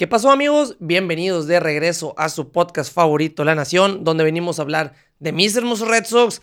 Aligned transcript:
¿Qué 0.00 0.06
pasó 0.06 0.30
amigos? 0.30 0.76
Bienvenidos 0.80 1.46
de 1.46 1.60
regreso 1.60 2.14
a 2.16 2.30
su 2.30 2.50
podcast 2.50 2.90
favorito, 2.90 3.44
La 3.44 3.54
Nación, 3.54 4.02
donde 4.02 4.24
venimos 4.24 4.58
a 4.58 4.62
hablar 4.62 4.94
de 5.18 5.30
mis 5.30 5.54
hermosos 5.54 5.88
Red 5.88 6.06
Sox. 6.06 6.40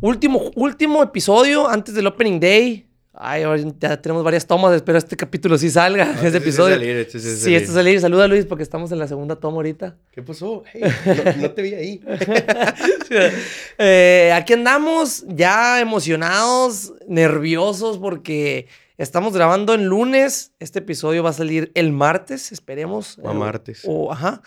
Último, 0.00 0.52
último 0.54 1.02
episodio 1.02 1.68
antes 1.68 1.96
del 1.96 2.06
Opening 2.06 2.38
Day. 2.38 2.86
Ay, 3.12 3.42
ya 3.80 4.00
tenemos 4.00 4.22
varias 4.22 4.46
tomas, 4.46 4.72
espero 4.76 4.98
este 4.98 5.16
capítulo 5.16 5.58
sí 5.58 5.68
salga, 5.68 6.04
Ah, 6.04 6.12
este 6.14 6.26
este 6.28 6.38
sí 6.38 6.44
episodio. 6.44 6.76
salir, 6.76 6.96
este 6.96 7.18
sí 7.18 7.54
este 7.56 7.72
salir. 7.72 8.00
Saluda 8.00 8.28
Luis 8.28 8.46
porque 8.46 8.62
estamos 8.62 8.92
en 8.92 9.00
la 9.00 9.08
segunda 9.08 9.34
toma 9.34 9.56
ahorita. 9.56 9.96
¿Qué 10.12 10.22
pasó? 10.22 10.62
Hey, 10.72 10.82
no, 11.04 11.42
no 11.42 11.50
te 11.50 11.62
vi 11.62 11.74
ahí. 11.74 12.00
Eh, 13.78 14.32
aquí 14.32 14.52
andamos 14.52 15.24
ya 15.26 15.80
emocionados, 15.80 16.94
nerviosos 17.08 17.98
porque 17.98 18.68
estamos 19.02 19.32
grabando 19.34 19.74
el 19.74 19.84
lunes. 19.84 20.52
Este 20.58 20.78
episodio 20.80 21.22
va 21.22 21.30
a 21.30 21.34
salir 21.34 21.72
el 21.74 21.92
martes, 21.92 22.52
esperemos. 22.52 23.18
O 23.22 23.28
a 23.28 23.32
Eh, 23.32 23.34
martes. 23.36 23.82
o- 23.86 24.12
ajá. 24.12 24.42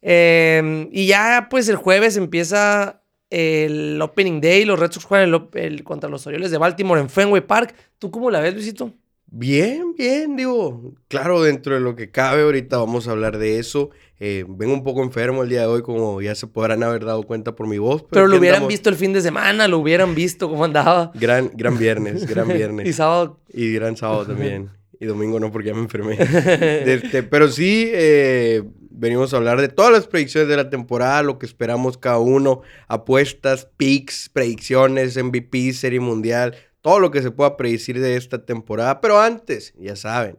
Eh, 0.00 0.88
y 0.92 1.06
ya 1.06 1.46
pues 1.50 1.68
el 1.68 1.76
jueves 1.76 2.16
empieza 2.16 3.02
el 3.30 4.00
Opening 4.02 4.40
Day. 4.40 4.64
Los 4.64 4.78
Red 4.78 4.92
Sox 4.92 5.04
juegan 5.06 5.28
el, 5.32 5.48
el- 5.54 5.84
contra 5.84 6.10
los 6.10 6.26
Orioles 6.26 6.50
de 6.50 6.58
Baltimore 6.58 7.00
en 7.00 7.08
Fenway 7.08 7.40
Park. 7.40 7.74
¿Tú 7.98 8.10
cómo 8.10 8.30
la 8.30 8.40
ves, 8.40 8.54
Luisito? 8.54 8.92
Bien, 9.34 9.94
bien, 9.96 10.36
digo. 10.36 10.92
Claro, 11.08 11.42
dentro 11.42 11.74
de 11.74 11.80
lo 11.80 11.96
que 11.96 12.10
cabe, 12.10 12.42
ahorita 12.42 12.76
vamos 12.76 13.08
a 13.08 13.12
hablar 13.12 13.38
de 13.38 13.58
eso. 13.58 13.88
Eh, 14.20 14.44
vengo 14.46 14.74
un 14.74 14.84
poco 14.84 15.02
enfermo 15.02 15.42
el 15.42 15.48
día 15.48 15.62
de 15.62 15.68
hoy, 15.68 15.80
como 15.80 16.20
ya 16.20 16.34
se 16.34 16.46
podrán 16.46 16.82
haber 16.82 17.06
dado 17.06 17.22
cuenta 17.22 17.56
por 17.56 17.66
mi 17.66 17.78
voz. 17.78 18.04
Pero 18.10 18.26
lo 18.26 18.36
hubieran 18.36 18.56
andamos. 18.56 18.68
visto 18.68 18.90
el 18.90 18.96
fin 18.96 19.14
de 19.14 19.22
semana, 19.22 19.68
lo 19.68 19.78
hubieran 19.78 20.14
visto 20.14 20.50
cómo 20.50 20.66
andaba. 20.66 21.12
Gran, 21.14 21.50
gran 21.54 21.78
viernes, 21.78 22.26
gran 22.28 22.50
y 22.50 22.54
viernes. 22.54 22.94
sábado. 22.94 23.40
y 23.50 23.72
gran 23.72 23.96
sábado 23.96 24.26
también. 24.26 24.68
Y 25.00 25.06
domingo 25.06 25.40
no, 25.40 25.50
porque 25.50 25.66
ya 25.68 25.74
me 25.74 25.80
enfermé. 25.80 26.16
Este, 26.20 27.24
pero 27.24 27.48
sí, 27.48 27.88
eh, 27.92 28.62
venimos 28.88 29.34
a 29.34 29.38
hablar 29.38 29.60
de 29.60 29.66
todas 29.68 29.90
las 29.90 30.06
predicciones 30.06 30.48
de 30.48 30.56
la 30.56 30.70
temporada, 30.70 31.24
lo 31.24 31.40
que 31.40 31.46
esperamos 31.46 31.98
cada 31.98 32.18
uno, 32.20 32.60
apuestas, 32.86 33.66
picks, 33.76 34.28
predicciones, 34.28 35.16
MVP, 35.20 35.72
Serie 35.72 35.98
Mundial, 35.98 36.54
todo 36.82 37.00
lo 37.00 37.10
que 37.10 37.22
se 37.22 37.30
pueda 37.30 37.56
predecir 37.56 37.98
de 38.00 38.16
esta 38.16 38.44
temporada. 38.44 39.00
Pero 39.00 39.20
antes, 39.20 39.72
ya 39.78 39.96
saben, 39.96 40.38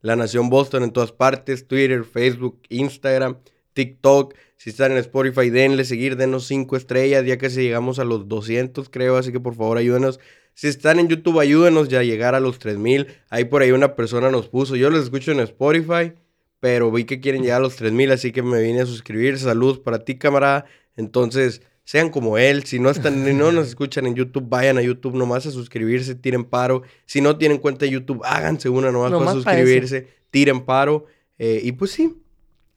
La 0.00 0.16
Nación 0.16 0.48
Boston 0.48 0.84
en 0.84 0.92
todas 0.92 1.12
partes, 1.12 1.66
Twitter, 1.66 2.04
Facebook, 2.04 2.60
Instagram, 2.70 3.36
TikTok. 3.74 4.34
Si 4.56 4.70
están 4.70 4.92
en 4.92 4.98
Spotify, 4.98 5.50
denle 5.50 5.84
seguir, 5.84 6.16
denos 6.16 6.46
5 6.46 6.76
estrellas, 6.76 7.26
ya 7.26 7.38
casi 7.38 7.62
llegamos 7.62 7.98
a 7.98 8.04
los 8.04 8.28
200, 8.28 8.88
creo, 8.88 9.16
así 9.16 9.32
que 9.32 9.40
por 9.40 9.54
favor 9.54 9.78
ayúdenos. 9.78 10.20
Si 10.54 10.68
están 10.68 10.98
en 10.98 11.08
YouTube, 11.08 11.40
ayúdenos 11.40 11.88
ya 11.88 12.00
a 12.00 12.02
llegar 12.02 12.34
a 12.34 12.40
los 12.40 12.58
3000. 12.58 13.06
Ahí 13.30 13.44
por 13.44 13.62
ahí 13.62 13.72
una 13.72 13.96
persona 13.96 14.30
nos 14.30 14.48
puso, 14.48 14.76
yo 14.76 14.90
los 14.90 15.04
escucho 15.04 15.32
en 15.32 15.40
Spotify, 15.40 16.12
pero 16.60 16.90
vi 16.90 17.04
que 17.04 17.20
quieren 17.20 17.42
llegar 17.42 17.58
a 17.58 17.62
los 17.64 17.76
3000, 17.76 18.12
así 18.12 18.32
que 18.32 18.42
me 18.42 18.60
vine 18.60 18.82
a 18.82 18.86
suscribir. 18.86 19.38
Saludos 19.38 19.78
para 19.78 20.04
ti, 20.04 20.18
camarada. 20.18 20.66
Entonces, 20.96 21.62
sean 21.90 22.08
como 22.10 22.38
él. 22.38 22.62
Si 22.66 22.78
no 22.78 22.88
están, 22.88 23.36
no 23.36 23.50
nos 23.50 23.66
escuchan 23.72 24.06
en 24.06 24.14
YouTube, 24.14 24.44
vayan 24.48 24.78
a 24.78 24.82
YouTube 24.82 25.16
nomás 25.16 25.44
a 25.46 25.50
suscribirse, 25.50 26.14
tiren 26.14 26.44
paro. 26.44 26.82
Si 27.04 27.20
no 27.20 27.36
tienen 27.36 27.58
cuenta 27.58 27.84
de 27.84 27.90
YouTube, 27.90 28.20
háganse 28.24 28.68
una 28.68 28.92
nomás, 28.92 29.10
Nomás 29.10 29.34
para 29.42 29.58
suscribirse, 29.58 30.06
tiren 30.30 30.60
paro. 30.64 31.06
Eh, 31.40 31.60
y 31.64 31.72
pues 31.72 31.90
sí, 31.90 32.14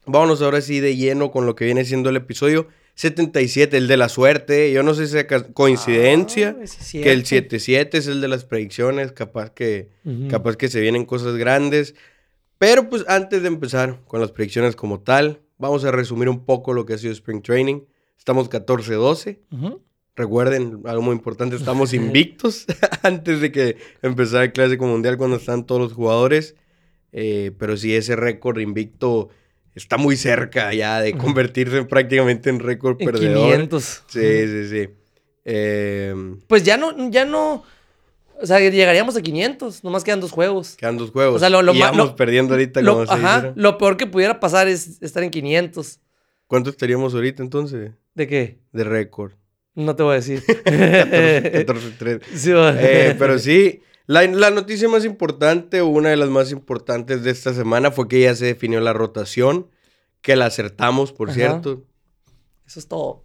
vámonos 0.08 0.41
ahora 0.41 0.61
sí 0.61 0.80
de 0.80 0.95
lleno 0.95 1.30
con 1.30 1.45
lo 1.45 1.53
que 1.56 1.66
viene 1.66 1.86
siendo 1.86 2.09
el 2.09 2.16
episodio 2.16 2.69
77, 2.95 3.78
el 3.78 3.88
de 3.88 3.97
la 3.97 4.09
suerte. 4.09 4.72
Yo 4.72 4.81
no 4.81 4.95
sé 4.95 5.06
si 5.06 5.23
ca- 5.25 5.44
coincidencia. 5.53 6.56
Ah, 6.59 6.64
es 6.64 6.75
Que 6.91 7.11
el 7.11 7.23
cierto. 7.23 7.56
7-7 7.58 7.89
es 8.00 8.08
el 8.08 8.19
de 8.19 8.28
las 8.28 8.45
predicciones, 8.45 9.11
capaz 9.11 9.52
que, 9.52 9.89
capaz 10.28 10.56
que 10.58 10.69
se 10.69 10.81
vienen 10.81 11.06
cosas 11.06 11.36
grandes. 11.36 11.94
Pero 12.58 12.89
pues 12.89 13.06
antes 13.08 13.44
de 13.44 13.47
empezar 13.47 14.00
con 14.08 14.22
las 14.22 14.31
predicciones 14.31 14.75
como 14.75 15.02
tal, 15.02 15.41
vamos 15.59 15.86
a 15.86 15.91
resumir 15.91 16.30
un 16.30 16.45
poco 16.45 16.73
lo 16.73 16.86
que 16.88 16.94
ha 16.94 16.97
sido 16.97 17.14
Spring 17.14 17.44
Training. 17.44 17.81
Estamos 18.17 18.50
14-12. 18.50 19.39
Ujú. 19.52 19.81
Recuerden, 20.16 20.81
algo 20.86 21.02
muy 21.02 21.16
importante, 21.16 21.56
estamos 21.56 21.94
invictos 21.94 22.66
antes 23.03 23.41
de 23.41 23.51
que 23.51 23.78
empezara 24.01 24.44
el 24.44 24.53
Clásico 24.53 24.85
Mundial 24.85 25.18
cuando 25.18 25.38
están 25.38 25.66
todos 25.66 25.81
los 25.81 25.94
jugadores. 25.94 26.56
Eh, 27.12 27.51
pero 27.59 27.78
sí, 27.78 27.96
ese 27.96 28.16
récord 28.16 28.59
invicto 28.59 29.29
está 29.75 29.97
muy 29.97 30.18
cerca 30.18 30.74
ya 30.74 31.00
de 31.01 31.16
convertirse 31.18 31.78
en 31.78 31.88
prácticamente 31.88 32.50
en 32.50 32.59
récord 32.59 32.97
En 33.00 33.06
perdedor. 33.06 33.51
500. 33.51 34.03
Sí, 34.07 34.19
sí, 34.47 34.68
sí. 34.69 34.90
Eh, 35.45 36.16
Pues 36.47 36.63
ya 36.63 36.78
no, 36.78 37.09
ya 37.12 37.25
no. 37.25 37.63
O 38.41 38.45
sea, 38.47 38.59
llegaríamos 38.59 39.16
a 39.16 39.22
500. 39.22 39.84
Nomás 39.84 40.03
quedan 40.03 40.22
dos 40.22 40.31
juegos. 40.31 40.75
Quedan 40.75 40.97
dos 40.97 41.12
juegos. 41.12 41.35
O 41.35 41.40
sea, 41.40 41.50
lo- 41.50 41.62
lo 41.62 41.74
y 41.74 41.80
vamos 41.80 42.13
perdiendo 42.13 42.53
ahorita 42.56 42.81
Lo, 42.81 43.06
como 43.06 43.12
ajá, 43.12 43.53
lo 43.56 43.78
peor 43.78 43.95
que 43.97 44.07
pudiera 44.07 44.40
pasar 44.40 44.68
es 44.68 45.01
estar 45.01 45.22
en 45.24 45.30
500. 45.30 46.00
¿Cuánto 46.53 46.69
estaríamos 46.69 47.16
ahorita 47.16 47.41
entonces 47.41 47.94
¿De 48.14 48.28
qué? 48.28 48.59
de 48.74 48.84
récord? 48.84 49.31
No 49.74 49.96
te 49.96 50.03
voy 50.03 50.12
a 50.12 50.16
decir. 50.18 50.44
14, 50.64 51.66
14-3. 51.66 52.22
Sí, 52.36 52.52
va. 52.52 52.75
Eh, 52.80 53.16
pero 53.18 53.40
sí, 53.40 53.81
la, 54.06 54.22
la 54.28 54.52
noticia 54.52 54.88
más 54.88 55.03
importante, 55.03 55.81
o 55.81 55.88
una 55.88 56.09
de 56.09 56.16
las 56.16 56.30
más 56.30 56.52
importantes 56.52 57.24
de 57.24 57.31
esta 57.31 57.56
semana, 57.56 57.90
fue 57.90 58.08
que 58.08 58.22
ya 58.22 58.36
se 58.36 58.46
definió 58.46 58.80
la 58.81 58.94
rotación, 58.94 59.72
que 60.22 60.36
la 60.36 60.46
acertamos, 60.46 61.12
por 61.12 61.30
Ajá. 61.31 61.36
cierto. 61.40 61.86
Eso 62.68 62.80
es 62.80 62.88
todo. 62.88 63.24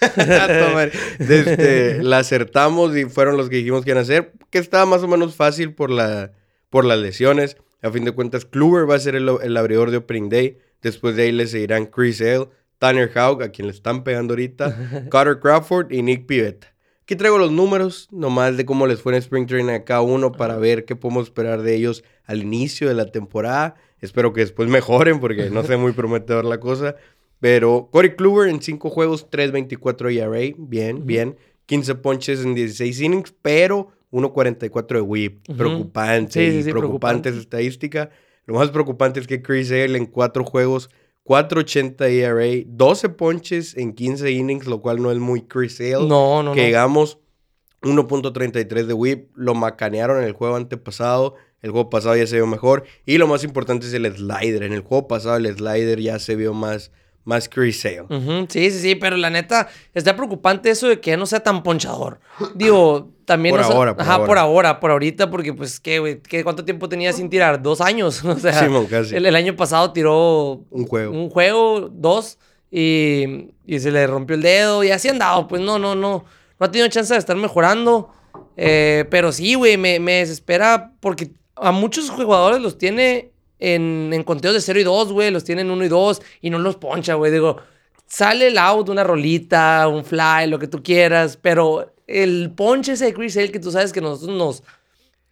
Tomar. 0.00 0.90
Este, 1.20 2.02
la 2.02 2.18
acertamos 2.18 2.96
y 2.96 3.04
fueron 3.04 3.36
los 3.36 3.48
que 3.48 3.58
dijimos 3.58 3.84
que 3.84 3.90
iban 3.90 3.98
a 3.98 4.02
hacer, 4.02 4.32
que 4.50 4.58
estaba 4.58 4.86
más 4.86 5.04
o 5.04 5.06
menos 5.06 5.36
fácil 5.36 5.72
por, 5.72 5.88
la, 5.88 6.32
por 6.68 6.84
las 6.84 6.98
lesiones. 6.98 7.58
A 7.80 7.92
fin 7.92 8.04
de 8.04 8.10
cuentas, 8.10 8.44
Kluber 8.44 8.90
va 8.90 8.96
a 8.96 8.98
ser 8.98 9.14
el, 9.14 9.30
el 9.40 9.56
abridor 9.56 9.92
de 9.92 9.98
Opening 9.98 10.30
Day. 10.30 10.58
Después 10.84 11.16
de 11.16 11.24
ahí 11.24 11.32
le 11.32 11.46
seguirán 11.48 11.86
Chris 11.86 12.20
Hale, 12.20 12.48
Tanner 12.78 13.10
Houck, 13.12 13.42
a 13.42 13.48
quien 13.48 13.66
le 13.66 13.72
están 13.72 14.04
pegando 14.04 14.34
ahorita, 14.34 15.08
Carter 15.10 15.40
Crawford 15.40 15.90
y 15.92 16.02
Nick 16.02 16.26
Pivetta. 16.26 16.68
Aquí 17.02 17.16
traigo 17.16 17.36
los 17.38 17.50
números, 17.50 18.08
nomás 18.12 18.56
de 18.56 18.64
cómo 18.64 18.86
les 18.86 19.00
fue 19.02 19.12
en 19.12 19.18
Spring 19.18 19.46
Training 19.46 19.72
a 19.72 19.84
cada 19.84 20.00
uno 20.00 20.32
para 20.32 20.56
ver 20.56 20.84
qué 20.84 20.94
podemos 20.96 21.24
esperar 21.24 21.62
de 21.62 21.74
ellos 21.74 22.04
al 22.24 22.42
inicio 22.42 22.88
de 22.88 22.94
la 22.94 23.10
temporada. 23.10 23.74
Espero 24.00 24.32
que 24.32 24.40
después 24.42 24.68
mejoren 24.68 25.20
porque 25.20 25.50
no 25.50 25.64
sé 25.64 25.76
muy 25.76 25.92
prometedor 26.00 26.44
la 26.44 26.60
cosa. 26.60 26.96
Pero 27.40 27.88
Corey 27.92 28.14
Kluber 28.16 28.48
en 28.48 28.62
5 28.62 28.88
juegos, 28.88 29.28
3.24 29.30 30.12
ERA, 30.16 30.54
bien, 30.56 31.04
bien. 31.04 31.36
15 31.66 31.94
ponches 31.96 32.42
en 32.44 32.54
16 32.54 33.00
innings, 33.00 33.34
pero 33.42 33.88
1.44 34.10 34.86
de 34.94 35.00
whip. 35.00 35.48
Ujú. 35.48 35.58
Preocupante, 35.58 36.32
Sí, 36.32 36.62
sí, 36.62 36.70
preocupante 36.70 36.70
preocupante. 36.72 37.28
esa 37.30 37.38
estadística. 37.40 38.10
Lo 38.46 38.54
más 38.54 38.70
preocupante 38.70 39.20
es 39.20 39.26
que 39.26 39.42
Chris 39.42 39.70
Hale 39.70 39.96
en 39.96 40.06
4 40.06 40.44
juegos, 40.44 40.90
4.80 41.24 42.08
ERA, 42.10 42.64
12 42.66 43.08
ponches 43.10 43.76
en 43.76 43.94
15 43.94 44.30
innings, 44.30 44.66
lo 44.66 44.80
cual 44.80 45.00
no 45.02 45.10
es 45.10 45.18
muy 45.18 45.42
Chris 45.42 45.80
Hale. 45.80 46.06
No, 46.06 46.42
no, 46.42 46.52
que 46.52 46.60
no. 46.60 46.66
llegamos 46.66 47.18
1.33 47.82 48.86
de 48.86 48.94
whip, 48.94 49.30
lo 49.34 49.54
macanearon 49.54 50.18
en 50.18 50.24
el 50.24 50.32
juego 50.32 50.56
antepasado. 50.56 51.34
El 51.62 51.70
juego 51.70 51.88
pasado 51.88 52.14
ya 52.14 52.26
se 52.26 52.36
vio 52.36 52.46
mejor. 52.46 52.84
Y 53.06 53.16
lo 53.16 53.26
más 53.26 53.42
importante 53.42 53.86
es 53.86 53.94
el 53.94 54.04
slider. 54.14 54.64
En 54.64 54.74
el 54.74 54.82
juego 54.82 55.08
pasado 55.08 55.36
el 55.36 55.46
slider 55.46 55.98
ya 55.98 56.18
se 56.18 56.36
vio 56.36 56.52
más, 56.52 56.90
más 57.24 57.48
Chris 57.48 57.80
Sí, 57.80 57.90
sí, 58.48 58.70
sí, 58.70 58.94
pero 58.94 59.16
la 59.16 59.30
neta, 59.30 59.68
está 59.94 60.14
preocupante 60.14 60.70
eso 60.70 60.88
de 60.88 61.00
que 61.00 61.10
ya 61.10 61.16
no 61.16 61.26
sea 61.26 61.40
tan 61.40 61.62
ponchador. 61.62 62.20
Digo, 62.54 63.10
también... 63.24 63.54
Por 63.56 63.64
no 63.64 63.72
ahora, 63.72 63.94
por 63.94 64.02
Ajá, 64.02 64.14
ahora. 64.14 64.26
por 64.26 64.38
ahora, 64.38 64.80
por 64.80 64.90
ahorita, 64.90 65.30
porque 65.30 65.52
pues, 65.54 65.80
¿qué, 65.80 65.98
güey? 65.98 66.20
¿Qué, 66.20 66.44
¿Cuánto 66.44 66.64
tiempo 66.64 66.88
tenía 66.88 67.12
sin 67.12 67.30
tirar? 67.30 67.62
¿Dos 67.62 67.80
años? 67.80 68.22
O 68.24 68.38
sea, 68.38 68.52
Simón, 68.64 68.86
casi. 68.86 69.16
el, 69.16 69.24
el 69.26 69.36
año 69.36 69.56
pasado 69.56 69.92
tiró 69.92 70.62
Un 70.70 70.86
juego. 70.86 71.12
un 71.12 71.30
juego, 71.30 71.88
dos, 71.90 72.38
y, 72.70 73.50
y 73.66 73.78
se 73.80 73.90
le 73.90 74.06
rompió 74.06 74.36
el 74.36 74.42
dedo, 74.42 74.84
y 74.84 74.90
así 74.90 75.08
andado, 75.08 75.48
pues 75.48 75.62
no, 75.62 75.78
no, 75.78 75.94
no, 75.94 76.24
no 76.58 76.66
ha 76.66 76.70
tenido 76.70 76.88
chance 76.88 77.14
de 77.14 77.18
estar 77.18 77.36
mejorando, 77.36 78.10
eh, 78.56 79.06
pero 79.10 79.32
sí, 79.32 79.54
güey, 79.54 79.76
me, 79.76 79.98
me 80.00 80.14
desespera 80.14 80.92
porque 81.00 81.30
a 81.56 81.70
muchos 81.72 82.10
jugadores 82.10 82.60
los 82.60 82.76
tiene 82.78 83.30
en, 83.58 84.10
en 84.12 84.22
conteos 84.24 84.54
de 84.54 84.60
0 84.60 84.80
y 84.80 84.82
2, 84.84 85.12
güey, 85.12 85.30
los 85.30 85.44
tiene 85.44 85.62
en 85.62 85.70
1 85.70 85.84
y 85.84 85.88
2, 85.88 86.22
y 86.42 86.50
no 86.50 86.58
los 86.58 86.76
poncha, 86.76 87.14
güey, 87.14 87.32
digo, 87.32 87.58
sale 88.06 88.48
el 88.48 88.58
out, 88.58 88.88
una 88.88 89.04
rolita, 89.04 89.88
un 89.88 90.04
fly, 90.04 90.46
lo 90.48 90.58
que 90.58 90.66
tú 90.68 90.82
quieras, 90.82 91.38
pero 91.40 91.94
el 92.06 92.52
ponche 92.54 92.92
ese 92.92 93.06
de 93.06 93.14
Chris 93.14 93.36
Hale 93.36 93.50
que 93.50 93.60
tú 93.60 93.70
sabes 93.70 93.92
que 93.92 94.00
nosotros 94.00 94.36
nos... 94.36 94.62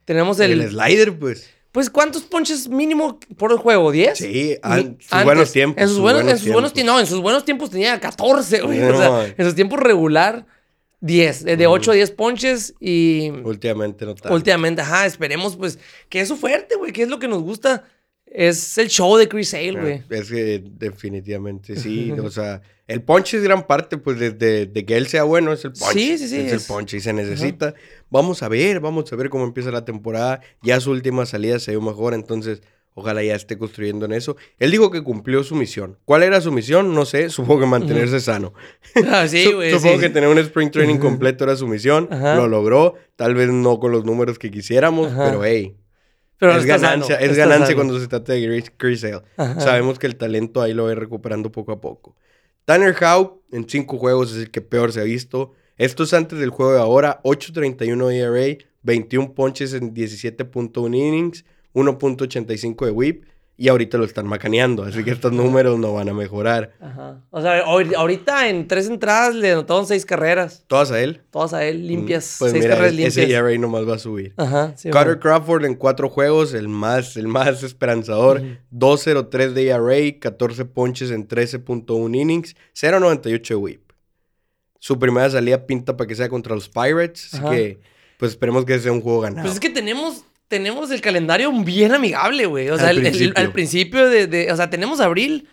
Tenemos 0.05 0.41
el... 0.41 0.61
El, 0.61 0.71
slider, 0.71 1.17
pues. 1.19 1.49
Pues, 1.71 1.89
¿cuántos 1.89 2.23
ponches 2.23 2.69
mínimo 2.69 3.19
por 3.37 3.53
el 3.53 3.59
juego? 3.59 3.93
¿10? 3.95 4.15
Sí, 4.17 4.57
an- 4.63 4.99
sus 5.01 5.25
buenos 5.25 5.53
tiempos. 5.53 5.81
En 5.83 5.89
sus, 5.89 5.99
buenos, 6.01 6.23
en 6.23 6.39
sus 6.39 6.53
buenos 6.53 6.73
tiempos. 6.73 6.95
No, 6.95 7.01
en 7.01 7.07
sus 7.07 7.21
buenos 7.21 7.45
tiempos 7.45 7.71
tenía 7.71 7.99
14, 8.01 8.61
güey. 8.63 8.83
o 8.83 8.97
sea, 8.99 9.09
No. 9.09 9.23
en 9.23 9.45
sus 9.45 9.55
tiempos 9.55 9.79
regular, 9.81 10.45
10. 11.01 11.45
De, 11.45 11.57
de 11.57 11.67
8 11.67 11.93
a 11.93 11.95
10 11.95 12.11
ponches 12.11 12.75
y 12.79 13.31
Últimamente 13.45 14.05
no 14.05 14.15
tanto. 14.15 14.35
últimamente, 14.35 14.83
ajá, 14.83 15.07
esperemos 15.07 15.57
pues 15.57 15.79
que 16.09 16.21
es 16.21 16.29
su 16.29 16.37
fuerte, 16.37 16.77
güey, 16.77 16.93
que 16.93 17.03
es 17.05 17.09
lo 17.09 17.19
que 17.19 17.29
nos 17.29 17.43
gusta. 17.43 17.85
Es 18.35 18.79
el 18.79 18.89
show 18.89 19.17
de 19.17 19.29
Chris 19.29 19.53
Hale, 19.55 19.81
güey. 19.81 19.95
Ah, 19.99 20.05
Es 20.11 20.31
que 20.31 20.63
definitivamente 20.79 21.77
sí. 21.77 22.13
o 22.25 22.31
sea, 22.31 22.63
el 22.87 23.03
ponche 23.03 23.37
es 23.37 23.43
gran 23.43 23.67
parte, 23.67 23.99
pues, 23.99 24.19
desde 24.19 24.67
de 24.67 24.85
que 24.87 24.97
él 24.97 25.07
sea 25.07 25.25
bueno, 25.25 25.53
es 25.53 25.65
el 25.65 25.73
ponche. 25.73 25.93
Sí, 25.93 26.19
sí, 26.19 26.29
sí, 26.29 26.37
Es, 26.39 26.53
es- 26.53 26.63
el 26.63 26.67
ponche 26.67 26.97
y 26.97 27.01
se 27.01 27.13
necesita. 27.13 27.75
Vamos 28.11 28.43
a 28.43 28.49
ver, 28.49 28.81
vamos 28.81 29.13
a 29.13 29.17
ver 29.17 29.29
cómo 29.29 29.45
empieza 29.45 29.71
la 29.71 29.85
temporada. 29.85 30.41
Ya 30.63 30.81
su 30.81 30.91
última 30.91 31.27
salida 31.27 31.59
se 31.59 31.73
vio 31.73 31.81
mejor, 31.81 32.15
entonces 32.15 32.63
Ojalá 32.95 33.23
ya 33.23 33.35
esté 33.35 33.57
construyendo 33.57 34.05
en 34.05 34.13
eso. 34.13 34.37
Él 34.59 34.71
dijo 34.71 34.91
que 34.91 35.03
cumplió 35.03 35.43
su 35.45 35.55
misión. 35.55 35.99
¿Cuál 36.05 36.23
era 36.25 36.43
su 36.43 36.53
misión? 36.53 36.95
No 36.95 37.07
sé. 37.07 37.31
Supongo 37.31 37.61
que 37.61 37.67
mantenerse 37.67 38.21
sano. 38.21 38.53
Ah, 39.09 39.27
sí, 39.27 39.51
güey. 39.51 39.71
Supongo 39.71 39.95
sí. 39.95 40.01
que 40.01 40.11
tener 40.11 40.29
un 40.29 40.39
spring 40.39 40.71
training 40.71 40.99
completo 40.99 41.45
era 41.45 41.57
su 41.57 41.67
misión. 41.67 42.09
Ajá. 42.11 42.37
Lo 42.37 42.49
logró. 42.49 42.95
Tal 43.17 43.35
vez 43.35 43.49
no 43.49 43.81
con 43.81 43.93
los 43.93 44.05
números 44.05 44.39
que 44.39 44.51
quisiéramos, 44.51 45.11
pero 45.17 45.43
hey. 45.45 45.75
Pero 46.49 46.57
es 46.59 46.67
ganancia, 46.67 47.15
sano, 47.17 47.31
es 47.31 47.37
ganancia 47.37 47.67
sano. 47.67 47.77
cuando 47.77 48.01
se 48.01 48.09
trata 48.09 48.33
de 48.33 48.65
Chris- 48.77 49.01
Sale. 49.01 49.23
Sabemos 49.61 49.99
que 49.99 50.07
el 50.09 50.17
talento 50.17 50.61
ahí 50.61 50.75
lo 50.75 50.85
va 50.87 50.95
recuperando 50.95 51.53
poco 51.53 51.71
a 51.73 51.81
poco. 51.81 52.17
Tanner 52.65 52.95
Howe 53.01 53.41
en 53.53 53.69
cinco 53.69 53.97
juegos 53.99 54.33
es 54.33 54.39
el 54.39 54.51
que 54.51 54.61
peor 54.61 54.93
se 54.93 55.01
ha 55.01 55.05
visto. 55.05 55.53
Esto 55.79 56.03
es 56.03 56.13
antes 56.15 56.39
del 56.39 56.51
juego 56.51 56.73
de 56.75 56.81
ahora. 56.81 57.21
8.31 57.25 58.11
ERA, 58.13 58.59
21 58.83 59.35
ponches 59.35 59.73
en 59.75 59.95
17.1 59.95 60.95
innings, 60.97 61.45
1.85 61.75 62.85
de 62.87 62.91
whip. 62.91 63.25
Y 63.57 63.69
ahorita 63.69 63.99
lo 63.99 64.05
están 64.05 64.27
macaneando. 64.27 64.83
Así 64.83 65.05
que 65.05 65.11
estos 65.11 65.31
números 65.31 65.79
no 65.79 65.93
van 65.93 66.09
a 66.09 66.15
mejorar. 66.15 66.73
Ajá. 66.81 67.21
O 67.31 67.41
sea, 67.43 67.65
ahor- 67.65 67.95
ahorita 67.95 68.49
en 68.49 68.67
tres 68.67 68.89
entradas 68.89 69.35
le 69.35 69.53
anotaron 69.53 69.87
seis 69.87 70.05
carreras. 70.07 70.65
Todas 70.67 70.91
a 70.91 71.01
él. 71.01 71.21
Todas 71.31 71.53
a 71.53 71.65
él, 71.65 71.87
limpias. 71.87 72.37
Pues 72.39 72.53
seis 72.53 72.65
mira, 72.65 72.75
carreras 72.77 72.99
ese 72.99 73.21
limpias. 73.21 73.41
ERA 73.41 73.59
nomás 73.59 73.87
va 73.89 73.97
a 73.97 73.99
subir. 73.99 74.33
Ajá. 74.39 74.73
Sí, 74.77 74.89
Carter 74.91 75.19
bueno. 75.19 75.21
Crawford 75.21 75.65
en 75.67 75.75
cuatro 75.77 76.09
juegos, 76.09 76.55
el 76.55 76.69
más, 76.69 77.17
el 77.17 77.29
más 77.29 77.63
esperanzador. 77.63 78.39
Ujú. 78.41 78.49
2.03 78.73 79.53
de 79.53 79.69
ERA, 79.69 80.19
14 80.19 80.65
ponches 80.65 81.11
en 81.11 81.29
13.1 81.29 82.15
innings, 82.17 82.57
0.98 82.75 83.49
de 83.49 83.55
whip. 83.57 83.93
Su 84.79 84.99
primera 84.99 85.31
salida 85.31 85.67
pinta 85.67 85.97
para 85.97 86.09
que 86.09 86.15
sea 86.17 86.29
contra 86.29 86.55
los 86.55 86.69
Pirates, 86.69 87.35
así 87.35 87.37
Ajá. 87.37 87.51
que 87.51 87.81
pues 88.19 88.33
esperemos 88.33 88.65
que 88.65 88.79
sea 88.81 88.91
un 88.93 89.01
juego 89.01 89.21
ganado. 89.21 89.43
Pues 89.43 89.55
es 89.55 89.61
que 89.61 89.71
tenemos, 89.71 90.25
tenemos 90.53 90.91
el 90.91 91.01
calendario 91.01 91.51
bien 91.65 91.95
amigable, 91.95 92.45
güey. 92.45 92.69
O 92.69 92.77
sea, 92.77 92.89
Al 92.91 92.99
el- 92.99 93.07
el- 93.07 93.11
principio. 93.13 93.43
al 93.43 93.53
principio 93.55 94.09
de, 94.11 94.27
de- 94.27 94.53
O 94.53 94.57
sea, 94.57 94.69
tenemos 94.69 95.01
abril 95.01 95.49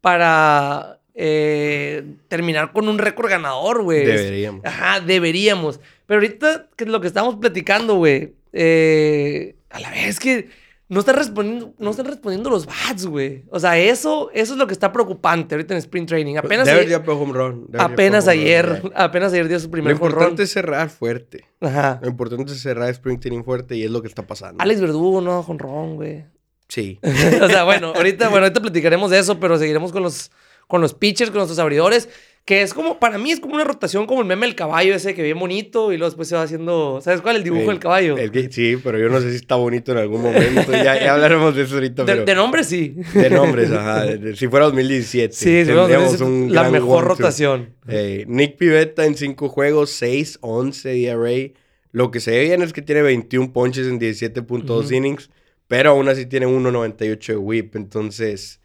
para 0.00 1.00
eh, 1.16 2.04
terminar 2.28 2.72
con 2.72 2.88
un 2.88 2.98
récord 2.98 3.28
ganador, 3.30 3.82
güey. 3.82 4.04
Deberíamos. 4.06 4.64
Ajá, 4.64 5.00
deberíamos. 5.00 5.80
Pero 6.06 6.20
ahorita, 6.20 6.68
que 6.76 6.84
es 6.84 6.90
lo 6.90 7.00
que 7.00 7.08
estamos 7.08 7.34
platicando, 7.36 7.96
güey. 7.96 8.32
eh, 8.52 9.56
a 9.70 9.80
la 9.80 9.90
vez 9.90 10.20
que 10.20 10.48
no 10.88 11.00
están 11.00 11.16
respondiendo, 11.16 11.74
no 11.78 11.90
están 11.90 12.06
respondiendo 12.06 12.50
los 12.50 12.66
bats, 12.66 13.06
güey. 13.06 13.44
O 13.50 13.58
sea, 13.58 13.78
eso, 13.78 14.30
eso 14.34 14.52
es 14.52 14.58
lo 14.58 14.66
que 14.66 14.74
está 14.74 14.92
preocupante 14.92 15.54
ahorita 15.54 15.74
en 15.74 15.78
Sprint 15.78 16.08
Training. 16.08 16.36
Apenas, 16.36 16.66
Devers 16.66 16.86
ayer, 16.86 17.02
home 17.10 17.32
run. 17.32 17.68
Apenas 17.78 18.24
home 18.26 18.34
run, 18.34 18.40
ayer, 18.40 18.92
apenas 18.94 19.32
ayer 19.32 19.48
dio 19.48 19.58
su 19.58 19.66
Lo 19.66 19.72
primer 19.72 19.92
importante 19.92 20.24
jonrón. 20.24 20.40
es 20.42 20.52
cerrar 20.52 20.90
fuerte. 20.90 21.46
Ajá. 21.60 22.00
Lo 22.02 22.08
importante 22.08 22.52
es 22.52 22.60
cerrar 22.60 22.90
Spring 22.90 23.18
Training 23.18 23.44
fuerte 23.44 23.76
y 23.76 23.84
es 23.84 23.90
lo 23.90 24.02
que 24.02 24.08
está 24.08 24.26
pasando. 24.26 24.62
Alex 24.62 24.80
Verdugo, 24.80 25.20
no, 25.20 25.42
jonrón, 25.42 25.96
güey. 25.96 26.26
Sí. 26.68 27.00
o 27.42 27.48
sea, 27.48 27.64
bueno, 27.64 27.92
ahorita, 27.94 28.28
bueno, 28.28 28.44
ahorita 28.44 28.60
platicaremos 28.60 29.10
de 29.10 29.18
eso, 29.18 29.40
pero 29.40 29.56
seguiremos 29.58 29.90
con 29.90 30.02
los, 30.02 30.30
con 30.68 30.80
los 30.82 30.92
pitchers, 30.92 31.30
con 31.30 31.38
nuestros 31.38 31.58
abridores, 31.58 32.08
que 32.44 32.60
es 32.60 32.74
como, 32.74 32.98
para 32.98 33.16
mí 33.16 33.32
es 33.32 33.40
como 33.40 33.54
una 33.54 33.64
rotación 33.64 34.06
como 34.06 34.20
el 34.20 34.26
meme 34.26 34.44
del 34.46 34.54
caballo 34.54 34.94
ese 34.94 35.14
que 35.14 35.22
bien 35.22 35.38
bonito 35.38 35.92
y 35.92 35.96
luego 35.96 36.10
después 36.10 36.28
se 36.28 36.36
va 36.36 36.42
haciendo, 36.42 37.00
¿sabes 37.02 37.22
cuál? 37.22 37.36
El 37.36 37.44
dibujo 37.44 37.70
del 37.70 37.78
caballo. 37.78 38.16
que 38.16 38.52
sí, 38.52 38.76
pero 38.84 38.98
yo 38.98 39.08
no 39.08 39.20
sé 39.20 39.30
si 39.30 39.36
está 39.36 39.54
bonito 39.54 39.92
en 39.92 39.98
algún 39.98 40.20
momento. 40.22 40.72
Ya, 40.72 41.02
ya 41.02 41.14
hablaremos 41.14 41.56
de 41.56 41.62
eso 41.62 41.76
ahorita. 41.76 42.04
de, 42.04 42.12
pero... 42.12 42.24
de 42.26 42.34
nombre 42.34 42.64
sí. 42.64 42.96
De 43.14 43.30
nombres, 43.30 43.70
ajá. 43.70 44.04
si 44.34 44.48
fuera 44.48 44.66
2017. 44.66 45.32
Sí, 45.32 45.64
sí, 45.64 45.72
tendríamos 45.72 46.20
un 46.20 46.52
la 46.52 46.62
gran 46.62 46.72
mejor 46.72 47.04
rotación. 47.04 47.74
Eh, 47.88 48.24
Nick 48.28 48.56
Pivetta 48.58 49.06
en 49.06 49.14
5 49.14 49.48
juegos, 49.48 49.90
6, 49.92 50.38
11 50.42 51.02
ERA. 51.04 51.52
Lo 51.92 52.10
que 52.10 52.20
se 52.20 52.32
ve 52.32 52.44
bien 52.44 52.60
es 52.60 52.74
que 52.74 52.82
tiene 52.82 53.00
21 53.02 53.52
ponches 53.54 53.86
en 53.86 53.98
17.2 53.98 54.68
Ujú. 54.68 54.92
innings, 54.92 55.30
pero 55.66 55.90
aún 55.92 56.08
así 56.08 56.26
tiene 56.26 56.46
1.98 56.46 57.26
de 57.26 57.36
whip. 57.36 57.76
Entonces, 57.76 58.60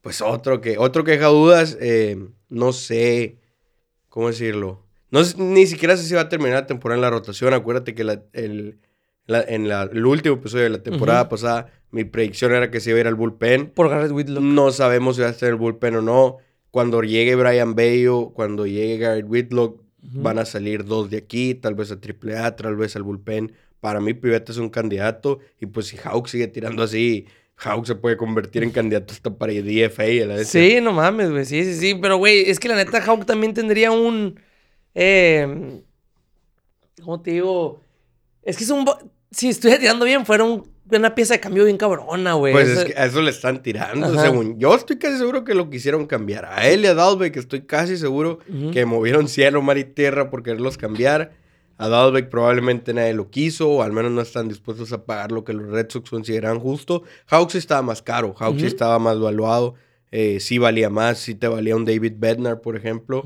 pues 0.00 0.20
otro 0.22 0.60
que, 0.60 0.78
otro 0.78 1.04
que 1.04 1.12
deja 1.12 1.26
dudas. 1.26 1.76
eh, 1.80 2.16
no 2.48 2.72
sé, 2.72 3.36
¿cómo 4.08 4.28
decirlo? 4.28 4.84
No, 5.10 5.22
sé- 5.24 5.36
ni 5.38 5.66
siquiera 5.66 5.96
sé 5.96 6.04
si 6.04 6.14
va 6.14 6.22
a 6.22 6.28
terminar 6.28 6.60
la 6.60 6.66
temporada 6.66 6.96
en 6.96 7.02
la 7.02 7.10
rotación. 7.10 7.52
Acuérdate 7.54 7.94
que 7.94 8.04
la- 8.04 8.22
el, 8.32 8.78
la- 9.26 9.42
en 9.42 9.68
la- 9.68 9.82
el 9.92 10.04
último 10.06 10.36
episodio 10.36 10.64
de 10.64 10.70
la 10.70 10.82
temporada 10.82 11.28
pasada, 11.28 11.72
mi 11.90 12.04
predicción 12.04 12.52
era 12.52 12.70
que 12.70 12.80
se 12.80 12.90
iba 12.90 12.98
a 12.98 13.00
ir 13.00 13.06
al 13.08 13.14
bullpen. 13.16 13.70
Por 13.70 13.88
Garrett 13.88 14.12
Whitlock. 14.12 14.42
No 14.42 14.70
sabemos 14.70 15.16
si 15.16 15.22
va 15.22 15.28
a 15.28 15.30
estar 15.32 15.48
en 15.48 15.54
el 15.54 15.60
bullpen 15.60 15.96
o 15.96 16.02
no. 16.02 16.36
Cuando 16.70 17.02
llegue 17.02 17.34
Brian 17.34 17.74
Bello, 17.74 18.30
cuando 18.34 18.66
llegue 18.66 18.98
Garrett 18.98 19.26
Whitlock, 19.28 19.82
van 20.02 20.38
a 20.38 20.44
salir 20.46 20.84
dos 20.84 21.10
de 21.10 21.18
aquí, 21.18 21.54
tal 21.54 21.74
vez 21.74 21.90
a 21.92 21.96
AAA, 22.00 22.56
tal 22.56 22.76
vez 22.76 22.94
al 22.96 23.02
bullpen. 23.02 23.52
Para 23.80 24.00
mí, 24.00 24.14
Pivetta 24.14 24.52
es 24.52 24.58
un 24.58 24.70
candidato. 24.70 25.40
Y 25.60 25.66
pues 25.66 25.86
si 25.88 25.96
Hawk 25.98 26.28
sigue 26.28 26.46
tirando 26.46 26.82
así, 26.84 27.26
Hawk 27.62 27.86
se 27.86 27.94
puede 27.94 28.16
convertir 28.16 28.62
en 28.62 28.70
candidato 28.70 29.12
hasta 29.12 29.30
para 29.36 29.52
DFA. 29.52 30.02
a 30.02 30.26
la. 30.26 30.44
Sí, 30.44 30.78
no 30.82 30.92
mames, 30.92 31.30
güey. 31.30 31.44
Sí, 31.44 31.64
sí, 31.64 31.74
sí. 31.74 31.94
Pero, 32.00 32.16
güey, 32.16 32.48
es 32.50 32.58
que 32.58 32.68
la 32.68 32.76
neta, 32.76 33.02
Hawk 33.04 33.26
también 33.26 33.54
tendría 33.54 33.90
un. 33.90 34.40
eh, 34.94 35.80
¿Cómo 37.02 37.20
te 37.20 37.32
digo? 37.32 37.80
Es 38.42 38.56
que 38.56 38.64
es 38.64 38.70
un. 38.70 38.84
Si 39.30 39.48
estuviera 39.48 39.80
tirando 39.80 40.04
bien, 40.04 40.26
fuera 40.26 40.44
un- 40.44 40.68
una 40.90 41.14
pieza 41.14 41.34
de 41.34 41.40
cambio 41.40 41.64
bien 41.64 41.76
cabrona, 41.76 42.32
güey. 42.34 42.52
Pues 42.52 42.68
es 42.68 42.84
que 42.84 42.98
a 42.98 43.04
eso 43.06 43.22
le 43.22 43.30
están 43.30 43.62
tirando, 43.62 44.06
Ajá. 44.08 44.22
según 44.22 44.58
yo 44.58 44.74
estoy 44.74 44.98
casi 44.98 45.18
seguro 45.18 45.44
que 45.44 45.54
lo 45.54 45.70
quisieron 45.70 46.06
cambiar. 46.06 46.46
A 46.46 46.66
él 46.68 46.82
y 46.82 46.88
a 46.88 46.94
Dalbeck 46.94 47.36
estoy 47.36 47.60
casi 47.62 47.96
seguro 47.96 48.40
que 48.72 48.84
movieron 48.86 49.28
cielo, 49.28 49.62
mar 49.62 49.78
y 49.78 49.84
tierra 49.84 50.30
por 50.30 50.42
quererlos 50.42 50.76
cambiar. 50.76 51.30
A 51.82 51.88
Dalbeck 51.88 52.28
probablemente 52.28 52.92
nadie 52.92 53.14
lo 53.14 53.30
quiso, 53.30 53.70
o 53.70 53.82
al 53.82 53.92
menos 53.92 54.12
no 54.12 54.20
están 54.20 54.48
dispuestos 54.48 54.92
a 54.92 55.04
pagar 55.06 55.32
lo 55.32 55.44
que 55.44 55.52
los 55.52 55.66
Red 55.70 55.86
Sox 55.90 56.10
consideran 56.10 56.58
justo. 56.60 57.02
Hawks 57.26 57.54
estaba 57.54 57.82
más 57.82 58.02
caro, 58.02 58.34
Hawks 58.38 58.62
estaba 58.66 58.98
más 58.98 59.18
valuado, 59.18 59.74
eh, 60.10 60.40
sí 60.40 60.58
valía 60.58 60.90
más, 60.90 61.18
sí 61.18 61.34
te 61.34 61.48
valía 61.48 61.76
un 61.76 61.84
David 61.84 62.14
Bednar, 62.18 62.60
por 62.60 62.76
ejemplo, 62.76 63.22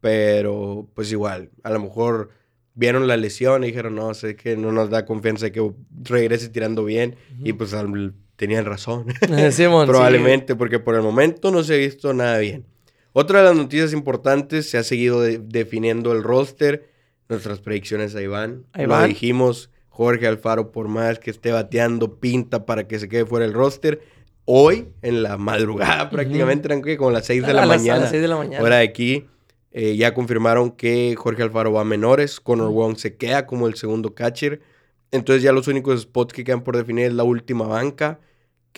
pero 0.00 0.88
pues 0.94 1.10
igual, 1.12 1.50
a 1.62 1.70
lo 1.70 1.80
mejor 1.80 2.30
vieron 2.74 3.06
la 3.08 3.16
lesión 3.16 3.64
y 3.64 3.68
dijeron, 3.68 3.94
no, 3.96 4.14
sé 4.14 4.36
que 4.36 4.56
no 4.56 4.72
nos 4.72 4.88
da 4.88 5.04
confianza 5.04 5.46
de 5.46 5.52
que 5.52 5.72
regrese 6.04 6.48
tirando 6.48 6.84
bien, 6.84 7.16
y 7.42 7.52
pues 7.52 7.74
al- 7.74 8.14
tenían 8.36 8.64
razón. 8.64 9.06
Simón, 9.50 9.86
sí. 9.86 9.90
Probablemente, 9.90 10.54
porque 10.54 10.78
por 10.78 10.94
el 10.94 11.02
momento 11.02 11.50
no 11.50 11.64
se 11.64 11.74
ha 11.74 11.76
visto 11.76 12.14
nada 12.14 12.38
bien. 12.38 12.64
Otra 13.12 13.40
de 13.40 13.46
las 13.46 13.56
noticias 13.56 13.92
importantes, 13.92 14.70
se 14.70 14.78
ha 14.78 14.84
seguido 14.84 15.20
de- 15.20 15.38
definiendo 15.38 16.12
el 16.12 16.22
roster. 16.22 16.88
Nuestras 17.28 17.60
predicciones 17.60 18.14
ahí 18.14 18.26
van. 18.26 18.64
Ahí 18.72 18.84
Lo 18.86 18.90
van. 18.90 19.08
dijimos, 19.08 19.70
Jorge 19.88 20.26
Alfaro, 20.26 20.72
por 20.72 20.88
más 20.88 21.18
que 21.18 21.30
esté 21.30 21.52
bateando, 21.52 22.18
pinta 22.18 22.64
para 22.66 22.86
que 22.88 22.98
se 22.98 23.08
quede 23.08 23.26
fuera 23.26 23.44
el 23.44 23.52
roster. 23.52 24.00
Hoy, 24.44 24.88
en 25.02 25.22
la 25.22 25.36
madrugada 25.36 26.08
prácticamente, 26.10 26.68
eran 26.68 26.80
como 26.96 27.10
las 27.10 27.26
6 27.26 27.42
de 27.46 27.52
la 27.52 27.60
de 27.62 27.66
la 27.66 28.36
mañana. 28.36 28.62
Hora 28.62 28.76
de 28.76 28.84
aquí. 28.84 29.26
eh, 29.72 29.96
ya 29.96 30.14
confirmaron 30.14 30.70
que 30.70 31.14
Jorge 31.18 31.42
Alfaro 31.42 31.72
va 31.72 31.82
a 31.82 31.84
menores. 31.84 32.40
Connor 32.40 32.70
Wong 32.70 32.96
se 32.96 33.16
queda 33.16 33.44
como 33.46 33.66
el 33.68 33.74
segundo 33.74 34.14
catcher. 34.14 34.60
Entonces 35.10 35.42
ya 35.42 35.52
los 35.52 35.68
únicos 35.68 36.00
spots 36.02 36.32
que 36.32 36.44
quedan 36.44 36.62
por 36.62 36.76
definir 36.76 37.06
es 37.06 37.12
la 37.12 37.24
última 37.24 37.66
banca, 37.66 38.20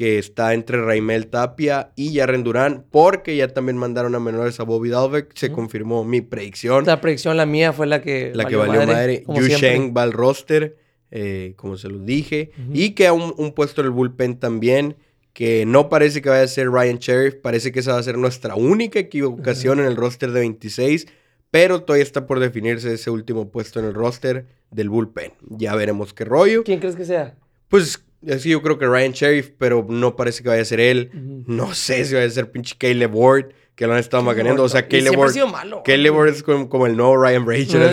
que 0.01 0.19
está 0.19 0.55
entre 0.55 0.83
Raimel 0.83 1.27
Tapia 1.27 1.93
y 1.95 2.13
Yarren 2.13 2.43
Durán, 2.43 2.87
porque 2.91 3.37
ya 3.37 3.49
también 3.49 3.77
mandaron 3.77 4.15
a 4.15 4.19
menores 4.19 4.59
a 4.59 4.63
Bobby 4.63 4.89
Dalbeck. 4.89 5.37
Se 5.37 5.53
confirmó 5.53 6.05
mi 6.05 6.23
predicción. 6.23 6.87
La 6.87 7.03
predicción, 7.03 7.37
la 7.37 7.45
mía, 7.45 7.75
fue 7.75 7.87
la 7.87 8.01
que. 8.01 8.33
La 8.35 8.47
que 8.47 8.57
valió 8.57 8.87
madre. 8.87 9.25
como 9.25 9.39
Yu. 9.39 9.49
Sheng 9.49 9.95
va 9.95 10.05
al 10.05 10.15
roster, 10.15 10.79
eh, 11.11 11.53
como 11.57 11.77
se 11.77 11.91
los 11.91 12.07
dije. 12.07 12.51
Y 12.73 12.93
queda 12.93 13.13
un, 13.13 13.35
un 13.37 13.53
puesto 13.53 13.83
en 13.83 13.89
el 13.89 13.91
bullpen 13.91 14.39
también, 14.41 14.97
que 15.35 15.67
no 15.67 15.91
parece 15.91 16.23
que 16.23 16.31
vaya 16.31 16.45
a 16.45 16.49
ser 16.49 16.71
Ryan 16.71 16.97
Sheriff. 16.97 17.35
Parece 17.35 17.71
que 17.71 17.81
esa 17.81 17.93
va 17.93 17.99
a 17.99 18.03
ser 18.03 18.17
nuestra 18.17 18.55
única 18.55 18.99
equivocación 18.99 19.81
en 19.81 19.85
el 19.85 19.97
roster 19.97 20.33
de 20.33 20.41
26. 20.41 21.09
Pero 21.51 21.83
todavía 21.83 22.05
está 22.05 22.27
por 22.27 22.41
definirse 22.41 22.95
ese 22.95 23.11
último 23.11 23.51
puesto 23.51 23.81
en 23.81 23.85
el 23.85 23.93
roster 23.93 24.47
del 24.71 24.89
bullpen. 24.89 25.33
Ya 25.51 25.75
veremos 25.75 26.15
qué 26.15 26.25
rollo. 26.25 26.65
¿Quién 26.65 26.81
crees 26.81 26.97
que 26.97 27.05
sea? 27.05 27.35
Pues 27.69 28.03
así 28.29 28.51
yo 28.51 28.63
creo 28.63 28.79
que 28.79 28.87
Ryan 28.87 29.13
Sheriff, 29.13 29.51
pero 29.57 29.87
no 29.89 30.17
parece 30.17 30.43
que 30.43 30.49
vaya 30.49 30.63
a 30.63 30.65
ser 30.65 30.81
él. 30.81 31.11
No 31.47 31.75
sé 31.75 32.05
si 32.05 32.15
vaya 32.15 32.27
a 32.27 32.31
ser 32.31 32.51
pinche 32.51 32.75
Caleb 32.79 33.15
Ward, 33.15 33.47
que 33.75 33.87
lo 33.87 33.95
han 33.95 33.99
estado 33.99 34.23
macaneando. 34.23 34.63
O 34.63 34.69
sea, 34.69 34.89
Caleb 34.89 35.01
siempre 35.01 35.17
ha 35.17 35.21
Ward 35.21 35.33
sido 35.33 35.49
malo. 35.49 35.83
Caleb 35.85 36.15
Ward 36.15 36.29
es 36.29 36.43
como, 36.43 36.69
como 36.69 36.87
el 36.87 36.97
nuevo 36.97 37.17
Ryan 37.17 37.47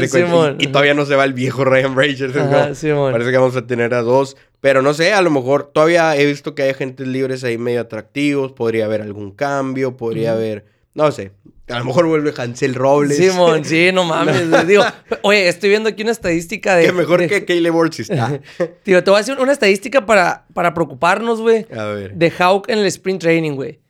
Simón. 0.10 0.58
y, 0.60 0.66
y 0.66 0.68
todavía 0.68 0.94
no 0.94 1.06
se 1.06 1.16
va 1.16 1.24
el 1.24 1.34
viejo 1.34 1.64
Ryan 1.66 1.98
es 2.00 2.78
Simón. 2.78 3.12
parece 3.12 3.32
que 3.32 3.38
vamos 3.38 3.56
a 3.56 3.66
tener 3.68 3.94
a 3.94 4.02
dos. 4.02 4.38
Pero 4.60 4.82
no 4.82 4.94
sé, 4.94 5.14
a 5.14 5.22
lo 5.22 5.30
mejor 5.30 5.72
todavía 5.72 6.16
he 6.16 6.26
visto 6.26 6.56
que 6.56 6.64
hay 6.64 6.70
agentes 6.72 7.08
libres 7.08 7.44
ahí 7.44 7.58
medio 7.58 7.82
atractivos. 7.82 8.54
Podría 8.54 8.86
haber 8.86 9.02
algún 9.02 9.32
cambio, 9.32 9.96
podría 9.98 10.34
haber... 10.34 10.66
No 10.94 11.12
sé. 11.12 11.32
A 11.70 11.80
lo 11.80 11.86
mejor 11.86 12.06
vuelve 12.08 12.34
Hansel 12.38 12.76
Robles. 12.76 13.18
Simón, 13.18 13.66
sí, 13.66 13.90
no 13.94 14.04
mames. 14.06 14.50
güey. 14.50 14.66
Digo, 14.66 14.84
oye, 15.22 15.48
estoy 15.50 15.70
viendo 15.70 15.90
aquí 15.90 16.04
una 16.04 16.12
estadística 16.12 16.76
de. 16.76 16.86
que 16.86 16.92
mejor 16.94 17.20
de- 17.22 17.28
que 17.28 17.46
Caleb 17.46 17.74
sí 17.92 18.02
está. 18.10 18.40
Tío, 18.84 19.04
te 19.04 19.10
voy 19.12 19.18
a 19.18 19.22
decir 19.24 19.38
una 19.40 19.52
estadística 19.52 20.06
para, 20.06 20.46
para 20.54 20.74
preocuparnos, 20.74 21.42
güey. 21.42 21.66
A 21.76 21.84
ver. 21.86 22.14
De 22.14 22.32
Hawk 22.40 22.70
en 22.70 22.80
el 22.80 22.86
sprint 22.86 23.22
training, 23.22 23.52
güey. 23.56 23.82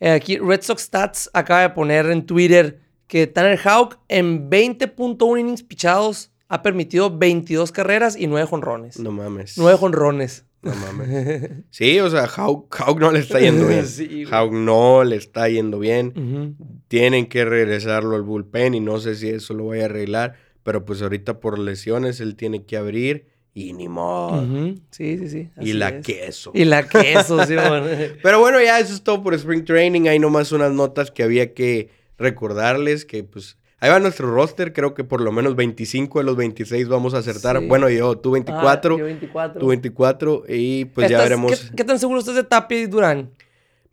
Eh, 0.00 0.10
aquí 0.10 0.38
Red 0.38 0.62
Sox 0.62 0.82
Stats 0.82 1.30
acaba 1.32 1.60
de 1.62 1.70
poner 1.70 2.06
en 2.06 2.24
Twitter 2.26 2.80
que 3.06 3.26
Tanner 3.26 3.58
Hawk 3.64 3.98
en 4.08 4.48
20.1 4.50 5.38
innings 5.40 5.62
pichados 5.62 6.32
ha 6.48 6.62
permitido 6.62 7.16
22 7.16 7.70
carreras 7.70 8.16
y 8.16 8.26
9 8.26 8.46
jonrones. 8.48 8.98
No 8.98 9.12
mames. 9.12 9.56
9 9.56 9.78
jonrones. 9.78 10.46
No 10.62 10.74
mames. 10.74 11.50
Sí, 11.70 11.98
o 12.00 12.10
sea, 12.10 12.26
Hawk, 12.26 12.98
no 12.98 13.12
le 13.12 13.20
está 13.20 13.40
yendo 13.40 13.66
bien. 13.66 13.86
Sí, 13.86 14.24
Hawk 14.30 14.52
no 14.52 15.04
le 15.04 15.16
está 15.16 15.48
yendo 15.48 15.78
bien. 15.78 16.56
Tienen 16.88 17.26
que 17.26 17.44
regresarlo 17.44 18.16
al 18.16 18.22
bullpen 18.22 18.74
y 18.74 18.80
no 18.80 18.98
sé 18.98 19.14
si 19.14 19.28
eso 19.28 19.54
lo 19.54 19.64
voy 19.64 19.80
a 19.80 19.86
arreglar. 19.86 20.34
Pero 20.62 20.84
pues 20.84 21.00
ahorita 21.00 21.40
por 21.40 21.58
lesiones 21.58 22.20
él 22.20 22.36
tiene 22.36 22.64
que 22.64 22.76
abrir 22.76 23.26
y 23.54 23.72
ni 23.72 23.88
modo. 23.88 24.46
Sí, 24.90 25.18
sí, 25.18 25.28
sí. 25.28 25.48
y 25.60 25.72
la 25.72 26.00
queso. 26.02 26.52
Y 26.54 26.64
la 26.64 26.86
queso, 26.86 27.44
sí, 27.46 27.54
bueno. 27.68 27.86
Pero 28.22 28.40
bueno, 28.40 28.60
ya 28.60 28.78
eso 28.78 28.94
es 28.94 29.02
todo 29.02 29.22
por 29.22 29.34
Spring 29.34 29.64
Training. 29.64 30.08
Hay 30.08 30.18
nomás 30.18 30.52
unas 30.52 30.72
notas 30.72 31.10
que 31.10 31.22
había 31.22 31.54
que 31.54 31.88
recordarles 32.18 33.04
que 33.04 33.24
pues 33.24 33.56
Ahí 33.82 33.88
va 33.88 33.98
nuestro 33.98 34.30
roster, 34.30 34.74
creo 34.74 34.92
que 34.92 35.04
por 35.04 35.22
lo 35.22 35.32
menos 35.32 35.56
25 35.56 36.18
de 36.18 36.24
los 36.24 36.36
26 36.36 36.88
vamos 36.88 37.14
a 37.14 37.18
acertar. 37.18 37.66
Bueno, 37.66 37.88
yo, 37.88 38.18
tú 38.18 38.32
24, 38.32 38.94
ah, 38.94 38.98
yo 38.98 39.04
24. 39.06 39.58
Tú 39.58 39.66
24 39.68 40.44
y 40.48 40.84
pues 40.84 41.08
ya 41.08 41.18
veremos. 41.18 41.70
¿qué, 41.74 41.84
tan 41.84 41.98
seguro 41.98 42.20
estás 42.20 42.34
de 42.34 42.44
Tapia 42.44 42.78
y 42.78 42.86
Durán? 42.86 43.30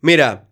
Mira, 0.02 0.46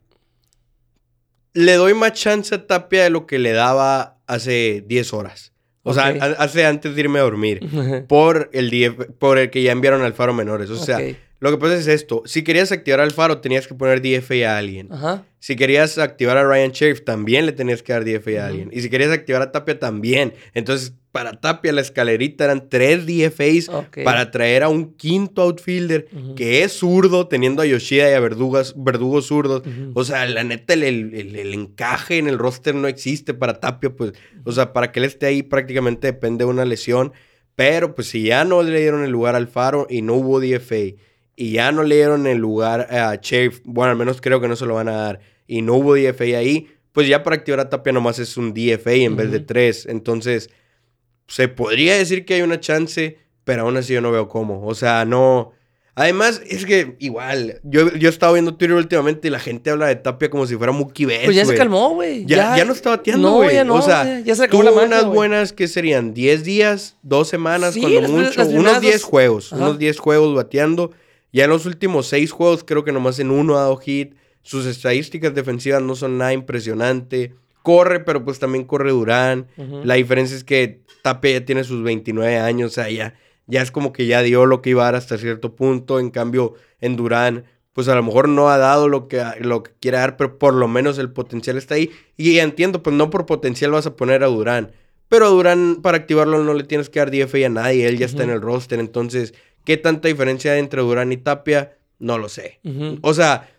le 1.52 1.74
doy 1.74 1.92
más 1.92 2.12
chance 2.14 2.54
a 2.54 2.66
Tapia 2.66 3.04
de 3.04 3.10
lo 3.10 3.26
que 3.26 3.38
le 3.38 3.52
daba 3.52 4.18
hace 4.26 4.82
10 4.86 5.12
horas. 5.12 5.52
O 5.82 5.92
sea, 5.92 6.06
hace 6.38 6.64
antes 6.64 6.94
de 6.94 7.00
irme 7.02 7.18
a 7.18 7.22
dormir. 7.22 7.60
por 8.08 8.48
el 8.54 8.94
por 9.18 9.38
el 9.38 9.50
que 9.50 9.62
ya 9.62 9.72
enviaron 9.72 10.00
al 10.02 10.14
Faro 10.14 10.32
Menores. 10.32 10.70
O 10.70 10.76
sea, 10.76 10.98
lo 11.40 11.50
que 11.50 11.58
pasa 11.58 11.74
es 11.74 11.86
esto. 11.86 12.22
Si 12.24 12.42
querías 12.42 12.72
activar 12.72 13.00
al 13.00 13.10
Faro, 13.10 13.38
tenías 13.42 13.66
que 13.66 13.74
poner 13.74 14.00
DFA 14.00 14.54
a 14.54 14.56
alguien. 14.56 14.90
Ajá. 14.90 15.24
Si 15.46 15.54
querías 15.54 15.96
activar 15.98 16.36
a 16.38 16.44
Ryan 16.44 16.72
Sheriff, 16.72 17.04
también 17.04 17.46
le 17.46 17.52
tenías 17.52 17.80
que 17.80 17.92
dar 17.92 18.04
DFA 18.04 18.42
a 18.42 18.46
alguien. 18.48 18.68
Y 18.72 18.80
si 18.80 18.90
querías 18.90 19.12
activar 19.12 19.42
a 19.42 19.52
Tapia, 19.52 19.78
también. 19.78 20.34
Entonces, 20.54 20.94
para 21.12 21.40
Tapia, 21.40 21.72
la 21.72 21.82
escalerita 21.82 22.46
eran 22.46 22.68
tres 22.68 23.06
DFAs 23.06 23.70
para 24.02 24.32
traer 24.32 24.64
a 24.64 24.68
un 24.68 24.96
quinto 24.96 25.42
outfielder 25.42 26.08
que 26.34 26.64
es 26.64 26.72
zurdo, 26.72 27.28
teniendo 27.28 27.62
a 27.62 27.64
Yoshida 27.64 28.10
y 28.10 28.14
a 28.14 28.18
Verdugas, 28.18 28.74
Verdugos 28.76 29.28
zurdos. 29.28 29.62
O 29.94 30.02
sea, 30.02 30.26
la 30.26 30.42
neta, 30.42 30.74
el, 30.74 30.82
el, 30.84 31.54
encaje 31.54 32.18
en 32.18 32.26
el 32.26 32.38
roster 32.38 32.74
no 32.74 32.88
existe 32.88 33.32
para 33.32 33.60
Tapia. 33.60 33.90
Pues, 33.90 34.14
o 34.42 34.50
sea, 34.50 34.72
para 34.72 34.90
que 34.90 34.98
él 34.98 35.04
esté 35.04 35.26
ahí 35.26 35.44
prácticamente 35.44 36.08
depende 36.08 36.44
de 36.44 36.50
una 36.50 36.64
lesión. 36.64 37.12
Pero, 37.54 37.94
pues, 37.94 38.08
si 38.08 38.24
ya 38.24 38.42
no 38.42 38.64
le 38.64 38.80
dieron 38.80 39.04
el 39.04 39.12
lugar 39.12 39.36
al 39.36 39.46
Faro 39.46 39.86
y 39.88 40.02
no 40.02 40.14
hubo 40.14 40.40
DFA 40.40 40.96
y 41.36 41.52
ya 41.52 41.70
no 41.70 41.84
le 41.84 41.94
dieron 41.94 42.26
el 42.26 42.38
lugar 42.38 42.88
a 42.90 43.14
Sheriff, 43.14 43.60
bueno, 43.62 43.92
al 43.92 43.96
menos 43.96 44.20
creo 44.20 44.40
que 44.40 44.48
no 44.48 44.56
se 44.56 44.66
lo 44.66 44.74
van 44.74 44.88
a 44.88 44.96
dar 44.96 45.35
y 45.46 45.62
no 45.62 45.74
hubo 45.74 45.94
DFA 45.94 46.38
ahí, 46.38 46.68
pues 46.92 47.08
ya 47.08 47.22
para 47.22 47.36
activar 47.36 47.60
a 47.60 47.68
Tapia 47.68 47.92
nomás 47.92 48.18
es 48.18 48.36
un 48.36 48.54
DFA 48.54 48.92
en 48.92 49.16
vez 49.16 49.30
de 49.30 49.40
tres. 49.40 49.86
Entonces, 49.86 50.50
se 51.28 51.48
podría 51.48 51.96
decir 51.96 52.24
que 52.24 52.34
hay 52.34 52.42
una 52.42 52.60
chance, 52.60 53.18
pero 53.44 53.62
aún 53.62 53.76
así 53.76 53.92
yo 53.92 54.00
no 54.00 54.10
veo 54.10 54.28
cómo. 54.28 54.66
O 54.66 54.74
sea, 54.74 55.04
no. 55.04 55.52
Además, 55.94 56.42
es 56.46 56.66
que 56.66 56.96
igual, 56.98 57.60
yo, 57.62 57.90
yo 57.94 58.08
he 58.08 58.12
estado 58.12 58.34
viendo 58.34 58.54
Twitter 58.54 58.76
últimamente 58.76 59.28
y 59.28 59.30
la 59.30 59.38
gente 59.38 59.70
habla 59.70 59.86
de 59.86 59.96
Tapia 59.96 60.28
como 60.28 60.46
si 60.46 60.54
fuera 60.54 60.70
Mookie 60.70 61.06
Betts, 61.06 61.24
Pues 61.24 61.36
ya 61.36 61.46
se 61.46 61.54
calmó, 61.54 61.94
güey. 61.94 62.26
Ya, 62.26 62.54
ya, 62.56 62.66
no 62.66 62.74
está 62.74 62.90
bateando, 62.90 63.32
güey. 63.32 63.48
No, 63.48 63.54
ya 63.54 63.64
no. 63.64 63.74
O 63.76 63.82
sea, 63.82 64.20
ya, 64.20 64.34
se 64.34 64.44
acabó 64.44 64.62
la 64.62 64.72
unas 64.72 65.06
buenas 65.06 65.54
que 65.54 65.68
serían 65.68 66.12
10 66.12 66.44
días, 66.44 66.96
2 67.02 67.28
semanas, 67.28 67.76
cuando 67.78 68.02
mucho. 68.08 68.46
unos 68.46 68.80
10 68.80 69.02
juegos. 69.02 69.52
Unos 69.52 69.78
10 69.78 69.98
juegos 69.98 70.34
bateando. 70.34 70.92
Ya 71.32 71.44
en 71.44 71.50
los 71.50 71.64
últimos 71.66 72.06
6 72.08 72.30
juegos 72.30 72.64
creo 72.64 72.84
que 72.84 72.92
nomás 72.92 73.18
en 73.18 73.30
uno 73.30 73.56
ha 73.56 73.60
dado 73.60 73.76
hit. 73.78 74.14
Sus 74.46 74.64
estadísticas 74.64 75.34
defensivas 75.34 75.82
no 75.82 75.96
son 75.96 76.18
nada 76.18 76.32
impresionante. 76.32 77.34
Corre, 77.64 77.98
pero 77.98 78.24
pues 78.24 78.38
también 78.38 78.62
corre 78.62 78.92
Durán. 78.92 79.48
La 79.82 79.94
diferencia 79.94 80.36
es 80.36 80.44
que 80.44 80.82
Tape 81.02 81.32
ya 81.32 81.44
tiene 81.44 81.64
sus 81.64 81.82
29 81.82 82.38
años, 82.38 82.70
o 82.70 82.74
sea, 82.74 82.88
ya, 82.88 83.14
ya 83.48 83.60
es 83.60 83.72
como 83.72 83.92
que 83.92 84.06
ya 84.06 84.22
dio 84.22 84.46
lo 84.46 84.62
que 84.62 84.70
iba 84.70 84.82
a 84.82 84.84
dar 84.84 84.94
hasta 84.94 85.18
cierto 85.18 85.56
punto. 85.56 85.98
En 85.98 86.10
cambio, 86.10 86.54
en 86.80 86.94
Durán, 86.94 87.46
pues 87.72 87.88
a 87.88 87.96
lo 87.96 88.04
mejor 88.04 88.28
no 88.28 88.48
ha 88.48 88.56
dado 88.56 88.86
lo 88.86 89.08
que, 89.08 89.20
lo 89.40 89.64
que 89.64 89.72
quiere 89.80 89.96
dar, 89.96 90.16
pero 90.16 90.38
por 90.38 90.54
lo 90.54 90.68
menos 90.68 90.96
el 90.98 91.10
potencial 91.10 91.56
está 91.56 91.74
ahí. 91.74 91.90
Y 92.16 92.38
entiendo, 92.38 92.84
pues 92.84 92.94
no 92.94 93.10
por 93.10 93.26
potencial 93.26 93.72
vas 93.72 93.86
a 93.86 93.96
poner 93.96 94.22
a 94.22 94.28
Durán. 94.28 94.70
Pero 95.08 95.26
a 95.26 95.30
Durán, 95.30 95.80
para 95.82 95.96
activarlo, 95.96 96.44
no 96.44 96.54
le 96.54 96.62
tienes 96.62 96.88
que 96.88 97.00
dar 97.00 97.10
DFA 97.10 97.46
a 97.46 97.48
nadie. 97.48 97.88
Él 97.88 97.98
ya 97.98 98.06
está 98.06 98.22
en 98.22 98.30
el 98.30 98.40
roster. 98.40 98.78
Entonces, 98.78 99.34
¿qué 99.64 99.76
tanta 99.76 100.06
diferencia 100.06 100.52
hay 100.52 100.60
entre 100.60 100.82
Durán 100.82 101.10
y 101.10 101.16
Tapia? 101.16 101.76
No 101.98 102.16
lo 102.16 102.28
sé. 102.28 102.60
O 103.02 103.12
sea, 103.12 103.50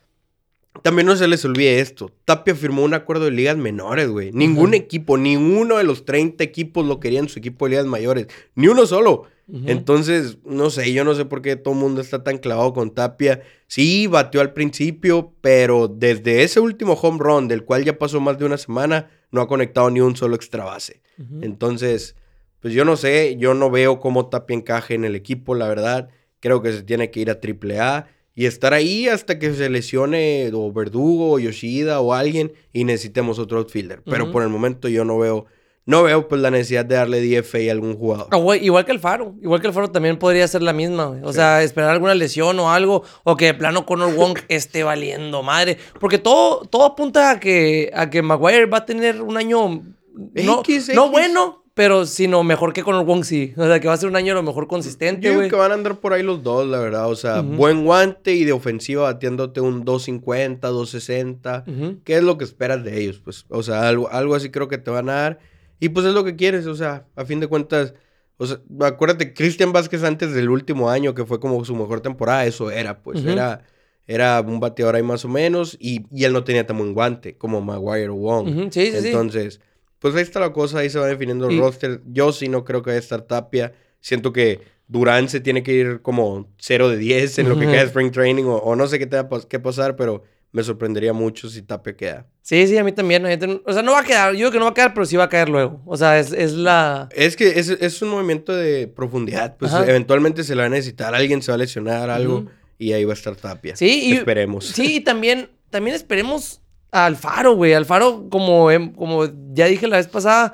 también 0.82 1.06
no 1.06 1.16
se 1.16 1.28
les 1.28 1.44
olvide 1.46 1.80
esto. 1.80 2.12
Tapia 2.26 2.56
firmó 2.56 2.84
un 2.84 2.94
acuerdo 2.94 3.26
de 3.26 3.32
ligas 3.32 3.58
menores, 3.58 4.10
güey. 4.10 4.32
Ningún 4.32 4.74
equipo, 4.74 5.18
ni 5.18 5.36
uno 5.36 5.78
de 5.78 5.84
los 5.84 6.06
30 6.06 6.44
equipos 6.44 6.86
lo 6.86 7.00
querían 7.00 7.30
su 7.30 7.40
equipo 7.40 7.66
de 7.66 7.72
ligas 7.72 7.86
mayores. 7.86 8.28
Ni 8.56 8.68
uno 8.68 8.86
solo. 8.86 9.26
Entonces, 9.66 10.40
no 10.44 10.70
sé, 10.70 10.92
yo 10.92 11.06
no 11.06 11.16
sé 11.16 11.24
por 11.24 11.42
qué 11.42 11.56
todo 11.56 11.74
el 11.74 11.80
mundo 11.80 12.02
está 12.02 12.22
tan 12.24 12.38
clavado 12.38 12.74
con 12.74 12.94
Tapia. 12.94 13.42
Sí, 13.68 14.08
batió 14.08 14.42
al 14.42 14.52
principio, 14.52 15.34
pero 15.40 15.88
desde 15.88 16.44
ese 16.44 16.60
último 16.60 16.94
home 16.94 17.20
run, 17.22 17.48
del 17.48 17.64
cual 17.64 17.86
ya 17.86 17.98
pasó 17.98 18.20
más 18.20 18.38
de 18.38 18.46
una 18.46 18.58
semana, 18.58 19.10
no 19.32 19.40
ha 19.42 19.48
conectado 19.48 19.90
ni 19.90 20.02
un 20.02 20.18
solo 20.18 20.36
extra 20.36 20.66
base. 20.66 21.02
Entonces, 21.42 22.16
pues 22.60 22.74
yo 22.74 22.84
no 22.84 22.98
sé, 22.98 23.38
yo 23.40 23.54
no 23.54 23.72
veo 23.72 24.00
cómo 24.00 24.28
Tapia 24.28 24.56
encaje 24.56 24.96
en 24.96 25.06
el 25.06 25.16
equipo, 25.16 25.56
la 25.56 25.68
verdad. 25.70 26.10
Creo 26.40 26.62
que 26.62 26.74
se 26.74 26.84
tiene 26.84 27.10
que 27.10 27.22
ir 27.22 27.32
a 27.32 27.40
AAA 27.42 28.08
y 28.38 28.46
estar 28.46 28.76
ahí 28.76 29.08
hasta 29.08 29.40
que 29.40 29.52
se 29.56 29.68
lesione 29.68 30.52
o 30.54 30.72
Verdugo 30.72 31.32
o 31.32 31.40
Yoshida 31.40 32.00
o 32.02 32.14
alguien 32.14 32.54
y 32.72 32.84
necesitemos 32.84 33.40
otro 33.40 33.58
outfielder. 33.58 34.04
Pero 34.06 34.32
por 34.32 34.44
el 34.44 34.50
momento 34.50 34.88
yo 34.88 35.04
no 35.04 35.18
veo, 35.18 35.48
no 35.86 36.04
veo 36.04 36.28
pues 36.28 36.40
la 36.40 36.52
necesidad 36.52 36.86
de 36.86 36.94
darle 36.94 37.20
DFA 37.20 37.58
a 37.58 37.72
algún 37.72 37.98
jugador. 37.98 38.28
Ah, 38.30 38.56
igual 38.58 38.86
que 38.86 38.92
el 38.92 39.00
Faro, 39.00 39.34
igual 39.42 39.60
que 39.60 39.66
el 39.66 39.74
Faro 39.74 39.90
también 39.90 40.20
podría 40.20 40.48
ser 40.48 40.62
la 40.62 40.72
misma, 40.72 41.20
O 41.24 41.34
sea, 41.34 41.64
esperar 41.64 41.90
alguna 41.90 42.14
lesión 42.14 42.60
o 42.60 42.72
algo, 42.72 43.02
o 43.24 43.36
que 43.36 43.46
de 43.46 43.54
plano 43.56 43.88
Conor 43.88 44.14
Wong 44.14 44.38
esté 44.50 44.84
valiendo 44.84 45.42
madre. 45.42 45.80
Porque 46.00 46.20
todo, 46.20 46.62
todo 46.70 46.86
apunta 46.86 47.32
a 47.32 47.40
que, 47.40 47.90
a 47.92 48.12
que 48.12 48.22
Maguire 48.22 48.68
va 48.68 48.78
a 48.78 48.86
tener 48.86 49.20
un 49.20 49.36
año 49.36 49.82
no, 50.14 50.64
no 50.94 51.10
bueno, 51.10 51.64
pero 51.78 52.08
sino 52.08 52.44
mejor 52.44 52.74
que 52.74 52.82
con 52.82 52.96
el 52.96 53.06
Wong 53.06 53.24
sí. 53.24 53.54
O 53.56 53.64
sea, 53.64 53.80
que 53.80 53.88
va 53.88 53.94
a 53.94 53.98
ser 53.98 54.10
un 54.10 54.16
año 54.16 54.34
a 54.34 54.36
lo 54.36 54.42
mejor 54.42 54.68
consistente, 54.68 55.30
güey. 55.30 55.48
que 55.48 55.56
van 55.56 55.70
a 55.70 55.76
andar 55.76 56.00
por 56.00 56.12
ahí 56.12 56.24
los 56.24 56.42
dos, 56.42 56.68
la 56.68 56.80
verdad. 56.80 57.08
O 57.08 57.16
sea, 57.16 57.42
buen 57.42 57.86
guante 57.86 58.34
y 58.34 58.46
de 58.46 58.52
ofensiva 58.52 59.04
batiéndote 59.04 59.62
un 59.62 59.86
250, 59.86 60.68
260. 60.68 61.66
¿Qué 62.04 62.16
es 62.16 62.24
lo 62.24 62.40
que 62.40 62.46
esperas 62.46 62.84
de 62.84 63.00
ellos? 63.00 63.22
Pues, 63.24 63.46
o 63.50 63.62
sea, 63.62 63.88
algo, 63.88 64.10
algo 64.10 64.34
así 64.34 64.50
creo 64.50 64.68
que 64.68 64.80
te 64.80 64.90
van 64.90 65.08
a 65.08 65.14
dar. 65.14 65.40
Y 65.80 65.90
pues 65.90 66.08
es 66.08 66.16
lo 66.16 66.24
que 66.24 66.36
quieres, 66.36 66.66
o 66.66 66.74
sea, 66.74 67.06
a 67.16 67.26
fin 67.26 67.40
de 67.40 67.46
cuentas. 67.46 67.94
O 68.38 68.48
sea, 68.48 68.60
acuérdate, 68.82 69.36
Cristian 69.36 69.72
Vázquez 69.72 70.04
antes 70.04 70.34
del 70.34 70.50
último 70.50 70.90
año, 70.90 71.14
que 71.14 71.26
fue 71.26 71.40
como 71.40 71.64
su 71.64 71.76
mejor 71.76 72.02
temporada, 72.02 72.48
eso 72.48 72.72
era, 72.72 73.04
pues, 73.04 73.24
era, 73.24 73.66
era 74.08 74.42
un 74.42 74.60
bateador 74.60 74.96
ahí 74.96 75.04
más 75.04 75.26
o 75.26 75.28
menos, 75.28 75.78
y, 75.80 76.06
él 76.24 76.34
no 76.34 76.44
tenía 76.44 76.66
tan 76.66 76.80
buen 76.80 76.96
guante 76.96 77.38
como 77.38 77.62
Maguire 77.62 78.10
o 78.10 78.16
Wong. 78.16 78.72
Sí, 78.72 78.92
sí, 78.92 79.08
Entonces, 79.08 79.60
pues 80.00 80.16
ahí 80.16 80.22
está 80.22 80.40
la 80.40 80.54
cosa, 80.54 80.80
ahí 80.80 80.90
se 80.90 81.00
va 81.00 81.08
definiendo 81.08 81.50
el 81.50 81.60
roster. 81.60 82.02
Yo 82.06 82.32
sí 82.32 82.50
no 82.50 82.64
creo 82.64 82.84
que 82.84 82.92
vaya 82.92 83.00
a 83.00 83.02
estar 83.02 83.22
Tapia. 83.24 83.74
Siento 84.00 84.32
que 84.32 84.62
Durán 84.88 85.28
se 85.28 85.40
tiene 85.40 85.64
que 85.64 85.74
ir 85.74 86.02
como 86.02 86.50
0 86.60 86.90
de 86.90 86.98
10 86.98 87.40
en 87.40 87.50
lo 87.50 87.60
que 87.60 87.66
queda 87.66 87.82
de 87.82 87.88
Spring 87.88 88.12
Training 88.12 88.46
o, 88.46 88.76
no 88.76 88.88
sé 88.88 89.00
qué 89.00 89.08
tenga 89.08 89.28
que 89.50 89.60
pasar, 89.60 89.96
pero 89.96 90.24
me 90.52 90.64
sorprendería 90.64 91.14
mucho 91.14 91.50
si 91.50 91.62
Tapia 91.62 91.96
queda. 91.96 92.28
Sí, 92.42 92.68
sí, 92.68 92.78
a 92.78 92.84
mí 92.84 92.92
también. 92.92 93.26
O 93.66 93.74
sea, 93.74 93.82
no 93.82 93.92
va 93.92 94.00
a 94.00 94.04
quedar. 94.04 94.32
Yo 94.34 94.38
digo 94.38 94.52
que 94.52 94.60
no 94.60 94.66
va 94.66 94.72
a 94.72 94.74
quedar, 94.74 94.94
pero 94.94 95.06
sí 95.06 95.18
va 95.18 95.26
a 95.26 95.30
caer 95.30 95.50
luego. 95.50 95.82
O 95.86 95.98
sea, 95.98 96.18
es, 96.20 96.54
la... 96.54 97.10
Es 97.12 97.36
que 97.36 97.60
es, 97.60 98.02
un 98.02 98.10
movimiento 98.10 98.56
de 98.56 98.88
profundidad. 98.88 99.58
Pues 99.58 99.74
eventualmente 99.74 100.44
se 100.44 100.56
la 100.56 100.64
va 100.64 100.68
a 100.68 100.70
necesitar. 100.70 101.14
Alguien 101.14 101.42
se 101.42 101.52
va 101.52 101.56
a 101.56 101.58
lesionar, 101.58 102.10
algo. 102.10 102.46
Y 102.78 102.94
ahí 102.94 103.04
va 103.04 103.14
a 103.14 103.16
estar 103.16 103.36
Tapia. 103.36 103.76
Sí, 103.76 104.10
y, 104.10 104.14
esperemos. 104.14 104.68
Sí, 104.68 104.98
y 104.98 105.00
también, 105.02 105.50
también 105.70 105.96
esperemos 105.96 106.62
Alfaro, 106.92 107.56
güey. 107.56 107.74
Alfaro, 107.74 108.28
como, 108.30 108.72
em, 108.72 108.94
como 108.94 109.26
ya 109.54 109.66
dije 109.66 109.88
la 109.88 109.98
vez 109.98 110.08
pasada, 110.08 110.54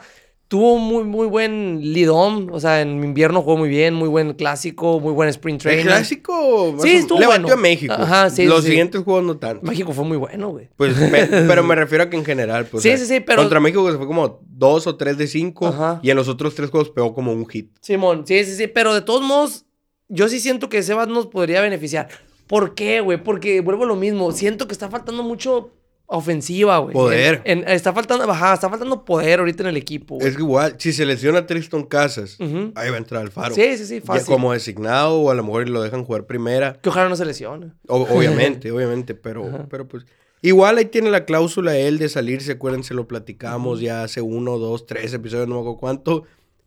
tuvo 0.53 0.77
muy, 0.77 1.03
muy 1.03 1.25
buen 1.25 1.93
lead-on. 1.93 2.49
O 2.51 2.59
sea, 2.59 2.81
en 2.81 3.03
invierno 3.03 3.41
jugó 3.41 3.57
muy 3.57 3.69
bien, 3.69 3.95
muy 3.95 4.07
buen 4.07 4.33
clásico, 4.33 4.99
muy 4.99 5.11
buen 5.11 5.29
sprint 5.29 5.61
training. 5.61 5.81
El 5.81 5.87
clásico 5.87 6.77
sí, 6.79 6.91
estuvo 6.91 7.19
levantó 7.19 7.53
a 7.53 7.57
México. 7.57 7.93
Ajá, 7.93 8.29
sí, 8.29 8.45
Los 8.45 8.63
siguientes 8.63 9.01
juegos 9.01 9.23
no 9.23 9.37
tanto. 9.37 9.65
México 9.65 9.93
fue 9.93 10.05
muy 10.05 10.17
bueno, 10.17 10.49
güey. 10.49 10.69
Pues, 10.77 10.95
pero 11.29 11.63
me 11.63 11.73
refiero 11.73 12.03
a 12.03 12.09
que 12.11 12.17
en 12.17 12.23
general, 12.23 12.67
pues. 12.67 12.83
Sí, 12.83 12.95
sí, 12.99 13.07
sí, 13.07 13.19
pero. 13.19 13.41
Contra 13.41 13.59
México 13.59 13.91
se 13.91 13.97
fue 13.97 14.05
como 14.05 14.41
dos 14.47 14.85
o 14.85 14.95
tres 14.95 15.17
de 15.17 15.25
cinco. 15.25 15.67
Ajá. 15.67 15.99
Y 16.03 16.11
en 16.11 16.17
los 16.17 16.27
otros 16.27 16.53
tres 16.53 16.69
juegos 16.69 16.91
pegó 16.91 17.15
como 17.15 17.31
un 17.31 17.47
hit. 17.47 17.71
Simón, 17.81 18.25
sí, 18.27 18.45
sí, 18.45 18.55
sí. 18.55 18.67
Pero 18.67 18.93
de 18.93 19.01
todos 19.01 19.23
modos, 19.23 19.65
yo 20.07 20.29
sí 20.29 20.39
siento 20.39 20.69
que 20.69 20.83
Sebas 20.83 21.07
nos 21.07 21.25
podría 21.25 21.61
beneficiar. 21.61 22.09
¿Por 22.45 22.75
qué, 22.75 23.01
güey? 23.01 23.23
Porque 23.23 23.61
vuelvo 23.61 23.85
a 23.85 23.87
lo 23.87 23.95
mismo. 23.95 24.31
Siento 24.31 24.67
que 24.67 24.73
está 24.73 24.87
faltando 24.87 25.23
mucho 25.23 25.71
ofensiva, 26.13 26.77
güey. 26.77 26.93
Poder. 26.93 27.41
está 27.45 27.91
faltando, 27.91 28.29
ajá, 28.31 28.53
está 28.53 28.69
faltando 28.69 29.03
poder 29.03 29.39
ahorita 29.39 29.63
en 29.63 29.69
el 29.69 29.77
equipo. 29.77 30.19
Es 30.21 30.37
igual, 30.37 30.75
si 30.77 30.93
se 30.93 31.05
lesiona 31.05 31.45
Tristan 31.45 31.83
Casas, 31.83 32.37
ahí 32.39 32.89
va 32.89 32.95
a 32.95 32.97
entrar 32.97 33.21
Alfaro. 33.21 33.53
Sí, 33.55 33.77
sí, 33.77 33.85
sí, 33.85 34.01
fácil. 34.01 34.27
como 34.27 34.53
designado 34.53 35.19
o 35.19 35.31
a 35.31 35.33
lo 35.33 35.43
mejor 35.43 35.67
lo 35.69 35.81
dejan 35.81 36.03
jugar 36.03 36.25
primera. 36.25 36.73
Que 36.81 36.89
ojalá 36.89 37.09
no 37.09 37.15
se 37.15 37.25
lesione. 37.25 37.71
obviamente, 37.87 38.71
obviamente, 38.71 39.15
pero, 39.15 39.67
pero 39.69 39.87
pues... 39.87 40.05
Igual 40.41 40.77
ahí 40.77 40.85
tiene 40.85 41.09
la 41.09 41.23
cláusula 41.23 41.77
él 41.77 41.97
de 41.99 42.09
salirse, 42.09 42.51
acuérdense, 42.51 42.93
lo 42.93 43.07
platicamos 43.07 43.79
ya 43.79 44.03
hace 44.03 44.21
uno, 44.21 44.57
dos, 44.57 44.85
tres 44.85 45.13
episodios, 45.13 45.47
no 45.47 45.55
me 45.55 45.61
acuerdo 45.61 45.79
cuánto. 45.79 46.23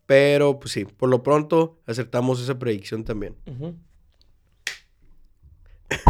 Pero 0.07 0.59
pues 0.59 0.73
sí, 0.73 0.85
por 0.85 1.11
lo 1.11 1.23
pronto 1.23 1.79
acertamos 1.85 2.41
esa 2.41 2.59
predicción 2.59 3.05
también. 3.05 3.37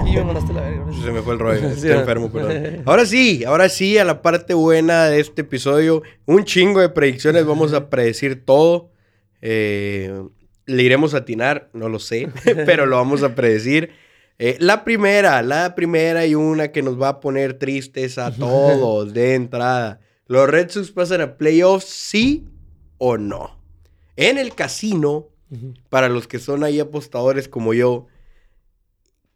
Y 0.06 0.12
me 0.12 0.24
mandaste 0.24 0.52
la 0.52 0.62
verga. 0.62 0.84
Se 0.92 1.10
me 1.10 1.22
fue 1.22 1.34
el 1.34 1.40
rollo. 1.40 1.68
Estoy 1.68 1.90
enfermo, 1.90 2.30
perdón. 2.30 2.82
Ahora 2.86 3.04
sí, 3.04 3.44
ahora 3.44 3.68
sí, 3.68 3.98
a 3.98 4.04
la 4.04 4.22
parte 4.22 4.54
buena 4.54 5.06
de 5.06 5.20
este 5.20 5.42
episodio. 5.42 6.02
Un 6.24 6.44
chingo 6.44 6.80
de 6.80 6.88
predicciones. 6.88 7.44
Vamos 7.44 7.72
a 7.72 7.90
predecir 7.90 8.44
todo. 8.44 8.90
Eh, 9.42 10.12
le 10.66 10.82
iremos 10.82 11.14
a 11.14 11.18
atinar, 11.18 11.70
no 11.72 11.88
lo 11.88 11.98
sé, 11.98 12.28
pero 12.66 12.86
lo 12.86 12.96
vamos 12.96 13.22
a 13.22 13.34
predecir. 13.34 13.90
Eh, 14.38 14.56
la 14.60 14.84
primera, 14.84 15.42
la 15.42 15.74
primera 15.74 16.26
y 16.26 16.34
una 16.34 16.72
que 16.72 16.82
nos 16.82 17.00
va 17.00 17.08
a 17.08 17.20
poner 17.20 17.54
tristes 17.54 18.18
a 18.18 18.34
todos 18.34 19.14
de 19.14 19.34
entrada. 19.34 20.00
¿Los 20.26 20.48
Red 20.48 20.70
Sox 20.70 20.90
pasan 20.90 21.20
a 21.20 21.36
playoffs, 21.36 21.86
sí 21.86 22.46
o 22.98 23.16
no? 23.16 23.58
En 24.16 24.38
el 24.38 24.54
casino, 24.54 25.28
para 25.88 26.08
los 26.08 26.26
que 26.26 26.38
son 26.38 26.64
ahí 26.64 26.80
apostadores 26.80 27.48
como 27.48 27.72
yo, 27.72 28.08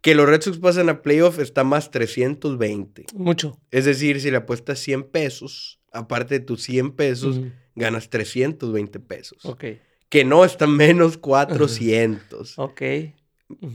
que 0.01 0.15
los 0.15 0.29
Red 0.29 0.43
Sox 0.43 0.59
pasen 0.59 0.89
a 0.89 1.03
playoffs 1.03 1.39
está 1.39 1.65
más 1.65 1.91
320. 1.91 3.07
Mucho. 3.15 3.59
Es 3.71 3.85
decir, 3.85 4.21
si 4.21 4.31
le 4.31 4.39
apuestas 4.39 4.79
100 4.79 5.05
pesos, 5.05 5.81
aparte 5.93 6.39
de 6.39 6.45
tus 6.45 6.63
100 6.63 6.93
pesos, 6.93 7.41
ganas 7.75 8.09
320 8.09 9.01
pesos. 9.01 9.45
Ok. 9.45 9.65
Que 10.09 10.25
no 10.25 10.45
está 10.45 10.67
menos 10.67 11.19
400. 11.19 12.59
Ok. 12.59 12.83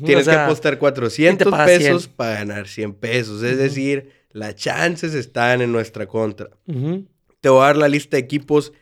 Tienes 0.05 0.27
que 0.27 0.35
apostar 0.35 0.79
400 0.79 1.53
pesos 1.65 2.07
para 2.07 2.35
ganar 2.35 2.67
100 2.67 2.93
pesos. 2.95 3.43
Es 3.43 3.57
decir, 3.57 4.09
las 4.31 4.55
chances 4.55 5.13
están 5.13 5.61
en 5.61 5.71
nuestra 5.71 6.07
contra. 6.07 6.49
Te 7.41 7.49
voy 7.49 7.61
a 7.61 7.67
dar 7.67 7.77
la 7.77 7.87
lista 7.87 8.17
de 8.17 8.23
equipos 8.23 8.73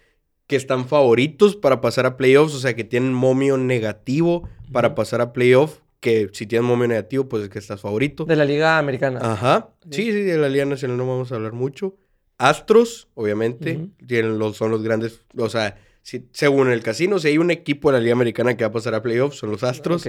que 0.48 0.56
están 0.56 0.88
favoritos 0.88 1.56
para 1.56 1.82
pasar 1.82 2.06
a 2.06 2.18
playoffs, 2.18 2.54
o 2.54 2.60
sea, 2.60 2.76
que 2.76 2.84
tienen 2.84 3.14
momio 3.14 3.58
negativo 3.58 4.48
para 4.72 4.96
pasar 4.96 5.22
a 5.22 5.34
playoffs. 5.34 5.83
Que 6.04 6.30
si 6.34 6.46
tienen 6.46 6.68
momio 6.68 6.86
negativo, 6.86 7.30
pues 7.30 7.44
es 7.44 7.50
que 7.50 7.60
estás 7.60 7.80
favorito. 7.80 8.26
De 8.26 8.36
la 8.36 8.44
Liga 8.44 8.78
Americana. 8.78 9.20
Ajá. 9.22 9.70
Sí, 9.90 10.12
sí, 10.12 10.22
de 10.24 10.38
la 10.38 10.50
Liga 10.50 10.66
Nacional 10.66 10.98
no 10.98 11.08
vamos 11.08 11.32
a 11.32 11.36
hablar 11.36 11.54
mucho. 11.54 11.96
Astros, 12.38 13.08
obviamente, 13.14 13.88
tienen 14.06 14.38
los, 14.38 14.58
son 14.58 14.70
los 14.70 14.84
grandes, 14.84 15.22
o 15.38 15.48
sea, 15.48 15.78
si, 16.02 16.28
según 16.34 16.70
el 16.74 16.84
casino, 16.84 17.20
si 17.20 17.30
hay 17.30 17.38
un 17.38 17.52
equipo 17.52 17.90
de 17.90 18.00
la 18.00 18.04
Liga 18.04 18.12
Americana 18.12 18.58
que 18.58 18.66
va 18.66 18.68
a 18.68 18.72
pasar 18.74 18.96
a 18.96 19.02
playoffs, 19.02 19.38
son 19.38 19.52
los 19.52 19.64
Astros. 19.64 20.06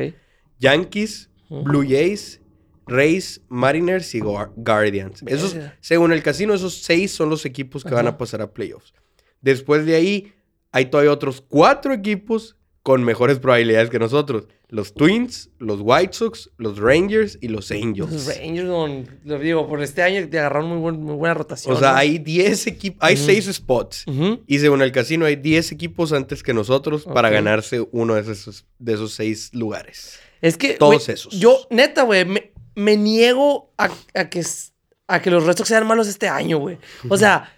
Yankees, 0.58 1.30
Blue 1.48 1.84
Jays, 1.88 2.40
Rays, 2.88 3.40
Mariners 3.48 4.16
y 4.16 4.20
Guardians. 4.20 5.22
Esos, 5.26 5.56
según 5.80 6.12
el 6.12 6.24
casino, 6.24 6.54
esos 6.54 6.74
seis 6.82 7.12
son 7.12 7.30
los 7.30 7.46
equipos 7.46 7.84
que 7.84 7.94
van 7.94 8.08
a 8.08 8.18
pasar 8.18 8.42
a 8.42 8.52
playoffs. 8.52 8.94
Después 9.40 9.86
de 9.86 9.94
ahí, 9.94 10.32
hay 10.72 10.86
todavía 10.86 11.12
otros 11.12 11.40
cuatro 11.40 11.92
equipos 11.92 12.56
con 12.84 13.02
mejores 13.02 13.38
probabilidades 13.38 13.88
que 13.88 13.98
nosotros. 13.98 14.46
Los 14.68 14.92
Twins, 14.92 15.48
los 15.58 15.80
White 15.82 16.12
Sox, 16.12 16.50
los 16.58 16.78
Rangers 16.78 17.38
y 17.40 17.48
los 17.48 17.70
Angels. 17.70 18.12
Los 18.12 18.26
Rangers, 18.26 19.08
lo 19.24 19.38
digo, 19.38 19.66
por 19.66 19.82
este 19.82 20.02
año 20.02 20.28
te 20.28 20.38
agarraron 20.38 20.76
muy, 20.76 20.92
muy 20.92 21.14
buena 21.14 21.32
rotación. 21.32 21.74
O 21.74 21.78
sea, 21.78 21.96
hay 21.96 22.18
10 22.18 22.66
equipos, 22.66 22.98
hay 23.00 23.16
6 23.16 23.46
spots. 23.54 24.04
Y 24.46 24.58
según 24.58 24.82
el 24.82 24.92
casino, 24.92 25.24
hay 25.24 25.36
10 25.36 25.72
equipos 25.72 26.12
antes 26.12 26.42
que 26.42 26.52
nosotros 26.52 27.04
para 27.04 27.30
ganarse 27.30 27.88
uno 27.90 28.16
de 28.16 28.20
esos, 28.20 28.66
de 28.78 28.92
esos 28.92 29.14
6 29.14 29.54
lugares. 29.54 30.20
Es 30.42 30.58
que. 30.58 30.74
Todos 30.74 31.08
esos. 31.08 31.32
Yo, 31.32 31.66
neta, 31.70 32.02
güey, 32.02 32.26
me, 32.74 32.96
niego 32.98 33.72
a, 33.78 33.88
que, 34.28 34.42
a 35.06 35.22
que 35.22 35.30
los 35.30 35.44
restos 35.44 35.68
sean 35.68 35.86
malos 35.86 36.06
este 36.06 36.28
año, 36.28 36.58
güey. 36.58 36.76
O 37.08 37.16
sea, 37.16 37.50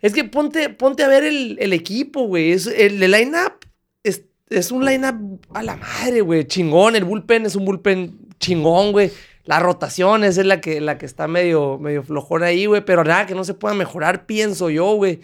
es 0.00 0.12
que 0.12 0.24
ponte, 0.24 0.70
ponte 0.70 1.04
a 1.04 1.08
ver 1.08 1.22
el, 1.22 1.72
equipo, 1.72 2.26
güey. 2.26 2.50
el, 2.50 3.00
el 3.00 3.10
line-up 3.12 3.64
es, 4.02 4.24
es, 4.52 4.70
un 4.70 4.84
line-up 4.84 5.40
a 5.52 5.62
la 5.62 5.76
madre, 5.76 6.20
güey. 6.20 6.44
Chingón. 6.46 6.96
El 6.96 7.04
bullpen 7.04 7.46
es 7.46 7.56
un 7.56 7.64
bullpen 7.64 8.18
chingón, 8.38 8.92
güey. 8.92 9.10
La 9.44 9.58
rotación 9.58 10.24
es 10.24 10.36
la 10.38 10.60
que, 10.60 10.80
la 10.80 10.98
que 10.98 11.06
está 11.06 11.26
medio, 11.26 11.78
medio 11.78 12.02
flojona 12.02 12.46
ahí, 12.46 12.66
güey. 12.66 12.84
Pero 12.84 13.04
nada, 13.04 13.26
que 13.26 13.34
no 13.34 13.44
se 13.44 13.54
pueda 13.54 13.74
mejorar, 13.74 14.26
pienso 14.26 14.70
yo, 14.70 14.94
güey. 14.94 15.20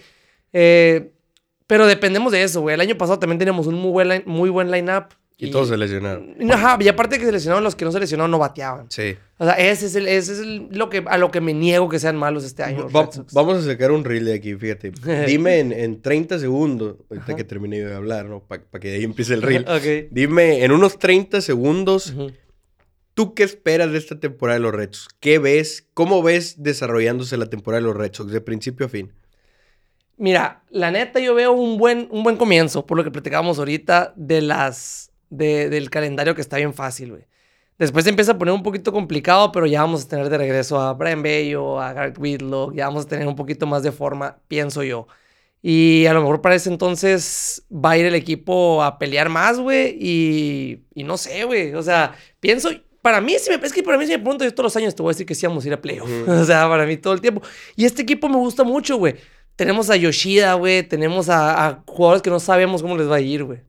Eh, 0.53 1.13
pero 1.67 1.87
dependemos 1.87 2.33
de 2.33 2.43
eso, 2.43 2.63
güey. 2.63 2.75
El 2.75 2.81
año 2.81 2.97
pasado 2.97 3.19
también 3.19 3.39
teníamos 3.39 3.67
un 3.67 3.75
muy 3.75 3.91
buen, 3.91 4.23
muy 4.27 4.51
buen 4.51 4.71
line-up. 4.71 5.15
Y, 5.41 5.53
todos 5.53 5.69
se 5.69 5.77
lesionaron. 5.77 6.35
Ajá, 6.51 6.77
y 6.81 6.89
aparte 6.89 7.17
que 7.17 7.25
se 7.25 7.31
lesionaron, 7.31 7.63
los 7.63 7.77
que 7.77 7.85
no 7.85 7.93
se 7.93 8.01
lesionaron 8.01 8.29
no 8.29 8.41
bateaban. 8.41 8.91
Sí. 8.91 9.17
O 9.39 9.45
sea, 9.45 9.55
ese 9.55 9.87
es, 9.87 9.95
el, 9.95 10.09
ese 10.09 10.33
es 10.33 10.41
lo 10.41 10.91
que, 10.91 11.05
a 11.07 11.17
lo 11.17 11.31
que 11.31 11.41
me 11.41 11.55
niego 11.55 11.89
que 11.89 12.01
sean 12.01 12.17
malos 12.17 12.43
este 12.43 12.65
año. 12.65 12.89
vamos 12.91 13.57
a 13.59 13.63
sacar 13.63 13.93
un 13.93 14.03
reel 14.03 14.25
de 14.25 14.35
aquí, 14.35 14.57
fíjate. 14.57 14.91
Dime 15.29 15.61
en, 15.61 15.73
en 15.73 16.03
30 16.03 16.41
segundos, 16.41 16.97
ahorita 17.09 17.37
que 17.37 17.45
terminé 17.45 17.79
de 17.79 17.95
hablar, 17.95 18.27
¿no? 18.27 18.41
Para 18.41 18.63
que 18.81 18.89
de 18.89 18.97
ahí 18.97 19.05
empiece 19.05 19.35
el 19.35 19.43
reel. 19.43 19.65
ok. 19.69 20.11
Dime 20.11 20.65
en 20.65 20.73
unos 20.73 20.99
30 20.99 21.41
segundos, 21.41 22.13
¿tú 23.15 23.35
qué 23.35 23.45
esperas 23.45 23.93
de 23.93 23.99
esta 23.99 24.19
temporada 24.19 24.59
de 24.59 24.65
los 24.65 24.75
Red 24.75 24.89
Sox? 24.91 25.15
¿Qué 25.21 25.39
ves? 25.39 25.87
¿Cómo 25.95 26.21
ves 26.21 26.65
desarrollándose 26.65 27.37
la 27.37 27.47
temporada 27.47 27.81
de 27.81 27.87
los 27.87 27.97
Red 27.97 28.13
Sox 28.13 28.33
de 28.33 28.41
principio 28.41 28.87
a 28.87 28.89
fin? 28.89 29.13
Mira, 30.17 30.65
la 30.71 30.91
neta 30.91 31.21
yo 31.21 31.33
veo 31.37 31.53
un 31.53 31.79
buen, 31.79 32.09
un 32.11 32.25
buen 32.25 32.37
comienzo, 32.37 32.85
por 32.87 32.97
lo 32.97 33.05
que 33.05 33.13
platicábamos 33.13 33.61
ahorita, 33.61 34.15
de 34.17 34.43
las 34.43 35.13
del 35.31 35.91
calendario 35.91 36.35
que 36.35 36.41
está 36.41 36.57
bien 36.57 36.75
fácil, 36.75 37.11
güey. 37.11 37.25
Después 37.79 38.05
se 38.05 38.11
empieza 38.11 38.33
a 38.33 38.39
poner 38.39 38.53
un 38.53 38.65
poquito 38.65 38.93
complicado, 38.93 39.53
pero 39.53 39.65
ya 39.67 39.83
vamos 39.83 40.05
a 40.05 40.09
tener 40.09 40.29
de 40.29 40.37
regreso 40.37 40.81
a 40.81 40.95
Brian 40.95 41.23
Bello, 41.23 41.81
a 41.81 41.93
Garrett 41.93 42.19
Whitlock, 42.19 42.75
ya 42.75 42.87
vamos 42.87 43.05
a 43.05 43.09
tener 43.09 43.29
un 43.29 43.37
poquito 43.37 43.67
más 43.67 43.85
de 43.85 43.93
forma, 43.93 44.39
pienso 44.49 44.83
yo. 44.83 45.07
Y 45.63 46.07
a 46.07 46.13
lo 46.13 46.21
mejor 46.21 46.41
para 46.41 46.55
ese 46.55 46.71
entonces 46.71 47.65
va 47.73 47.93
a 47.93 47.99
ir 47.99 48.07
el 48.07 48.15
equipo 48.15 48.83
a 48.83 48.99
pelear 48.99 49.29
más, 49.29 49.59
güey. 49.59 49.97
Y, 50.01 50.85
y 50.95 51.05
no 51.05 51.17
sé, 51.17 51.45
güey. 51.45 51.75
O 51.75 51.83
sea, 51.83 52.17
pienso, 52.41 52.71
para 53.03 53.21
mí, 53.21 53.37
si 53.39 53.51
me, 53.51 53.57
es 53.65 53.73
que 53.73 53.83
para 53.83 53.99
mí 53.99 54.07
si 54.07 54.13
me 54.13 54.19
pregunto 54.19 54.45
yo 54.45 54.55
todos 54.55 54.65
los 54.65 54.77
años 54.77 54.95
te 54.95 55.03
voy 55.03 55.11
a 55.11 55.15
decir 55.15 55.27
que 55.27 55.35
sí 55.35 55.47
vamos 55.47 55.65
a 55.65 55.69
ir 55.69 55.75
a 55.75 55.81
playoff. 55.81 56.11
o 56.29 56.45
sea, 56.45 56.69
para 56.69 56.87
mí 56.87 56.97
todo 56.97 57.13
el 57.13 57.21
tiempo. 57.21 57.43
Y 57.77 57.85
este 57.85 58.03
equipo 58.03 58.29
me 58.29 58.37
gusta 58.37 58.65
mucho, 58.65 58.97
güey. 58.97 59.17
Tenemos 59.57 59.91
a 59.91 59.97
Yoshida, 59.97 60.55
güey. 60.55 60.85
Tenemos 60.85 61.29
a, 61.29 61.67
a, 61.67 61.83
jugadores 61.87 62.23
que 62.23 62.31
no 62.31 62.41
sabemos 62.41 62.83
cómo 62.83 62.97
les 62.97 63.11
va 63.11 63.17
a 63.17 63.21
ir, 63.21 63.45
güey. 63.45 63.61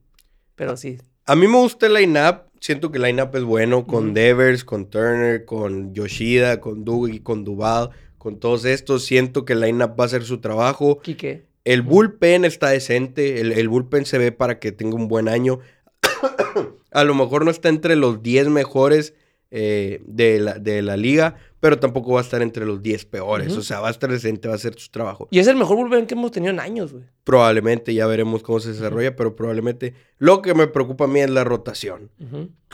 Pero 0.54 0.76
sí. 0.76 0.98
A 1.30 1.36
mí 1.36 1.46
me 1.46 1.58
gusta 1.58 1.86
el 1.86 1.94
line-up. 1.94 2.50
Siento 2.58 2.90
que 2.90 2.98
el 2.98 3.04
line-up 3.04 3.30
es 3.36 3.44
bueno 3.44 3.86
con 3.86 4.14
Devers, 4.14 4.64
con 4.64 4.90
Turner, 4.90 5.44
con 5.44 5.94
Yoshida, 5.94 6.60
con 6.60 6.84
Dougie, 6.84 7.22
con 7.22 7.44
Duval, 7.44 7.90
con 8.18 8.40
todos 8.40 8.64
estos. 8.64 9.04
Siento 9.04 9.44
que 9.44 9.52
el 9.52 9.60
line-up 9.60 9.90
va 9.90 10.02
a 10.02 10.06
hacer 10.06 10.24
su 10.24 10.40
trabajo. 10.40 10.98
Quique. 10.98 11.44
El 11.62 11.82
bullpen 11.82 12.44
está 12.44 12.70
decente. 12.70 13.40
El, 13.40 13.68
bullpen 13.68 14.06
se 14.06 14.18
ve 14.18 14.32
para 14.32 14.58
que 14.58 14.72
tenga 14.72 14.96
un 14.96 15.06
buen 15.06 15.28
año. 15.28 15.60
a 16.90 17.04
lo 17.04 17.14
mejor 17.14 17.44
no 17.44 17.52
está 17.52 17.68
entre 17.68 17.94
los 17.94 18.24
10 18.24 18.48
mejores 18.48 19.14
eh, 19.52 20.02
de, 20.06 20.40
la, 20.40 20.54
de 20.54 20.82
la 20.82 20.96
liga, 20.96 21.36
pero 21.60 21.78
tampoco 21.78 22.14
va 22.14 22.20
a 22.20 22.22
estar 22.22 22.42
entre 22.42 22.64
los 22.64 22.82
10 22.82 23.04
peores. 23.04 23.56
O 23.56 23.62
sea, 23.62 23.80
va 23.80 23.88
a 23.88 23.90
estar 23.90 24.10
decente, 24.10 24.48
va 24.48 24.54
a 24.54 24.56
hacer 24.56 24.74
su 24.78 24.90
trabajo. 24.90 25.28
Y 25.30 25.38
es 25.38 25.46
el 25.46 25.56
mejor 25.56 25.76
bullpen 25.76 26.06
que 26.06 26.14
hemos 26.14 26.32
tenido 26.32 26.52
en 26.52 26.60
años, 26.60 26.92
güey. 26.92 27.04
Probablemente, 27.24 27.94
ya 27.94 28.06
veremos 28.06 28.42
cómo 28.42 28.60
se 28.60 28.72
desarrolla, 28.72 29.14
pero 29.14 29.36
probablemente 29.36 29.94
lo 30.18 30.42
que 30.42 30.54
me 30.54 30.66
preocupa 30.66 31.04
a 31.04 31.08
mí 31.08 31.20
es 31.20 31.30
la 31.30 31.44
rotación. 31.44 32.10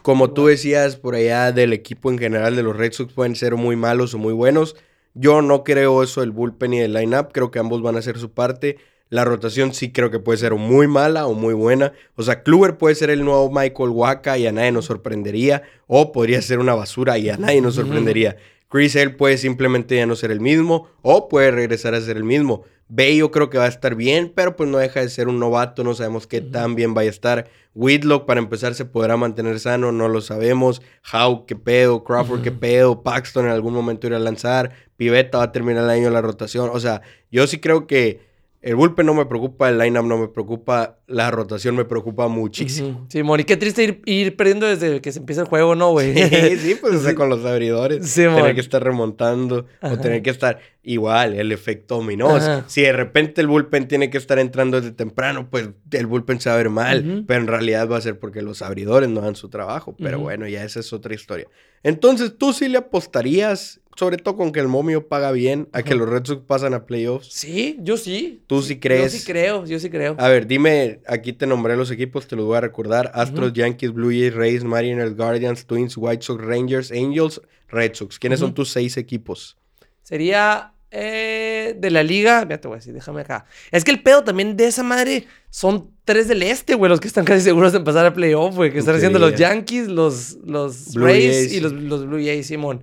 Como 0.02 0.30
tú 0.30 0.46
decías 0.46 0.96
por 0.96 1.16
allá 1.16 1.50
del 1.50 1.72
equipo 1.72 2.10
en 2.10 2.18
general 2.18 2.54
de 2.54 2.62
los 2.62 2.76
Red 2.76 2.92
Sox, 2.92 3.12
pueden 3.12 3.34
ser 3.34 3.56
muy 3.56 3.74
malos 3.74 4.14
o 4.14 4.18
muy 4.18 4.32
buenos. 4.32 4.76
Yo 5.14 5.42
no 5.42 5.64
creo 5.64 6.02
eso 6.02 6.20
del 6.20 6.30
bullpen 6.30 6.74
y 6.74 6.78
del 6.78 6.92
lineup, 6.92 7.32
creo 7.32 7.50
que 7.50 7.58
ambos 7.58 7.82
van 7.82 7.96
a 7.96 7.98
hacer 7.98 8.18
su 8.18 8.30
parte. 8.30 8.78
La 9.08 9.24
rotación 9.24 9.72
sí 9.72 9.92
creo 9.92 10.10
que 10.10 10.18
puede 10.18 10.38
ser 10.38 10.54
muy 10.54 10.88
mala 10.88 11.26
o 11.26 11.34
muy 11.34 11.54
buena. 11.54 11.92
O 12.16 12.22
sea, 12.22 12.42
Kluber 12.42 12.76
puede 12.76 12.96
ser 12.96 13.10
el 13.10 13.24
nuevo 13.24 13.48
Michael 13.50 13.90
Waka 13.90 14.36
y 14.36 14.46
a 14.48 14.52
nadie 14.52 14.72
nos 14.72 14.86
sorprendería. 14.86 15.62
O 15.86 16.10
podría 16.10 16.42
ser 16.42 16.58
una 16.58 16.74
basura 16.74 17.16
y 17.16 17.28
a 17.28 17.36
nadie 17.36 17.60
nos 17.60 17.76
sorprendería. 17.76 18.36
Chris 18.68 18.96
Hale 18.96 19.10
puede 19.10 19.38
simplemente 19.38 19.96
ya 19.96 20.06
no 20.06 20.16
ser 20.16 20.30
el 20.30 20.40
mismo 20.40 20.88
o 21.02 21.28
puede 21.28 21.50
regresar 21.50 21.94
a 21.94 22.00
ser 22.00 22.16
el 22.16 22.24
mismo. 22.24 22.64
Bay 22.88 23.16
yo 23.16 23.32
creo 23.32 23.50
que 23.50 23.58
va 23.58 23.64
a 23.64 23.68
estar 23.68 23.96
bien, 23.96 24.32
pero 24.34 24.54
pues 24.54 24.68
no 24.70 24.78
deja 24.78 25.00
de 25.00 25.08
ser 25.08 25.26
un 25.26 25.40
novato, 25.40 25.82
no 25.82 25.94
sabemos 25.94 26.26
qué 26.28 26.40
tan 26.40 26.76
bien 26.76 26.94
vaya 26.94 27.10
a 27.10 27.12
estar. 27.12 27.48
Whitlock 27.74 28.26
para 28.26 28.40
empezar 28.40 28.74
se 28.74 28.84
podrá 28.84 29.16
mantener 29.16 29.58
sano, 29.58 29.90
no 29.90 30.08
lo 30.08 30.20
sabemos. 30.20 30.82
Howe, 31.12 31.44
qué 31.46 31.56
pedo, 31.56 32.04
Crawford, 32.04 32.42
qué 32.42 32.52
pedo, 32.52 33.02
Paxton 33.02 33.46
en 33.46 33.50
algún 33.50 33.74
momento 33.74 34.06
irá 34.06 34.16
a 34.16 34.20
lanzar, 34.20 34.72
Pivetta 34.96 35.38
va 35.38 35.44
a 35.44 35.52
terminar 35.52 35.84
el 35.84 35.90
año 35.90 36.06
en 36.06 36.12
la 36.12 36.22
rotación. 36.22 36.70
O 36.72 36.78
sea, 36.78 37.02
yo 37.30 37.46
sí 37.46 37.58
creo 37.58 37.86
que 37.86 38.20
el 38.66 38.74
bullpen 38.74 39.06
no 39.06 39.14
me 39.14 39.26
preocupa, 39.26 39.68
el 39.68 39.78
lineup 39.78 40.06
no 40.06 40.18
me 40.18 40.26
preocupa, 40.26 40.98
la 41.06 41.30
rotación 41.30 41.76
me 41.76 41.84
preocupa 41.84 42.26
muchísimo. 42.26 43.06
Sí, 43.08 43.22
Mori, 43.22 43.44
qué 43.44 43.56
triste 43.56 44.00
ir, 44.04 44.34
perdiendo 44.34 44.66
desde 44.66 45.00
que 45.00 45.12
se 45.12 45.20
empieza 45.20 45.42
el 45.42 45.46
juego, 45.46 45.76
¿no, 45.76 45.92
güey? 45.92 46.12
Sí, 46.14 46.56
sí, 46.56 46.74
pues 46.80 46.96
o 46.96 47.00
sea, 47.00 47.14
con 47.14 47.28
los 47.28 47.44
abridores. 47.44 48.10
Sí, 48.10 48.22
tener 48.22 48.56
que 48.56 48.60
estar 48.60 48.82
remontando 48.82 49.66
o 49.80 49.98
tener 49.98 50.20
que 50.20 50.30
estar 50.30 50.58
igual, 50.82 51.34
el 51.34 51.52
efecto 51.52 51.94
dominó. 51.94 52.40
Si 52.66 52.82
de 52.82 52.92
repente 52.92 53.40
el 53.40 53.46
bullpen 53.46 53.86
tiene 53.86 54.10
que 54.10 54.18
estar 54.18 54.40
entrando 54.40 54.80
desde 54.80 54.92
temprano, 54.92 55.48
pues 55.48 55.68
el 55.92 56.06
bullpen 56.06 56.40
se 56.40 56.48
va 56.48 56.56
a 56.56 56.58
ver 56.58 56.70
mal, 56.70 57.24
pero 57.24 57.40
en 57.40 57.46
realidad 57.46 57.88
va 57.88 57.98
a 57.98 58.00
ser 58.00 58.18
porque 58.18 58.42
los 58.42 58.62
abridores 58.62 59.08
no 59.08 59.20
dan 59.20 59.36
su 59.36 59.48
trabajo. 59.48 59.94
Pero 59.96 60.18
bueno, 60.18 60.48
ya 60.48 60.64
esa 60.64 60.80
es 60.80 60.92
otra 60.92 61.14
historia. 61.14 61.46
Entonces, 61.86 62.34
¿tú 62.36 62.52
sí 62.52 62.68
le 62.68 62.78
apostarías 62.78 63.80
sobre 63.96 64.18
todo 64.18 64.36
con 64.36 64.52
que 64.52 64.60
el 64.60 64.68
momio 64.68 65.08
paga 65.08 65.32
bien, 65.32 65.68
a 65.72 65.82
que 65.82 65.94
los 65.94 66.08
Red 66.08 66.26
Sox 66.26 66.42
pasan 66.46 66.74
a 66.74 66.84
playoffs. 66.84 67.28
Sí, 67.32 67.78
yo 67.80 67.96
sí. 67.96 68.42
¿Tú 68.46 68.60
sí 68.60 68.78
crees? 68.78 69.12
Yo 69.12 69.18
sí 69.18 69.24
creo, 69.24 69.64
yo 69.64 69.78
sí 69.78 69.88
creo. 69.88 70.14
A 70.18 70.28
ver, 70.28 70.46
dime, 70.46 71.00
aquí 71.06 71.32
te 71.32 71.46
nombré 71.46 71.76
los 71.76 71.90
equipos, 71.90 72.28
te 72.28 72.36
los 72.36 72.44
voy 72.44 72.58
a 72.58 72.60
recordar. 72.60 73.10
Astros, 73.14 73.54
Yankees, 73.54 73.92
Blue 73.92 74.10
Jays, 74.10 74.34
Rays, 74.34 74.64
Mariners, 74.64 75.16
Guardians, 75.16 75.64
Twins, 75.64 75.96
White 75.96 76.22
Sox, 76.22 76.44
Rangers, 76.44 76.92
Angels, 76.92 77.40
Red 77.68 77.94
Sox. 77.94 78.18
¿Quiénes 78.18 78.40
son 78.40 78.52
tus 78.52 78.70
seis 78.70 78.98
equipos? 78.98 79.56
Sería 80.02 80.74
eh, 80.90 81.55
de 81.74 81.90
la 81.90 82.02
liga. 82.02 82.46
Ya 82.48 82.58
te 82.58 82.68
voy 82.68 82.76
a 82.76 82.78
decir, 82.78 82.92
déjame 82.92 83.22
acá. 83.22 83.46
Es 83.70 83.84
que 83.84 83.90
el 83.90 84.02
pedo 84.02 84.24
también 84.24 84.56
de 84.56 84.66
esa 84.66 84.82
madre 84.82 85.26
son 85.50 85.90
tres 86.04 86.28
del 86.28 86.42
este, 86.42 86.74
güey, 86.74 86.88
los 86.88 87.00
que 87.00 87.08
están 87.08 87.24
casi 87.24 87.42
seguros 87.42 87.72
de 87.72 87.78
empezar 87.78 88.06
a 88.06 88.14
playoff, 88.14 88.54
güey. 88.54 88.72
Que 88.72 88.78
están 88.78 88.94
haciendo 88.96 89.18
los 89.18 89.34
Yankees, 89.34 89.88
los, 89.88 90.38
los 90.44 90.94
Rays 90.94 91.52
y 91.52 91.60
los, 91.60 91.72
los, 91.72 92.06
Blue 92.06 92.18
Jays, 92.18 92.46
Simón. 92.46 92.82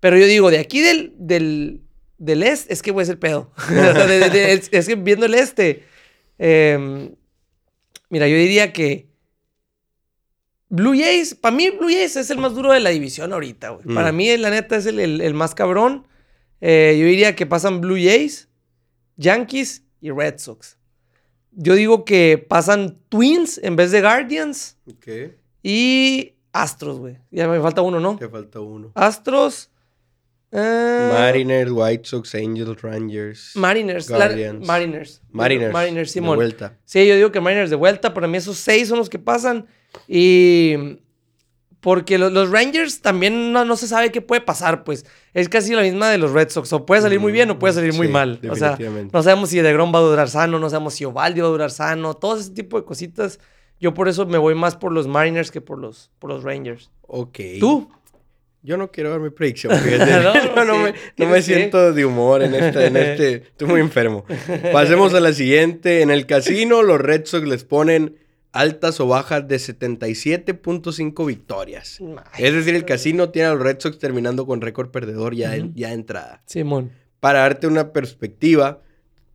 Pero 0.00 0.16
yo 0.16 0.26
digo, 0.26 0.50
de 0.50 0.58
aquí 0.58 0.80
del, 0.80 1.12
del, 1.18 1.82
del 2.18 2.42
este, 2.42 2.72
es 2.72 2.82
que, 2.82 2.90
güey, 2.90 3.04
es 3.04 3.10
el 3.10 3.18
pedo. 3.18 3.52
es, 3.68 4.86
que 4.86 4.94
viendo 4.94 5.26
el 5.26 5.34
este. 5.34 5.84
Em, 6.38 7.14
mira, 8.08 8.26
yo 8.28 8.36
diría 8.36 8.72
que. 8.72 9.10
Blue 10.68 10.94
Jays, 10.98 11.34
para 11.34 11.54
mí 11.54 11.68
Blue 11.68 11.90
Jays 11.90 12.16
es 12.16 12.30
el 12.30 12.38
más 12.38 12.54
duro 12.54 12.72
de 12.72 12.80
la 12.80 12.88
división 12.88 13.32
ahorita, 13.32 13.70
güey. 13.70 13.94
Para 13.94 14.10
mm. 14.10 14.16
mí, 14.16 14.36
la 14.38 14.48
neta, 14.48 14.76
es 14.76 14.86
el, 14.86 14.98
el 14.98 15.34
más 15.34 15.54
cabrón. 15.54 16.06
Eh, 16.64 16.96
yo 16.96 17.06
diría 17.06 17.34
que 17.34 17.44
pasan 17.44 17.80
Blue 17.80 17.96
Jays, 17.96 18.48
Yankees 19.16 19.82
y 20.00 20.12
Red 20.12 20.38
Sox. 20.38 20.78
Yo 21.50 21.74
digo 21.74 22.04
que 22.04 22.38
pasan 22.38 22.98
Twins 23.08 23.58
en 23.62 23.74
vez 23.74 23.90
de 23.90 24.00
Guardians. 24.00 24.78
Ok. 24.88 25.34
Y 25.64 26.36
Astros, 26.52 27.00
güey. 27.00 27.18
Ya 27.32 27.48
me 27.48 27.60
falta 27.60 27.82
uno, 27.82 27.98
¿no? 27.98 28.16
Te 28.16 28.28
falta 28.28 28.60
uno. 28.60 28.92
Astros. 28.94 29.70
Eh, 30.52 31.10
Mariners, 31.12 31.70
White 31.72 32.04
Sox, 32.04 32.34
Angels, 32.36 32.80
Rangers. 32.80 33.52
Mariners. 33.56 34.08
Guardians. 34.08 34.64
Mariners. 34.64 35.20
Mariners. 35.30 35.72
Mariners, 35.72 36.10
Simón. 36.12 36.38
De 36.38 36.44
vuelta. 36.44 36.78
Sí, 36.84 37.04
yo 37.08 37.16
digo 37.16 37.32
que 37.32 37.40
Mariners 37.40 37.70
de 37.70 37.76
vuelta. 37.76 38.14
Para 38.14 38.28
mí 38.28 38.36
esos 38.36 38.56
seis 38.58 38.86
son 38.86 38.98
los 38.98 39.10
que 39.10 39.18
pasan. 39.18 39.66
Y 40.06 41.00
porque 41.82 42.16
los, 42.16 42.48
Rangers 42.48 43.00
también 43.00 43.52
no, 43.52 43.76
se 43.76 43.88
sabe 43.88 44.12
qué 44.12 44.20
puede 44.20 44.40
pasar, 44.40 44.84
pues. 44.84 45.04
Es 45.34 45.48
casi 45.48 45.74
la 45.74 45.82
misma 45.82 46.10
de 46.10 46.16
los 46.16 46.30
Red 46.30 46.50
Sox. 46.50 46.72
O 46.72 46.86
puede 46.86 47.02
salir 47.02 47.18
muy 47.18 47.32
bien 47.32 47.50
o 47.50 47.58
puede 47.58 47.74
salir 47.74 47.92
muy 47.92 48.06
mal. 48.06 48.38
O 48.48 48.54
sea, 48.54 48.78
no 49.12 49.22
sabemos 49.22 49.50
si 49.50 49.60
DeGrom 49.60 49.92
va 49.92 49.98
a 49.98 50.02
durar 50.02 50.30
sano, 50.30 50.60
no 50.60 50.70
sabemos 50.70 50.94
si 50.94 51.04
Ovaldi 51.04 51.40
va 51.40 51.48
a 51.48 51.50
durar 51.50 51.72
sano. 51.72 52.14
Todo 52.14 52.38
ese 52.38 52.52
tipo 52.52 52.78
de 52.78 52.84
cositas. 52.84 53.40
Yo 53.80 53.94
por 53.94 54.08
eso 54.08 54.26
me 54.26 54.38
voy 54.38 54.54
más 54.54 54.76
por 54.76 54.92
los 54.92 55.08
Mariners 55.08 55.50
que 55.50 55.60
por 55.60 55.76
los, 55.76 56.12
por 56.20 56.30
los 56.30 56.44
Rangers. 56.44 56.92
Ok. 57.00 57.40
¿Tú? 57.58 57.90
Yo 58.62 58.76
no 58.76 58.92
quiero 58.92 59.10
dar 59.10 59.18
mi 59.18 59.30
predicción. 59.30 59.72
no, 60.54 60.64
no, 60.64 60.78
me, 60.78 60.94
no 61.16 61.26
me 61.26 61.42
siento 61.42 61.92
de 61.92 62.04
humor 62.04 62.44
en 62.44 62.54
este, 62.54 62.86
en 62.86 62.96
este. 62.96 63.34
Estoy 63.34 63.66
muy 63.66 63.80
enfermo. 63.80 64.24
Pasemos 64.72 65.14
a 65.14 65.20
la 65.20 65.32
siguiente. 65.32 66.02
En 66.02 66.12
el 66.12 66.26
casino, 66.26 66.82
los 66.82 67.00
Red 67.00 67.24
Sox 67.24 67.44
les 67.48 67.64
ponen 67.64 68.21
altas 68.52 69.00
o 69.00 69.08
bajas 69.08 69.48
de 69.48 69.56
77.5 69.56 71.26
victorias. 71.26 72.00
es 72.38 72.54
decir, 72.54 72.74
el 72.74 72.84
casino 72.84 73.30
tiene 73.30 73.48
a 73.48 73.54
los 73.54 73.62
Red 73.62 73.80
Sox 73.80 73.98
terminando 73.98 74.46
con 74.46 74.60
récord 74.60 74.90
perdedor 74.90 75.34
ya, 75.34 75.56
ya 75.74 75.92
entrada. 75.92 76.42
Simón. 76.46 76.90
Para 77.20 77.40
darte 77.40 77.66
una 77.66 77.92
perspectiva, 77.92 78.82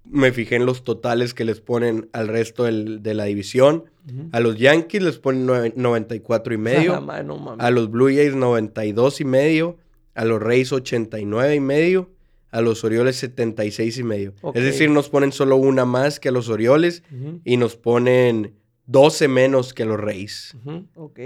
me 0.04 0.32
fijé 0.32 0.56
en 0.56 0.66
los 0.66 0.84
totales 0.84 1.34
que 1.34 1.46
les 1.46 1.62
ponen 1.62 2.10
al 2.14 2.28
resto 2.28 2.64
de 2.64 3.14
la 3.14 3.26
división. 3.26 3.86
A 4.32 4.40
los 4.40 4.58
Yankees 4.58 5.02
les 5.02 5.18
ponen 5.20 5.74
94 5.76 6.54
y 6.54 6.58
medio. 6.58 6.96
a 7.60 7.72
los 7.72 7.92
Blue 7.92 8.08
Jays 8.08 8.36
92 8.36 9.22
y 9.22 9.26
medio. 9.26 9.78
A 10.16 10.26
los 10.26 10.42
Rays 10.42 10.72
89 10.72 11.56
y 11.56 11.60
medio. 11.60 12.10
A 12.52 12.62
los 12.62 12.84
Orioles 12.84 13.18
76 13.18 13.98
y 13.98 14.04
medio. 14.04 14.34
Es 14.54 14.64
decir, 14.64 14.90
nos 14.90 15.10
ponen 15.10 15.32
solo 15.32 15.58
una 15.58 15.86
más 15.86 16.20
que 16.20 16.30
a 16.30 16.32
los 16.32 16.48
Orioles. 16.50 17.04
Y 17.44 17.58
nos 17.58 17.76
ponen 17.76 18.54
12 18.88 19.28
menos 19.28 19.74
que 19.74 19.86
los 19.86 20.00
Reyes. 20.00 20.56
Ok. 20.96 21.20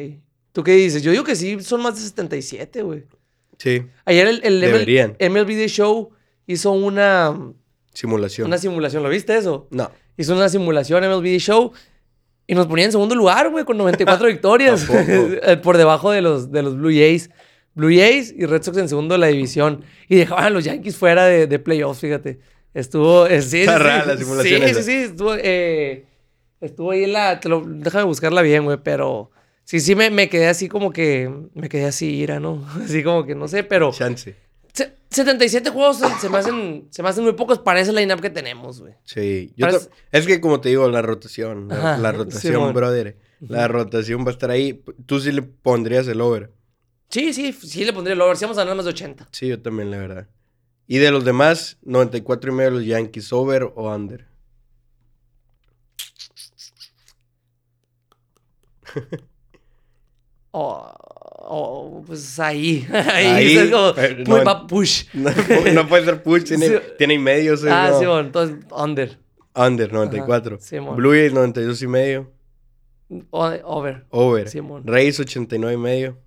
¿Tú 0.52 0.64
qué 0.64 0.74
dices? 0.74 1.02
Yo 1.02 1.12
digo 1.12 1.24
que 1.24 1.36
sí, 1.36 1.62
son 1.62 1.82
más 1.82 1.96
de 1.96 2.02
77, 2.02 2.82
güey. 2.82 3.06
Sí. 3.58 3.84
Ayer 4.06 4.28
el, 4.28 4.42
el 4.44 5.32
MLB 5.32 5.68
Show 5.68 6.10
hizo 6.48 6.72
una... 6.72 7.38
Simulación. 7.94 8.48
Una 8.48 8.58
simulación. 8.58 9.04
¿Lo 9.04 9.10
viste 9.10 9.38
eso? 9.38 9.68
No. 9.70 9.92
Hizo 10.18 10.34
una 10.34 10.50
simulación 10.50 11.04
MLB 11.04 11.38
Show 11.38 11.72
y 12.48 12.56
nos 12.56 12.68
ponía 12.68 12.86
en 12.86 12.92
segundo 12.92 13.16
lugar, 13.16 13.50
güey, 13.50 13.64
con 13.64 13.78
94 13.78 14.28
victorias. 14.28 14.88
Por 15.64 15.78
debajo 15.78 16.12
de 16.12 16.22
los, 16.22 16.52
de 16.52 16.64
los 16.64 16.76
Blue 16.76 16.90
Jays. 16.90 17.30
Blue 17.76 17.90
Jays 17.90 18.34
y 18.36 18.46
Red 18.46 18.64
Sox 18.64 18.78
en 18.78 18.90
segundo 18.90 19.14
de 19.14 19.20
la 19.20 19.28
división. 19.28 19.86
Y 20.10 20.16
dejaban 20.16 20.46
a 20.46 20.50
los 20.50 20.66
Yankees 20.66 20.98
fuera 20.98 21.26
de, 21.26 21.48
de 21.48 21.60
playoffs, 21.60 22.02
fíjate. 22.02 22.40
Estuvo... 22.74 23.28
Eh, 23.28 23.42
sí, 23.42 23.62
Está 23.62 23.78
rara 23.78 24.06
la 24.06 24.18
simulación. 24.18 24.68
Sí, 24.68 24.74
sí, 24.74 24.84
sí. 24.84 24.92
Estuvo... 24.92 25.36
Eh, 25.36 26.06
Estuvo 26.62 26.92
ahí 26.92 27.04
en 27.04 27.14
la. 27.14 27.40
Te 27.40 27.50
lo, 27.50 27.64
déjame 27.66 28.06
buscarla 28.06 28.42
bien, 28.42 28.64
güey, 28.64 28.78
pero. 28.84 29.32
Sí, 29.64 29.80
sí, 29.80 29.96
me, 29.96 30.10
me, 30.10 30.30
quedé 30.30 30.48
así 30.48 30.70
como 30.70 30.94
que. 30.94 31.32
Me 31.54 31.68
quedé 31.68 31.86
así, 31.86 32.08
ira, 32.16 32.40
¿no? 32.40 32.66
Así 32.84 33.04
como 33.04 33.26
que 33.26 33.36
no 33.36 33.48
sé, 33.48 33.64
pero. 33.64 33.92
Chance. 33.92 34.36
77 35.10 35.70
juegos 35.72 35.98
se, 35.98 36.30
me 36.30 36.38
hacen, 36.38 36.88
se 36.90 37.04
me 37.04 37.10
hacen 37.10 37.26
muy 37.26 37.34
pocos 37.34 37.60
para 37.60 37.82
ese 37.82 37.92
line-up 37.92 38.22
que 38.22 38.30
tenemos, 38.30 38.80
güey. 38.80 38.94
Sí. 39.04 39.54
es 40.12 40.26
que, 40.26 40.40
como 40.40 40.62
te 40.62 40.70
digo, 40.70 40.88
la 40.90 41.02
rotación. 41.02 41.68
La, 41.68 42.12
rotación, 42.14 42.74
brother. 42.74 43.18
La 43.42 43.68
rotación 43.68 44.24
va 44.24 44.30
a 44.30 44.32
estar 44.32 44.52
ahí. 44.52 44.82
Tú 45.06 45.20
sí 45.20 45.34
le 45.34 45.42
pondrías 45.42 46.08
el 46.08 46.22
over. 46.22 46.52
Sí, 47.10 47.34
sí, 47.34 47.52
sí 47.52 47.84
le 47.84 47.92
pondría 47.92 48.14
el 48.14 48.22
over. 48.22 48.38
Si 48.38 48.46
vamos 48.46 48.58
a 48.58 48.62
ganar 48.62 48.78
más 48.78 48.86
de 48.86 48.92
80. 48.92 49.28
Sí, 49.32 49.48
yo 49.48 49.62
también, 49.62 49.92
la 49.92 49.98
verdad. 49.98 50.28
Y 50.88 51.00
de 51.00 51.12
los 51.12 51.26
demás, 51.26 51.78
94 51.84 52.52
y 52.52 52.56
medio 52.56 52.72
los 52.72 52.86
Yankees, 52.86 53.34
over 53.34 53.64
o 53.76 53.94
under. 53.94 54.28
oh, 60.52 60.92
oh, 61.40 62.04
pues 62.06 62.40
ahí. 62.40 62.88
Ahí, 62.92 63.58
es 63.58 63.70
como, 63.70 64.44
no, 64.44 64.68
push. 64.68 65.06
No, 65.14 65.88
puede 65.88 66.06
ser 66.06 66.24
push, 66.24 66.44
tiene, 66.44 66.80
tiene 66.98 67.16
y 67.16 67.20
medio. 67.20 67.56
ah, 67.70 67.92
sí, 68.00 68.06
bueno, 68.06 68.20
entonces 68.20 68.66
under. 68.72 69.18
Under, 69.54 69.92
94. 69.92 70.60
Blue 70.96 71.12
Jays, 71.12 71.34
92 71.34 71.82
y 71.82 71.88
medio. 71.88 72.32
over. 73.32 74.06
Over. 74.10 74.50
Simón. 74.50 74.84
Rays, 74.86 75.20
89 75.20 75.74
y 75.74 75.78
medio. 75.78 76.18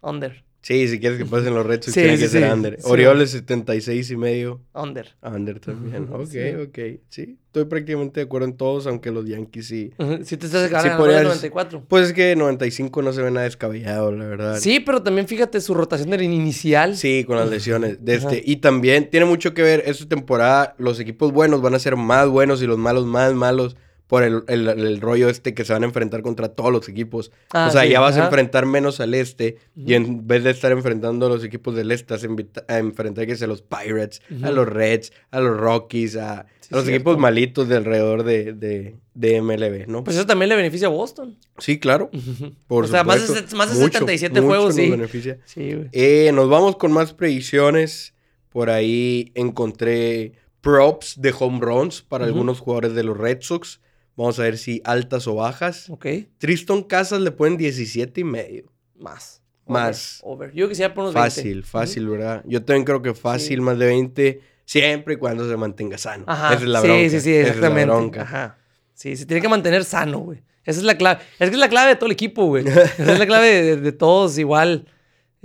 Under. 0.00 0.46
Sí, 0.66 0.88
si 0.88 0.98
quieres 0.98 1.16
que 1.16 1.24
pasen 1.24 1.54
los 1.54 1.64
sí, 1.84 1.92
tiene 1.92 2.18
que 2.18 2.26
ser 2.26 2.52
under. 2.52 2.76
Orioles 2.82 3.30
76 3.30 4.10
y 4.10 4.16
medio. 4.16 4.62
Under. 4.74 5.14
Under 5.22 5.60
también. 5.60 6.08
Ok, 6.12 6.66
ok. 6.66 6.78
Sí, 7.08 7.38
estoy 7.56 7.70
prácticamente 7.70 8.20
de 8.20 8.26
acuerdo 8.26 8.46
en 8.46 8.54
todos, 8.54 8.86
aunque 8.86 9.10
los 9.10 9.26
Yankees 9.26 9.66
sí. 9.66 9.92
Sí, 10.24 10.36
te 10.36 10.46
estás 10.46 10.70
ganando 10.70 11.06
sí, 11.06 11.24
94. 11.24 11.84
Pues 11.88 12.08
es 12.08 12.12
que 12.12 12.36
95 12.36 13.00
no 13.00 13.12
se 13.14 13.22
ve 13.22 13.30
nada 13.30 13.44
descabellado, 13.44 14.12
la 14.12 14.26
verdad. 14.26 14.58
Sí, 14.60 14.80
pero 14.80 15.02
también 15.02 15.26
fíjate 15.26 15.62
su 15.62 15.72
rotación 15.72 16.10
del 16.10 16.22
inicial. 16.22 16.96
Sí, 16.96 17.24
con 17.24 17.36
las 17.36 17.48
lesiones. 17.48 18.04
De 18.04 18.16
este, 18.16 18.42
y 18.44 18.56
también 18.56 19.08
tiene 19.08 19.24
mucho 19.24 19.54
que 19.54 19.62
ver, 19.62 19.82
esta 19.86 20.06
temporada 20.06 20.74
los 20.76 21.00
equipos 21.00 21.32
buenos 21.32 21.62
van 21.62 21.74
a 21.74 21.78
ser 21.78 21.96
más 21.96 22.28
buenos 22.28 22.62
y 22.62 22.66
los 22.66 22.76
malos 22.76 23.06
más 23.06 23.32
malos 23.32 23.76
por 24.06 24.22
el, 24.22 24.44
el, 24.46 25.00
rollo 25.00 25.28
este 25.28 25.52
que 25.52 25.64
se 25.64 25.72
van 25.72 25.82
a 25.82 25.86
enfrentar 25.86 26.22
contra 26.22 26.48
todos 26.48 26.72
los 26.72 26.88
equipos. 26.88 27.32
Ah, 27.52 27.66
o 27.68 27.72
sea, 27.72 27.84
ya 27.86 27.98
vas 28.00 28.16
a 28.16 28.24
enfrentar 28.24 28.64
menos 28.64 29.00
al 29.00 29.14
este 29.14 29.56
y 29.74 29.94
en 29.94 30.26
vez 30.26 30.44
de 30.44 30.50
estar 30.50 30.70
enfrentando 30.70 31.26
a 31.26 31.28
los 31.28 31.42
equipos 31.42 31.74
del 31.74 31.90
este, 31.90 32.14
vas 32.14 32.24
a, 32.68 32.78
enfrentar 32.78 33.26
que 33.26 33.32
a 33.32 33.46
los 33.48 33.62
Pirates, 33.62 34.22
a 34.42 34.50
los 34.50 34.68
Reds, 34.68 35.12
a 35.30 35.40
los 35.40 35.56
Rockies, 35.56 36.16
a, 36.16 36.46
los 36.70 36.88
equipos 36.88 37.18
malitos 37.18 37.68
de 37.68 37.76
alrededor 37.76 38.24
de, 38.24 38.52
de, 38.52 38.96
de, 39.14 39.42
MLB, 39.42 39.88
¿no? 39.88 40.04
Pues 40.04 40.16
eso 40.16 40.26
también 40.26 40.48
le 40.48 40.56
beneficia 40.56 40.88
a 40.88 40.90
Boston. 40.90 41.36
Sí, 41.58 41.78
claro. 41.78 42.10
Por 42.66 42.84
o 42.84 42.88
sea, 42.88 43.04
más 43.04 43.26
de, 43.26 43.56
más 43.56 43.70
de 43.70 43.84
77 43.84 44.40
juegos, 44.40 44.74
sí. 44.74 44.90
Beneficia. 44.90 45.38
Eh, 45.56 46.30
nos 46.32 46.48
vamos 46.48 46.76
con 46.76 46.92
más 46.92 47.12
predicciones. 47.12 48.14
Por 48.48 48.70
ahí 48.70 49.32
encontré 49.34 50.32
props 50.60 51.20
de 51.20 51.34
home 51.38 51.60
runs 51.60 52.02
para 52.02 52.24
algunos 52.24 52.60
jugadores 52.60 52.94
de 52.94 53.04
los 53.04 53.16
Red 53.16 53.38
Sox. 53.40 53.80
Vamos 54.16 54.38
a 54.38 54.44
ver 54.44 54.56
si 54.56 54.80
altas 54.84 55.26
o 55.26 55.34
bajas. 55.34 55.90
Ok. 55.90 56.06
Triston 56.38 56.82
Casas 56.82 57.20
le 57.20 57.30
ponen 57.30 57.58
17 57.58 58.22
y 58.22 58.24
medio. 58.24 58.72
Más. 58.94 59.42
Más. 59.66 60.20
Over. 60.22 60.52
Yo 60.54 60.68
quisiera 60.68 60.94
poner 60.94 61.10
unos 61.10 61.22
Fácil, 61.22 61.64
fácil, 61.64 62.08
¿verdad? 62.08 62.42
Yo 62.46 62.64
también 62.64 62.84
creo 62.84 63.02
que 63.02 63.14
fácil, 63.14 63.60
más 63.60 63.78
de 63.78 63.86
20, 63.86 64.40
siempre 64.66 65.14
y 65.14 65.16
cuando 65.16 65.48
se 65.48 65.56
mantenga 65.56 65.96
sano. 65.96 66.24
Ajá. 66.26 66.48
Esa 66.52 66.62
es 66.64 66.68
la 66.68 66.80
bronca. 66.82 66.98
Sí, 66.98 67.10
sí, 67.10 67.20
sí, 67.20 67.34
exactamente. 67.34 67.80
es 67.80 67.86
la 67.86 67.94
bronca. 67.94 68.22
Ajá. 68.22 68.58
Sí, 68.92 69.16
se 69.16 69.24
tiene 69.24 69.40
que 69.40 69.48
mantener 69.48 69.84
sano, 69.84 70.18
güey. 70.18 70.42
Esa 70.64 70.80
es 70.80 70.84
la 70.84 70.98
clave. 70.98 71.20
Es 71.38 71.48
que 71.48 71.54
es 71.54 71.60
la 71.60 71.70
clave 71.70 71.90
de 71.90 71.96
todo 71.96 72.06
el 72.06 72.12
equipo, 72.12 72.44
güey. 72.44 72.66
Esa 72.68 73.12
es 73.12 73.18
la 73.18 73.26
clave 73.26 73.76
de 73.76 73.92
todos 73.92 74.36
igual. 74.36 74.86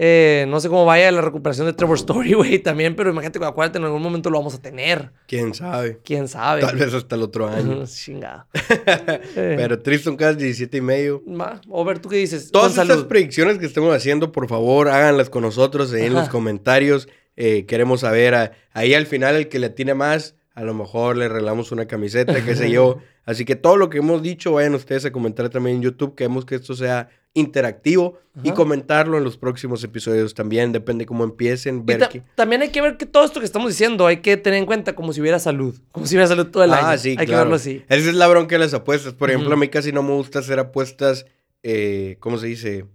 Eh, 0.04 0.46
no 0.48 0.60
sé 0.60 0.68
cómo 0.68 0.84
vaya 0.84 1.12
la 1.12 1.22
recuperación 1.22 1.68
de 1.68 1.74
Trevor 1.74 1.96
Story, 1.96 2.34
güey, 2.34 2.58
también, 2.58 2.96
pero 2.96 3.12
imagínate 3.12 3.38
que 3.38 3.46
acuérdate, 3.46 3.78
en 3.78 3.86
algún 3.86 4.02
momento 4.02 4.32
lo 4.32 4.40
vamos 4.40 4.56
a 4.56 4.62
tener. 4.62 5.12
¿Quién 5.28 5.54
sabe? 5.54 6.00
¿Quién 6.04 6.28
sabe? 6.28 6.62
Tal 6.62 6.76
vez 6.76 6.92
hasta 6.92 7.16
el 7.16 7.22
otro 7.22 7.48
año. 7.48 7.86
Chingada. 7.86 8.48
pero 9.36 9.80
Tristan 9.80 10.16
Cass, 10.16 10.38
17 10.38 10.78
y 10.78 10.82
medio. 10.82 11.24
Over, 11.70 12.00
¿tú 12.00 12.10
qué 12.10 12.18
dices? 12.18 12.50
Todas 12.50 12.76
estas 12.76 13.04
predicciones 13.04 13.60
que 13.60 13.68
estemos 13.68 13.96
haciendo, 13.96 14.32
por 14.32 14.48
favor, 14.48 14.90
háganlas 14.90 15.30
con 15.30 15.44
nosotros 15.44 15.94
en 15.94 16.14
los 16.14 16.30
comentarios. 16.30 17.08
Eh, 17.44 17.66
queremos 17.66 18.02
saber, 18.02 18.54
ahí 18.72 18.94
al 18.94 19.08
final 19.08 19.36
el 19.36 19.48
que 19.48 19.58
le 19.58 19.72
tiene 19.72 19.96
más, 19.96 20.36
a 20.54 20.64
lo 20.64 20.76
mejor 20.76 21.18
le 21.18 21.28
regalamos 21.28 21.72
una 21.72 21.88
camiseta, 21.88 22.46
qué 22.46 22.56
sé 22.56 22.70
yo. 22.70 23.00
Así 23.26 23.46
que 23.46 23.56
todo 23.56 23.78
lo 23.78 23.90
que 23.90 23.98
hemos 23.98 24.22
dicho, 24.22 24.52
vayan 24.52 24.76
ustedes 24.76 25.06
a 25.06 25.12
comentar 25.12 25.50
también 25.50 25.78
en 25.78 25.82
YouTube. 25.82 26.14
Queremos 26.14 26.46
que 26.46 26.54
esto 26.54 26.76
sea 26.76 27.10
interactivo 27.34 28.20
y 28.44 28.52
comentarlo 28.52 29.18
en 29.18 29.24
los 29.24 29.38
próximos 29.38 29.84
episodios 29.84 30.36
también. 30.36 30.72
Depende 30.72 31.08
cómo 31.08 31.24
empiecen. 31.24 31.84
Ver 31.84 32.08
También 32.36 32.62
hay 32.62 32.70
que 32.70 32.80
ver 32.80 32.98
que 32.98 33.08
todo 33.08 33.26
esto 33.26 33.40
que 33.40 33.46
estamos 33.48 33.70
diciendo 33.70 34.06
hay 34.06 34.18
que 34.18 34.38
tener 34.38 34.60
en 34.60 34.68
cuenta 34.68 34.94
como 34.94 35.12
si 35.12 35.20
hubiera 35.20 35.40
salud. 35.40 35.80
Como 35.92 36.06
si 36.06 36.14
hubiera 36.14 36.28
salud 36.28 36.52
todo 36.52 36.64
el 36.64 36.74
ah, 36.74 36.78
año. 36.78 36.88
Ah, 36.90 36.98
sí, 37.00 37.16
hay 37.18 37.26
que 37.26 37.36
verlo 37.36 37.56
así. 37.56 37.84
Esa 37.90 38.08
es 38.08 38.14
la 38.14 38.28
bronca 38.28 38.54
de 38.54 38.60
las 38.60 38.76
apuestas. 38.76 39.14
Por 39.14 39.32
ejemplo, 39.32 39.52
a 39.52 39.58
mí 39.58 39.68
casi 39.70 39.92
no 39.92 40.04
me 40.04 40.14
gusta 40.14 40.38
hacer 40.38 40.60
apuestas, 40.60 41.26
eh, 41.64 42.18
¿cómo 42.20 42.38
se 42.38 42.46
dice? 42.46 42.86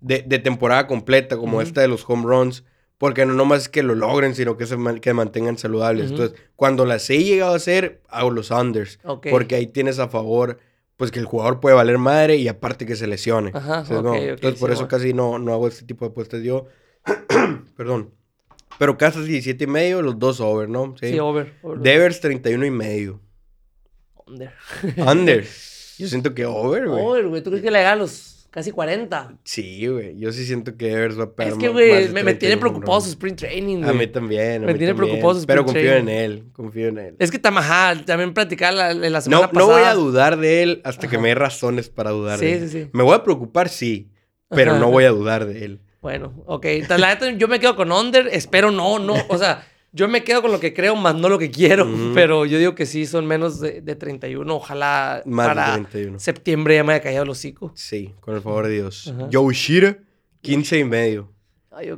De, 0.00 0.20
temporada 0.38 0.86
completa, 0.86 1.38
como 1.38 1.62
esta 1.62 1.80
de 1.80 1.88
los 1.88 2.04
home 2.06 2.24
runs. 2.24 2.62
Porque 2.98 3.24
no 3.24 3.32
nomás 3.32 3.62
es 3.62 3.68
que 3.68 3.84
lo 3.84 3.94
logren, 3.94 4.34
sino 4.34 4.56
que 4.56 4.66
se 4.66 4.76
que 5.00 5.14
mantengan 5.14 5.56
saludables. 5.56 6.10
Entonces, 6.10 6.38
cuando 6.56 6.84
las 6.84 7.08
he 7.10 7.22
llegado 7.22 7.52
a 7.52 7.56
hacer, 7.56 8.00
hago 8.08 8.30
los 8.30 8.50
unders. 8.50 8.98
Porque 9.30 9.54
ahí 9.54 9.68
tienes 9.68 9.98
a 10.00 10.08
favor 10.08 10.58
pues 10.98 11.12
que 11.12 11.20
el 11.20 11.26
jugador 11.26 11.60
puede 11.60 11.76
valer 11.76 11.96
madre 11.96 12.36
y 12.36 12.48
aparte 12.48 12.84
que 12.84 12.96
se 12.96 13.06
lesione. 13.06 13.52
Ajá, 13.54 13.84
Entonces, 13.88 14.58
por 14.58 14.72
eso 14.72 14.88
casi 14.88 15.14
no, 15.14 15.38
no 15.38 15.52
hago 15.52 15.68
este 15.68 15.84
tipo 15.84 16.04
de 16.04 16.10
apuestas 16.10 16.42
yo. 16.42 16.66
Perdón. 17.76 18.10
Pero 18.80 18.98
casas 18.98 19.26
17 19.26 19.62
y 19.62 19.66
medio, 19.68 20.02
los 20.02 20.18
dos 20.18 20.40
over, 20.40 20.68
¿no? 20.68 20.96
Sí, 21.00 21.18
over, 21.20 21.54
Devers 21.80 22.20
31 22.20 22.66
y 22.66 22.70
medio. 22.72 23.20
Under. 24.26 24.52
Under. 24.96 25.44
Yo 25.98 26.06
siento 26.06 26.34
que 26.34 26.46
over, 26.46 26.88
güey. 26.88 27.04
Over, 27.04 27.28
güey. 27.28 27.42
¿Tú 27.42 27.50
crees 27.50 27.62
que 27.62 27.70
le 27.70 27.78
haga 27.78 27.96
los 27.96 28.37
Casi 28.50 28.70
40. 28.72 29.34
Sí, 29.44 29.86
güey. 29.86 30.18
Yo 30.18 30.32
sí 30.32 30.46
siento 30.46 30.76
que 30.76 30.90
Evers 30.90 31.18
va 31.18 31.24
a 31.24 31.32
pegar 31.32 31.52
Es 31.52 31.58
que, 31.58 31.68
güey, 31.68 32.08
me, 32.08 32.34
tiene 32.34 32.56
preocupado 32.56 33.00
su 33.02 33.10
sprint 33.10 33.40
training, 33.40 33.78
güey. 33.78 33.90
A 33.90 33.92
mí 33.92 34.06
también. 34.06 34.64
me 34.64 34.74
tiene 34.74 34.94
preocupado 34.94 35.34
su 35.34 35.40
sprint 35.40 35.46
Pero 35.46 35.64
confío 35.66 35.92
en 35.94 36.08
él. 36.08 36.44
Confío 36.52 36.88
en 36.88 36.98
él. 36.98 37.16
Es 37.18 37.30
que 37.30 37.38
Tamajá, 37.38 38.02
también 38.06 38.32
platicar 38.32 38.72
la, 38.72 38.94
la 38.94 39.20
semana 39.20 39.46
no, 39.46 39.52
pasada. 39.52 39.66
No 39.66 39.78
voy 39.78 39.82
a 39.82 39.94
dudar 39.94 40.38
de 40.38 40.62
él 40.62 40.80
hasta 40.84 41.08
que 41.08 41.18
me 41.18 41.28
dé 41.28 41.34
razones 41.34 41.90
para 41.90 42.10
dudar 42.10 42.38
de 42.38 42.52
él. 42.54 42.60
Sí, 42.60 42.68
sí, 42.68 42.84
sí. 42.84 42.90
Me 42.92 43.02
voy 43.02 43.14
a 43.14 43.22
preocupar, 43.22 43.68
sí. 43.68 44.10
Pero 44.48 44.78
no 44.78 44.90
voy 44.90 45.04
a 45.04 45.10
dudar 45.10 45.44
de 45.44 45.64
él. 45.66 45.80
Bueno, 46.00 46.42
ok. 46.46 46.64
La 46.88 47.08
neta, 47.08 47.30
yo 47.32 47.48
me 47.48 47.60
quedo 47.60 47.76
con 47.76 47.92
Under. 47.92 48.28
Espero 48.28 48.70
no, 48.70 48.98
no. 48.98 49.14
O 49.28 49.36
sea. 49.36 49.66
Yo 49.92 50.06
me 50.06 50.22
quedo 50.22 50.42
con 50.42 50.52
lo 50.52 50.60
que 50.60 50.74
creo, 50.74 50.94
más 50.96 51.14
no 51.14 51.28
lo 51.28 51.38
que 51.38 51.50
quiero. 51.50 51.88
Pero 52.14 52.44
yo 52.44 52.58
digo 52.58 52.74
que 52.74 52.84
sí, 52.86 53.06
son 53.06 53.26
menos 53.26 53.60
de, 53.60 53.80
de 53.80 53.96
31. 53.96 54.54
Ojalá 54.54 55.22
más 55.24 55.48
para 55.48 55.66
de 55.68 55.72
31. 55.84 56.18
septiembre 56.18 56.74
ya 56.74 56.84
me 56.84 56.92
haya 56.92 57.02
caído 57.02 57.22
el 57.22 57.30
hocico. 57.30 57.72
Sí, 57.74 58.14
con 58.20 58.34
el 58.34 58.42
favor 58.42 58.66
de 58.66 58.74
Dios. 58.74 59.12
Joe 59.32 59.54
Shira, 59.54 59.98
15 60.42 60.78
y 60.80 60.84
medio. 60.84 61.32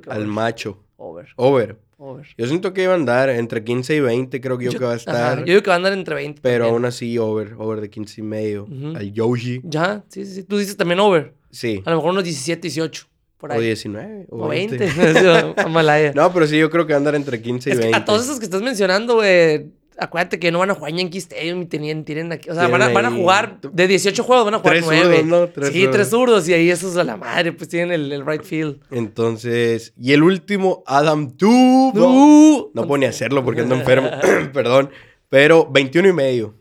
al 0.09 0.27
macho. 0.27 0.83
Over. 0.97 1.29
Over. 1.37 1.79
Over. 1.97 2.27
Yo 2.39 2.47
siento 2.47 2.73
que 2.73 2.83
iba 2.85 2.93
a 2.93 2.97
andar 2.97 3.29
entre 3.29 3.63
15 3.65 3.97
y 3.97 4.01
20, 4.01 4.41
creo 4.41 4.57
que 4.57 4.67
yo, 4.67 4.73
que 4.73 4.85
va 4.85 4.93
a 4.93 4.97
estar. 4.97 5.39
yo 5.41 5.45
digo 5.45 5.63
que 5.63 5.69
va 5.69 5.75
a 5.75 5.77
andar 5.77 5.93
entre 5.93 6.15
20. 6.15 6.41
Pero 6.41 6.67
aún 6.67 6.85
así, 6.85 7.19
over. 7.19 7.55
Over 7.59 7.81
de 7.81 7.91
15 7.91 8.21
y 8.21 8.25
medio. 8.25 8.69
Al 8.95 9.13
Yoshi. 9.13 9.61
Ya, 9.65 10.05
sí, 10.09 10.25
sí, 10.25 10.35
sí. 10.37 10.45
Tú 10.45 10.57
dices 10.59 10.77
también 10.77 11.01
over. 11.01 11.35
Sí. 11.51 11.83
A 11.85 11.91
lo 11.91 11.97
mejor 11.97 12.13
unos 12.13 12.25
17, 12.25 12.61
18. 12.63 13.07
O 13.41 13.61
19. 13.61 14.27
O, 14.29 14.49
20. 14.49 16.13
no, 16.15 16.33
pero 16.33 16.47
sí, 16.47 16.59
yo 16.59 16.71
creo 16.71 16.87
que 16.87 16.95
andar 16.95 17.15
entre 17.15 17.41
15 17.41 17.71
y 17.71 17.77
20. 17.77 17.97
a 17.97 18.05
todos 18.05 18.25
esos 18.25 18.39
que 18.39 18.45
estás 18.45 18.63
mencionando, 18.63 19.15
güey. 19.17 19.67
Acuérdate 19.99 20.39
que 20.39 20.51
no 20.51 20.59
van 20.61 20.71
a 20.71 20.75
jugar 20.75 20.95
Yankee 20.95 21.19
Stadium 21.19 21.63
y 21.63 21.67
tienen, 21.67 22.05
tienen 22.07 22.33
aquí. 22.33 22.49
O 22.49 22.55
sea, 22.55 22.69
van 22.69 22.81
a, 22.81 22.89
van 22.89 23.05
a, 23.05 23.11
jugar. 23.11 23.61
De 23.61 23.87
18 23.87 24.25
juegos 24.25 24.47
van 24.47 24.55
a 24.55 24.59
jugar 24.61 24.79
9. 24.83 25.25
¿no? 25.25 25.49
sí, 25.71 25.87
tres 25.93 26.09
zurdos. 26.09 26.49
Y 26.49 26.55
ahí 26.55 26.71
esos 26.71 26.97
a 26.97 27.05
la 27.05 27.19
madre, 27.19 27.53
pues 27.53 27.69
tienen 27.69 27.93
el, 27.93 28.11
el 28.11 28.25
right 28.25 28.43
field. 28.43 28.81
Entonces. 28.91 29.93
Y 29.99 30.13
el 30.13 30.23
último, 30.23 30.83
Adam 30.87 31.37
Duval. 31.37 32.71
No 32.73 32.87
puedo 32.87 32.97
ni 32.97 33.07
hacerlo 33.07 33.45
porque 33.45 33.61
ando 33.61 33.75
enfermo. 33.75 34.09
Perdón. 34.55 34.91
Pero 35.29 35.69
21 35.71 36.09
y 36.09 36.13
medio. 36.15 36.55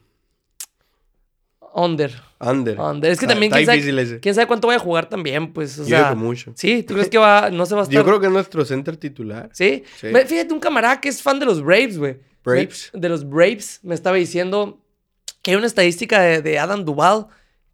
Under. 1.73 2.28
Under. 2.39 2.79
Under. 2.79 3.11
Es 3.11 3.19
que 3.19 3.27
también, 3.27 3.51
¿quién 3.51 3.65
sabe, 3.65 4.19
¿quién 4.21 4.33
sabe, 4.33 4.47
cuánto 4.47 4.67
voy 4.67 4.75
a 4.75 4.79
jugar 4.79 5.09
también? 5.09 5.51
Pues, 5.51 5.77
o 5.77 5.85
sea. 5.85 6.15
mucho. 6.15 6.53
Sí, 6.55 6.83
¿tú 6.83 6.93
crees 6.93 7.09
que 7.09 7.17
va, 7.17 7.49
no 7.49 7.65
se 7.65 7.75
va 7.75 7.81
a 7.81 7.83
estar? 7.83 7.93
Yo 7.93 8.05
creo 8.05 8.19
que 8.19 8.27
es 8.27 8.31
nuestro 8.31 8.63
center 8.63 8.95
titular. 8.95 9.49
¿Sí? 9.51 9.83
Fíjate, 9.97 10.53
un 10.53 10.59
camarada 10.59 11.01
que 11.01 11.09
es 11.09 11.21
fan 11.21 11.39
de 11.39 11.45
los 11.45 11.61
Braves, 11.61 11.97
güey. 11.97 12.17
Braves. 12.43 12.91
De 12.93 13.09
los 13.09 13.27
Braves, 13.27 13.81
me 13.83 13.93
estaba 13.93 14.15
diciendo 14.15 14.81
que 15.41 15.51
hay 15.51 15.57
una 15.57 15.67
estadística 15.67 16.21
de, 16.21 16.59
Adam 16.59 16.85
Duval 16.85 17.27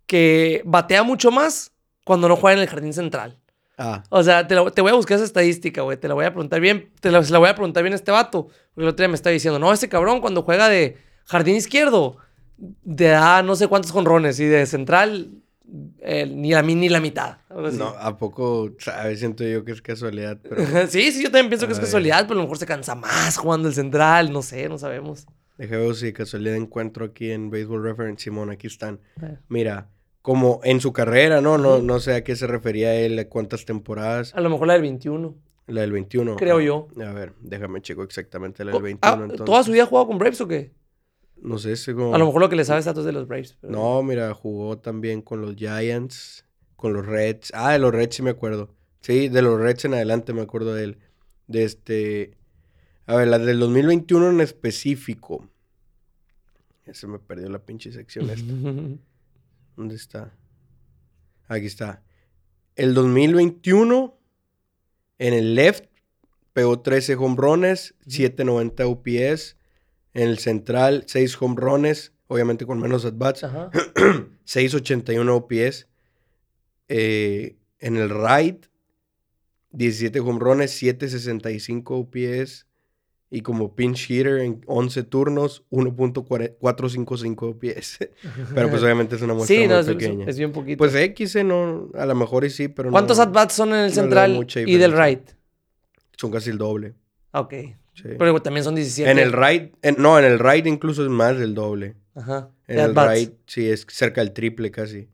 que 0.07 0.61
batea 0.65 1.03
mucho 1.03 1.29
más 1.29 1.71
cuando 2.03 2.27
no 2.27 2.35
juega 2.35 2.57
en 2.57 2.63
el 2.63 2.69
jardín 2.69 2.93
central. 2.93 3.37
Ah. 3.77 4.03
O 4.09 4.23
sea, 4.23 4.47
te, 4.47 4.55
voy 4.55 4.91
a 4.91 4.95
buscar 4.95 5.17
esa 5.17 5.25
estadística, 5.25 5.81
güey. 5.81 5.97
Te 5.97 6.07
la 6.07 6.15
voy 6.15 6.25
a 6.25 6.31
preguntar 6.31 6.59
bien. 6.59 6.91
Te 7.01 7.11
la, 7.11 7.21
la 7.21 7.37
voy 7.37 7.49
a 7.49 7.55
preguntar 7.55 7.83
bien 7.83 7.93
a 7.93 7.97
este 7.97 8.11
vato. 8.11 8.47
Porque 8.73 8.83
el 8.83 8.87
otro 8.87 9.03
día 9.03 9.09
me 9.09 9.15
estaba 9.15 9.33
diciendo, 9.33 9.59
no, 9.59 9.71
ese 9.71 9.89
cabrón 9.89 10.21
cuando 10.21 10.41
juega 10.41 10.69
de 10.69 10.97
jardín 11.25 11.55
izquierdo 11.55 12.17
de 12.57 13.07
da 13.07 13.43
no 13.43 13.55
sé 13.55 13.67
cuántos 13.67 13.91
jonrones 13.91 14.39
y 14.39 14.45
de 14.45 14.65
central 14.65 15.41
ni 15.67 16.51
la 16.51 16.61
ni 16.61 16.89
la 16.89 16.99
mitad. 16.99 17.37
No, 17.49 17.87
¿a 17.87 18.17
poco 18.17 18.71
sabes? 18.79 19.19
Siento 19.19 19.43
yo 19.43 19.65
que 19.65 19.71
es 19.71 19.81
casualidad. 19.81 20.39
sí, 20.89 21.11
sí, 21.11 21.23
yo 21.23 21.31
también 21.31 21.49
pienso 21.49 21.67
que 21.67 21.73
es 21.73 21.79
casualidad, 21.79 22.27
pero 22.27 22.33
a 22.33 22.37
lo 22.37 22.43
mejor 22.43 22.57
se 22.57 22.65
cansa 22.65 22.95
más 22.95 23.37
jugando 23.37 23.67
el 23.67 23.73
central, 23.73 24.31
no 24.31 24.41
sé, 24.41 24.69
no 24.69 24.77
sabemos. 24.77 25.25
Déjame 25.57 25.85
ver 25.85 25.95
si 25.95 26.13
casualidad 26.13 26.55
encuentro 26.55 27.05
aquí 27.05 27.31
en 27.31 27.49
Baseball 27.49 27.83
Reference, 27.83 28.23
Simón, 28.23 28.49
aquí 28.49 28.67
están. 28.67 28.99
Mira, 29.47 29.89
como 30.21 30.59
en 30.63 30.81
su 30.81 30.91
carrera, 30.91 31.41
¿no? 31.41 31.57
No, 31.57 31.81
no 31.81 31.99
sé 31.99 32.15
a 32.15 32.23
qué 32.23 32.35
se 32.35 32.47
refería 32.47 32.93
él, 32.95 33.17
a 33.19 33.29
cuántas 33.29 33.65
temporadas. 33.65 34.33
A 34.35 34.41
lo 34.41 34.49
mejor 34.49 34.67
la 34.67 34.73
del 34.73 34.81
21. 34.81 35.35
La 35.67 35.81
del 35.81 35.91
21. 35.93 36.35
Creo 36.35 36.59
yo. 36.59 36.87
A 37.01 37.13
ver, 37.13 37.33
déjame 37.39 37.81
checo 37.81 38.03
exactamente 38.03 38.63
la 38.65 38.73
del 38.73 38.81
21. 38.81 39.27
Ah, 39.33 39.43
¿Toda 39.45 39.63
su 39.63 39.71
vida 39.71 39.83
ha 39.83 39.85
jugado 39.87 40.07
con 40.07 40.17
Braves 40.17 40.41
o 40.41 40.47
qué? 40.47 40.71
No 41.37 41.57
sé, 41.57 41.75
si 41.75 41.93
como... 41.93 42.15
A 42.15 42.17
lo 42.17 42.25
mejor 42.25 42.41
lo 42.41 42.49
que 42.49 42.55
le 42.55 42.65
sabes 42.65 42.87
a 42.87 42.93
todos 42.93 43.05
de 43.05 43.11
los 43.11 43.27
Braves. 43.27 43.57
No, 43.61 44.01
mira, 44.03 44.33
jugó 44.33 44.77
también 44.77 45.21
con 45.21 45.41
los 45.41 45.55
Giants, 45.55 46.45
con 46.75 46.93
los 46.93 47.05
Reds. 47.05 47.51
Ah, 47.53 47.73
de 47.73 47.79
los 47.79 47.93
Reds 47.93 48.15
sí 48.15 48.21
me 48.21 48.31
acuerdo. 48.31 48.73
Sí, 49.01 49.29
de 49.29 49.41
los 49.41 49.59
Reds 49.59 49.85
en 49.85 49.93
adelante 49.93 50.33
me 50.33 50.41
acuerdo 50.41 50.73
de 50.73 50.83
él. 50.83 50.99
De 51.47 51.63
este... 51.63 52.37
A 53.05 53.15
ver, 53.15 53.27
la 53.27 53.37
del 53.37 53.59
2021 53.59 54.31
en 54.31 54.41
específico. 54.41 55.47
Ya 56.85 56.93
se 56.93 57.07
me 57.07 57.19
perdió 57.19 57.49
la 57.49 57.59
pinche 57.59 57.91
sección 57.91 58.29
esta. 58.29 58.51
¿Dónde 59.75 59.95
está? 59.95 60.33
Aquí 61.47 61.67
está. 61.67 62.03
El 62.75 62.93
2021, 62.93 64.17
en 65.19 65.33
el 65.33 65.55
left, 65.55 65.85
pegó 66.53 66.79
13 66.79 67.15
home 67.15 67.35
runs, 67.37 67.95
790 68.07 68.87
UPS, 68.87 69.57
en 70.15 70.29
el 70.29 70.39
central, 70.39 71.03
6 71.07 71.41
home 71.41 71.55
runs, 71.57 72.13
obviamente 72.27 72.65
con 72.65 72.79
menos 72.79 73.05
at-bats. 73.05 73.43
6.81 73.43 75.29
OPS. 75.29 75.87
Eh, 76.87 77.57
en 77.79 77.97
el 77.97 78.09
right, 78.09 78.65
17 79.71 80.19
home 80.21 80.39
runs, 80.39 80.81
7.65 80.81 81.83
OPS. 81.89 82.65
Y 83.29 83.41
como 83.41 83.75
pinch 83.75 84.09
hitter 84.09 84.39
en 84.39 84.61
11 84.67 85.03
turnos, 85.03 85.65
1.455 85.69 87.49
OPS. 87.49 87.97
pero 88.55 88.69
pues 88.69 88.81
obviamente 88.83 89.17
es 89.17 89.21
una 89.21 89.33
muestra 89.35 89.55
sí, 89.57 89.67
muy 89.67 89.77
es, 89.77 89.85
pequeña. 89.85 90.25
Es 90.29 90.37
bien 90.37 90.53
poquito. 90.53 90.77
Pues 90.77 90.95
X, 90.95 91.43
no, 91.43 91.89
a 91.93 92.05
lo 92.05 92.15
mejor 92.15 92.45
y 92.45 92.49
sí, 92.49 92.69
pero 92.69 92.89
¿Cuántos 92.89 93.19
at-bats 93.19 93.53
son 93.53 93.69
en 93.69 93.81
el 93.85 93.91
central 93.91 94.47
y 94.55 94.77
del 94.77 94.97
right? 94.97 95.31
Son 96.15 96.31
casi 96.31 96.51
el 96.51 96.57
doble. 96.57 96.93
Ok. 97.33 97.53
Pero 98.03 98.41
también 98.41 98.63
son 98.63 98.75
17. 98.75 99.09
En 99.09 99.19
el 99.19 99.31
right, 99.31 99.73
no, 99.97 100.19
en 100.19 100.25
el 100.25 100.39
right 100.39 100.65
incluso 100.65 101.03
es 101.03 101.09
más 101.09 101.37
del 101.37 101.53
doble. 101.53 101.95
Ajá. 102.15 102.49
En 102.67 102.79
el 102.79 102.95
right, 102.95 103.33
sí, 103.45 103.69
es 103.69 103.85
cerca 103.89 104.21
del 104.21 104.31
triple 104.31 104.71
casi. 104.71 105.07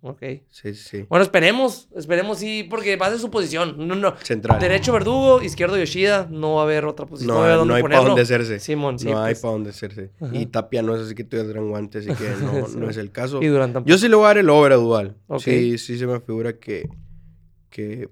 Ok. 0.00 0.22
Sí, 0.50 0.74
sí. 0.74 1.04
Bueno, 1.08 1.22
esperemos, 1.22 1.88
esperemos 1.94 2.38
sí, 2.38 2.66
porque 2.68 2.96
va 2.96 3.06
a 3.06 3.10
ser 3.10 3.18
su 3.20 3.30
posición. 3.30 3.86
No, 3.86 3.94
no. 3.94 4.16
Central. 4.22 4.58
Derecho 4.58 4.92
Verdugo, 4.92 5.42
izquierdo 5.42 5.76
Yoshida, 5.76 6.26
no 6.30 6.54
va 6.54 6.62
a 6.62 6.64
haber 6.64 6.86
otra 6.86 7.06
posición. 7.06 7.36
No, 7.36 7.64
no, 7.64 7.74
hay 7.74 7.82
para 7.82 8.00
dónde 8.00 8.22
hacerse. 8.22 8.58
Simón, 8.58 8.98
sí. 8.98 9.06
No 9.06 9.22
hay 9.22 9.34
pues. 9.34 9.42
para 9.42 9.52
dónde 9.52 9.70
hacerse. 9.70 10.10
Y 10.32 10.46
Tapia 10.46 10.82
no 10.82 10.96
es 10.96 11.02
así 11.02 11.14
que 11.14 11.24
tú 11.24 11.36
gran 11.36 11.68
guante, 11.68 11.98
así 11.98 12.08
que 12.08 12.28
no, 12.40 12.66
no 12.76 12.90
es 12.90 12.96
el 12.96 13.12
caso. 13.12 13.40
Y 13.42 13.46
Durant 13.46 13.86
Yo 13.86 13.98
sí 13.98 14.08
le 14.08 14.16
voy 14.16 14.24
a 14.24 14.28
dar 14.28 14.38
el 14.38 14.48
over 14.48 14.72
a 14.72 14.76
Dual. 14.76 15.16
Sí, 15.38 15.78
sí 15.78 15.98
se 15.98 16.06
me 16.06 16.18
figura 16.20 16.54
que, 16.54 16.88
que 17.70 18.08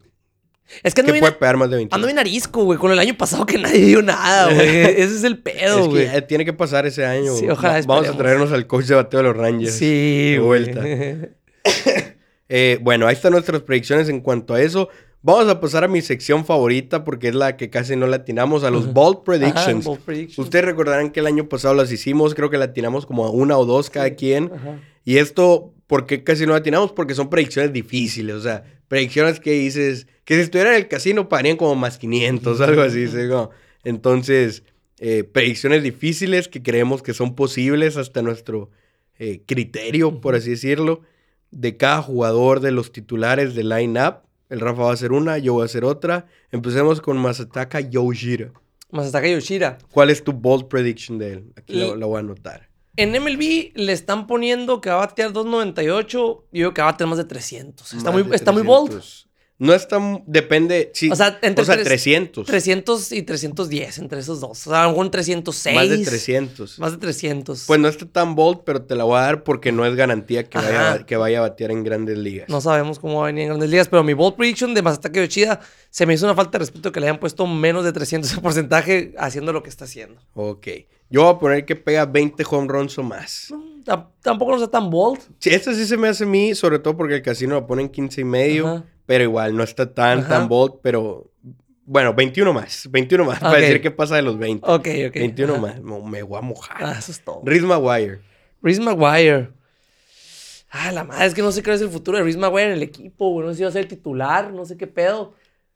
es 0.82 0.94
que 0.94 1.02
ando, 1.02 1.12
puede 1.12 1.32
pegar 1.32 1.56
más 1.56 1.70
de 1.70 1.76
20. 1.76 1.94
ando 1.94 2.06
bien 2.06 2.18
arisco, 2.18 2.64
güey. 2.64 2.78
Con 2.78 2.90
el 2.90 2.98
año 2.98 3.16
pasado 3.16 3.46
que 3.46 3.58
nadie 3.58 3.84
dio 3.84 4.02
nada, 4.02 4.46
güey. 4.54 4.68
Ese 4.68 5.16
es 5.16 5.24
el 5.24 5.38
pedo, 5.38 5.88
güey. 5.88 6.04
Es 6.04 6.26
tiene 6.26 6.44
que 6.44 6.52
pasar 6.52 6.86
ese 6.86 7.04
año. 7.04 7.34
Sí, 7.34 7.48
ojalá 7.48 7.80
Vamos 7.86 8.08
a 8.08 8.16
traernos 8.16 8.52
al 8.52 8.66
coach 8.66 8.86
de 8.86 8.94
bateo 8.94 9.20
de 9.20 9.24
los 9.24 9.36
Rangers. 9.36 9.74
Sí, 9.74 10.32
de 10.32 10.38
vuelta. 10.40 10.82
eh, 12.48 12.78
bueno, 12.82 13.06
ahí 13.06 13.14
están 13.14 13.32
nuestras 13.32 13.62
predicciones 13.62 14.08
en 14.08 14.20
cuanto 14.20 14.54
a 14.54 14.60
eso. 14.60 14.88
Vamos 15.22 15.48
a 15.48 15.58
pasar 15.58 15.84
a 15.84 15.88
mi 15.88 16.02
sección 16.02 16.44
favorita 16.44 17.02
porque 17.02 17.28
es 17.28 17.34
la 17.34 17.56
que 17.56 17.70
casi 17.70 17.96
no 17.96 18.06
latinamos, 18.06 18.62
a 18.62 18.70
los 18.70 18.92
Bold 18.92 19.22
Predictions. 19.24 19.88
Ustedes 20.36 20.64
recordarán 20.66 21.12
que 21.12 21.20
el 21.20 21.26
año 21.26 21.48
pasado 21.48 21.72
las 21.72 21.90
hicimos, 21.90 22.34
creo 22.34 22.50
que 22.50 22.58
latinamos 22.58 23.06
como 23.06 23.24
a 23.24 23.30
una 23.30 23.56
o 23.56 23.64
dos 23.64 23.88
cada 23.88 24.10
quien. 24.10 24.50
Y 25.02 25.16
esto, 25.16 25.72
¿por 25.86 26.04
qué 26.04 26.22
casi 26.22 26.44
no 26.44 26.52
latinamos? 26.52 26.92
Porque 26.92 27.14
son 27.14 27.30
predicciones 27.30 27.72
difíciles, 27.72 28.36
o 28.36 28.42
sea, 28.42 28.64
predicciones 28.86 29.40
que 29.40 29.52
dices, 29.52 30.08
que 30.24 30.34
si 30.36 30.40
estuviera 30.42 30.70
en 30.70 30.76
el 30.76 30.88
casino 30.88 31.28
pagarían 31.28 31.56
como 31.56 31.74
más 31.74 31.98
500, 31.98 32.60
algo 32.60 32.82
así. 32.82 33.06
¿sí? 33.08 33.16
Entonces, 33.84 34.62
eh, 34.98 35.24
predicciones 35.24 35.82
difíciles 35.82 36.48
que 36.48 36.62
creemos 36.62 37.02
que 37.02 37.12
son 37.14 37.34
posibles 37.34 37.96
hasta 37.96 38.22
nuestro 38.22 38.70
eh, 39.18 39.42
criterio, 39.46 40.20
por 40.20 40.34
así 40.34 40.50
decirlo, 40.50 41.02
de 41.50 41.76
cada 41.76 42.02
jugador 42.02 42.60
de 42.60 42.70
los 42.72 42.92
titulares 42.92 43.54
del 43.54 43.68
line-up. 43.68 44.22
El 44.48 44.60
Rafa 44.60 44.82
va 44.82 44.90
a 44.90 44.94
hacer 44.94 45.12
una, 45.12 45.38
yo 45.38 45.54
voy 45.54 45.62
a 45.62 45.66
hacer 45.66 45.84
otra. 45.84 46.26
Empecemos 46.52 47.00
con 47.00 47.16
Masataka 47.18 47.80
Yoshida. 47.80 48.52
Masataka 48.90 49.28
Yoshida. 49.28 49.78
¿Cuál 49.90 50.10
es 50.10 50.22
tu 50.22 50.32
bold 50.32 50.68
prediction 50.68 51.18
de 51.18 51.32
él? 51.32 51.52
Aquí 51.56 51.74
Y- 51.74 51.80
lo, 51.80 51.96
lo 51.96 52.08
voy 52.08 52.16
a 52.18 52.20
anotar. 52.20 52.68
En 52.96 53.10
MLB 53.10 53.72
le 53.74 53.92
están 53.92 54.28
poniendo 54.28 54.80
que 54.80 54.88
va 54.88 54.96
a 55.02 55.06
batear 55.06 55.32
2.98. 55.32 56.06
Yo 56.08 56.44
digo 56.52 56.72
que 56.72 56.80
va 56.80 56.88
a 56.88 56.92
batear 56.92 57.08
más 57.08 57.18
de 57.18 57.24
300. 57.24 57.92
Está, 57.92 58.12
Más 58.12 58.20
muy, 58.22 58.30
de 58.30 58.36
está 58.36 58.52
muy 58.52 58.62
bold. 58.62 59.02
300. 59.56 59.58
No 59.58 59.72
está, 59.72 59.98
mu- 60.00 60.22
depende, 60.26 60.90
sí. 60.94 61.10
O 61.10 61.16
sea, 61.16 61.38
entre 61.42 61.64
tres- 61.64 61.84
300. 61.84 62.44
300 62.46 63.12
y 63.12 63.22
310 63.22 63.98
entre 63.98 64.18
esos 64.20 64.40
dos. 64.40 64.66
O 64.66 64.70
sea, 64.70 64.80
a 64.80 64.84
lo 64.84 64.90
mejor 64.90 65.04
un 65.06 65.10
306. 65.12 65.76
Más 65.76 65.88
de 65.88 65.98
300. 66.04 66.78
Más 66.80 66.92
de 66.92 66.98
300. 66.98 67.64
Pues 67.66 67.78
no 67.80 67.86
está 67.88 68.04
tan 68.06 68.34
bold, 68.34 68.62
pero 68.66 68.82
te 68.82 68.96
la 68.96 69.04
voy 69.04 69.16
a 69.18 69.22
dar 69.22 69.44
porque 69.44 69.70
no 69.70 69.86
es 69.86 69.94
garantía 69.94 70.44
que 70.48 70.58
vaya, 70.58 70.90
Ajá. 70.94 71.06
que 71.06 71.16
vaya 71.16 71.38
a 71.38 71.42
batear 71.42 71.70
en 71.70 71.84
grandes 71.84 72.18
ligas. 72.18 72.48
No 72.48 72.60
sabemos 72.60 72.98
cómo 72.98 73.20
va 73.20 73.24
a 73.24 73.26
venir 73.26 73.42
en 73.42 73.48
grandes 73.50 73.70
ligas, 73.70 73.88
pero 73.88 74.02
mi 74.02 74.12
bold 74.12 74.34
prediction 74.34 74.74
de 74.74 74.82
Masataka 74.82 75.20
Yoshida 75.20 75.60
se 75.88 76.04
me 76.04 76.14
hizo 76.14 76.26
una 76.26 76.34
falta 76.34 76.52
de 76.52 76.58
respeto 76.58 76.90
que 76.90 76.98
le 77.00 77.06
hayan 77.06 77.20
puesto 77.20 77.46
menos 77.46 77.84
de 77.84 77.92
300 77.92 78.34
de 78.34 78.40
porcentaje 78.42 79.14
haciendo 79.18 79.52
lo 79.52 79.62
que 79.62 79.68
está 79.70 79.84
haciendo. 79.84 80.20
Ok. 80.34 80.66
Yo 81.10 81.22
voy 81.22 81.32
a 81.34 81.38
poner 81.38 81.64
que 81.64 81.76
pega 81.76 82.06
20 82.06 82.44
home 82.50 82.66
runs 82.66 82.98
o 82.98 83.02
más. 83.04 83.46
Tam- 83.50 83.73
Tampoco 83.84 84.52
no 84.52 84.56
está 84.56 84.70
tan 84.70 84.90
bold. 84.90 85.20
Sí, 85.38 85.50
esto 85.50 85.72
sí 85.74 85.86
se 85.86 85.96
me 85.96 86.08
hace 86.08 86.24
a 86.24 86.26
mí, 86.26 86.54
sobre 86.54 86.78
todo 86.78 86.96
porque 86.96 87.16
el 87.16 87.22
casino 87.22 87.54
lo 87.54 87.66
pone 87.66 87.82
en 87.82 87.88
15 87.88 88.20
y 88.20 88.24
medio. 88.24 88.66
Ajá. 88.66 88.84
Pero 89.06 89.24
igual, 89.24 89.54
no 89.56 89.62
está 89.62 89.92
tan, 89.92 90.20
Ajá. 90.20 90.28
tan 90.28 90.48
bold, 90.48 90.76
pero... 90.82 91.30
Bueno, 91.86 92.14
21 92.14 92.54
más. 92.54 92.88
21 92.90 93.24
más. 93.26 93.36
Ok. 93.36 93.42
Para 93.42 93.58
decir 93.58 93.82
que 93.82 93.90
pasa 93.90 94.16
de 94.16 94.22
los 94.22 94.38
20. 94.38 94.66
Ok, 94.66 94.88
ok. 95.08 95.14
21 95.14 95.52
Ajá. 95.52 95.60
más. 95.60 95.82
Me, 95.82 96.00
me 96.10 96.22
voy 96.22 96.38
a 96.38 96.40
mojar. 96.40 96.78
Ah, 96.82 96.96
eso 96.98 97.12
es 97.12 97.22
todo. 97.22 97.42
Riz 97.44 97.62
Maguire. 97.62 98.20
Reese 98.62 98.80
Maguire. 98.80 99.50
Ah, 100.70 100.90
la 100.90 101.04
madre, 101.04 101.26
es 101.26 101.34
que 101.34 101.42
no 101.42 101.52
sé 101.52 101.62
qué 101.62 101.72
es 101.72 101.82
el 101.82 101.90
futuro 101.90 102.16
de 102.16 102.24
Reese 102.24 102.38
Maguire 102.38 102.68
en 102.68 102.72
el 102.72 102.82
equipo, 102.82 103.30
güey. 103.30 103.46
No 103.46 103.52
sé 103.52 103.58
si 103.58 103.62
va 103.64 103.68
a 103.68 103.72
ser 103.72 103.86
titular, 103.86 104.52
no 104.52 104.64
sé 104.64 104.78
qué 104.78 104.86
pedo. 104.86 105.34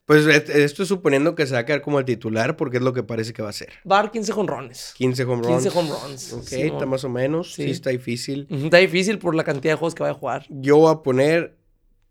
Pues 0.08 0.26
et- 0.26 0.48
esto 0.48 0.82
es 0.82 0.88
suponiendo 0.88 1.34
que 1.34 1.46
se 1.46 1.52
va 1.52 1.60
a 1.60 1.64
quedar 1.66 1.82
como 1.82 1.98
el 1.98 2.04
titular 2.06 2.56
porque 2.56 2.78
es 2.78 2.82
lo 2.82 2.92
que 2.94 3.02
parece 3.02 3.32
que 3.34 3.42
va 3.42 3.50
a 3.50 3.52
ser. 3.52 3.68
Va 3.88 3.98
a 3.98 4.02
dar 4.02 4.10
15 4.10 4.32
jonrones. 4.32 4.94
15 4.96 5.22
home 5.24 5.42
runs. 5.46 5.62
15 5.64 5.78
home 5.78 5.90
runs. 5.90 6.32
Ok, 6.32 6.42
Sí, 6.48 6.62
está 6.62 6.86
más 6.86 7.04
o 7.04 7.10
menos. 7.10 7.52
Sí. 7.52 7.64
Sí. 7.64 7.70
está 7.70 7.90
difícil. 7.90 8.46
Está 8.50 8.78
difícil 8.78 9.18
por 9.18 9.34
la 9.34 9.44
cantidad 9.44 9.74
de 9.74 9.76
juegos 9.78 9.94
que 9.94 10.02
va 10.02 10.08
a 10.10 10.14
jugar. 10.14 10.46
Yo 10.48 10.78
voy 10.78 10.90
a 10.92 11.02
poner 11.02 11.56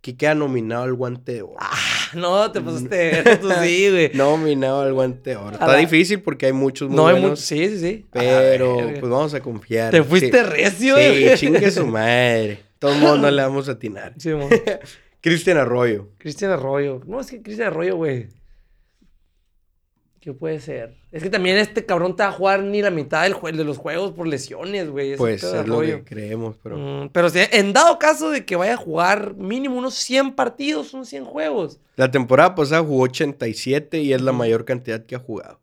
que 0.02 0.16
queda 0.16 0.36
nominado 0.36 0.84
al 0.84 0.94
guante 0.94 1.34
de 1.34 1.42
oro. 1.42 1.56
Ah, 1.60 1.76
no, 2.14 2.52
te 2.52 2.62
pasaste. 2.62 3.24
Tú 3.42 3.50
sí, 3.64 3.90
güey. 3.90 4.12
Nominado 4.14 4.82
al 4.82 4.94
guante 4.94 5.32
de 5.32 5.36
oro. 5.38 5.54
Está 5.54 5.66
la- 5.66 5.78
difícil 5.78 6.22
porque 6.22 6.46
hay 6.46 6.54
muchos 6.54 6.88
muy 6.90 6.96
No 6.98 7.08
hay 7.08 7.14
buenos, 7.14 7.32
mucho. 7.32 7.42
Sí, 7.42 7.68
sí, 7.68 7.80
sí. 7.80 8.06
Pero 8.12 8.78
ver, 8.78 9.00
pues 9.00 9.12
vamos 9.12 9.34
a 9.34 9.40
confiar. 9.42 9.90
Te 9.90 10.04
fuiste 10.04 10.38
Sí. 10.38 10.44
recio, 10.44 10.96
Sí, 10.98 11.26
chingue 11.38 11.72
su 11.72 11.88
madre. 11.88 12.60
Todo 12.78 12.94
el 12.94 13.00
mundo 13.00 13.32
le 13.32 13.42
vamos 13.42 13.68
a 13.70 13.72
atinar. 13.72 14.14
Sí. 14.18 14.30
Cristian 15.22 15.58
Arroyo. 15.58 16.10
Cristian 16.18 16.52
Arroyo. 16.52 17.02
No, 17.06 17.20
es 17.20 17.30
que 17.32 17.42
Cristian 17.42 17.68
Arroyo, 17.68 17.96
güey. 17.96 18.28
¿Qué 20.20 20.34
puede 20.34 20.60
ser? 20.60 20.96
Es 21.12 21.24
que 21.24 21.30
también 21.30 21.58
este 21.58 21.86
cabrón 21.86 22.16
te 22.16 22.24
va 22.24 22.30
a 22.30 22.32
jugar 22.34 22.62
ni 22.62 22.82
la 22.82 22.90
mitad 22.90 23.24
del 23.24 23.34
de 23.56 23.64
los 23.64 23.78
juegos 23.78 24.12
por 24.12 24.28
lesiones, 24.28 24.90
güey. 24.90 25.16
Pues 25.16 25.42
es 25.44 25.54
lo 25.54 25.60
Arroyo. 25.76 25.98
que 26.00 26.04
creemos, 26.04 26.58
pero... 26.62 26.78
Mm, 26.78 27.10
pero 27.14 27.30
si 27.30 27.40
en 27.52 27.72
dado 27.72 27.98
caso 27.98 28.30
de 28.32 28.44
que 28.44 28.56
vaya 28.58 28.74
a 28.74 28.78
jugar 28.78 29.36
mínimo 29.36 29.78
unos 29.78 29.94
100 29.94 30.36
partidos, 30.36 30.90
son 30.90 31.06
100 31.06 31.24
juegos. 31.24 31.80
La 31.96 32.12
temporada 32.12 32.56
pasada 32.56 32.82
jugó 32.84 33.04
87 33.04 34.00
y 34.00 34.12
es 34.12 34.22
la 34.22 34.34
mayor 34.34 34.66
cantidad 34.66 35.06
que 35.06 35.16
ha 35.16 35.20
jugado. 35.20 35.62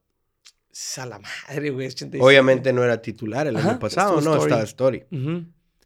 Es 0.73 0.99
A 0.99 1.07
la 1.07 1.19
madre, 1.19 1.71
güey. 1.71 1.89
87. 1.89 2.25
Obviamente 2.25 2.73
no 2.73 2.83
era 2.83 3.03
titular 3.03 3.47
el 3.47 3.57
Ajá, 3.57 3.71
año 3.73 3.79
pasado, 3.79 4.15
no, 4.15 4.33
Story. 4.33 4.43
estaba 4.45 4.63
Story. 4.63 5.05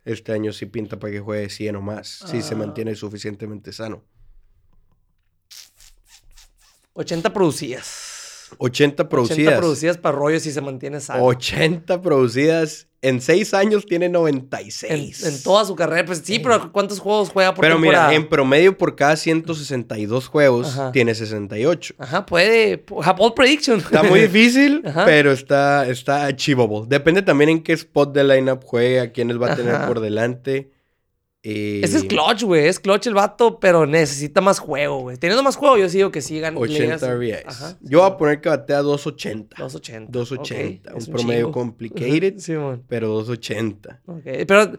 Este 0.09 0.33
año 0.33 0.55
sí 0.55 0.65
pinta 0.65 0.99
para 0.99 1.13
que 1.13 1.21
juegue 1.21 1.51
100 1.51 1.77
o 1.77 1.83
más, 1.83 2.09
si 2.27 2.41
se 2.41 2.55
Ah. 2.55 2.57
mantiene 2.57 2.95
suficientemente 2.95 3.73
sano. 3.73 4.03
80 6.95 7.33
producidas. 7.33 8.49
80 8.59 9.09
producidas. 9.09 9.39
80 9.39 9.59
producidas 9.61 9.99
para 9.99 10.17
Arroyo 10.17 10.41
si 10.41 10.51
se 10.51 10.61
mantiene 10.63 11.01
sano. 11.01 11.23
80 11.25 12.01
producidas. 12.01 12.88
En 13.01 13.21
6 13.21 13.55
años 13.55 13.87
tiene 13.87 14.07
En, 14.07 14.13
96. 14.13 15.25
en 15.25 15.43
toda 15.45 15.65
su 15.65 15.77
carrera. 15.77 16.05
Pues 16.05 16.21
sí, 16.25 16.41
pero 16.41 16.73
¿cuántos 16.73 16.99
juegos 16.99 17.31
juega 17.31 17.55
por 17.55 17.63
Pero 17.63 17.77
temporada? 17.77 18.09
mira, 18.09 18.17
en 18.17 18.29
promedio 18.29 18.77
por 18.77 18.97
cada 18.97 19.15
162 19.17 20.27
juegos 20.27 20.69
Ajá. 20.77 20.91
tiene 20.93 21.15
68. 21.15 21.95
Ajá, 21.99 22.27
puede. 22.27 22.85
Bold 23.17 23.35
prediction. 23.35 23.79
Está 23.79 24.03
muy 24.03 24.21
difícil, 24.23 24.83
Ajá. 24.87 25.05
pero 25.05 25.31
está, 25.31 25.89
está 25.89 26.25
achievable. 26.27 26.87
Depende 26.89 27.23
también 27.23 27.51
en 27.51 27.63
qué 27.63 27.73
spot 27.75 28.13
del 28.13 28.29
lineup 28.29 28.65
juegue, 28.65 29.01
a 29.01 29.13
quiénes 29.13 29.41
va 29.41 29.53
a 29.53 29.57
tener 29.57 29.75
Ajá. 29.77 29.87
por 29.87 30.01
delante. 30.01 30.71
Eh, 31.45 31.81
Ese 31.85 31.99
es 31.99 32.05
clutch, 32.05 32.43
güey. 32.43 32.67
Es 32.67 32.81
clutch 32.81 33.07
el 33.07 33.15
vato, 33.15 33.61
pero 33.61 33.87
necesita 33.87 34.41
más 34.41 34.59
juego, 34.59 35.03
güey. 35.03 35.17
Teniendo 35.19 35.43
más 35.43 35.55
juego, 35.57 35.79
yo 35.79 35.89
sí 35.89 35.99
digo 35.99 36.11
que 36.11 36.21
sí 36.21 36.41
gana. 36.41 36.59
80 36.59 37.15
RBIs. 37.15 37.77
Yo 37.81 38.01
voy 38.01 38.11
a 38.11 38.17
poner 38.17 38.41
que 38.41 38.49
batea 38.49 38.79
280. 38.83 39.57
280. 39.57 40.11
280. 40.11 40.91
Ok, 40.93 40.99
un 41.01 41.07
promedio 41.13 41.39
chingo. 41.47 41.53
complicated, 41.53 42.35
Sí, 42.39 42.53
mon. 42.53 42.83
pero 42.89 43.09
280. 43.09 44.01
Ok, 44.07 44.23
Pero 44.47 44.73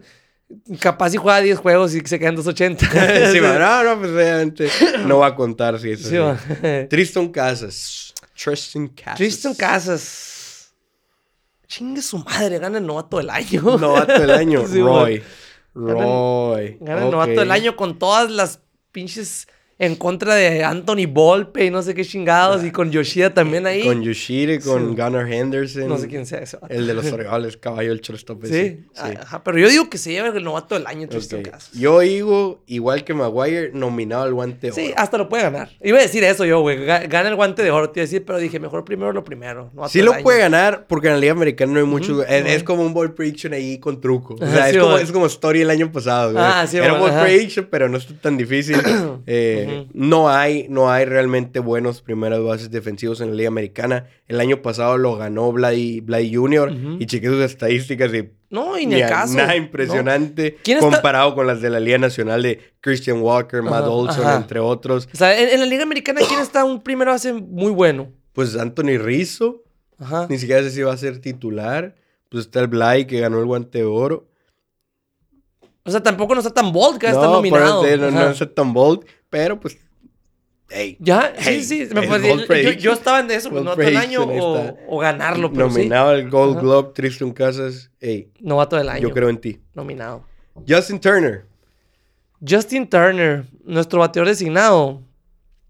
capaz 0.80 1.10
si 1.10 1.16
juega 1.16 1.40
10 1.40 1.58
juegos 1.58 1.94
y 1.94 2.00
se 2.00 2.18
quedan 2.18 2.36
280. 2.36 2.86
sí, 3.32 3.40
man, 3.40 3.58
no, 3.58 3.84
no, 3.84 3.98
pues 4.00 4.12
obviamente 4.12 4.68
no 5.06 5.18
va 5.20 5.28
a 5.28 5.34
contar 5.34 5.78
si 5.80 5.92
es 5.92 6.00
Sí, 6.02 6.16
así. 6.16 6.52
man. 6.62 6.88
Tristan 6.90 7.28
Casas. 7.30 8.12
Tristan 8.36 8.88
Casas. 8.88 9.16
Tristan 9.16 9.54
Casas. 9.54 10.74
Chingue 11.66 12.02
su 12.02 12.18
madre, 12.18 12.58
gana 12.58 12.78
el 12.78 12.86
novato 12.86 13.18
del 13.18 13.30
año. 13.30 13.62
Novato 13.78 14.12
del 14.20 14.30
año, 14.30 14.66
Sí, 14.66 14.80
Roy. 14.80 15.16
Gana- 15.18 15.28
Roy. 15.74 16.78
Gana 16.80 17.00
el 17.00 17.06
Ok. 17.06 17.12
novato 17.12 17.32
del 17.32 17.50
año 17.50 17.76
con 17.76 17.98
todas 17.98 18.30
las 18.30 18.60
pinches 18.92 19.46
en 19.82 19.96
contra 19.96 20.34
de 20.34 20.62
Anthony 20.62 21.06
Volpe 21.08 21.64
y 21.64 21.70
no 21.70 21.82
sé 21.82 21.94
qué 21.94 22.04
chingados. 22.04 22.62
Y 22.62 22.70
con 22.70 22.90
Yoshida 22.92 23.32
también 23.32 23.66
ahí. 23.66 23.82
Con 23.84 24.02
Yoshida, 24.02 24.60
con 24.60 24.90
Sí. 24.90 25.02
Gunnar 25.02 25.32
Henderson. 25.32 25.88
no 25.88 25.96
sé 25.96 26.06
quién 26.06 26.26
sea 26.26 26.40
ese 26.40 26.58
vato. 26.58 26.72
El 26.72 26.86
de 26.86 26.92
los 26.94 27.06
Orioles, 27.12 27.56
caballo 27.56 27.90
el 27.92 28.00
shortstop. 28.00 28.44
Sí. 28.44 28.50
ese. 28.54 28.78
Ajá, 29.20 29.42
pero 29.42 29.58
yo 29.58 29.68
digo 29.70 29.88
que 29.88 29.96
se 29.96 30.12
lleva 30.12 30.28
el 30.28 30.44
novato 30.44 30.74
del 30.74 30.86
año 30.86 31.08
Tristan 31.08 31.40
Ok. 31.40 31.48
Casas. 31.50 31.72
Yo 31.72 32.00
digo, 32.00 32.62
igual 32.66 33.04
que 33.04 33.14
Maguire, 33.14 33.70
nominado 33.72 34.24
al 34.24 34.34
guante 34.34 34.66
de 34.66 34.72
Sí, 34.74 34.86
oro. 34.88 34.94
hasta 34.98 35.16
lo 35.18 35.28
puede 35.30 35.44
ganar. 35.44 35.70
Iba 35.82 35.98
a 35.98 36.02
decir 36.02 36.22
eso 36.24 36.44
yo, 36.44 36.60
güey. 36.60 36.78
Ga- 36.86 37.08
Gana 37.08 37.30
el 37.30 37.36
guante 37.36 37.62
de 37.62 37.70
oro, 37.70 37.88
te 37.88 38.00
iba 38.00 38.04
a 38.04 38.06
decir, 38.06 38.24
pero 38.26 38.38
dije, 38.38 38.60
mejor 38.60 38.84
primero 38.84 39.12
lo 39.14 39.24
primero. 39.24 39.70
Sí 39.88 40.02
lo 40.02 40.12
año. 40.12 40.22
puede 40.22 40.40
ganar 40.40 40.84
porque 40.88 41.06
en 41.08 41.14
la 41.14 41.18
Liga 41.20 41.32
Americana 41.32 41.72
no 41.72 41.78
hay 41.80 41.86
mucho. 41.86 42.22
Es, 42.22 42.44
es 42.44 42.62
como 42.64 42.82
un 42.82 42.92
ball 42.92 43.14
prediction 43.14 43.54
ahí 43.54 43.78
con 43.78 43.98
truco. 44.00 44.34
O 44.34 44.46
sea, 44.46 44.68
es, 44.68 44.74
sí, 44.74 44.78
como, 44.80 44.98
es 44.98 45.10
como 45.10 45.24
Story 45.26 45.62
el 45.62 45.70
año 45.70 45.90
pasado. 45.90 46.32
güey. 46.32 46.44
Ah, 46.46 46.66
sí, 46.68 46.76
Era 46.76 46.98
bueno, 46.98 47.14
ball 47.14 47.22
prediction, 47.24 47.66
pero 47.70 47.88
no 47.88 47.96
está 47.96 48.12
tan 48.20 48.36
difícil. 48.36 48.76
Eh, 49.26 49.69
No 49.92 50.28
hay 50.28 50.66
no 50.68 50.90
hay 50.90 51.04
realmente 51.04 51.60
buenos 51.60 52.02
primeras 52.02 52.42
bases 52.42 52.70
defensivos 52.70 53.20
en 53.20 53.30
la 53.30 53.34
Liga 53.36 53.48
Americana. 53.48 54.06
El 54.28 54.40
año 54.40 54.62
pasado 54.62 54.96
lo 54.98 55.16
ganó 55.16 55.52
Vladi 55.52 56.02
Jr. 56.34 56.72
Y 56.98 57.06
chequé 57.06 57.28
sus 57.28 57.40
estadísticas 57.42 58.12
y 58.14 58.30
No, 58.50 58.78
y 58.78 58.86
ni 58.86 58.96
el 59.00 59.08
caso. 59.08 59.34
nada 59.36 59.50
¿no? 59.50 59.56
impresionante 59.56 60.56
¿Quién 60.62 60.78
está- 60.78 60.90
comparado 60.90 61.34
con 61.34 61.46
las 61.46 61.60
de 61.60 61.70
la 61.70 61.80
Liga 61.80 61.98
Nacional 61.98 62.42
de 62.42 62.60
Christian 62.80 63.20
Walker, 63.20 63.62
Matt 63.62 63.84
Olson, 63.86 64.28
entre 64.34 64.60
otros. 64.60 65.08
O 65.12 65.16
sea, 65.16 65.38
en, 65.40 65.48
en 65.50 65.60
la 65.60 65.66
Liga 65.66 65.82
Americana, 65.82 66.20
¿quién 66.26 66.40
está 66.40 66.64
un 66.64 66.82
primero 66.82 67.10
base 67.10 67.32
muy 67.32 67.72
bueno? 67.72 68.08
Pues 68.32 68.56
Anthony 68.56 68.98
Rizzo, 68.98 69.62
Ajá. 69.98 70.26
ni 70.30 70.38
siquiera 70.38 70.62
sé 70.62 70.70
si 70.70 70.82
va 70.82 70.92
a 70.92 70.96
ser 70.96 71.18
titular. 71.20 71.94
Pues 72.28 72.44
está 72.46 72.60
el 72.60 72.68
Bly 72.68 73.06
que 73.06 73.18
ganó 73.20 73.38
el 73.40 73.44
guante 73.46 73.78
de 73.78 73.84
oro. 73.84 74.28
O 75.84 75.90
sea, 75.90 76.02
tampoco 76.02 76.34
no 76.34 76.40
está 76.40 76.52
tan 76.52 76.72
bold 76.72 76.98
que 76.98 77.08
No, 77.10 77.14
por 77.20 77.30
nominado. 77.30 77.84
eso, 77.86 77.96
no, 77.96 78.10
no 78.10 78.18
Ajá. 78.20 78.30
es 78.30 78.54
tan 78.54 78.72
bold, 78.72 79.04
pero 79.30 79.58
pues, 79.58 79.78
hey, 80.68 80.96
Ya, 81.00 81.32
Hey, 81.38 81.62
sí, 81.62 81.86
sí. 81.86 81.94
Me 81.94 82.06
bold 82.06 82.46
yo, 82.62 82.70
yo 82.72 82.92
estaba 82.92 83.20
en 83.20 83.30
eso, 83.30 83.48
pues, 83.50 83.62
novato 83.64 83.80
del 83.80 83.96
año 83.96 84.24
o, 84.24 84.76
o 84.88 84.98
ganarlo, 84.98 85.50
pero 85.52 85.70
sí. 85.70 85.76
nominado 85.78 86.10
al 86.10 86.28
Gold 86.28 86.52
Ajá. 86.56 86.60
Globe, 86.62 86.90
Tristan 86.94 87.32
Casas, 87.32 87.90
hey, 88.00 88.30
Novato 88.40 88.76
del 88.76 88.88
año. 88.88 89.08
yo 89.08 89.14
creo 89.14 89.28
en 89.30 89.38
ti. 89.38 89.60
Nominado. 89.74 90.24
Justin 90.68 91.00
Turner, 91.00 91.46
Justin 92.46 92.88
Turner, 92.88 93.44
nuestro 93.64 94.00
bateador 94.00 94.28
designado. 94.28 95.02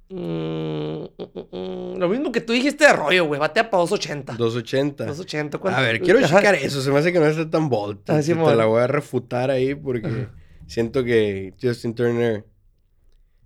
Mm, 0.08 1.04
mm, 1.04 1.56
mm, 1.56 1.96
lo 1.98 2.08
mismo 2.08 2.32
que 2.32 2.40
tú 2.40 2.52
dijiste 2.52 2.82
de 2.84 2.90
Arroyo, 2.90 3.26
güey. 3.26 3.38
Batea 3.38 3.70
para 3.70 3.80
280. 3.82 4.32
280. 4.36 5.04
280. 5.06 5.58
¿cuánto? 5.58 5.78
A 5.78 5.82
ver, 5.82 6.00
quiero 6.00 6.18
Ajá. 6.18 6.38
checar 6.38 6.54
eso. 6.56 6.80
Se 6.82 6.90
me 6.90 6.98
hace 6.98 7.12
que 7.12 7.20
no 7.20 7.26
está 7.26 7.48
tan 7.48 7.68
bold. 7.68 7.98
Ah, 8.08 8.20
Te- 8.20 8.34
la 8.34 8.64
voy 8.64 8.80
a 8.82 8.86
refutar 8.88 9.50
ahí 9.50 9.74
porque 9.76 10.26
siento 10.66 11.04
que 11.04 11.54
Justin 11.62 11.94
Turner, 11.94 12.44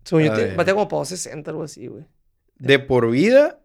Según 0.05 0.25
yo, 0.25 0.31
batea 0.57 0.75
como 0.75 0.89
para 0.89 0.99
260, 1.01 1.51
algo 1.51 1.63
así, 1.65 1.87
güey. 1.87 2.05
de 2.59 2.79
por 2.79 3.11
vida, 3.11 3.59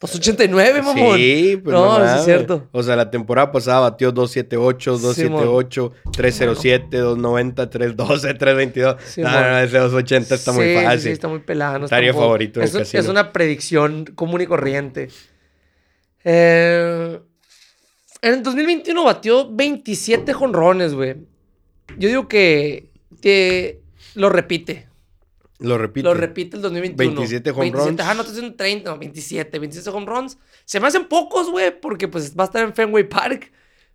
289, 0.00 0.80
mamón. 0.82 1.16
Sí, 1.16 1.60
pues 1.62 1.74
No, 1.74 1.98
no, 1.98 2.04
es 2.04 2.10
mames. 2.10 2.24
cierto. 2.24 2.68
O 2.72 2.82
sea, 2.84 2.94
la 2.96 3.10
temporada 3.10 3.50
pasada 3.50 3.80
batió 3.80 4.12
278, 4.12 4.92
278, 4.98 5.92
307, 6.12 6.96
290, 6.98 7.68
312, 7.68 8.34
322. 8.34 8.96
Sí, 9.04 9.20
no, 9.22 9.28
mon. 9.30 9.40
no, 9.40 9.58
ese 9.58 9.78
280 9.78 10.34
está 10.36 10.52
muy 10.52 10.64
Sí, 10.66 10.74
fácil. 10.84 11.00
Sí, 11.00 11.08
está 11.10 11.28
muy 11.28 11.40
pelada. 11.40 11.78
no 11.80 11.84
está 11.86 11.96
Estaría 11.96 12.14
favorito 12.14 12.60
en 12.60 12.64
el 12.64 12.68
es, 12.68 12.74
un- 12.74 12.80
casino. 12.80 13.00
es 13.02 13.08
una 13.08 13.32
predicción 13.32 14.04
común 14.14 14.40
y 14.40 14.46
corriente. 14.46 15.08
Eh, 16.24 17.20
en 18.22 18.34
el 18.34 18.42
2021 18.42 19.04
batió 19.04 19.48
27 19.52 20.32
jonrones, 20.32 20.94
güey. 20.94 21.16
Yo 21.98 22.08
digo 22.08 22.28
que, 22.28 22.90
que 23.20 23.80
lo 24.14 24.28
repite. 24.28 24.87
Lo 25.60 25.76
repito. 25.76 26.08
Lo 26.08 26.14
repite 26.14 26.56
el 26.56 26.62
2021. 26.62 27.16
27 27.16 27.50
home 27.50 27.60
27, 27.62 27.90
runs. 27.90 28.00
Ah, 28.10 28.14
no, 28.14 28.20
estoy 28.20 28.34
diciendo 28.36 28.56
30, 28.56 28.90
no, 28.90 28.98
27. 28.98 29.58
27 29.58 29.90
home 29.96 30.06
runs. 30.06 30.38
Se 30.64 30.78
me 30.78 30.86
hacen 30.86 31.08
pocos, 31.08 31.50
güey, 31.50 31.80
porque 31.80 32.06
pues 32.06 32.36
va 32.36 32.44
a 32.44 32.46
estar 32.46 32.64
en 32.64 32.72
Fenway 32.74 33.08
Park. 33.08 33.52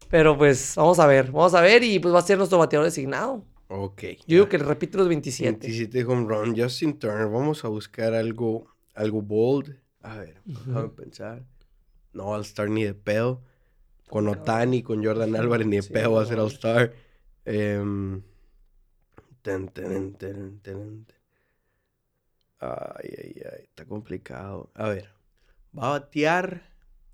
Pero 0.09 0.37
pues 0.37 0.73
vamos 0.75 0.99
a 0.99 1.07
ver, 1.07 1.31
vamos 1.31 1.53
a 1.53 1.61
ver 1.61 1.83
y 1.83 1.99
pues 1.99 2.13
va 2.13 2.19
a 2.19 2.23
ser 2.23 2.37
nuestro 2.37 2.59
bateador 2.59 2.85
designado. 2.85 3.45
Ok. 3.69 4.01
Yo 4.01 4.35
digo 4.35 4.49
que 4.49 4.57
repite 4.57 4.97
los 4.97 5.07
27. 5.07 5.65
27 5.65 6.03
home 6.05 6.27
run, 6.27 6.55
Justin 6.55 6.99
Turner. 6.99 7.27
Vamos 7.27 7.63
a 7.65 7.69
buscar 7.69 8.13
algo, 8.13 8.67
algo 8.93 9.21
bold. 9.21 9.79
A 10.01 10.17
ver, 10.17 10.41
déjame 10.43 10.89
pensar. 10.89 11.45
No, 12.11 12.25
All-Star 12.25 12.69
ni 12.69 12.83
de 12.83 12.93
pedo. 12.93 13.41
Con 14.09 14.27
Otani, 14.27 14.83
con 14.83 15.03
Jordan 15.03 15.35
Álvarez, 15.35 15.65
ni 15.65 15.77
de 15.77 15.81
Sí, 15.81 15.93
pedo 15.93 16.11
va 16.11 16.21
a 16.21 16.25
ser. 16.25 16.39
All-Star. 16.39 16.93
Ten, 17.43 18.23
ten, 19.41 19.69
ten, 20.13 20.59
ten. 20.61 21.07
Ay, 22.63 23.09
ay, 23.17 23.41
ay, 23.51 23.63
está 23.65 23.85
complicado. 23.85 24.69
A 24.75 24.87
ver, 24.89 25.09
va 25.77 25.87
a 25.87 25.89
batear 25.99 26.63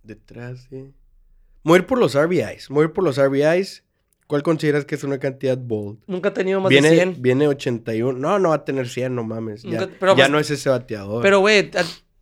detrás 0.04 0.70
de... 0.70 0.91
Mover 1.64 1.86
por 1.86 1.97
los 1.97 2.14
RBIs, 2.16 2.70
mover 2.70 2.93
por 2.93 3.04
los 3.04 3.18
RBIs. 3.20 3.84
¿Cuál 4.28 4.43
consideras 4.43 4.86
que 4.86 4.93
es 4.93 5.04
una 5.04 5.18
cantidad 5.18 5.58
bold? 5.58 5.97
Nunca 6.06 6.30
ha 6.30 6.34
tenido 6.34 6.62
más 6.62 6.70
Viene, 6.70 6.89
de 6.91 6.95
100. 6.97 7.22
viene 7.22 7.47
81. 7.47 8.20
No, 8.20 8.38
no 8.38 8.50
va 8.50 8.56
a 8.56 8.64
tener 8.66 8.88
100, 8.88 9.16
no 9.16 9.24
mames. 9.24 9.64
Ya, 9.64 9.82
Nunca- 9.82 9.93
pero 10.00 10.12
ya 10.16 10.26
pues- 10.26 10.30
no 10.30 10.39
es 10.39 10.52
ese 10.52 10.70
bateador. 10.70 11.24
Pero, 11.24 11.39
güey, 11.39 11.72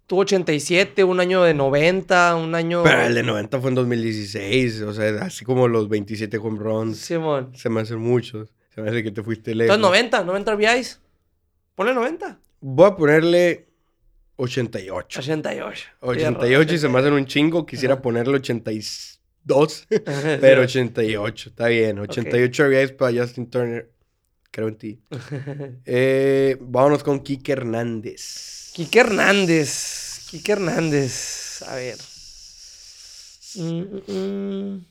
tuvo 0.05 0.21
87, 0.21 1.03
un 1.03 1.19
año 1.19 1.43
de 1.43 1.53
90, 1.53 2.35
un 2.37 2.55
año... 2.55 2.81
Pero 2.83 3.01
el 3.01 3.13
de 3.13 3.23
90 3.23 3.59
fue 3.59 3.69
en 3.71 3.75
2016. 3.75 4.81
O 4.83 4.93
sea, 4.93 5.21
así 5.23 5.43
como 5.43 5.67
los 5.67 5.89
27 5.89 6.37
home 6.37 6.57
runs. 6.59 6.97
Simón. 6.97 7.51
Se 7.55 7.69
me 7.69 7.81
hacen 7.81 7.99
muchos. 7.99 8.53
Se 8.73 8.81
me 8.81 8.89
hace 8.89 9.03
que 9.03 9.11
te 9.11 9.21
fuiste 9.21 9.53
lejos. 9.53 9.75
Entonces, 9.75 10.01
90, 10.09 10.23
90 10.23 10.55
RBIs. 10.55 11.01
Ponle 11.75 11.93
90. 11.93 12.39
Voy 12.59 12.87
a 12.87 12.95
ponerle 12.95 13.67
88. 14.37 15.19
88. 15.19 15.87
88 16.01 16.73
y 16.73 16.77
se 16.77 16.89
me 16.89 16.99
hacen 16.99 17.13
un 17.13 17.25
chingo. 17.25 17.65
Quisiera 17.65 18.01
ponerle 18.01 18.37
82. 18.37 19.87
pero 20.41 20.61
88. 20.61 21.49
Está 21.49 21.67
bien. 21.67 21.99
88 21.99 22.67
RBIs 22.67 22.91
para 22.93 23.21
Justin 23.21 23.49
Turner. 23.49 23.91
Creo 24.51 24.67
en 24.67 24.75
ti. 24.75 25.01
Eh, 25.85 26.57
vámonos 26.59 27.03
con 27.03 27.19
Kike 27.19 27.51
Hernández. 27.51 28.71
Quique 28.73 28.99
Hernández. 28.99 30.27
Quique 30.29 30.51
Hernández. 30.51 31.61
A 31.63 31.75
ver. 31.75 31.97
Mm, 33.55 33.81
mm, 33.81 34.11
mm. 34.11 34.85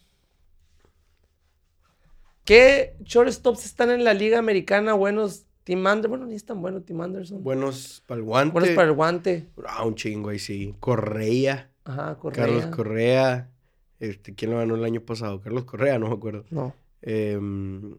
¿Qué 2.45 2.95
shortstops 3.03 3.65
están 3.65 3.91
en 3.91 4.05
la 4.05 4.15
liga 4.15 4.39
americana 4.39 4.93
buenos? 4.93 5.46
Tim 5.67 5.85
Anderson. 5.85 6.11
Bueno, 6.11 6.27
ni 6.27 6.37
es 6.37 6.45
tan 6.45 6.63
bueno 6.63 6.81
Tim 6.81 7.01
Anderson. 7.01 7.43
Buenos 7.43 8.01
para 8.07 8.19
el 8.21 8.25
guante. 8.25 8.53
Buenos 8.53 8.71
para 8.71 8.87
el 8.89 8.95
guante. 8.95 9.49
Ah, 9.67 9.85
un 9.85 9.97
chingo 9.97 10.31
ahí 10.31 10.39
sí. 10.39 10.77
Correa. 10.79 11.73
Ajá, 11.85 12.17
Correa. 12.19 12.47
Carlos 12.47 12.67
Correa. 12.67 13.51
Este, 13.99 14.33
¿Quién 14.37 14.53
lo 14.53 14.59
ganó 14.59 14.77
el 14.77 14.85
año 14.85 15.01
pasado? 15.01 15.41
Carlos 15.41 15.65
Correa, 15.65 15.99
no 15.99 16.09
me 16.09 16.15
acuerdo. 16.15 16.45
No. 16.51 16.73
Em, 17.03 17.97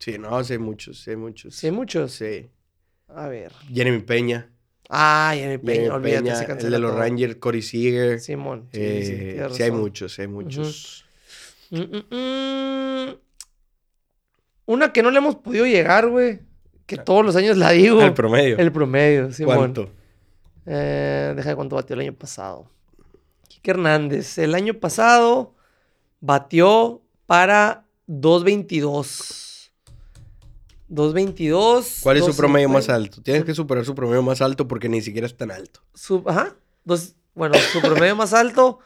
sí, 0.00 0.18
no, 0.18 0.42
sé 0.42 0.58
muchos, 0.58 0.98
sé 1.00 1.16
muchos. 1.16 1.54
Sí, 1.54 1.68
hay 1.68 1.72
muchos. 1.72 2.10
Sí. 2.12 2.50
A 3.06 3.28
ver. 3.28 3.52
Jeremy 3.72 4.00
Peña. 4.00 4.50
Ah, 4.88 5.30
Jeremy 5.36 5.58
Peña. 5.58 5.74
Jeremy 5.82 5.94
olvídate, 5.94 6.22
Peña, 6.24 6.36
se 6.58 6.66
el 6.66 6.72
de 6.72 6.78
los 6.80 6.90
todo. 6.90 7.00
Rangers, 7.00 7.36
Corey 7.36 7.62
Seager. 7.62 8.18
Simón. 8.18 8.68
Sí, 8.72 8.80
Eh, 8.80 9.02
sí, 9.04 9.12
sí, 9.12 9.18
tienes 9.18 9.60
hay 9.60 9.68
razón. 9.68 9.80
muchos, 9.80 10.18
hay 10.18 10.26
muchos. 10.26 11.04
Mm, 11.70 11.78
mm, 11.78 12.04
mm. 12.10 13.23
Una 14.66 14.92
que 14.92 15.02
no 15.02 15.10
le 15.10 15.18
hemos 15.18 15.36
podido 15.36 15.66
llegar, 15.66 16.08
güey. 16.08 16.40
Que 16.86 16.96
todos 16.98 17.24
los 17.24 17.36
años 17.36 17.56
la 17.56 17.70
digo. 17.70 18.00
Al 18.00 18.14
promedio. 18.14 18.58
El 18.58 18.70
promedio, 18.72 19.32
Simón. 19.32 19.56
¿Cuánto? 19.56 19.90
Eh, 20.66 21.32
deja 21.36 21.50
de 21.50 21.56
cuánto 21.56 21.76
batió 21.76 21.94
el 21.94 22.00
año 22.00 22.14
pasado. 22.14 22.70
Quique 23.48 23.70
Hernández. 23.70 24.38
El 24.38 24.54
año 24.54 24.74
pasado 24.74 25.54
batió 26.20 27.02
para 27.26 27.84
2.22. 28.08 29.70
2.22. 30.90 32.00
¿Cuál 32.02 32.16
es 32.18 32.24
su 32.24 32.36
promedio 32.36 32.68
más 32.68 32.88
2.50. 32.88 32.94
alto? 32.94 33.22
Tienes 33.22 33.44
que 33.44 33.54
superar 33.54 33.84
su 33.84 33.94
promedio 33.94 34.22
más 34.22 34.40
alto 34.40 34.68
porque 34.68 34.88
ni 34.88 35.00
siquiera 35.00 35.26
es 35.26 35.36
tan 35.36 35.50
alto. 35.50 35.80
Su- 35.94 36.22
ajá. 36.26 36.54
Dos- 36.84 37.14
bueno, 37.34 37.54
su 37.72 37.80
promedio 37.80 38.14
más 38.16 38.32
alto. 38.32 38.78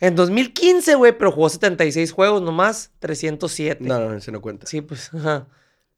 En 0.00 0.16
2015, 0.16 0.94
güey, 0.94 1.16
pero 1.16 1.30
jugó 1.30 1.48
76 1.48 2.12
juegos 2.12 2.42
nomás. 2.42 2.90
307. 3.00 3.84
No, 3.84 4.00
no, 4.00 4.14
ese 4.14 4.32
no 4.32 4.40
cuenta. 4.40 4.66
Sí, 4.66 4.80
pues, 4.80 5.12
ajá. 5.14 5.46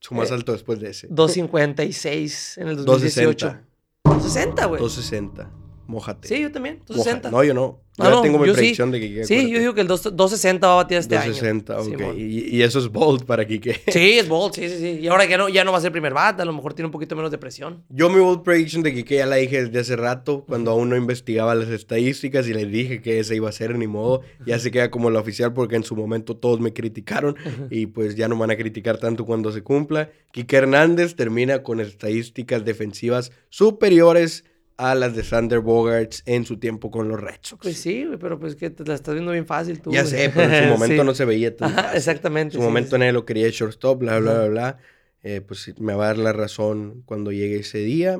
Su 0.01 0.15
más 0.15 0.31
Eh, 0.31 0.35
alto 0.35 0.53
después 0.53 0.81
de 0.81 0.91
ese. 0.91 1.07
256 1.09 2.59
en 2.59 2.69
el 2.69 2.77
2018. 2.85 3.47
260. 3.47 3.69
260, 4.05 4.65
güey. 4.67 4.81
260. 4.81 5.51
Mójate. 5.87 6.29
Sí, 6.29 6.41
yo 6.41 6.51
también. 6.53 6.77
Moja- 6.89 6.95
260. 6.95 7.31
No, 7.31 7.45
yo 7.45 7.55
no. 7.55 7.81
Yo 7.99 8.05
ya 8.05 8.11
no, 8.11 8.23
tengo 8.23 8.39
mi 8.39 8.47
yo 8.47 8.55
sí. 8.55 8.61
predicción 8.61 8.91
de 8.91 9.01
que 9.01 9.09
Kike, 9.09 9.25
Sí, 9.27 9.51
yo 9.51 9.59
digo 9.59 9.75
que 9.75 9.83
el 9.83 9.87
dos- 9.87 10.03
260 10.05 10.67
va 10.67 10.73
a 10.73 10.77
batir 10.77 10.97
este 10.97 11.15
260, 11.15 11.75
año. 11.75 11.83
ok. 11.83 11.89
Simón. 11.99 12.15
Y, 12.19 12.57
y 12.57 12.63
eso 12.63 12.79
es 12.79 12.89
bold 12.89 13.27
para 13.27 13.47
Kike. 13.47 13.83
Sí, 13.89 14.13
es 14.19 14.29
bold, 14.31 14.55
sí, 14.55 14.67
sí, 14.71 14.79
sí. 14.79 14.99
Y 15.03 15.09
ahora 15.09 15.27
ya 15.27 15.37
no, 15.37 15.51
ya 15.51 15.63
no 15.63 15.73
va 15.73 15.79
a 15.79 15.81
ser 15.83 15.93
primer 15.93 16.15
bat, 16.15 16.41
a 16.41 16.47
lo 16.47 16.55
mejor 16.55 16.73
tiene 16.73 16.87
un 16.87 16.91
poquito 16.93 17.15
menos 17.17 17.31
de 17.31 17.37
presión. 17.37 17.85
Yo 17.91 18.09
mi 18.09 18.19
bold 18.19 18.45
prediction 18.45 18.83
de 18.83 18.95
Kike 18.95 19.17
ya 19.17 19.27
la 19.27 19.37
dije 19.37 19.65
desde 19.65 19.79
hace 19.81 19.97
rato, 19.97 20.47
cuando 20.49 20.71
aún 20.71 20.89
no 20.89 20.97
investigaba 20.97 21.55
las 21.55 21.69
estadísticas 21.69 22.49
y 22.49 22.55
les 22.55 22.71
dije 22.73 23.03
que 23.03 23.19
esa 23.21 23.35
iba 23.35 23.51
a 23.51 23.53
ser, 23.53 23.77
ni 23.77 23.87
modo. 23.87 24.23
Ya 24.47 24.59
se 24.59 24.71
queda 24.71 24.91
como 24.91 25.11
la 25.11 25.21
oficial 25.21 25.53
porque 25.53 25.77
en 25.77 25.85
su 25.85 25.95
momento 25.95 26.35
todos 26.35 26.61
me 26.61 26.73
criticaron 26.73 27.37
y 27.71 27.87
pues 27.89 28.15
ya 28.17 28.27
no 28.27 28.39
van 28.39 28.51
a 28.53 28.57
criticar 28.57 28.97
tanto 28.97 29.27
cuando 29.27 29.53
se 29.53 29.63
cumpla. 29.63 30.09
Kike 30.33 30.57
Hernández 30.57 31.15
termina 31.15 31.63
con 31.63 31.79
estadísticas 31.79 32.65
defensivas 32.65 33.33
superiores 33.51 34.45
a 34.77 34.95
las 34.95 35.15
de 35.15 35.23
Sander 35.25 35.61
Bogarts 35.61 36.23
en 36.27 36.45
su 36.45 36.59
tiempo 36.59 36.91
con 36.91 37.09
los 37.09 37.21
Red 37.21 37.37
Sox. 37.43 37.63
Pues 37.63 37.79
sí, 37.79 38.05
güey, 38.05 38.19
pero 38.19 38.39
pues 38.39 38.57
que 38.57 38.71
te 38.71 38.85
la 38.85 38.95
estás 38.95 39.15
viendo 39.15 39.33
bien 39.33 39.47
fácil 39.47 39.81
tú. 39.81 39.91
ya 39.93 40.01
güey. 40.03 40.11
sé, 40.11 40.31
pero 40.35 40.53
en 40.53 40.65
su 40.65 40.71
momento 40.79 41.03
Sí. 41.03 41.07
no 41.07 41.15
se 41.15 41.25
veía 41.25 41.57
tan 41.57 41.71
Ajá, 41.73 41.83
fácil. 41.83 41.97
exactamente. 41.99 42.57
En 42.57 42.61
su 42.61 42.65
sí, 42.65 42.69
momento 42.69 42.91
sí. 42.97 42.99
nadie 42.99 43.13
lo 43.13 43.25
quería 43.25 43.49
shortstop, 43.51 43.99
bla, 44.01 44.19
bla, 44.19 44.35
bla, 44.41 44.49
bla. 44.49 44.79
Eh, 45.23 45.41
pues 45.41 45.73
me 45.79 45.95
va 45.95 46.05
a 46.05 46.07
dar 46.09 46.19
la 46.19 46.33
razón 46.33 47.03
cuando 47.07 47.31
llegue 47.33 47.61
ese 47.61 47.79
día. 47.79 48.19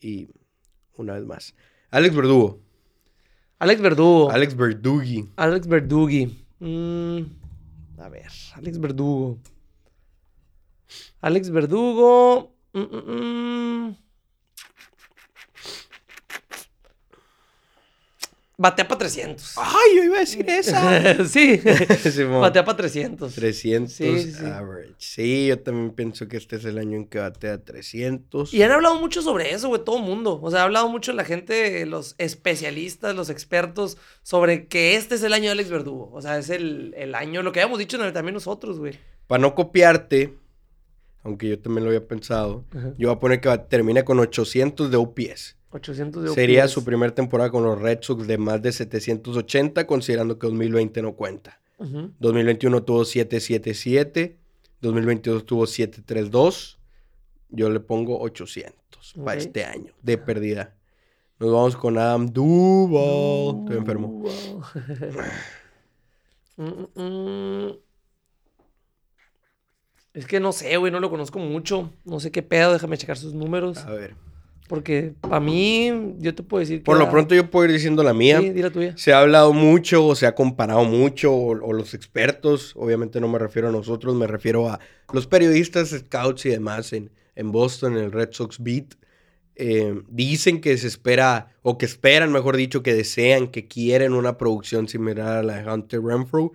Y 0.00 0.28
una 0.96 1.14
vez 1.14 1.24
más. 1.24 1.54
Alex 1.90 2.14
Verdugo. 2.16 2.60
Alex 3.58 3.80
Verdugo. 3.80 4.30
Alex 4.30 4.56
Verdugi. 4.56 5.28
Alex 5.36 5.66
Verdugi. 5.66 6.44
Mm, 6.60 7.18
a 7.98 8.08
ver, 8.08 8.28
Alex 8.54 8.78
Verdugo. 8.80 9.38
Alex 11.20 11.50
Verdugo. 11.50 12.54
mm, 12.72 12.80
mm, 12.80 13.96
Batea 18.60 18.88
para 18.88 18.98
300. 18.98 19.54
¡Ay, 19.56 19.96
yo 19.96 20.02
iba 20.02 20.16
a 20.16 20.20
decir 20.20 20.44
esa! 20.50 21.24
sí. 21.28 21.60
Batea 22.24 22.64
para 22.64 22.76
300. 22.76 23.32
300 23.32 23.92
Sí, 23.94 24.18
sí, 24.20 24.32
sí. 24.32 24.44
average. 24.44 24.94
Sí, 24.98 25.46
yo 25.46 25.60
también 25.60 25.92
pienso 25.92 26.26
que 26.26 26.36
este 26.38 26.56
es 26.56 26.64
el 26.64 26.76
año 26.78 26.96
en 26.96 27.06
que 27.06 27.20
batea 27.20 27.62
300. 27.62 28.52
Y 28.52 28.60
han 28.64 28.72
hablado 28.72 28.98
mucho 28.98 29.22
sobre 29.22 29.52
eso, 29.54 29.68
güey, 29.68 29.84
todo 29.84 29.98
el 29.98 30.02
mundo. 30.02 30.40
O 30.42 30.50
sea, 30.50 30.62
ha 30.62 30.64
hablado 30.64 30.88
mucho 30.88 31.12
la 31.12 31.24
gente, 31.24 31.86
los 31.86 32.16
especialistas, 32.18 33.14
los 33.14 33.30
expertos, 33.30 33.96
sobre 34.24 34.66
que 34.66 34.96
este 34.96 35.14
es 35.14 35.22
el 35.22 35.34
año 35.34 35.44
de 35.44 35.50
Alex 35.52 35.70
Verdugo. 35.70 36.10
O 36.12 36.20
sea, 36.20 36.36
es 36.36 36.50
el, 36.50 36.94
el 36.96 37.14
año, 37.14 37.44
lo 37.44 37.52
que 37.52 37.60
habíamos 37.60 37.78
dicho 37.78 37.96
también 38.12 38.34
nosotros, 38.34 38.80
güey. 38.80 38.98
Para 39.28 39.40
no 39.40 39.54
copiarte, 39.54 40.34
aunque 41.22 41.48
yo 41.48 41.60
también 41.60 41.84
lo 41.84 41.90
había 41.90 42.08
pensado, 42.08 42.64
Ajá. 42.76 42.92
yo 42.98 43.06
voy 43.08 43.16
a 43.16 43.20
poner 43.20 43.40
que 43.40 43.56
termina 43.70 44.04
con 44.04 44.18
800 44.18 44.90
de 44.90 44.96
OPS. 44.96 45.57
800 45.70 46.22
de 46.24 46.30
Sería 46.30 46.66
su 46.68 46.84
primera 46.84 47.14
temporada 47.14 47.50
con 47.50 47.62
los 47.64 47.80
Red 47.80 47.98
Sox 48.02 48.26
de 48.26 48.38
más 48.38 48.62
de 48.62 48.72
780, 48.72 49.86
considerando 49.86 50.38
que 50.38 50.46
2020 50.46 51.02
no 51.02 51.12
cuenta. 51.14 51.60
Ujú. 51.78 52.12
2021 52.18 52.82
tuvo 52.84 53.04
777. 53.04 54.38
2022 54.80 55.44
tuvo 55.44 55.66
732. 55.66 56.78
Yo 57.50 57.70
le 57.70 57.80
pongo 57.80 58.20
800 58.20 59.14
para 59.24 59.38
Ok. 59.40 59.46
este 59.46 59.64
año 59.64 59.92
de 60.02 60.18
pérdida. 60.18 60.74
Nos 61.38 61.52
vamos 61.52 61.76
con 61.76 61.98
Adam 61.98 62.26
Duval. 62.26 63.60
Estoy 63.60 63.76
enfermo. 63.78 64.24
Mm, 66.56 66.64
mm, 66.96 67.66
mm. 67.68 67.78
Es 70.14 70.26
que 70.26 70.40
no 70.40 70.50
sé, 70.52 70.76
güey, 70.76 70.90
no 70.90 70.98
lo 70.98 71.08
conozco 71.08 71.38
mucho. 71.38 71.92
No 72.04 72.18
sé 72.18 72.32
qué 72.32 72.42
pedo, 72.42 72.72
déjame 72.72 72.98
checar 72.98 73.16
sus 73.16 73.32
números. 73.34 73.78
A 73.78 73.92
ver. 73.92 74.16
Porque 74.68 75.14
para 75.20 75.40
mí, 75.40 76.14
yo 76.18 76.34
te 76.34 76.42
puedo 76.44 76.60
decir 76.60 76.78
que. 76.78 76.84
Por 76.84 76.98
lo 76.98 77.04
la- 77.06 77.10
pronto 77.10 77.34
yo 77.34 77.50
puedo 77.50 77.64
ir 77.66 77.72
diciendo 77.72 78.02
la 78.04 78.14
mía. 78.14 78.40
Sí, 78.40 78.50
di 78.50 78.62
la 78.62 78.70
tuya. 78.70 78.94
Se 78.96 79.12
ha 79.12 79.20
hablado 79.20 79.52
mucho 79.52 80.06
o 80.06 80.14
se 80.14 80.26
ha 80.26 80.34
comparado 80.34 80.84
mucho 80.84 81.32
o, 81.34 81.50
o 81.66 81.72
los 81.72 81.94
expertos, 81.94 82.74
obviamente 82.76 83.20
no 83.20 83.28
me 83.28 83.38
refiero 83.38 83.68
a 83.68 83.72
nosotros, 83.72 84.14
me 84.14 84.26
refiero 84.26 84.68
a 84.68 84.78
los 85.12 85.26
periodistas, 85.26 85.88
scouts 85.90 86.46
y 86.46 86.50
demás 86.50 86.92
en, 86.92 87.10
en 87.34 87.50
Boston, 87.50 87.96
en 87.96 88.04
el 88.04 88.12
Red 88.12 88.28
Sox 88.32 88.58
Beat. 88.62 88.94
eh, 89.56 90.02
dicen 90.08 90.60
que 90.60 90.76
se 90.78 90.86
espera, 90.86 91.48
o 91.62 91.78
que 91.78 91.86
esperan, 91.86 92.30
mejor 92.30 92.56
dicho, 92.56 92.82
que 92.84 92.94
desean, 92.94 93.48
que 93.48 93.66
quieren 93.66 94.12
una 94.12 94.38
producción 94.38 94.86
similar 94.86 95.38
a 95.38 95.42
la 95.42 95.62
de 95.62 95.68
Hunter 95.72 96.00
Renfro. 96.02 96.52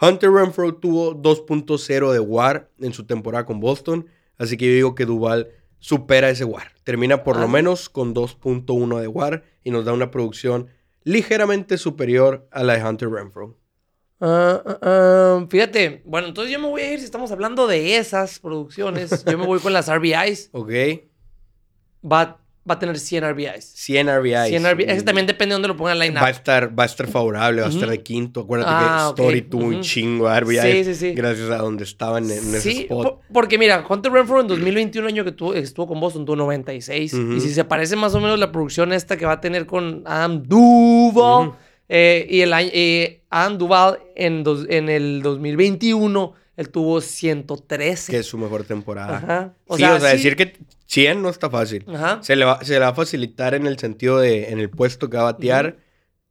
Hunter 0.00 0.30
Renfro 0.30 0.74
tuvo 0.76 1.14
2.0 1.14 2.12
de 2.12 2.20
WAR 2.20 2.70
en 2.80 2.92
su 2.94 3.04
temporada 3.04 3.44
con 3.44 3.60
Boston, 3.60 4.06
así 4.38 4.56
que 4.56 4.66
yo 4.68 4.72
digo 4.72 4.94
que 4.94 5.04
Duval 5.04 5.48
supera 5.80 6.30
ese 6.30 6.44
WAR. 6.44 6.72
Termina 6.84 7.24
por 7.24 7.36
Ah, 7.36 7.40
lo 7.40 7.46
sí. 7.46 7.52
menos 7.52 7.88
con 7.88 8.14
2.1 8.14 9.00
de 9.00 9.08
WAR 9.08 9.42
y 9.64 9.70
nos 9.72 9.84
da 9.84 9.92
una 9.92 10.10
producción 10.10 10.68
ligeramente 11.02 11.76
superior 11.78 12.46
a 12.52 12.62
la 12.62 12.76
de 12.76 12.84
Hunter 12.84 13.10
Renfro. 13.10 13.56
Ah, 14.20 14.62
ah, 14.66 14.78
ah, 14.82 15.46
fíjate, 15.48 16.02
bueno, 16.04 16.28
entonces 16.28 16.52
yo 16.52 16.60
me 16.60 16.68
voy 16.68 16.82
a 16.82 16.92
ir, 16.92 16.98
si 16.98 17.06
estamos 17.06 17.32
hablando 17.32 17.66
de 17.66 17.96
esas 17.96 18.38
producciones, 18.38 19.24
yo 19.24 19.38
me 19.38 19.46
voy 19.46 19.60
con 19.60 19.72
las 19.72 19.88
RBIs. 19.88 20.50
¿Ok? 20.52 20.70
Va, 22.04 22.38
va 22.70 22.74
a 22.74 22.78
tener 22.78 22.98
100 22.98 23.28
RBIs. 23.32 23.64
100 23.74 24.08
RBIs. 24.20 24.48
100 24.48 24.64
RBIs. 24.72 24.88
Es 24.88 24.96
que 24.98 25.02
también 25.02 25.26
depende 25.26 25.50
de 25.52 25.54
dónde 25.56 25.68
lo 25.68 25.76
pongan 25.76 25.94
en 25.96 26.08
line 26.08 26.20
Va 26.20 26.28
a 26.28 26.30
estar, 26.30 26.78
va 26.78 26.84
a 26.84 26.86
estar 26.86 27.06
favorable, 27.08 27.60
va 27.62 27.66
a 27.66 27.70
estar 27.70 27.88
de 27.90 28.02
quinto. 28.02 28.40
Acuérdate 28.40 28.70
Ah, 28.72 29.12
que 29.16 29.22
Story 29.22 29.40
ok, 29.40 29.46
tuvo 29.50 29.64
un 29.64 29.80
chingo 29.80 30.28
de 30.30 30.40
RBIs. 30.40 30.60
Sí, 30.62 30.84
sí, 30.84 30.94
sí. 30.94 31.12
Gracias 31.12 31.50
a 31.50 31.56
donde 31.58 31.84
estaban 31.84 32.24
en, 32.30 32.30
en 32.38 32.54
ese 32.54 32.70
spot. 32.82 33.04
po- 33.06 33.20
porque 33.32 33.58
mira, 33.58 33.84
Hunter 33.88 34.12
Renfro 34.12 34.40
en 34.40 34.46
2021, 34.46 35.08
año 35.08 35.24
que 35.24 35.32
tuvo, 35.32 35.54
estuvo 35.54 35.88
con 35.88 36.00
Boston, 36.00 36.24
tuvo 36.24 36.36
96. 36.36 37.12
Ujú. 37.14 37.32
Y 37.32 37.40
si 37.40 37.52
se 37.52 37.64
parece 37.64 37.96
más 37.96 38.14
o 38.14 38.20
menos 38.20 38.38
la 38.38 38.52
producción 38.52 38.92
esta 38.92 39.16
que 39.16 39.26
va 39.26 39.32
a 39.32 39.40
tener 39.40 39.66
con 39.66 40.02
Adam 40.06 40.42
Duval. 40.44 41.52
Eh, 41.92 42.26
y 42.30 42.40
el 42.42 42.52
año, 42.52 42.70
eh, 42.72 43.22
Adam 43.30 43.58
Duval 43.58 43.98
en, 44.14 44.44
dos- 44.44 44.64
en 44.68 44.88
el 44.88 45.22
2021, 45.22 46.34
él 46.56 46.68
tuvo 46.68 47.00
113. 47.00 48.12
Que 48.12 48.18
es 48.18 48.26
su 48.26 48.38
mejor 48.38 48.62
temporada. 48.64 49.16
Ajá. 49.16 49.54
O 49.66 49.76
sí, 49.76 49.82
sea, 49.82 49.94
o 49.94 49.98
sea, 50.00 50.10
sí. 50.10 50.16
decir 50.18 50.36
que 50.36 50.56
100 50.90 51.22
no 51.22 51.28
está 51.28 51.48
fácil. 51.48 51.84
Ajá. 51.86 52.20
Se 52.20 52.34
le, 52.34 52.44
va, 52.44 52.64
se 52.64 52.72
le 52.72 52.80
va 52.80 52.88
a 52.88 52.94
facilitar 52.94 53.54
en 53.54 53.64
el 53.64 53.78
sentido 53.78 54.18
de 54.18 54.50
en 54.50 54.58
el 54.58 54.70
puesto 54.70 55.08
que 55.08 55.16
va 55.16 55.22
a 55.22 55.32
batear. 55.32 55.78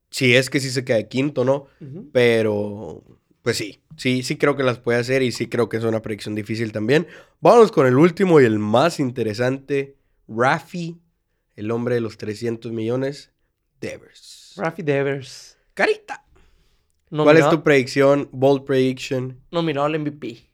Si 0.09 0.35
es 0.35 0.49
que 0.49 0.59
sí 0.59 0.69
se 0.69 0.83
queda 0.83 0.97
de 0.97 1.07
quinto, 1.07 1.45
¿no? 1.45 1.67
Pero, 2.11 3.01
pues 3.41 3.55
sí, 3.55 3.79
sí, 3.95 4.21
sí 4.21 4.37
creo 4.37 4.57
que 4.57 4.63
las 4.63 4.77
puede 4.77 4.99
hacer 4.99 5.21
y 5.21 5.31
sí 5.31 5.47
creo 5.47 5.69
que 5.69 5.77
es 5.77 5.83
una 5.85 6.01
predicción 6.01 6.35
difícil 6.35 6.73
también. 6.73 7.07
Vámonos 7.39 7.71
con 7.71 7.87
el 7.87 7.95
último 7.95 8.41
y 8.41 8.45
el 8.45 8.59
más 8.59 8.99
interesante. 8.99 9.95
Rafi, 10.27 10.99
el 11.55 11.71
hombre 11.71 11.95
de 11.95 12.01
los 12.01 12.17
300 12.17 12.73
millones, 12.73 13.31
Devers. 13.79 14.55
Rafi 14.57 14.81
Devers. 14.81 15.57
Carita. 15.73 16.25
¿Cuál 17.09 17.37
es 17.37 17.49
tu 17.49 17.63
predicción? 17.63 18.27
Bold 18.33 18.65
prediction. 18.65 19.39
nominado 19.51 19.85
al 19.85 19.97
MVP. 19.99 20.48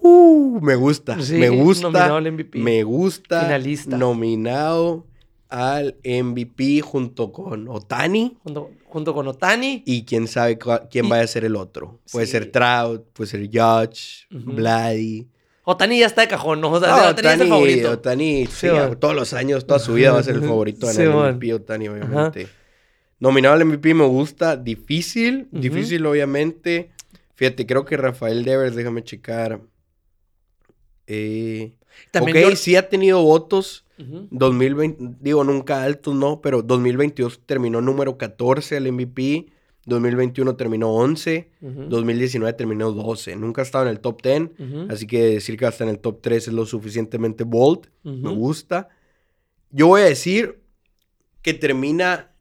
Uh, 0.00 0.60
me 0.60 0.74
gusta, 0.74 1.20
Sí, 1.20 1.34
me 1.34 1.48
gusta. 1.50 1.84
nominado 1.88 2.16
al 2.16 2.32
MVP. 2.32 2.58
Me 2.58 2.82
gusta. 2.82 3.40
Finalista. 3.42 3.96
Nominado 3.96 5.06
al 5.48 5.96
MVP 6.04 6.80
junto 6.82 7.32
con 7.32 7.68
Otani. 7.68 8.36
Junto, 8.42 8.70
junto 8.86 9.14
con 9.14 9.28
Otani. 9.28 9.82
Y 9.86 10.04
quién 10.04 10.28
sabe 10.28 10.58
quién 10.90 11.06
Y- 11.06 11.08
vaya 11.08 11.22
a 11.24 11.26
ser 11.26 11.44
el 11.44 11.56
otro. 11.56 12.00
Puede 12.12 12.26
Sí. 12.26 12.32
ser 12.32 12.50
Trout, 12.50 13.04
puede 13.12 13.30
ser 13.30 13.46
Judge. 13.50 14.26
Vladdy. 14.30 15.26
Otani 15.64 15.98
ya 15.98 16.06
está 16.06 16.22
de 16.22 16.28
cajón, 16.28 16.60
¿no? 16.62 16.70
O 16.72 16.80
sea, 16.80 17.10
Otani, 17.10 17.28
es 17.28 17.40
el 17.40 17.48
favorito. 17.48 17.90
Otani, 17.92 18.46
Sí, 18.46 18.68
todos 18.98 19.14
los 19.14 19.34
años, 19.34 19.66
toda 19.66 19.78
su 19.78 19.94
vida 19.94 20.12
va 20.12 20.20
a 20.20 20.22
ser 20.22 20.36
el 20.36 20.42
favorito 20.42 20.86
Sí, 20.86 20.96
ganar 21.04 21.26
el. 21.28 21.34
MVP, 21.34 21.52
Otani, 21.54 21.88
obviamente. 21.88 22.48
Nominado 23.20 23.54
al 23.54 23.64
MVP 23.66 23.92
me 23.94 24.06
gusta, 24.06 24.56
difícil, 24.56 25.48
difícil 25.50 26.06
obviamente. 26.06 26.90
Fíjate, 27.34 27.66
creo 27.66 27.84
que 27.84 27.96
Rafael 27.96 28.44
Devers, 28.44 28.76
déjame 28.76 29.02
checar. 29.04 29.60
Eh, 31.08 31.72
También 32.12 32.36
ok, 32.44 32.50
yo- 32.50 32.56
sí 32.56 32.76
ha 32.76 32.88
tenido 32.88 33.22
votos. 33.22 33.84
Ujú. 33.98 34.28
2020, 34.30 35.16
digo, 35.20 35.42
nunca 35.42 35.82
altos, 35.82 36.14
no, 36.14 36.40
pero 36.40 36.62
2022 36.62 37.40
terminó 37.46 37.80
número 37.80 38.16
14 38.16 38.76
al 38.76 38.86
MVP. 38.92 39.46
2021 39.86 40.54
terminó 40.54 40.90
11. 40.92 41.50
Ujú. 41.62 41.84
2019 41.88 42.52
terminó 42.52 42.92
12. 42.92 43.34
Nunca 43.36 43.62
ha 43.62 43.64
estado 43.64 43.84
en 43.86 43.90
el 43.90 44.00
top 44.00 44.22
10. 44.22 44.50
Ujú. 44.58 44.86
Así 44.92 45.06
que 45.06 45.22
decir 45.24 45.56
que 45.56 45.64
hasta 45.66 45.82
en 45.84 45.90
el 45.90 45.98
top 45.98 46.20
3 46.20 46.46
es 46.46 46.52
lo 46.54 46.66
suficientemente 46.66 47.42
bold. 47.44 47.88
Me 48.04 48.30
gusta. 48.30 48.88
Yo 49.70 49.86
voy 49.88 50.02
a 50.02 50.04
decir 50.04 50.60
que 51.42 51.54
termina 51.54 52.32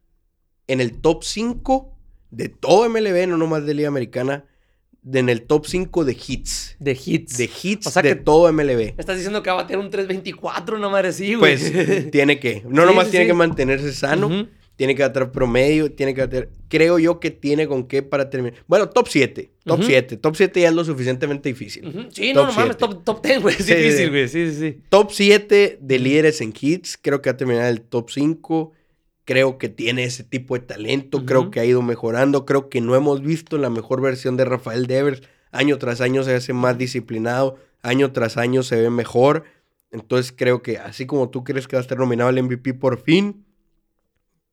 en 0.67 0.81
el 0.81 0.99
top 0.99 1.23
5 1.23 1.95
de 2.31 2.49
todo 2.49 2.85
MLB, 2.89 3.27
no 3.27 3.37
nomás 3.37 3.65
de 3.65 3.73
Liga 3.73 3.87
Americana, 3.87 4.45
en 5.13 5.29
el 5.29 5.43
top 5.43 5.65
5 5.65 6.05
de 6.05 6.13
hits. 6.27 6.75
De 6.79 6.91
hits. 7.05 7.37
De 7.37 7.49
hits 7.63 7.87
O 7.87 7.91
sea 7.91 8.01
de 8.01 8.09
que- 8.09 8.15
todo 8.23 8.51
MLB. 8.51 8.77
Me 8.77 8.93
estás 8.97 9.15
diciendo 9.15 9.41
que 9.43 9.49
va 9.49 9.59
a 9.59 9.61
batear 9.63 9.79
un 9.79 9.89
324, 9.89 10.77
una 10.77 10.89
madre 10.89 11.09
así, 11.09 11.35
güey. 11.35 11.57
Pues 11.57 12.11
tiene 12.11 12.39
que. 12.39 12.63
No 12.67 12.81
Sí, 12.83 12.87
nomás 12.87 13.05
sí, 13.05 13.11
tiene 13.11 13.25
sí. 13.25 13.29
que 13.29 13.33
mantenerse 13.33 13.93
sano. 13.93 14.47
Tiene 14.75 14.93
que 14.93 15.01
bater 15.01 15.31
promedio, 15.31 15.91
tiene 15.91 16.13
que 16.13 16.21
bater... 16.21 16.51
Creo 16.67 16.99
yo 16.99 17.19
que 17.19 17.31
tiene 17.31 17.67
con 17.67 17.87
qué 17.87 18.03
para 18.03 18.29
terminar. 18.29 18.59
Bueno, 18.67 18.87
top 18.87 19.07
7. 19.07 19.49
Top. 19.65 19.81
7. 19.83 20.17
Top 20.17 20.35
7 20.35 20.61
ya 20.61 20.67
es 20.67 20.73
lo 20.75 20.85
suficientemente 20.85 21.49
difícil. 21.49 22.09
Sí, 22.11 22.31
Top 22.31 22.45
no, 22.45 22.51
no 22.51 22.53
mames, 22.53 22.77
top, 22.77 23.03
top 23.03 23.25
10, 23.25 23.41
güey. 23.41 23.55
Es 23.57 23.65
Sí, 23.65 23.73
sí, 23.73 23.75
difícil, 23.79 23.97
sí. 24.05 24.09
güey. 24.09 24.27
Sí, 24.27 24.51
sí, 24.51 24.59
sí. 24.59 24.81
Top 24.89 25.09
7 25.11 25.79
de 25.81 25.97
líderes 25.99 26.41
en 26.41 26.53
hits. 26.61 26.95
Creo 27.01 27.23
que 27.23 27.31
va 27.31 27.33
a 27.33 27.37
terminar 27.37 27.65
el 27.65 27.81
top 27.81 28.11
5. 28.11 28.71
Creo 29.27 29.57
que 29.57 29.67
tiene 29.67 30.05
ese 30.05 30.23
tipo 30.23 30.53
de 30.53 30.61
talento. 30.61 31.25
Creo 31.25 31.51
que 31.51 31.59
ha 31.59 31.65
ido 31.65 31.81
mejorando. 31.81 32.45
Creo 32.45 32.69
que 32.69 32.79
no 32.79 32.95
hemos 32.95 33.21
visto 33.21 33.57
la 33.57 33.69
mejor 33.69 33.99
versión 33.99 34.37
de 34.37 34.45
Rafael 34.45 34.87
Devers. 34.87 35.21
Año 35.51 35.77
tras 35.77 35.99
año 35.99 36.23
se 36.23 36.33
hace 36.33 36.53
más 36.53 36.77
disciplinado. 36.77 37.57
Año 37.81 38.13
tras 38.13 38.37
año 38.37 38.63
se 38.63 38.77
ve 38.79 38.89
mejor. 38.89 39.43
Entonces 39.91 40.31
creo 40.33 40.61
que 40.61 40.77
así 40.77 41.05
como 41.05 41.29
tú 41.29 41.43
crees 41.43 41.67
que 41.67 41.75
va 41.75 41.81
a 41.81 41.81
estar 41.81 41.97
nominado 41.97 42.29
al 42.29 42.41
MVP 42.41 42.73
por 42.75 43.01
fin, 43.01 43.43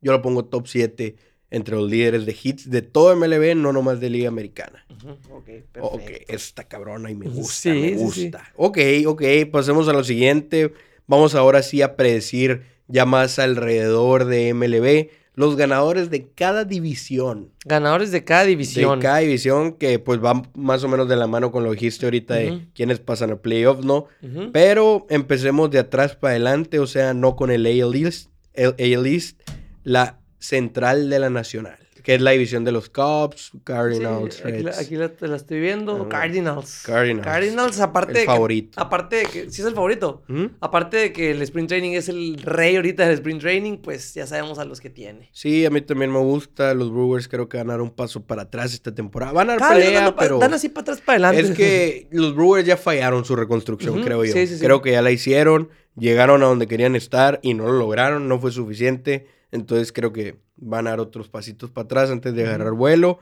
yo 0.00 0.10
lo 0.10 0.20
pongo 0.22 0.44
top 0.44 0.66
7 0.66 1.14
entre 1.50 1.76
los 1.76 1.88
líderes 1.88 2.26
de 2.26 2.36
hits 2.42 2.68
de 2.68 2.82
todo 2.82 3.14
MLB, 3.14 3.54
no 3.54 3.72
nomás 3.72 4.00
de 4.00 4.10
Liga 4.10 4.26
Americana. 4.28 4.84
Ujú. 4.90 5.10
Ok, 5.36 5.48
Ok, 5.78 6.00
perfecto. 6.00 6.32
esta 6.34 6.64
cabrona 6.64 7.12
y 7.12 7.14
me 7.14 7.28
gusta, 7.28 7.52
Sí, 7.52 7.68
me 7.70 7.88
sí, 7.90 8.10
sí. 8.10 8.22
gusta. 8.24 8.52
Ok, 8.56 8.78
ok, 9.06 9.22
pasemos 9.52 9.86
a 9.86 9.92
lo 9.92 10.02
siguiente. 10.02 10.72
Vamos 11.06 11.36
ahora 11.36 11.62
sí 11.62 11.80
a 11.80 11.94
predecir 11.94 12.73
ya 12.88 13.06
más 13.06 13.38
alrededor 13.38 14.24
de 14.24 14.52
MLB 14.54 15.10
los 15.34 15.56
ganadores 15.56 16.10
de 16.10 16.28
cada 16.28 16.64
división. 16.64 17.50
Ganadores 17.64 18.12
de 18.12 18.24
cada 18.24 18.44
división. 18.44 19.00
De 19.00 19.02
cada 19.02 19.18
división 19.18 19.72
que 19.72 19.98
pues 19.98 20.22
va 20.22 20.42
más 20.54 20.84
o 20.84 20.88
menos 20.88 21.08
de 21.08 21.16
la 21.16 21.26
mano 21.26 21.50
con 21.50 21.64
lo 21.64 21.70
que 21.70 21.76
dijiste 21.76 22.06
ahorita 22.06 22.34
de 22.34 22.66
quiénes 22.74 23.00
pasan 23.00 23.32
a 23.32 23.36
playoffs, 23.36 23.84
¿no? 23.84 24.06
Pero 24.52 25.06
empecemos 25.10 25.70
de 25.70 25.80
atrás 25.80 26.14
para 26.14 26.32
adelante, 26.32 26.78
o 26.78 26.86
sea, 26.86 27.14
no 27.14 27.36
con 27.36 27.50
el 27.50 27.66
AL 27.66 27.94
East, 27.94 28.30
el 28.52 28.74
AL 28.78 29.06
East, 29.06 29.40
la 29.82 30.20
central 30.38 31.10
de 31.10 31.18
la 31.18 31.30
nacional, 31.30 31.78
que 32.04 32.14
es 32.14 32.20
la 32.20 32.32
división 32.32 32.64
de 32.64 32.70
los 32.70 32.90
Cubs, 32.90 33.50
Cardinals, 33.64 34.34
Sí, 34.36 34.42
aquí 34.46 34.62
la, 34.62 34.70
aquí 34.72 34.94
la- 34.94 35.36
estoy 35.36 35.58
viendo. 35.58 36.02
Ah, 36.04 36.08
Cardinals. 36.08 36.82
Cardinals. 36.84 37.24
Cardinals, 37.26 37.80
aparte 37.80 38.10
El 38.12 38.14
de 38.14 38.20
que- 38.20 38.26
favorito. 38.26 38.80
aparte 38.80 39.16
de 39.16 39.24
que. 39.24 39.50
Sí, 39.50 39.62
es 39.62 39.66
el 39.66 39.74
favorito. 39.74 40.22
¿Mm? 40.28 40.44
Aparte 40.60 40.98
de 40.98 41.12
que 41.14 41.30
el 41.30 41.40
sprint 41.42 41.70
training 41.70 41.92
es 41.92 42.08
el 42.10 42.36
rey 42.42 42.76
ahorita 42.76 43.04
del 43.06 43.14
sprint 43.14 43.40
training, 43.40 43.78
pues 43.78 44.12
ya 44.14 44.26
sabemos 44.26 44.58
a 44.58 44.64
los 44.66 44.80
que 44.82 44.90
tiene. 44.90 45.30
Sí, 45.32 45.64
a 45.64 45.70
mí 45.70 45.80
también 45.80 46.12
me 46.12 46.18
gusta. 46.20 46.74
Los 46.74 46.90
Brewers 46.92 47.26
creo 47.26 47.48
que 47.48 47.56
van 47.56 47.70
a 47.70 47.72
dar 47.72 47.80
un 47.80 47.90
paso 47.90 48.22
para 48.22 48.42
atrás 48.42 48.74
esta 48.74 48.94
temporada. 48.94 49.32
Van 49.32 49.48
a 49.48 49.52
dar 49.54 49.58
Cada 49.60 49.74
pelea, 49.74 50.00
dando 50.00 50.16
pero 50.16 50.38
dan 50.38 50.52
así 50.54 50.68
para 50.68 50.82
atrás, 50.82 51.00
para 51.00 51.28
adelante. 51.28 51.52
es 51.52 51.56
que 51.56 52.08
los 52.10 52.34
Brewers 52.36 52.66
ya 52.66 52.76
fallaron 52.76 53.24
su 53.24 53.34
reconstrucción, 53.34 54.02
creo 54.02 54.22
yo. 54.24 54.32
sí, 54.34 54.46
sí. 54.46 54.58
Creo 54.60 54.82
que 54.82 54.92
ya 54.92 55.00
la 55.00 55.10
hicieron, 55.10 55.70
llegaron 55.96 56.42
a 56.42 56.46
donde 56.46 56.66
querían 56.66 56.96
estar 56.96 57.40
y 57.42 57.54
no 57.54 57.64
lo 57.64 57.72
lograron, 57.72 58.28
no 58.28 58.38
fue 58.38 58.52
suficiente. 58.52 59.26
Entonces 59.54 59.92
creo 59.92 60.12
que 60.12 60.36
van 60.56 60.86
a 60.86 60.90
dar 60.90 61.00
otros 61.00 61.28
pasitos 61.28 61.70
para 61.70 61.84
atrás 61.86 62.10
antes 62.10 62.34
de 62.34 62.44
agarrar 62.46 62.72
vuelo. 62.72 63.20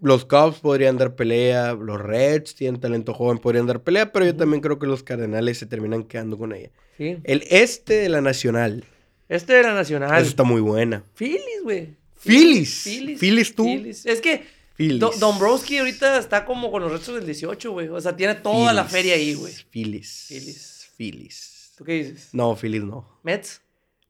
Los 0.00 0.24
Cubs 0.24 0.58
podrían 0.58 0.98
dar 0.98 1.14
pelea, 1.14 1.74
los 1.74 2.00
Reds 2.00 2.56
tienen 2.56 2.80
talento 2.80 3.14
joven, 3.14 3.38
podrían 3.38 3.66
dar 3.68 3.80
pelea, 3.82 4.10
pero 4.12 4.24
yo 4.26 4.34
también 4.34 4.60
creo 4.60 4.78
que 4.80 4.86
los 4.88 5.04
Cardenales 5.04 5.58
se 5.58 5.66
terminan 5.66 6.02
quedando 6.02 6.36
con 6.36 6.52
ella. 6.52 6.70
Sí. 6.98 7.18
El 7.22 7.44
este 7.50 7.94
de 7.94 8.08
la 8.08 8.20
Nacional, 8.20 8.84
Este 9.28 9.56
era 9.56 9.72
nacional. 9.74 10.10
esa 10.20 10.28
está 10.28 10.42
muy 10.42 10.60
buena. 10.60 11.04
Phillies, 11.14 11.62
güey. 11.62 11.96
Phillies. 12.16 12.82
Phillies. 12.82 13.18
Phillies 13.20 13.54
tú. 13.54 13.64
Phillies. 13.64 14.04
Es 14.06 14.20
que 14.20 14.44
Phillies. 14.76 14.98
Do- 15.00 15.12
Dombrowski 15.20 15.78
ahorita 15.78 16.18
está 16.18 16.44
como 16.44 16.72
con 16.72 16.82
los 16.82 16.90
restos 16.90 17.14
del 17.14 17.24
18, 17.26 17.70
güey. 17.70 17.86
O 17.88 18.00
sea, 18.00 18.16
tiene 18.16 18.34
toda 18.34 18.72
la 18.72 18.84
feria 18.84 19.14
ahí, 19.14 19.34
güey. 19.34 19.52
Phillies. 19.70 20.24
Phillies. 20.28 20.90
Phillies. 20.96 21.72
¿Tú 21.78 21.84
qué 21.84 21.92
dices? 21.92 22.28
No, 22.32 22.56
Phillies 22.56 22.82
no. 22.84 23.06
Mets. 23.22 23.62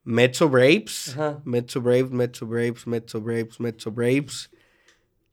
Mets 0.03 0.41
o 0.41 0.49
Braves. 0.49 1.09
Ajá. 1.13 1.41
Mets 1.45 1.75
o 1.75 1.81
Braves, 1.81 2.11
Mets 2.11 2.41
o 2.41 2.45
Braves, 2.47 2.87
Mets 2.87 3.15
o 3.15 3.21
Braves, 3.21 3.59
Mets 3.59 3.87
o 3.87 3.91
Braves. 3.91 4.49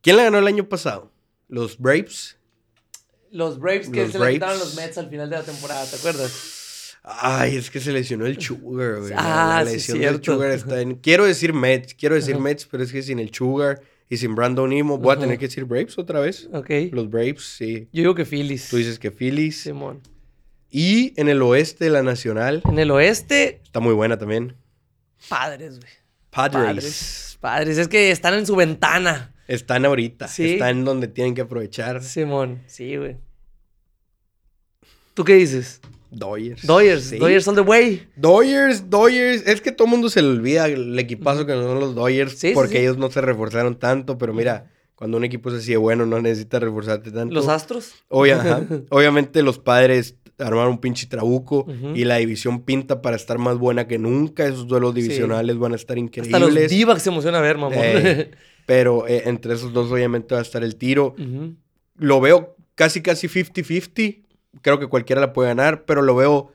¿Quién 0.02 0.16
la 0.16 0.24
ganó 0.24 0.38
el 0.38 0.46
año 0.46 0.68
pasado? 0.68 1.12
¿Los 1.48 1.78
Braves? 1.78 2.36
Los 3.30 3.58
Braves 3.58 3.88
que 3.88 4.02
Los 4.02 4.12
se 4.12 4.18
Braves. 4.18 4.34
le 4.34 4.38
quitaron 4.40 4.58
los 4.58 4.74
Mets 4.76 4.98
al 4.98 5.08
final 5.10 5.30
de 5.30 5.36
la 5.36 5.42
temporada, 5.42 5.84
¿te 5.86 5.96
acuerdas? 5.96 6.96
Ay, 7.02 7.56
es 7.56 7.70
que 7.70 7.80
se 7.80 7.92
lesionó 7.92 8.26
el 8.26 8.40
Sugar, 8.40 9.00
güey. 9.00 9.12
Ah, 9.16 9.62
la 9.64 9.70
sí, 9.70 9.98
del. 9.98 10.22
Sugar 10.22 10.50
está 10.50 10.80
en... 10.80 10.96
Quiero 10.96 11.24
decir 11.24 11.52
Mets, 11.52 11.94
quiero 11.94 12.14
decir 12.14 12.34
Ajá. 12.34 12.42
Mets, 12.42 12.66
pero 12.66 12.82
es 12.82 12.92
que 12.92 13.02
sin 13.02 13.18
el 13.18 13.32
Sugar 13.32 13.80
y 14.08 14.16
sin 14.16 14.34
Brandon 14.34 14.72
Emo, 14.72 14.98
voy 14.98 15.14
a 15.14 15.18
tener 15.18 15.38
que 15.38 15.46
decir 15.46 15.64
Braves 15.64 15.98
otra 15.98 16.20
vez. 16.20 16.48
Ok. 16.52 16.70
Los 16.92 17.08
Braves, 17.08 17.42
sí. 17.42 17.88
Yo 17.92 18.02
digo 18.02 18.14
que 18.14 18.24
Phillies. 18.24 18.68
Tú 18.68 18.76
dices 18.76 18.98
que 18.98 19.10
Phillies. 19.10 19.60
Simón. 19.62 20.02
Y 20.68 21.14
en 21.18 21.28
el 21.28 21.40
oeste 21.42 21.84
de 21.86 21.90
la 21.90 22.02
Nacional, 22.02 22.62
En 22.64 22.78
el 22.78 22.90
oeste, 22.90 23.60
está 23.64 23.80
muy 23.80 23.94
buena 23.94 24.18
también. 24.18 24.54
Padres, 25.28 25.78
güey. 25.78 25.92
Padres. 26.30 26.60
Padres. 26.60 27.38
Padres. 27.40 27.78
Es 27.78 27.88
que 27.88 28.10
están 28.10 28.34
en 28.34 28.46
su 28.46 28.56
ventana. 28.56 29.34
Están 29.48 29.84
ahorita. 29.84 30.28
Sí. 30.28 30.52
Están 30.52 30.84
donde 30.84 31.08
tienen 31.08 31.34
que 31.34 31.40
aprovechar. 31.40 32.02
Simón. 32.02 32.62
Sí, 32.66 32.96
güey. 32.96 33.16
¿Tú 35.14 35.24
qué 35.24 35.34
dices? 35.34 35.80
Dodgers. 36.10 36.66
Dodgers. 36.66 37.04
Sí. 37.04 37.18
Dodgers 37.18 37.48
all 37.48 37.54
the 37.54 37.60
way. 37.60 38.08
Dodgers, 38.16 38.88
Dodgers. 38.88 39.46
Es 39.46 39.60
que 39.60 39.72
todo 39.72 39.86
el 39.86 39.90
mundo 39.90 40.08
se 40.08 40.22
le 40.22 40.28
olvida 40.28 40.66
el 40.66 40.98
equipazo 40.98 41.46
que 41.46 41.52
son 41.52 41.80
los 41.80 41.94
Dodgers 41.94 42.38
Sí, 42.38 42.52
porque 42.54 42.80
ellos 42.80 42.96
no 42.96 43.10
se 43.10 43.20
reforzaron 43.20 43.78
tanto. 43.78 44.18
Pero 44.18 44.32
mira, 44.32 44.70
cuando 45.00 45.16
un 45.16 45.24
equipo 45.24 45.48
es 45.48 45.54
así 45.54 45.70
de 45.70 45.78
bueno, 45.78 46.04
no 46.04 46.20
necesita 46.20 46.58
reforzarte 46.58 47.10
tanto. 47.10 47.34
Los 47.34 47.48
Astros. 47.48 47.94
Obvia- 48.10 48.38
ajá. 48.38 48.66
Obviamente 48.90 49.42
los 49.42 49.58
padres 49.58 50.16
armaron 50.36 50.72
un 50.72 50.78
pinche 50.78 51.06
trabuco 51.06 51.60
Ujú. 51.60 51.96
y 51.96 52.04
la 52.04 52.16
división 52.18 52.60
pinta 52.64 53.00
para 53.00 53.16
estar 53.16 53.38
más 53.38 53.56
buena 53.56 53.88
que 53.88 53.96
nunca. 53.98 54.44
Esos 54.46 54.66
duelos 54.66 54.94
divisionales 54.94 55.56
van 55.56 55.72
a 55.72 55.76
estar 55.76 55.96
increíbles. 55.96 56.34
Hasta 56.34 56.46
los 56.46 56.54
D-backs 56.70 57.00
se 57.02 57.08
emociona 57.08 57.40
ver, 57.40 57.56
mamón. 57.56 57.78
Eh, 57.80 58.30
pero 58.66 59.08
eh, 59.08 59.22
entre 59.24 59.54
esos 59.54 59.72
dos 59.72 59.90
obviamente 59.90 60.34
va 60.34 60.40
a 60.40 60.42
estar 60.42 60.62
el 60.62 60.76
tiro. 60.76 61.14
Lo 61.96 62.20
veo 62.20 62.56
casi 62.74 63.00
casi 63.00 63.26
50-50. 63.26 64.22
Creo 64.60 64.78
que 64.78 64.86
cualquiera 64.86 65.22
la 65.22 65.32
puede 65.32 65.48
ganar, 65.48 65.86
pero 65.86 66.02
lo 66.02 66.14
veo 66.14 66.52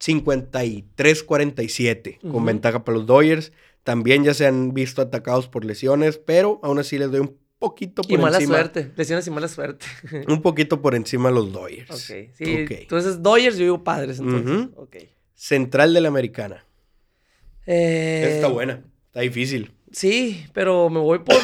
53-47 0.00 2.20
con 2.20 2.30
Ujú. 2.30 2.44
ventaja 2.44 2.84
para 2.84 2.98
los 2.98 3.06
Dodgers. 3.06 3.52
También 3.82 4.24
ya 4.24 4.34
se 4.34 4.46
han 4.46 4.74
visto 4.74 5.00
atacados 5.02 5.48
por 5.48 5.64
lesiones, 5.64 6.18
pero 6.18 6.60
aún 6.62 6.78
así 6.78 6.98
les 6.98 7.10
doy 7.10 7.20
un 7.20 7.36
poquito 7.58 8.02
por 8.02 8.12
Y 8.12 8.18
mala 8.18 8.36
encima. 8.38 8.54
suerte. 8.56 8.92
Lesiones 8.96 9.26
y 9.26 9.30
mala 9.30 9.48
suerte. 9.48 9.86
Un 10.28 10.42
poquito 10.42 10.80
por 10.80 10.94
encima 10.94 11.30
los 11.30 11.52
Dodgers. 11.52 11.90
ok. 11.90 11.96
Sí. 12.34 12.44
Entonces, 12.46 13.22
Dodgers, 13.22 13.56
yo 13.56 13.64
digo 13.64 13.84
padres, 13.84 14.18
entonces. 14.18 14.68
Ok. 14.76 14.96
Central 15.34 15.94
de 15.94 16.00
la 16.00 16.08
Americana. 16.08 16.64
Eh, 17.66 18.20
Esta 18.24 18.34
está 18.36 18.48
buena. 18.48 18.84
Está 19.06 19.20
difícil. 19.20 19.72
Sí, 19.92 20.44
pero 20.52 20.88
me 20.90 21.00
voy 21.00 21.20
por. 21.20 21.36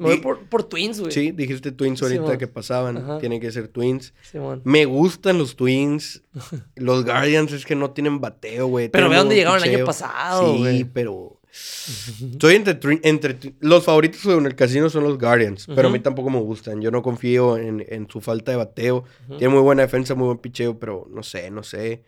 Me 0.00 0.06
voy 0.10 0.18
por, 0.18 0.38
por 0.48 0.62
Twins, 0.62 1.00
güey. 1.00 1.10
Sí, 1.10 1.32
dijiste 1.32 1.72
Twins 1.72 2.00
ahorita 2.00 2.38
que 2.38 2.46
pasaban. 2.46 2.98
Ajá. 2.98 3.18
Tienen 3.18 3.40
que 3.40 3.50
ser 3.50 3.66
Twins. 3.66 4.14
Simón. 4.22 4.62
Me 4.64 4.84
gustan 4.84 5.38
los 5.38 5.56
Twins. 5.56 6.22
Los 6.76 7.04
Guardians 7.04 7.50
es 7.52 7.66
que 7.66 7.74
no 7.74 7.90
tienen 7.90 8.20
bateo, 8.20 8.68
güey. 8.68 8.88
Pero 8.88 9.08
ve 9.08 9.16
dónde 9.16 9.34
llegaron 9.34 9.60
el 9.62 9.74
año 9.74 9.84
pasado, 9.84 10.56
Sí, 10.64 10.84
pero... 10.84 11.37
Estoy 11.50 12.54
entre, 12.56 12.78
entre... 13.02 13.38
Los 13.60 13.84
favoritos 13.84 14.24
en 14.26 14.46
el 14.46 14.54
casino 14.54 14.90
son 14.90 15.04
los 15.04 15.18
Guardians, 15.18 15.66
pero 15.74 15.88
a 15.88 15.90
mí 15.90 16.00
tampoco 16.00 16.30
me 16.30 16.40
gustan. 16.40 16.80
Yo 16.80 16.90
no 16.90 17.02
confío 17.02 17.56
en, 17.56 17.84
en 17.88 18.08
su 18.08 18.20
falta 18.20 18.52
de 18.52 18.58
bateo. 18.58 19.04
Tiene 19.38 19.48
muy 19.48 19.62
buena 19.62 19.82
defensa, 19.82 20.14
muy 20.14 20.26
buen 20.26 20.38
picheo, 20.38 20.78
pero 20.78 21.06
no 21.10 21.22
sé, 21.22 21.50
no 21.50 21.62
sé. 21.62 22.04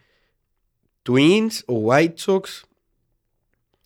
Twins 1.02 1.64
o 1.66 1.74
White 1.74 2.14
Sox. 2.16 2.66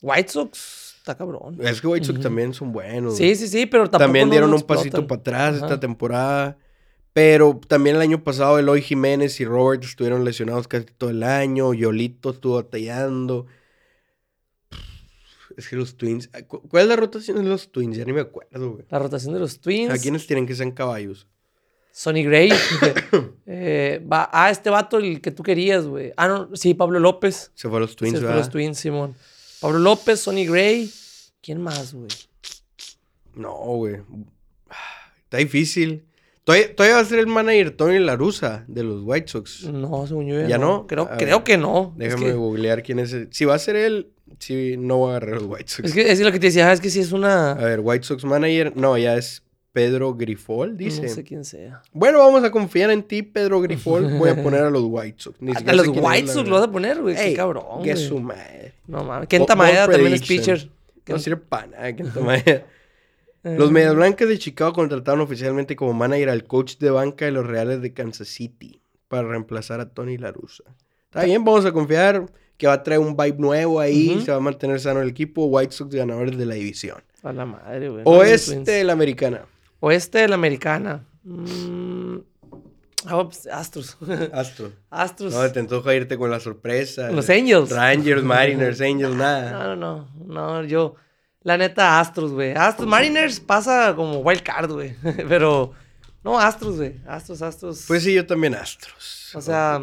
White 0.03 0.29
Sox, 0.29 0.97
está 0.99 1.17
cabrón. 1.17 1.57
Es 1.61 1.81
que 1.81 1.87
White 1.87 2.07
Sox 2.07 2.21
también 2.21 2.53
son 2.53 2.73
buenos. 2.73 3.17
Sí, 3.17 3.35
sí, 3.37 3.49
sí, 3.49 3.67
pero 3.67 3.85
tampoco. 3.85 4.05
También 4.05 4.29
dieron 4.29 4.53
un 4.53 4.63
pasito 4.63 5.07
para 5.07 5.21
atrás 5.21 5.57
esta 5.57 5.81
temporada. 5.81 6.59
Pero 7.15 7.61
también 7.69 7.95
el 7.95 8.03
año 8.03 8.25
pasado 8.25 8.59
Eloy 8.59 8.83
Jiménez 8.83 9.39
y 9.39 9.45
Robert 9.45 9.85
estuvieron 9.85 10.25
lesionados 10.25 10.67
casi 10.67 10.87
todo 10.87 11.11
el 11.11 11.23
año. 11.23 11.73
Yolito 11.73 12.31
estuvo 12.31 12.57
batallando. 12.57 13.47
Es 15.57 15.69
que 15.69 15.77
los 15.77 15.97
Twins... 15.97 16.29
¿cu- 16.47 16.63
¿Cuál 16.69 16.83
es 16.85 16.89
la 16.89 16.97
rotación 16.97 17.37
de 17.37 17.45
los 17.49 17.71
Twins? 17.71 17.97
Ya 17.97 18.05
ni 18.05 18.13
me 18.13 18.21
acuerdo, 18.23 18.73
güey. 18.73 18.85
La 18.91 18.99
rotación 18.99 19.35
de 19.35 19.41
los 19.41 19.61
Twins. 19.61 19.91
¿A 19.93 19.99
quiénes 19.99 20.27
tienen 20.27 20.47
que 20.47 20.55
sean 20.55 20.73
caballos? 20.73 21.27
Sonny 21.93 22.25
Gray. 22.25 22.51
eh, 23.47 24.05
va, 24.11 24.29
ah, 24.33 24.51
este 24.51 24.69
vato, 24.71 24.99
el 24.99 25.21
que 25.21 25.31
tú 25.31 25.43
querías, 25.43 25.87
güey. 25.87 26.13
Ah, 26.17 26.27
no, 26.29 26.51
sí, 26.57 26.75
Pablo 26.75 26.99
López. 26.99 27.53
Se 27.55 27.69
fue 27.69 27.77
a 27.79 27.81
los 27.81 27.95
Twins, 27.95 28.15
Se 28.15 28.19
fue 28.19 28.27
¿verdad? 28.29 28.41
los 28.41 28.51
Twins, 28.51 28.79
Simón. 28.79 29.15
Pablo 29.61 29.79
López, 29.79 30.21
Sonny 30.21 30.47
Gray. 30.47 30.91
¿Quién 31.41 31.61
más, 31.61 31.95
güey? 31.95 32.09
No, 33.35 33.53
güey. 33.55 33.97
Está 35.25 35.39
difícil. 35.39 36.05
Todavía, 36.45 36.75
todavía 36.77 36.97
va 36.97 37.03
a 37.03 37.07
ser 37.07 37.21
el 37.21 37.27
manager 37.27 37.71
Tony 37.71 37.99
Larusa 37.99 38.65
de 38.69 38.83
los 38.83 39.03
White 39.03 39.29
Sox. 39.29 39.65
No, 39.65 40.07
según 40.07 40.27
yo 40.27 40.47
¿Ya 40.47 40.59
no? 40.59 40.87
Creo, 40.87 41.05
A 41.05 41.17
creo 41.17 41.43
que 41.43 41.57
no. 41.57 41.93
Es 41.95 41.99
Déjame 42.11 42.27
que, 42.27 42.33
googlear 42.35 42.83
quién 42.83 42.99
es. 42.99 43.13
el- 43.15 43.29
Si 43.33 43.45
va 43.47 43.55
a 43.55 43.59
ser 43.59 43.77
él, 43.77 44.13
sí, 44.39 44.77
no 44.79 45.01
va 45.01 45.15
a 45.15 45.17
agarrar 45.17 45.43
los 45.43 45.45
White 45.51 45.69
Sox. 45.69 45.89
es 45.89 45.95
que 45.95 46.11
es 46.13 46.21
lo 46.21 46.33
que 46.33 46.39
te 46.39 46.47
decía, 46.47 46.73
es 46.73 46.81
que 46.81 46.91
sí 46.91 47.01
es 47.01 47.13
A 47.13 47.17
una... 47.17 47.55
ver, 47.55 47.81
White 47.81 48.05
Sox 48.05 48.25
manager. 48.25 48.77
No, 48.77 48.97
ya 48.99 49.17
es 49.17 49.43
Pedro 49.73 50.15
Grifol, 50.15 50.77
dice. 50.77 51.03
No 51.03 51.09
sé 51.09 51.25
quién 51.25 51.45
sea. 51.45 51.83
Bueno, 51.93 52.19
vamos 52.19 52.45
a 52.45 52.51
confiar 52.51 52.91
en 52.91 53.03
ti, 53.03 53.23
Pedro 53.23 53.61
Grifol. 53.61 54.07
Voy 54.19 54.31
a 54.31 54.43
poner 54.43 54.63
a 54.63 54.71
los 54.71 54.85
White 54.87 55.17
Sox. 55.19 55.37
Ni 55.41 55.51
A 55.53 55.55
siquiera 55.59 55.77
los 55.77 55.89
White 55.89 56.29
Sox 56.29 56.49
lo 56.49 56.57
vas 56.57 56.65
a 56.69 56.71
poner, 56.71 57.01
güey. 57.03 57.17
Qué 57.17 57.35
cabrón, 57.35 57.83
que 57.83 57.93
güey. 57.93 58.05
su 58.09 58.19
madre. 58.21 58.75
No 58.87 59.03
mames. 59.05 59.29
Kenta 59.29 59.57
Maeda 59.57 59.89
también 59.89 60.15
es 60.15 60.23
pitcher. 60.23 60.69
No 61.09 61.19
sirve 61.19 61.37
para 61.39 61.67
nada, 61.67 61.97
Kenta 61.97 62.21
Maeda. 62.21 62.65
Los 63.43 63.71
Medias 63.71 63.95
Blancas 63.95 64.27
de 64.27 64.39
Chicago 64.39 64.73
contrataron 64.73 65.21
oficialmente 65.21 65.77
como 65.77 65.93
manager 65.93 66.31
al 66.31 66.45
coach 66.45 66.79
de 66.79 66.91
banca 66.91 67.27
de 67.27 67.31
los 67.31 67.47
Reales 67.47 67.83
de 67.83 67.93
Kansas 67.93 68.29
City 68.29 68.81
para 69.09 69.29
reemplazar 69.29 69.81
a 69.81 69.91
Tony 69.91 70.17
Larusa. 70.17 70.65
Está 71.11 71.25
bien, 71.25 71.45
vamos 71.45 71.67
a 71.67 71.73
confiar 71.73 72.25
que 72.57 72.67
va 72.67 72.75
a 72.75 72.83
traer 72.83 73.01
un 73.01 73.17
vibe 73.17 73.39
nuevo 73.39 73.81
ahí, 73.81 74.13
Ujú. 74.17 74.25
se 74.25 74.31
va 74.31 74.37
a 74.37 74.41
mantener 74.41 74.79
sano 74.81 75.01
el 75.01 75.09
equipo. 75.09 75.47
White 75.47 75.73
Sox 75.73 75.95
ganadores 75.95 76.37
de 76.39 76.47
la 76.47 76.55
división. 76.55 77.03
A 77.23 77.33
la 77.33 77.47
madre, 77.47 77.89
güey. 77.89 78.03
Oeste 78.05 78.71
de 78.71 78.85
la 78.85 78.93
Americana. 78.93 79.47
Oeste 79.81 80.19
de 80.19 80.29
la 80.29 80.35
Americana. 80.35 81.05
Mm, 81.25 82.17
ah, 83.07 83.25
pues, 83.25 83.47
Astros. 83.47 83.97
Astro. 84.33 84.73
Astros. 84.91 85.33
No, 85.35 85.51
te 85.51 85.61
antoja 85.61 85.95
irte 85.95 86.17
con 86.19 86.31
la 86.31 86.39
sorpresa. 86.41 87.11
Los 87.11 87.29
Angels. 87.31 87.71
Rangers, 87.71 88.23
Mariners, 88.23 88.81
Angels, 88.83 89.15
nada. 89.17 89.51
No, 89.53 89.77
no, 89.77 90.09
no. 90.17 90.25
No, 90.27 90.65
yo. 90.65 90.95
La 91.43 91.57
neta, 91.59 91.99
Astros, 92.01 92.33
güey. 92.33 92.53
Astros. 92.53 92.89
Mariners 92.89 93.41
pasa 93.41 93.95
como 93.97 94.21
wild 94.21 94.43
card, 94.43 94.71
güey. 94.73 94.95
Pero. 95.29 95.73
No, 96.23 96.39
Astros, 96.39 96.77
güey. 96.77 96.97
Astros, 97.07 97.43
Astros. 97.43 97.85
Pues 97.87 98.03
sí, 98.03 98.15
yo 98.15 98.25
también 98.27 98.55
Astros. 98.55 99.33
O 99.35 99.41
sea, 99.41 99.81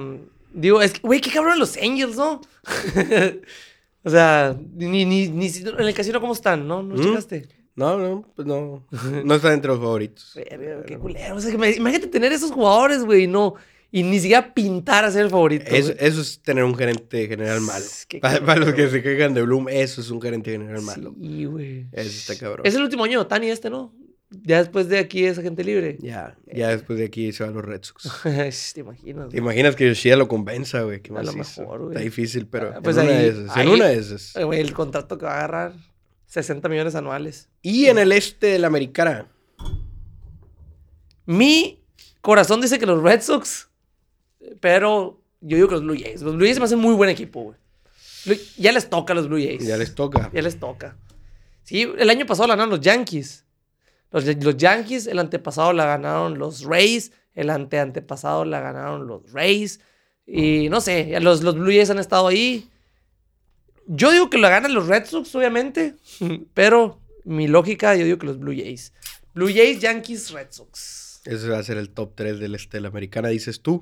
digo, 0.54 0.82
es 0.82 0.94
que, 0.94 1.00
güey, 1.02 1.22
qué 1.22 1.30
cabrón 1.32 1.60
los 1.60 1.78
Angels, 1.78 2.16
¿no? 2.18 2.42
o 4.04 4.10
sea, 4.10 4.58
ni, 4.74 5.06
ni, 5.06 5.28
ni 5.30 5.50
si- 5.50 5.68
en 5.68 5.80
el 5.80 5.94
casino, 5.94 6.20
¿cómo 6.22 6.34
están? 6.34 6.68
¿No? 6.68 6.82
¿No 6.84 6.96
¿Mm? 6.96 7.02
checaste? 7.04 7.48
No, 7.76 7.98
no, 7.98 8.26
pues 8.36 8.48
no. 8.48 8.86
No 9.24 9.36
está 9.36 9.54
entre 9.54 9.70
los 9.70 9.80
favoritos. 9.80 10.34
Qué 10.86 10.98
culero. 10.98 11.36
O 11.36 11.40
sea, 11.42 11.52
que 11.52 11.58
me- 11.58 11.72
imagínate 11.72 12.08
tener 12.08 12.32
esos 12.32 12.52
jugadores, 12.52 13.04
güey, 13.04 13.24
y 13.24 13.28
no. 13.28 13.56
Y 13.94 14.04
ni 14.04 14.20
siquiera 14.20 14.54
pintar 14.54 15.04
a 15.04 15.12
ser 15.12 15.24
el 15.26 15.30
favorito. 15.30 15.66
Eso, 15.68 15.94
es 15.98 16.42
tener 16.42 16.64
un 16.64 16.76
gerente 16.76 17.28
general 17.28 17.60
malo. 17.62 17.84
Para, 18.22 18.56
los 18.56 18.74
que 18.74 18.90
se 18.90 19.02
quejan 19.04 19.34
de 19.34 19.42
Bloom, 19.42 19.68
eso 19.68 20.00
es 20.00 20.10
un 20.10 20.22
gerente 20.22 20.52
general 20.52 20.82
malo. 20.82 21.14
Sí, 21.22 21.44
güey. 21.46 21.88
Eso 21.92 22.10
está 22.10 22.38
cabrón. 22.38 22.66
Es 22.66 22.74
el 22.76 22.84
último 22.84 23.04
año, 23.04 23.28
Tani, 23.28 23.50
este, 23.50 23.70
¿no? 23.70 23.94
Ya 24.32 24.60
después 24.60 24.88
de 24.88 24.98
aquí 24.98 25.26
es 25.26 25.38
agente 25.38 25.64
libre. 25.64 25.98
Ya, 26.00 26.38
ya 26.52 26.70
después 26.70 26.98
de 26.98 27.06
aquí 27.06 27.34
se 27.34 27.44
van 27.44 27.54
los 27.54 27.66
Red 27.66 27.82
Sox. 27.84 28.10
¿Te 28.74 28.80
imaginas? 28.80 29.30
¿Te 29.30 29.38
imaginas 29.38 29.76
que 29.76 29.86
Yoshida 29.88 30.16
lo 30.16 30.30
convenza, 30.30 30.82
güey? 30.84 31.02
Qué 31.02 31.12
A 31.14 31.22
lo 31.22 31.34
mejor, 31.34 31.80
güey. 31.80 31.90
Está 31.92 32.00
difícil, 32.04 32.48
pero 32.48 32.72
Ah, 32.76 32.80
pues 32.82 32.96
en 32.96 33.04
una 33.08 33.12
ahí- 33.12 33.24
de 33.24 33.28
esas. 33.30 33.58
ahí- 33.58 33.64
En 33.68 33.70
una 33.74 33.86
de 33.88 33.96
esas. 33.98 34.36
Eh, 34.38 34.44
güey, 34.46 34.62
el 34.62 34.74
contrato 34.74 35.18
que 35.18 35.26
va 35.26 35.34
a 35.34 35.38
agarrar 35.40 35.74
60 36.28 36.70
millones 36.70 36.96
anuales. 36.96 37.50
Y 37.62 37.88
en 37.88 37.98
el 37.98 38.14
este 38.14 38.48
de 38.48 38.60
la 38.60 38.68
Americana. 38.68 39.28
Mi 41.26 41.84
corazón 42.22 42.62
dice 42.62 42.80
que 42.80 42.86
los 42.86 43.02
Red 43.02 43.22
Sox, 43.22 43.70
pero 44.60 45.22
yo 45.42 45.56
digo 45.58 45.68
que 45.68 45.76
los 45.76 45.84
Blue 45.84 45.98
Jays. 46.00 46.22
Los 46.22 46.36
Blue 46.36 46.46
Jays 46.46 46.60
me 46.60 46.66
hacen 46.66 46.80
muy 46.80 46.94
buen 46.96 47.10
equipo, 47.10 47.42
güey. 47.44 48.40
Ya 48.58 48.72
les 48.72 48.90
toca 48.90 49.14
a 49.14 49.16
los 49.16 49.28
Blue 49.28 49.38
Jays. 49.44 49.66
Ya 49.66 49.78
les 49.78 49.94
toca. 49.96 50.30
Ya 50.34 50.42
les 50.42 50.60
toca. 50.60 50.96
Sí, 51.64 51.82
el 51.98 52.10
año 52.10 52.26
pasado 52.26 52.48
ganaron 52.50 52.70
los 52.70 52.80
Yankees. 52.82 53.46
Los, 54.12 54.26
los 54.26 54.58
Yankees, 54.58 55.08
el 55.08 55.20
antepasado 55.20 55.74
la 55.74 55.86
ganaron 55.86 56.38
los 56.38 56.64
Rays. 56.64 57.12
El 57.34 57.50
anteantepasado 57.50 58.46
la 58.46 58.60
ganaron 58.60 59.08
los 59.08 59.32
Rays. 59.32 59.80
Y 60.26 60.70
no 60.70 60.82
sé, 60.82 61.20
los, 61.20 61.44
los 61.44 61.56
Blue 61.56 61.72
Jays 61.72 61.90
han 61.90 62.00
estado 62.00 62.28
ahí. 62.28 62.70
Yo 63.88 64.12
digo 64.12 64.30
que 64.30 64.38
la 64.38 64.50
ganan 64.50 64.74
los 64.74 64.88
Red 64.88 65.06
Sox, 65.06 65.34
obviamente. 65.36 65.96
Pero 66.54 67.00
mi 67.24 67.48
lógica, 67.48 67.96
yo 67.96 68.06
digo 68.06 68.18
que 68.18 68.28
los 68.28 68.40
Blue 68.40 68.54
Jays. 68.56 68.94
Blue 69.34 69.50
Jays, 69.50 69.80
Yankees, 69.80 70.32
Red 70.32 70.48
Sox. 70.52 71.22
Ese 71.26 71.50
va 71.50 71.60
a 71.60 71.64
ser 71.64 71.78
el 71.78 71.90
top 71.90 72.14
3 72.16 72.40
del 72.40 72.56
este 72.56 72.78
de 72.78 72.82
la 72.82 72.88
Americana, 72.90 73.30
dices 73.30 73.62
tú. 73.62 73.80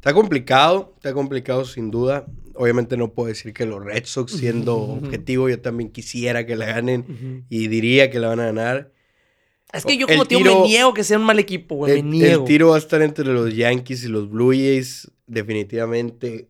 Está 0.00 0.14
complicado, 0.14 0.94
está 0.96 1.12
complicado 1.12 1.64
sin 1.66 1.90
duda. 1.90 2.24
Obviamente 2.54 2.96
no 2.96 3.12
puedo 3.12 3.28
decir 3.28 3.52
que 3.52 3.66
los 3.66 3.84
Red 3.84 4.04
Sox, 4.06 4.32
siendo 4.32 4.76
objetivo, 4.76 5.48
yo 5.50 5.60
también 5.60 5.90
quisiera 5.90 6.46
que 6.46 6.56
la 6.56 6.66
ganen 6.66 7.44
y 7.50 7.68
diría 7.68 8.10
que 8.10 8.18
la 8.18 8.28
van 8.28 8.40
a 8.40 8.46
ganar. 8.46 8.92
Es 9.72 9.84
que 9.84 9.96
yo 9.98 10.06
El 10.06 10.14
como 10.14 10.24
tío 10.24 10.38
tiro- 10.38 10.62
me 10.62 10.68
niego 10.68 10.94
que 10.94 11.04
sea 11.04 11.18
un 11.18 11.24
mal 11.24 11.38
equipo, 11.38 11.74
güey. 11.76 11.92
Me 11.92 11.98
El, 12.00 12.10
niego. 12.10 12.40
el 12.42 12.48
tiro 12.48 12.68
va 12.70 12.76
a 12.76 12.78
estar 12.78 13.02
entre 13.02 13.26
los 13.26 13.54
Yankees 13.54 14.02
y 14.04 14.08
los 14.08 14.28
Blue 14.30 14.50
Jays, 14.52 15.10
definitivamente. 15.26 16.48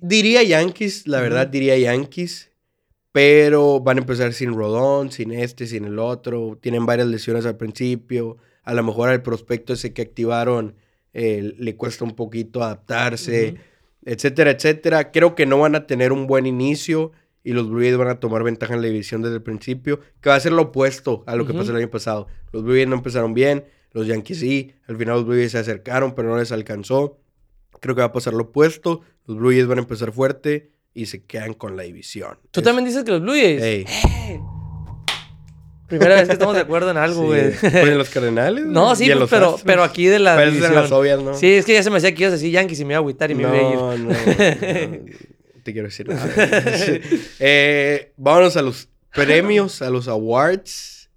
Diría 0.00 0.42
Yankees, 0.42 1.06
la 1.06 1.20
verdad 1.20 1.46
diría 1.46 1.76
Yankees, 1.78 2.50
pero 3.12 3.80
van 3.80 3.98
a 3.98 4.00
empezar 4.00 4.32
sin 4.32 4.54
Rodón, 4.54 5.12
sin 5.12 5.32
este, 5.32 5.66
sin 5.66 5.84
el 5.84 5.98
otro. 5.98 6.58
Tienen 6.60 6.86
varias 6.86 7.08
lesiones 7.08 7.44
al 7.46 7.56
principio. 7.56 8.38
A 8.62 8.72
lo 8.74 8.82
mejor 8.82 9.08
al 9.10 9.22
prospecto 9.22 9.72
ese 9.72 9.92
que 9.92 10.02
activaron 10.02 10.74
eh, 11.14 11.54
le 11.58 11.76
cuesta 11.76 12.04
un 12.04 12.14
poquito 12.14 12.62
adaptarse, 12.62 13.52
Ujú. 13.54 13.62
etcétera, 14.04 14.50
etcétera. 14.52 15.10
Creo 15.10 15.34
que 15.34 15.46
no 15.46 15.58
van 15.58 15.74
a 15.74 15.86
tener 15.86 16.12
un 16.12 16.26
buen 16.26 16.46
inicio 16.46 17.12
y 17.42 17.52
los 17.52 17.68
Blue 17.70 17.80
Jays 17.80 17.96
van 17.96 18.08
a 18.08 18.20
tomar 18.20 18.42
ventaja 18.42 18.74
en 18.74 18.82
la 18.82 18.88
división 18.88 19.22
desde 19.22 19.36
el 19.36 19.42
principio, 19.42 20.00
que 20.20 20.28
va 20.28 20.34
a 20.36 20.40
ser 20.40 20.52
lo 20.52 20.62
opuesto 20.62 21.24
a 21.26 21.36
lo 21.36 21.46
que 21.46 21.52
Ujú. 21.52 21.60
pasó 21.60 21.70
el 21.72 21.78
año 21.78 21.90
pasado. 21.90 22.26
Los 22.52 22.62
Blue 22.62 22.74
Jays 22.74 22.86
no 22.88 22.96
empezaron 22.96 23.32
bien, 23.34 23.64
los 23.92 24.06
Yankees 24.06 24.38
sí, 24.40 24.72
al 24.86 24.96
final 24.98 25.16
los 25.16 25.24
Blue 25.26 25.34
Jays 25.36 25.52
se 25.52 25.58
acercaron, 25.58 26.14
pero 26.14 26.28
no 26.28 26.38
les 26.38 26.52
alcanzó. 26.52 27.18
Creo 27.80 27.94
que 27.94 28.00
va 28.02 28.08
a 28.08 28.12
pasar 28.12 28.34
lo 28.34 28.44
opuesto, 28.44 29.00
los 29.26 29.38
Blue 29.38 29.50
Jays 29.52 29.66
van 29.66 29.78
a 29.78 29.82
empezar 29.82 30.12
fuerte 30.12 30.70
y 30.92 31.06
se 31.06 31.24
quedan 31.24 31.54
con 31.54 31.76
la 31.76 31.84
división. 31.84 32.38
Tú 32.50 32.60
Es- 32.60 32.64
también 32.64 32.84
dices 32.84 33.04
que 33.04 33.10
los 33.12 33.22
Blue 33.22 33.32
Jays. 33.32 33.62
Ey. 33.62 33.84
¡Eh! 33.88 34.40
Primera 35.90 36.14
vez 36.14 36.26
que 36.28 36.32
estamos 36.32 36.54
de 36.54 36.60
acuerdo 36.62 36.90
en 36.90 36.96
algo, 36.96 37.20
Sí. 37.22 37.26
güey. 37.26 37.50
Pues 37.60 37.74
en 37.74 37.98
los 37.98 38.08
Cardenales. 38.08 38.64
No, 38.64 38.96
sí, 38.96 39.10
pues, 39.12 39.28
pero, 39.28 39.46
Astros. 39.46 39.62
pero 39.66 39.82
aquí 39.82 40.06
de 40.06 40.18
la 40.20 40.36
Pero 40.36 40.50
esas 40.52 40.70
eran 40.70 40.74
las 40.84 40.92
obvias, 40.92 41.20
¿no? 41.20 41.34
Sí, 41.34 41.52
es 41.52 41.66
que 41.66 41.74
ya 41.74 41.82
se 41.82 41.90
me 41.90 41.98
hacía 41.98 42.14
que 42.14 42.22
ibas 42.22 42.32
a 42.32 42.36
decir 42.36 42.50
Yankees 42.52 42.80
y 42.80 42.84
me 42.86 42.94
iba 42.94 42.98
a 42.98 43.00
agüitar 43.00 43.30
y 43.30 43.34
me 43.34 43.42
iba 43.42 43.52
a 43.52 43.56
ir. 43.56 43.76
No, 43.76 43.98
no, 43.98 44.08
no, 44.08 44.14
te 45.62 45.72
quiero 45.72 45.88
decir 45.88 46.08
nada. 46.08 46.26
Eh, 47.40 48.12
vámonos 48.16 48.56
a 48.56 48.62
los 48.62 48.88
premios, 49.14 49.82
a 49.82 49.90
los 49.90 50.08
awards. 50.08 51.10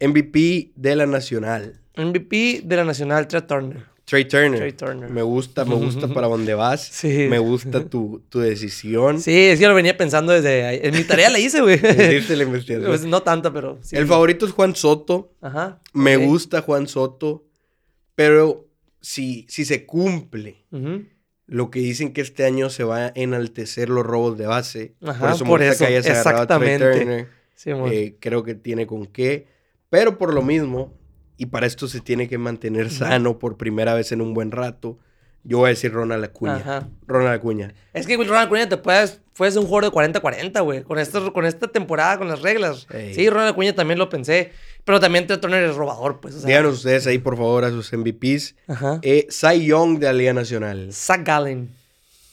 MVP 0.00 0.72
de 0.76 0.96
la 0.96 1.06
Nacional. 1.06 1.80
MVP 1.96 2.60
de 2.64 2.76
la 2.76 2.84
Nacional, 2.84 3.26
Trey 3.28 3.42
Turner. 3.42 3.84
Trey 4.04 4.26
Turner. 4.26 4.58
Trey 4.58 4.72
Turner. 4.72 5.08
Me 5.08 5.22
gusta, 5.22 5.64
me 5.64 5.74
gusta 5.74 6.08
para 6.08 6.28
dónde 6.28 6.54
vas. 6.54 6.86
Sí. 6.86 7.26
Me 7.28 7.38
gusta 7.38 7.84
tu, 7.86 8.22
tu 8.28 8.40
decisión. 8.40 9.20
Sí, 9.20 9.34
es 9.34 9.58
que 9.58 9.66
lo 9.66 9.74
venía 9.74 9.96
pensando 9.96 10.32
desde 10.32 10.64
ahí. 10.64 10.80
En 10.82 10.94
mi 10.94 11.04
tarea 11.04 11.30
la 11.30 11.38
hice, 11.38 11.62
güey. 11.62 11.76
Hiciste 11.76 12.36
la 12.36 12.44
investigación. 12.44 12.86
Pues 12.90 13.04
no 13.06 13.22
tanto, 13.22 13.52
pero 13.52 13.78
sí. 13.80 13.96
El 13.96 14.06
favorito 14.06 14.44
es 14.44 14.52
Juan 14.52 14.76
Soto. 14.76 15.32
Ajá. 15.40 15.80
Me 15.94 16.16
gusta 16.18 16.60
Juan 16.60 16.86
Soto. 16.86 17.44
Pero 18.14 18.68
si, 19.00 19.46
si 19.48 19.64
se 19.64 19.86
cumple 19.86 20.64
lo 21.46 21.70
que 21.70 21.80
dicen 21.80 22.12
que 22.12 22.20
este 22.20 22.44
año 22.44 22.70
se 22.70 22.84
va 22.84 23.06
a 23.06 23.12
enaltecer 23.14 23.88
los 23.88 24.04
robos 24.04 24.36
de 24.38 24.46
base. 24.46 24.94
Ajá, 25.02 25.20
por 25.20 25.30
eso 25.30 25.44
me 25.44 25.50
por 25.50 25.60
gusta 25.60 25.72
eso, 25.72 25.84
que 25.84 25.90
hayas 25.90 26.06
agarrado 26.06 26.54
a 26.54 26.58
Trey 26.58 26.74
exactamente. 26.74 26.98
Turner. 26.98 27.28
Sí. 27.54 27.70
Eh, 27.70 28.16
creo 28.20 28.42
que 28.44 28.54
tiene 28.54 28.86
con 28.86 29.06
qué. 29.06 29.46
Pero 29.88 30.18
por 30.18 30.34
lo 30.34 30.42
mismo, 30.42 30.92
y 31.36 31.46
para 31.46 31.66
esto 31.66 31.88
se 31.88 32.00
tiene 32.00 32.28
que 32.28 32.38
mantener 32.38 32.90
sano 32.90 33.38
por 33.38 33.56
primera 33.56 33.94
vez 33.94 34.12
en 34.12 34.20
un 34.20 34.34
buen 34.34 34.50
rato, 34.50 34.98
yo 35.42 35.58
voy 35.58 35.66
a 35.66 35.68
decir 35.70 35.92
Ronald 35.92 36.24
Acuña. 36.24 36.56
Ajá. 36.56 36.88
Ronald 37.06 37.34
Acuña. 37.34 37.74
Es 37.92 38.06
que 38.06 38.16
Ronald 38.16 38.46
Acuña 38.46 38.66
te 38.68 38.78
puedes, 38.78 39.20
ser 39.36 39.58
un 39.58 39.66
jugador 39.66 39.84
de 39.92 40.18
40-40, 40.20 40.62
güey. 40.62 40.82
Con 40.84 40.98
esta, 40.98 41.20
con 41.32 41.44
esta 41.44 41.68
temporada, 41.68 42.16
con 42.16 42.28
las 42.28 42.40
reglas. 42.40 42.86
Ey. 42.90 43.14
Sí, 43.14 43.28
Ronald 43.28 43.50
Acuña 43.52 43.74
también 43.74 43.98
lo 43.98 44.08
pensé. 44.08 44.52
Pero 44.84 45.00
también 45.00 45.26
Trey 45.26 45.38
Turner 45.38 45.62
es 45.64 45.74
robador, 45.76 46.20
pues. 46.20 46.34
O 46.36 46.38
sea, 46.40 46.46
Díganos 46.46 46.76
ustedes 46.76 47.06
ahí, 47.06 47.18
por 47.18 47.36
favor, 47.36 47.64
a 47.64 47.70
sus 47.70 47.92
MVPs. 47.92 48.54
Ajá. 48.68 48.98
Eh, 49.02 49.26
Cy 49.30 49.66
Young 49.66 49.98
de 49.98 50.06
la 50.06 50.12
Liga 50.14 50.32
Nacional. 50.32 50.90
Zach 50.92 51.22
Gallen. 51.24 51.70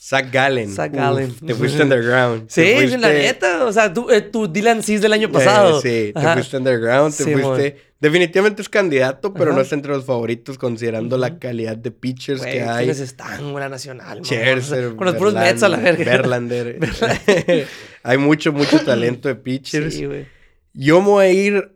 Zach 0.02 0.32
Gallen. 0.32 0.74
Zach 0.74 0.92
Uf, 0.92 0.98
Gallen. 0.98 1.36
te 1.46 1.54
fuiste 1.54 1.84
underground. 1.84 2.50
Sí, 2.50 2.62
Te 2.62 2.88
sí, 2.90 2.98
la 2.98 3.08
fuiste- 3.10 3.24
neta. 3.24 3.66
O 3.66 3.72
sea, 3.74 3.94
tú, 3.94 4.10
eh, 4.10 4.22
tu 4.22 4.48
Dylan 4.52 4.84
Cis 4.84 5.02
del 5.02 5.14
año 5.14 5.28
Eh, 5.28 5.32
pasado. 5.32 5.82
sí, 5.82 6.12
te 6.14 6.34
fuiste 6.34 6.58
underground, 6.58 7.16
te 7.16 7.24
Sí, 7.26 7.34
fuiste... 7.34 7.91
Definitivamente 8.02 8.64
es 8.64 8.68
candidato, 8.70 9.32
pero 9.34 9.52
Ajá. 9.52 9.56
no 9.58 9.62
está 9.62 9.76
entre 9.76 9.92
los 9.92 10.06
favoritos 10.06 10.58
considerando 10.58 11.18
la 11.18 11.38
calidad 11.38 11.78
de 11.78 11.92
pitchers 11.92 12.42
Güey, 12.42 12.54
que 12.54 12.62
hay. 12.64 12.78
¿quiénes 12.86 13.00
están, 13.00 13.54
la 13.54 13.70
nacional? 13.70 14.22
Scherzer, 14.24 14.96
Con 14.96 15.06
los 15.06 15.16
puros 15.16 15.36
Mets 15.36 15.62
a 15.62 15.70
la 15.70 15.78
verga. 15.78 16.04
Verlander. 16.04 16.80
Hay 18.04 18.18
mucho, 18.18 18.52
mucho 18.52 18.80
talento 18.86 19.28
de 19.28 19.36
pitchers. 19.36 19.94
Sí, 19.94 20.06
güey. 20.06 20.26
Yo 20.74 21.00
me 21.02 21.08
voy 21.10 21.26
a 21.26 21.32
ir 21.32 21.76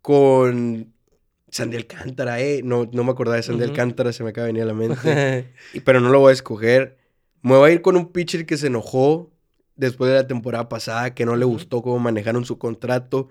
con 0.00 0.94
Sandy 1.50 1.76
Alcántara, 1.76 2.40
eh. 2.40 2.62
No, 2.64 2.88
no 2.92 3.04
me 3.04 3.10
acordaba 3.10 3.36
de 3.36 3.42
Sandy. 3.42 3.64
Alcántara, 3.64 4.12
se 4.14 4.24
me 4.24 4.30
acaba 4.30 4.46
de 4.46 4.52
venir 4.54 4.62
a 4.62 4.66
la 4.66 4.74
mente. 4.74 5.52
Y- 5.74 5.80
pero 5.80 6.00
no 6.00 6.08
lo 6.08 6.20
voy 6.20 6.30
a 6.30 6.32
escoger. 6.32 6.96
Me 7.42 7.56
voy 7.56 7.70
a 7.70 7.74
ir 7.74 7.82
con 7.82 7.94
un 7.96 8.10
pitcher 8.10 8.46
que 8.46 8.56
se 8.56 8.68
enojó 8.68 9.30
después 9.76 10.10
de 10.10 10.16
la 10.16 10.26
temporada 10.26 10.68
pasada, 10.70 11.14
que 11.14 11.26
no 11.26 11.36
le 11.36 11.44
gustó 11.44 11.82
cómo 11.82 11.98
manejaron 11.98 12.44
su 12.46 12.56
contrato, 12.58 13.28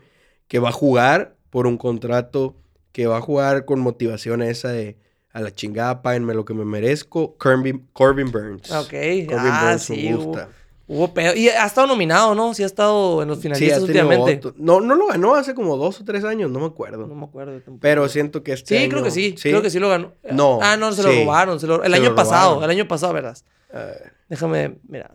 que 0.47 0.59
va 0.59 0.69
a 0.69 0.73
jugar 0.73 1.36
por 1.49 1.67
un 1.67 1.77
contrato, 1.77 2.55
que 2.91 3.07
va 3.07 3.17
a 3.17 3.21
jugar 3.21 3.65
con 3.65 3.79
motivación 3.79 4.41
esa 4.41 4.69
de 4.69 4.97
a 5.31 5.41
la 5.41 5.53
chingada, 5.53 6.01
páguenme 6.01 6.33
lo 6.33 6.45
que 6.45 6.53
me 6.55 6.65
merezco. 6.65 7.35
Corbin, 7.37 7.87
Corbin 7.93 8.31
Burns. 8.31 8.71
Ok. 8.71 8.89
Corbin 8.89 9.29
ah, 9.37 9.65
Burns 9.69 9.83
sí. 9.83 9.95
me 10.09 10.15
Hubo, 10.15 10.23
gusta. 10.25 10.49
hubo 10.87 11.13
pedo. 11.13 11.35
Y 11.35 11.49
ha 11.49 11.65
estado 11.67 11.85
nominado, 11.85 12.33
¿no? 12.33 12.55
Sí 12.55 12.63
ha 12.63 12.65
estado 12.65 13.21
en 13.21 13.27
los 13.27 13.37
Sí, 13.37 13.43
finalistas 13.43 13.85
tenido 13.85 14.05
últimamente. 14.07 14.47
voto. 14.47 14.55
No, 14.57 14.79
no 14.81 14.95
lo 14.95 15.07
ganó 15.07 15.35
hace 15.35 15.53
como 15.53 15.77
dos 15.77 16.01
o 16.01 16.05
tres 16.05 16.23
años, 16.23 16.49
no 16.49 16.59
me 16.59 16.65
acuerdo. 16.65 17.05
No 17.05 17.13
me 17.13 17.25
acuerdo. 17.25 17.51
tampoco. 17.59 17.79
Pero 17.81 18.09
siento 18.09 18.41
que 18.41 18.53
este 18.53 18.79
Sí, 18.79 18.89
creo 18.89 19.01
que 19.03 19.09
año- 19.09 19.13
sí, 19.15 19.35
Creo 19.39 19.61
que 19.61 19.69
sí 19.69 19.77
lo 19.77 19.89
ganó. 19.89 20.13
No, 20.31 20.57
Ah, 20.63 20.75
no, 20.75 20.91
se 20.91 21.03
lo 21.03 21.11
sí. 21.11 21.23
robaron. 21.23 21.59
se 21.59 21.67
lo- 21.67 21.83
El 21.83 21.91
Se 21.91 21.97
año 21.99 22.09
lo 22.09 22.15
pasado. 22.15 22.63
El 22.63 22.69
año 22.71 22.87
pasado, 22.87 23.13
¿verdad? 23.13 23.37
Ah, 23.71 23.91
Déjame, 24.29 24.79
mira. 24.87 25.11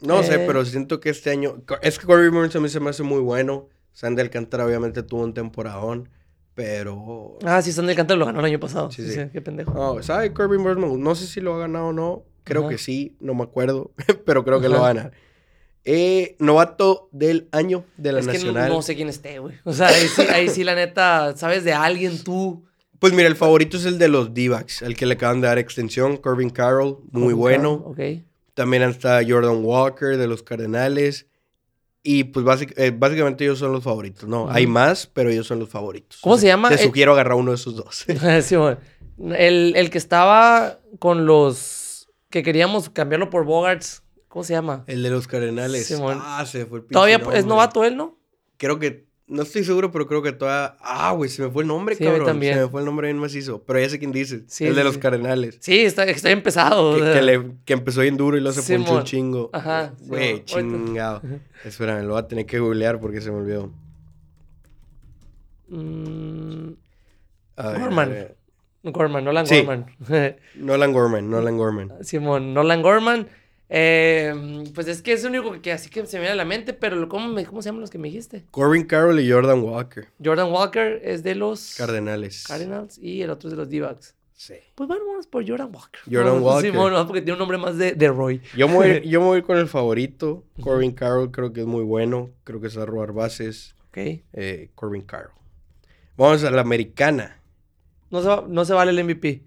no 0.00 0.22
sé, 0.22 0.36
Eh. 0.36 0.44
pero 0.46 0.64
siento 0.64 1.00
que 1.00 1.10
este 1.10 1.28
año... 1.30 1.56
Es 1.82 1.98
que 1.98 2.06
Corbin 2.06 2.30
Burns 2.32 2.56
a 2.56 2.60
mí 2.60 2.68
se 2.70 2.80
me 2.80 2.88
hace 2.90 3.02
muy 3.02 3.20
bueno. 3.20 3.68
Sandy 3.96 4.20
Alcántara 4.20 4.66
obviamente 4.66 5.02
tuvo 5.02 5.22
un 5.24 5.32
temporadón, 5.32 6.10
pero... 6.54 7.38
Ah, 7.46 7.62
sí, 7.62 7.72
Sandy 7.72 7.92
Alcántara 7.92 8.18
lo 8.18 8.26
ganó 8.26 8.40
el 8.40 8.44
año 8.44 8.60
pasado. 8.60 8.90
Sí, 8.90 9.02
Sí, 9.02 9.08
sí. 9.08 9.14
sí, 9.22 9.28
qué 9.32 9.40
pendejo. 9.40 9.72
No, 9.72 10.02
¿sabe? 10.02 10.30
Me- 10.30 10.98
no 10.98 11.14
sé 11.14 11.26
si 11.26 11.40
lo 11.40 11.54
ha 11.54 11.58
ganado 11.60 11.86
o 11.86 11.92
no. 11.94 12.24
Creo 12.44 12.62
Ajá. 12.62 12.70
que 12.72 12.78
sí, 12.78 13.16
no 13.20 13.34
me 13.34 13.42
acuerdo, 13.44 13.92
pero 14.26 14.44
creo 14.44 14.60
que 14.60 14.68
lo 14.68 14.80
va 14.80 14.90
a 14.90 14.92
ganar. 14.92 15.12
Eh, 15.84 16.36
novato 16.40 17.08
del 17.10 17.48
año 17.52 17.84
de 17.96 18.12
la 18.12 18.20
es 18.20 18.26
que 18.26 18.32
no, 18.38 18.44
Nacional. 18.46 18.68
no 18.68 18.82
sé 18.82 18.96
quién 18.96 19.08
esté, 19.08 19.38
güey. 19.38 19.54
O 19.64 19.72
sea, 19.72 19.86
ahí 19.88 20.06
sí, 20.08 20.22
ahí 20.30 20.48
sí, 20.50 20.62
la 20.62 20.74
neta, 20.74 21.34
¿sabes 21.36 21.64
de 21.64 21.72
alguien 21.72 22.22
tú? 22.22 22.64
Pues 22.98 23.12
mira, 23.14 23.28
el 23.28 23.36
favorito 23.36 23.76
es 23.78 23.84
el 23.86 23.98
de 23.98 24.08
los 24.08 24.34
D-backs, 24.34 24.82
el 24.82 24.94
que 24.96 25.06
le 25.06 25.14
acaban 25.14 25.40
de 25.40 25.46
dar 25.48 25.58
extensión, 25.58 26.16
Corbin 26.18 26.50
Carroll, 26.50 26.98
muy 27.12 27.32
bueno. 27.34 27.72
Ok. 27.72 28.00
También 28.54 28.82
está 28.82 29.20
Jordan 29.26 29.60
Walker 29.64 30.16
de 30.18 30.26
los 30.26 30.42
Cardenales. 30.42 31.26
Y 32.08 32.22
pues 32.22 32.46
eh, 32.76 32.92
básicamente 32.96 33.42
ellos 33.42 33.58
son 33.58 33.72
los 33.72 33.82
favoritos. 33.82 34.28
No, 34.28 34.48
hay 34.48 34.68
más, 34.68 35.08
pero 35.08 35.28
ellos 35.28 35.48
son 35.48 35.58
los 35.58 35.68
favoritos. 35.68 36.20
¿Cómo 36.20 36.38
se 36.38 36.46
llama? 36.46 36.68
Te 36.68 36.76
Eh, 36.76 36.78
sugiero 36.78 37.12
agarrar 37.12 37.34
uno 37.34 37.50
de 37.50 37.56
esos 37.56 37.74
dos. 37.74 38.04
Sí, 38.42 38.54
bueno. 38.54 38.78
el, 39.36 39.72
el 39.74 39.90
que 39.90 39.98
estaba 39.98 40.78
con 41.00 41.26
los 41.26 42.08
que 42.30 42.44
queríamos 42.44 42.90
cambiarlo 42.90 43.28
por 43.28 43.44
Bogarts. 43.44 44.04
¿Cómo 44.28 44.44
se 44.44 44.52
llama? 44.52 44.84
el 44.86 45.02
de 45.02 45.10
los 45.10 45.26
Cardenales. 45.26 45.86
Simón. 45.86 46.20
ah, 46.22 46.46
se 46.46 46.64
fue 46.66 46.78
el 46.78 46.84
Todavía 46.84 47.20
es 47.34 47.44
novato 47.44 47.82
él, 47.82 47.96
¿no? 47.96 48.16
Creo 48.56 48.78
que, 48.78 49.08
no 49.28 49.42
estoy 49.42 49.64
seguro, 49.64 49.90
pero 49.90 50.06
creo 50.06 50.22
que 50.22 50.32
todavía... 50.32 50.76
Ah, 50.80 51.10
güey, 51.12 51.28
se 51.28 51.42
me 51.42 51.50
fue 51.50 51.62
el 51.62 51.68
nombre, 51.68 51.96
Sí, 51.96 52.04
cabrón. 52.04 52.26
también. 52.26 52.54
Se 52.54 52.60
me 52.60 52.68
fue 52.68 52.80
el 52.80 52.86
nombre 52.86 53.08
bien 53.08 53.18
macizo. 53.18 53.62
Pero 53.66 53.80
ya 53.80 53.88
sé 53.88 53.98
quién 53.98 54.12
dices. 54.12 54.42
Sí, 54.46 54.66
el 54.66 54.74
de 54.76 54.84
los. 54.84 54.98
Cardenales. 54.98 55.56
Sí, 55.60 55.80
está, 55.80 56.04
está 56.04 56.30
empezado. 56.30 56.94
Que, 56.96 57.22
le- 57.22 57.52
que 57.64 57.72
empezó 57.72 58.02
bien 58.02 58.16
duro 58.16 58.36
y 58.36 58.40
luego 58.40 58.60
se 58.60 58.76
ponchó 58.76 58.96
un 58.98 59.04
chingo. 59.04 59.50
Ajá, 59.52 59.92
Güey, 60.02 60.44
chingado. 60.44 61.22
Espérame, 61.64 62.02
lo 62.04 62.10
voy 62.12 62.20
a 62.22 62.28
tener 62.28 62.46
que 62.46 62.58
googlear 62.60 63.00
porque 63.00 63.20
se 63.20 63.30
me 63.32 63.38
olvidó. 63.38 63.72
Mm, 65.68 66.74
A 67.56 67.68
ver, 67.70 67.80
Gorman. 67.80 68.08
a 68.08 68.12
ver. 68.12 68.36
Gorman, 68.84 69.24
Nolan. 69.24 69.46
Gorman. 69.46 69.86
Nolan 70.54 70.92
Gorman, 70.92 71.28
Nolan 71.30 71.56
Gorman. 71.56 71.92
Simón, 72.02 72.54
Nolan 72.54 72.82
Gorman. 72.82 73.26
Eh, 73.68 74.64
pues 74.74 74.86
es 74.86 75.02
que 75.02 75.12
es 75.12 75.24
el 75.24 75.30
único 75.38 75.60
que 75.60 75.72
así 75.72 75.90
que 75.90 76.06
se 76.06 76.16
me 76.18 76.20
viene 76.22 76.32
a 76.34 76.36
la 76.36 76.44
mente, 76.44 76.72
pero 76.72 77.08
¿cómo, 77.08 77.28
me- 77.28 77.44
¿cómo 77.44 77.62
se 77.62 77.68
llaman 77.68 77.80
los 77.80 77.90
que 77.90 77.98
me 77.98 78.08
dijiste? 78.08 78.44
Corbin 78.50 78.84
Carroll 78.84 79.18
y 79.20 79.30
Jordan 79.30 79.60
Walker. 79.62 80.06
Jordan 80.24 80.52
Walker 80.52 81.00
es 81.02 81.22
de 81.22 81.34
los 81.34 81.74
Cardenales. 81.76 82.44
Cardinals 82.46 82.98
y 82.98 83.22
el 83.22 83.30
otro 83.30 83.48
es 83.48 83.52
de 83.52 83.56
los 83.56 83.68
D-backs. 83.68 84.14
Sí. 84.34 84.54
Pues 84.74 84.88
vámonos 84.88 85.26
por 85.26 85.48
Jordan 85.48 85.70
Walker. 85.74 86.00
Jordan 86.04 86.36
No, 86.40 86.42
Walker. 86.46 86.70
Simón, 86.70 86.92
no, 86.92 87.06
porque 87.06 87.22
tiene 87.22 87.32
un 87.32 87.38
nombre 87.38 87.56
más 87.58 87.76
de, 87.78 87.92
de 87.94 88.08
Roy. 88.08 88.40
Yo 88.56 88.68
me, 88.68 88.74
voy, 88.74 88.86
a 88.90 88.98
yo 89.02 89.20
me 89.20 89.26
voy 89.26 89.38
a 89.40 89.42
con 89.42 89.56
el 89.58 89.66
favorito. 89.66 90.44
Corbin 90.60 90.92
Carroll 90.92 91.30
creo 91.30 91.52
que 91.52 91.60
es 91.62 91.66
muy 91.66 91.82
bueno. 91.82 92.30
Creo 92.44 92.60
que 92.60 92.68
sabe 92.70 92.86
robar 92.86 93.12
bases. 93.12 93.74
Ok. 93.88 93.96
Eh, 94.34 94.70
Corbin 94.74 95.02
Carroll. 95.02 95.32
Vamos 96.16 96.44
a 96.44 96.50
la 96.50 96.60
americana. 96.60 97.40
No 98.10 98.20
se, 98.22 98.28
va- 98.28 98.44
no 98.46 98.64
se 98.64 98.74
vale 98.74 98.90
el 98.92 99.02
MVP. 99.04 99.42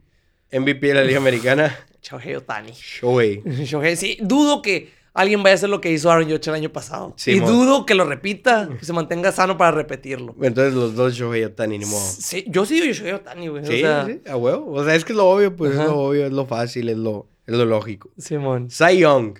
MVP 0.51 0.87
de 0.87 0.93
la 0.95 1.03
Liga 1.03 1.19
Americana. 1.19 1.73
Shohei 2.01 2.35
Otani. 2.35 2.71
Shohei. 2.73 3.41
Shohei, 3.65 3.95
sí, 3.95 4.17
dudo 4.21 4.61
que 4.61 4.89
alguien 5.13 5.43
vaya 5.43 5.53
a 5.53 5.55
hacer 5.55 5.69
lo 5.69 5.81
que 5.81 5.91
hizo 5.91 6.09
Aaron 6.11 6.29
Judge 6.29 6.47
el 6.49 6.55
año 6.55 6.69
pasado. 6.71 7.13
y 7.17 7.21
Simón. 7.21 7.51
dudo 7.51 7.85
que 7.85 7.93
lo 7.95 8.05
repita, 8.05 8.69
que 8.79 8.85
se 8.85 8.93
mantenga 8.93 9.31
sano 9.31 9.57
para 9.57 9.71
repetirlo. 9.71 10.35
Entonces 10.41 10.73
los 10.73 10.95
dos 10.95 11.13
Shohei 11.15 11.43
Otani, 11.43 11.77
ni 11.77 11.85
modo. 11.85 12.05
Sí, 12.05 12.45
yo 12.47 12.65
sí 12.65 12.79
digo 12.79 12.93
Shohei 12.93 13.13
Otani, 13.13 13.47
güey. 13.47 13.65
Sí, 13.65 13.73
o 13.75 13.77
sea, 13.77 14.05
sí, 14.05 14.21
a 14.29 14.35
huevo. 14.37 14.71
O 14.71 14.83
sea, 14.83 14.95
es 14.95 15.03
que 15.03 15.13
es 15.13 15.17
lo 15.17 15.27
obvio, 15.29 15.55
pues 15.55 15.73
Ajá. 15.73 15.83
es 15.83 15.89
lo 15.89 15.97
obvio, 15.97 16.25
es 16.25 16.31
lo 16.31 16.45
fácil, 16.45 16.89
es 16.89 16.97
lo, 16.97 17.27
es 17.45 17.55
lo 17.55 17.65
lógico. 17.65 18.09
Simón. 18.17 18.69
Cy 18.69 18.99
Young. 18.99 19.37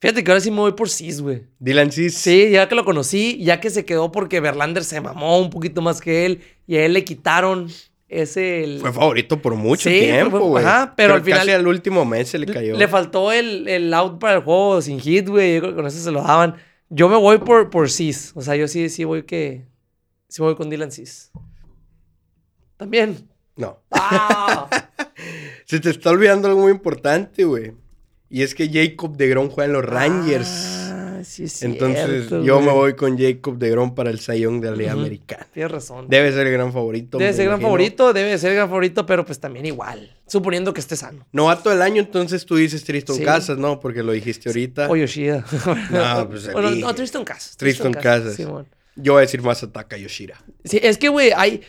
Fíjate 0.00 0.22
que 0.22 0.30
ahora 0.30 0.40
sí 0.42 0.50
me 0.50 0.58
voy 0.58 0.72
por 0.72 0.90
Cis, 0.90 1.22
güey. 1.22 1.44
Dylan 1.58 1.90
Cis. 1.90 2.14
Sí, 2.18 2.50
ya 2.50 2.68
que 2.68 2.74
lo 2.74 2.84
conocí, 2.84 3.42
ya 3.42 3.58
que 3.60 3.70
se 3.70 3.86
quedó 3.86 4.12
porque 4.12 4.38
Verlander 4.40 4.84
se 4.84 5.00
mamó 5.00 5.38
un 5.40 5.48
poquito 5.48 5.80
más 5.80 6.02
que 6.02 6.26
él 6.26 6.42
y 6.66 6.76
a 6.76 6.84
él 6.84 6.92
le 6.92 7.04
quitaron 7.04 7.68
ese... 8.22 8.64
el- 8.64 8.80
Fue 8.80 8.92
favorito 8.92 9.40
por 9.42 9.54
mucho 9.54 9.88
Sí, 9.88 9.98
tiempo, 10.00 10.38
güey. 10.40 10.64
ajá, 10.64 10.94
pero 10.96 11.14
al 11.14 11.22
final- 11.22 11.40
Casi 11.40 11.50
al 11.52 11.66
último 11.66 12.04
mes 12.04 12.28
se 12.28 12.38
le 12.38 12.46
cayó. 12.46 12.76
Le 12.76 12.88
faltó 12.88 13.32
el, 13.32 13.66
el 13.68 13.92
out 13.94 14.18
para 14.18 14.36
el 14.36 14.42
juego 14.42 14.80
sin 14.82 15.00
hit, 15.00 15.28
güey. 15.28 15.54
Yo 15.54 15.60
creo 15.60 15.72
que 15.72 15.76
con 15.76 15.86
eso 15.86 15.98
se 15.98 16.10
lo 16.10 16.22
daban. 16.22 16.56
Yo 16.90 17.08
me 17.08 17.16
voy 17.16 17.38
por, 17.38 17.70
por 17.70 17.90
Cis. 17.90 18.32
O 18.34 18.42
sea, 18.42 18.56
yo 18.56 18.68
sí, 18.68 18.88
sí 18.88 19.04
voy 19.04 19.22
que... 19.24 19.64
Sí 20.28 20.42
voy 20.42 20.54
con 20.56 20.68
Dylan 20.70 20.90
Cis. 20.92 21.30
También. 22.76 23.28
No. 23.56 23.78
¡Ah! 23.90 24.68
Se 25.64 25.80
te 25.80 25.90
está 25.90 26.10
olvidando 26.10 26.48
algo 26.48 26.60
muy 26.60 26.72
importante, 26.72 27.44
güey. 27.44 27.72
Y 28.28 28.42
es 28.42 28.54
que 28.54 28.68
Jacob 28.68 29.16
de 29.16 29.28
Grom 29.28 29.48
juega 29.48 29.66
en 29.66 29.72
los 29.72 29.84
Rangers. 29.84 30.48
Ah, 30.50 30.83
sí 31.24 31.44
es 31.44 31.62
Entonces, 31.62 32.04
cierto, 32.28 32.42
yo 32.44 32.60
me 32.60 32.70
voy 32.72 32.94
con 32.94 33.18
Jacob 33.18 33.58
de 33.58 33.70
Grom 33.70 33.94
para 33.94 34.10
el 34.10 34.20
Sayón 34.20 34.60
de 34.60 34.70
la 34.70 34.76
Liga 34.76 34.92
Ujú. 34.92 35.00
Americana. 35.00 35.46
Tienes 35.52 35.72
razón. 35.72 36.06
Debe 36.08 36.32
ser 36.32 36.46
el 36.46 36.52
gran 36.52 36.72
favorito. 36.72 37.18
Debe 37.18 37.32
ser 37.32 37.44
gran 37.46 37.54
imagino. 37.60 37.68
favorito, 37.68 38.12
debe 38.12 38.38
ser 38.38 38.54
gran 38.54 38.68
favorito, 38.68 39.06
pero 39.06 39.24
pues 39.24 39.40
también 39.40 39.66
igual. 39.66 40.16
Suponiendo 40.26 40.72
que 40.72 40.80
esté 40.80 40.96
sano. 40.96 41.26
Novato 41.32 41.70
del 41.70 41.82
año, 41.82 42.00
entonces 42.00 42.46
tú 42.46 42.56
dices 42.56 42.84
Tristan 42.84 43.16
Sí. 43.16 43.24
Casas, 43.24 43.58
¿no? 43.58 43.80
Porque 43.80 44.02
lo 44.02 44.12
dijiste 44.12 44.48
ahorita. 44.48 44.88
O 44.90 44.96
Yoshida. 44.96 45.44
No, 45.90 46.28
pues, 46.28 46.50
Bueno, 46.52 46.70
no, 46.70 46.94
Tristan 46.94 47.24
Casas. 47.24 47.56
Tristan 47.56 47.92
Casas. 47.92 48.34
Simón. 48.34 48.66
Yo 48.96 49.14
voy 49.14 49.20
a 49.20 49.22
decir 49.22 49.42
más 49.42 49.62
ataca 49.62 49.96
Yoshira. 49.96 50.36
Sí, 50.64 50.78
es 50.82 50.98
que, 50.98 51.08
güey, 51.08 51.32
hay... 51.36 51.62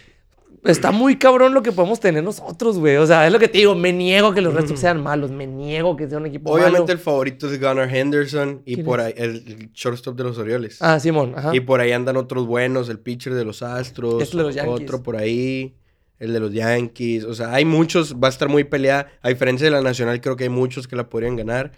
Está 0.66 0.91
muy 0.91 1.18
cabrón 1.18 1.53
lo 1.53 1.61
que 1.61 1.72
podemos 1.72 1.99
tener 1.99 2.24
nosotros, 2.24 2.80
güey. 2.80 2.97
O 2.97 3.05
sea, 3.05 3.26
es 3.28 3.32
lo 3.32 3.39
que 3.39 3.47
te 3.47 3.59
digo. 3.59 3.76
Me 3.76 3.93
niego 3.93 4.34
que 4.34 4.41
los 4.41 4.53
Red 4.53 4.68
Sox 4.68 4.80
sean 4.80 5.01
malos. 5.01 5.32
Me 5.32 5.45
niego 5.47 5.95
que 5.95 6.07
sea 6.09 6.18
un 6.18 6.26
equipo 6.26 6.51
Obviamente 6.51 6.80
malo. 6.82 6.91
el 6.93 6.99
favorito 6.99 7.47
es 7.51 7.59
Gunnar 7.59 7.93
Henderson 7.95 8.61
y 8.66 8.76
¿Quién 8.76 8.86
por 8.86 8.99
es? 8.99 9.05
ahí 9.07 9.13
el, 9.18 9.30
el 9.47 9.70
shortstop 9.74 10.16
de 10.18 10.24
los 10.24 10.38
Orioles. 10.38 10.78
Ah, 10.82 10.99
Simón. 10.99 11.34
Ajá. 11.36 11.55
Y 11.55 11.59
por 11.59 11.80
ahí 11.82 11.91
andan 11.91 12.18
otros 12.18 12.45
buenos, 12.47 12.89
el 12.89 12.99
pitcher 12.99 13.34
de 13.36 13.45
los 13.45 13.61
Astros, 13.61 14.22
Este 14.24 14.38
de 14.38 14.43
los 14.43 14.55
Yankees. 14.55 14.82
otro 14.84 15.03
por 15.03 15.16
ahí, 15.16 15.76
el 16.20 16.34
de 16.34 16.39
los 16.39 16.51
Yankees. 16.53 17.24
O 17.26 17.34
sea, 17.34 17.53
hay 17.53 17.66
muchos, 17.66 18.16
va 18.16 18.28
a 18.28 18.32
estar 18.32 18.49
muy 18.49 18.63
peleada. 18.63 19.07
A 19.22 19.30
diferencia 19.30 19.66
de 19.66 19.72
la 19.72 19.82
Nacional, 19.82 20.20
creo 20.22 20.36
que 20.36 20.45
hay 20.45 20.49
muchos 20.49 20.88
que 20.88 20.95
la 20.95 21.07
podrían 21.09 21.36
ganar. 21.36 21.72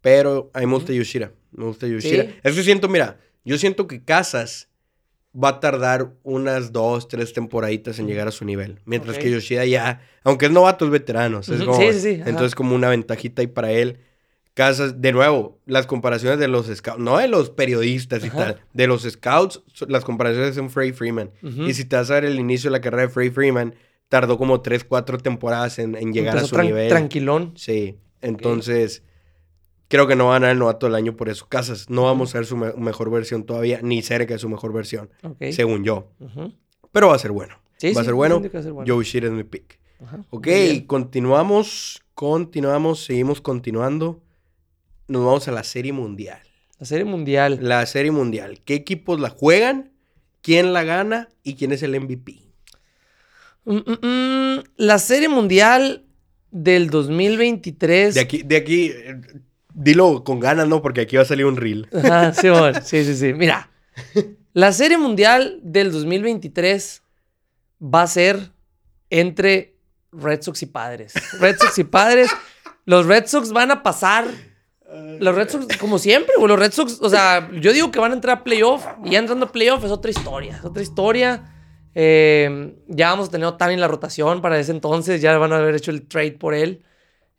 Pero 0.00 0.50
a 0.54 0.60
mí 0.60 0.66
me 0.66 0.74
gusta 0.74 0.92
Yoshira. 0.92 1.32
Me 1.52 1.64
gusta 1.64 1.86
Yoshira. 1.86 2.24
Sí. 2.24 2.30
Es 2.42 2.54
que 2.56 2.62
siento, 2.62 2.88
mira, 2.88 3.18
yo 3.44 3.56
siento 3.58 3.86
que 3.86 4.02
Casas 4.02 4.68
va 5.34 5.48
a 5.48 5.60
tardar 5.60 6.12
unas 6.22 6.72
dos, 6.72 7.08
tres 7.08 7.32
temporaditas 7.32 7.98
en 7.98 8.06
llegar 8.06 8.28
a 8.28 8.30
su 8.32 8.44
nivel. 8.44 8.80
Mientras 8.84 9.18
que 9.18 9.30
Yoshida 9.30 9.64
ya, 9.64 10.00
aunque 10.24 10.46
es 10.46 10.52
novato, 10.52 10.84
es 10.84 10.90
veterano. 10.90 11.40
es 11.40 11.48
Ujú, 11.48 11.64
como- 11.66 11.78
sí, 11.78 11.92
sí, 11.94 12.00
sí. 12.16 12.22
Entonces, 12.26 12.54
como 12.54 12.74
una 12.74 12.88
ventajita 12.90 13.40
ahí 13.42 13.48
para 13.48 13.70
él. 13.72 13.98
Casas, 14.54 15.00
de 15.00 15.12
nuevo, 15.12 15.58
las 15.64 15.86
comparaciones 15.86 16.38
de 16.38 16.46
los 16.46 16.66
scouts, 16.66 16.98
no 16.98 17.16
de 17.16 17.26
los 17.26 17.48
periodistas 17.48 18.22
y 18.22 18.26
Ajá. 18.28 18.36
tal, 18.36 18.60
de 18.74 18.86
los 18.86 19.02
scouts, 19.04 19.62
las 19.88 20.04
comparaciones 20.04 20.54
son 20.54 20.68
Frey 20.68 20.92
Freeman. 20.92 21.30
Y 21.42 21.72
si 21.72 21.86
te 21.86 21.96
vas 21.96 22.10
a 22.10 22.14
ver 22.16 22.26
el 22.26 22.38
inicio 22.38 22.68
de 22.68 22.72
la 22.76 22.82
carrera 22.82 23.04
de 23.04 23.08
Frey 23.08 23.30
Freeman, 23.30 23.74
tardó 24.10 24.36
como 24.36 24.60
3, 24.60 24.84
4 24.84 25.16
temporadas 25.16 25.78
en, 25.78 25.94
en 25.96 26.12
llegar 26.12 26.36
a 26.36 26.44
su 26.44 26.54
tran- 26.54 26.66
nivel. 26.66 26.90
Tranquilón. 26.90 27.54
Sí, 27.56 27.96
entonces 28.20 29.02
creo 29.92 30.06
que 30.06 30.16
no 30.16 30.24
va 30.28 30.36
a 30.36 30.38
ganar 30.38 30.52
el 30.52 30.58
novato 30.58 30.86
del 30.86 30.94
año 30.94 31.14
por 31.16 31.28
eso. 31.28 31.46
Casas, 31.50 31.90
no 31.90 32.04
vamos 32.04 32.34
a 32.34 32.38
ver 32.38 32.46
su 32.46 32.56
me- 32.56 32.72
mejor 32.72 33.10
versión 33.10 33.44
todavía, 33.44 33.80
ni 33.82 34.00
cerca 34.00 34.32
de 34.32 34.38
su 34.38 34.48
mejor 34.48 34.72
versión, 34.72 35.10
según 35.52 35.84
yo. 35.84 36.10
Pero 36.92 37.08
va 37.08 37.16
a 37.16 37.18
ser 37.18 37.30
bueno. 37.32 37.56
Sí, 37.76 37.92
va 37.92 38.00
a 38.00 38.04
ser 38.04 38.14
bueno. 38.14 38.40
va 38.40 38.58
a 38.58 38.62
ser 38.62 38.72
bueno. 38.72 38.90
Joe 38.94 39.04
Shira 39.04 39.26
es 39.26 39.32
mi 39.34 39.44
pick. 39.44 39.78
Ajá. 40.02 40.24
Ok, 40.30 40.48
continuamos, 40.86 42.02
continuamos, 42.14 43.04
seguimos 43.04 43.42
continuando. 43.42 44.22
Nos 45.08 45.24
vamos 45.26 45.46
a 45.48 45.52
la 45.52 45.62
Serie 45.62 45.92
Mundial. 45.92 46.40
La 46.78 46.86
Serie 46.86 47.04
Mundial. 47.04 47.58
La 47.60 47.84
Serie 47.84 48.10
Mundial. 48.12 48.60
¿Qué 48.64 48.74
equipos 48.74 49.20
la 49.20 49.28
juegan? 49.28 49.92
¿Quién 50.40 50.72
la 50.72 50.84
gana? 50.84 51.28
¿Y 51.42 51.54
quién 51.56 51.70
es 51.72 51.82
el 51.82 51.94
MVP? 52.00 52.38
Mm, 53.64 53.76
mm, 53.76 54.06
mm, 54.06 54.62
la 54.76 54.98
Serie 54.98 55.28
Mundial 55.28 56.04
del 56.50 56.88
2023. 56.90 58.14
De 58.14 58.20
aquí, 58.20 58.42
de 58.42 58.56
aquí, 58.56 58.86
eh, 58.94 59.20
dilo 59.74 60.24
con 60.24 60.40
ganas, 60.40 60.68
¿no? 60.68 60.82
Porque 60.82 61.02
aquí 61.02 61.16
va 61.16 61.22
a 61.22 61.26
salir 61.26 61.46
un 61.46 61.56
reel. 61.56 61.88
Ajá. 61.92 62.32
Sí, 62.82 63.04
sí, 63.04 63.16
sí. 63.16 63.32
Mira, 63.34 63.70
la 64.52 64.72
Serie 64.72 64.98
Mundial 64.98 65.60
del 65.62 65.92
2023 65.92 67.02
va 67.82 68.02
a 68.02 68.06
ser 68.06 68.52
entre 69.10 69.76
Red 70.12 70.42
Sox 70.42 70.62
y 70.62 70.66
Padres. 70.66 71.14
Red 71.40 71.56
Sox 71.58 71.78
y 71.78 71.84
Padres. 71.84 72.30
Los 72.84 73.06
Red 73.06 73.26
Sox 73.26 73.52
van 73.52 73.70
a 73.70 73.82
pasar. 73.82 74.26
Los 75.20 75.34
Red 75.34 75.48
Sox, 75.48 75.76
como 75.78 75.98
siempre, 75.98 76.34
güey. 76.36 76.48
Los 76.48 76.58
Red 76.58 76.72
Sox, 76.72 76.98
o 77.00 77.08
sea, 77.08 77.50
yo 77.52 77.72
digo 77.72 77.90
que 77.90 77.98
van 77.98 78.12
a 78.12 78.14
entrar 78.14 78.38
a 78.38 78.44
playoff. 78.44 78.84
Y 79.04 79.10
ya 79.10 79.18
entrando 79.18 79.46
a 79.46 79.52
playoff 79.52 79.84
es 79.84 79.90
otra 79.90 80.10
historia. 80.10 80.56
Es 80.56 80.64
otra 80.64 80.82
historia. 80.82 81.48
Eh, 81.94 82.74
ya 82.88 83.10
vamos 83.10 83.28
a 83.28 83.30
tener 83.30 83.46
a 83.46 83.50
Otani 83.50 83.74
en 83.74 83.80
la 83.80 83.88
rotación 83.88 84.42
para 84.42 84.58
ese 84.58 84.72
entonces. 84.72 85.22
Ya 85.22 85.36
van 85.38 85.52
a 85.52 85.58
haber 85.58 85.74
hecho 85.74 85.90
el 85.90 86.06
trade 86.06 86.32
por 86.32 86.54
él. 86.54 86.82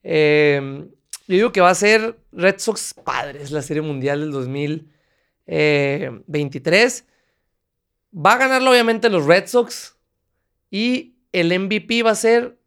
Eh, 0.03 0.88
yo 1.28 1.36
digo 1.36 1.51
que 1.51 1.61
va 1.61 1.69
a 1.69 1.76
ser 1.76 2.17
Red 2.32 2.55
Sox 2.59 2.93
Padres 2.93 3.51
la 3.51 3.61
Serie 3.61 3.82
Mundial 3.82 4.21
del 4.21 4.32
2023. 4.32 7.05
Va 8.15 8.34
a 8.34 8.38
ganarlo 8.38 8.71
obviamente 8.71 9.09
los 9.09 9.26
Red 9.26 9.47
Sox. 9.47 9.95
Y 10.69 11.15
el 11.32 11.57
MVP 11.59 12.03
va 12.03 12.11
a 12.11 12.15
ser 12.15 12.57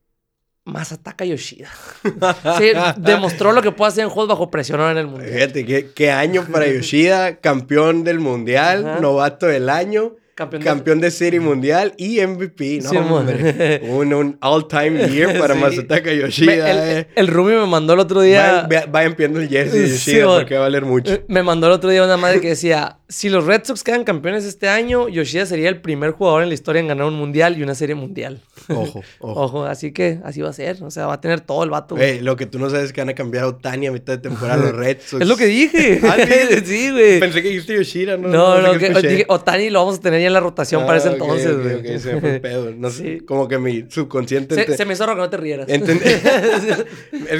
Masataka 0.64 1.24
Yoshida. 1.24 1.70
Sí, 2.58 2.72
demostró 2.98 3.52
lo 3.52 3.62
que 3.62 3.72
puede 3.72 3.90
hacer 3.90 4.04
en 4.04 4.10
juegos 4.10 4.28
bajo 4.30 4.50
presión 4.50 4.80
ahora 4.80 4.92
en 4.92 4.98
el 4.98 5.06
Mundial. 5.06 5.32
Fíjate, 5.32 5.64
¿qué, 5.64 5.90
qué 5.94 6.10
año 6.10 6.44
para 6.50 6.66
Yoshida, 6.66 7.40
campeón 7.40 8.04
del 8.04 8.18
Mundial, 8.20 8.86
Ajá. 8.86 9.00
novato 9.00 9.46
del 9.46 9.68
año, 9.68 10.16
Campeón 10.36 10.62
campeón, 10.62 11.00
de-. 11.00 11.10
Serie 11.10 11.40
Mundial 11.40 11.94
y 11.96 12.20
MVP. 12.20 12.80
No, 12.82 12.90
Sí, 12.90 12.96
mon. 12.98 13.12
hombre. 13.28 13.80
Un, 13.88 14.12
un 14.12 14.38
all-time 14.42 15.08
year 15.08 15.38
para 15.38 15.54
Sí. 15.54 15.60
Masataka 15.60 16.10
Me- 16.10 16.18
Yoshida. 16.18 16.70
el, 16.70 16.98
eh. 16.98 17.08
el 17.16 17.26
Rumi 17.28 17.52
me 17.52 17.64
mandó 17.66 17.94
el 17.94 18.00
otro 18.00 18.20
día. 18.20 18.66
Vayan, 18.68 18.92
vayan 18.92 19.14
pidiendo 19.14 19.40
el 19.40 19.48
jersey 19.48 19.80
de 19.80 19.88
Yoshida 19.88 20.26
porque 20.26 20.54
va 20.54 20.60
a 20.60 20.64
valer 20.64 20.84
mucho. 20.84 21.14
Eh, 21.14 21.24
Me 21.28 21.42
mandó 21.42 21.68
el 21.68 21.72
otro 21.72 21.88
día 21.88 22.04
una 22.04 22.18
madre 22.18 22.40
que 22.42 22.48
decía, 22.50 22.98
si 23.08 23.30
los 23.30 23.46
Red 23.46 23.62
Sox 23.64 23.82
quedan 23.82 24.04
campeones 24.04 24.44
este 24.44 24.68
año, 24.68 25.08
Yoshida 25.08 25.46
sería 25.46 25.70
el 25.70 25.80
primer 25.80 26.10
jugador 26.10 26.42
en 26.42 26.48
la 26.48 26.54
historia 26.54 26.80
en 26.80 26.88
ganar 26.88 27.06
un 27.06 27.14
mundial 27.14 27.56
y 27.58 27.62
una 27.62 27.74
serie 27.74 27.94
mundial. 27.94 28.42
Ojo, 28.68 29.02
ojo. 29.20 29.40
Ojo, 29.42 29.64
así 29.64 29.92
que 29.92 30.18
así 30.22 30.42
va 30.42 30.50
a 30.50 30.52
ser. 30.52 30.82
O 30.82 30.90
sea, 30.90 31.06
va 31.06 31.14
a 31.14 31.20
tener 31.22 31.40
todo 31.40 31.64
el 31.64 31.70
vato. 31.70 31.96
lo 32.20 32.36
que 32.36 32.44
tú 32.44 32.58
no 32.58 32.68
sabes 32.68 32.86
es 32.86 32.92
que 32.92 33.00
van 33.00 33.08
a 33.08 33.14
cambiar 33.14 33.44
a 33.44 33.48
Otani 33.48 33.86
a 33.86 33.92
mitad 33.92 34.12
de 34.12 34.18
temporada 34.18 34.58
los 34.62 34.74
Red 34.76 34.98
Sox. 35.02 35.22
es 35.22 35.28
lo 35.28 35.36
que 35.38 35.46
dije. 35.46 36.00
Ah, 36.02 36.16
¿sí? 36.62 36.90
güey. 36.90 37.20
Pensé 37.20 37.42
que 37.42 37.48
dijiste 37.48 37.74
Yoshida, 37.74 38.18
¿no? 38.18 38.28
No, 38.28 38.60
no, 38.60 38.78
que, 38.78 38.90
dije, 38.90 39.24
Otani 39.28 39.70
lo 39.70 39.78
vamos 39.80 39.98
a 39.98 40.00
tener 40.02 40.20
ya 40.20 40.25
en 40.26 40.32
la 40.34 40.40
rotación 40.40 40.84
para 40.86 40.98
ese 40.98 41.08
Ah, 41.08 41.12
entonces, 41.12 41.56
güey. 41.62 41.74
ok, 41.76 42.00
se 42.00 42.14
me 42.14 42.20
fue 42.20 42.34
el 42.36 42.40
pedo. 42.40 42.72
No 42.74 42.90
sé, 42.90 42.96
Sí. 43.18 43.20
como 43.24 43.48
que 43.48 43.58
mi 43.58 43.84
subconsciente... 43.90 44.54
Se, 44.54 44.62
ente- 44.66 44.76
se 44.76 44.84
me 44.84 44.92
hizo 44.94 45.06
raro 45.06 45.16
que 45.16 45.22
no 45.22 45.30
te 45.30 45.36
rieras. 45.36 45.68
Es 45.70 45.82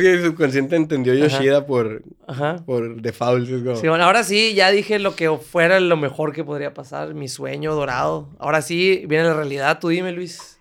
que 0.01 0.17
mi 0.17 0.25
subconsciente 0.25 0.77
entendió 0.77 1.15
Yoshida 1.15 1.67
por, 1.67 2.03
Ajá. 2.27 2.57
por 2.65 3.01
default. 3.03 3.49
es 3.49 3.63
como- 3.63 3.77
Sí, 3.77 3.89
bueno, 3.89 4.05
ahora 4.05 4.25
sí, 4.25 4.55
ya 4.55 4.71
dije 4.71 4.99
lo 4.99 5.15
que 5.17 5.31
fuera 5.37 5.79
lo 5.81 5.97
mejor 5.97 6.33
que 6.33 6.45
podría 6.45 6.73
pasar, 6.75 7.15
mi 7.15 7.29
sueño 7.29 7.75
dorado. 7.75 8.31
Ahora 8.39 8.63
sí, 8.63 9.05
viene 9.09 9.25
la 9.25 9.35
realidad. 9.35 9.79
Tú 9.81 9.89
dime, 9.89 10.13
Luis. 10.13 10.59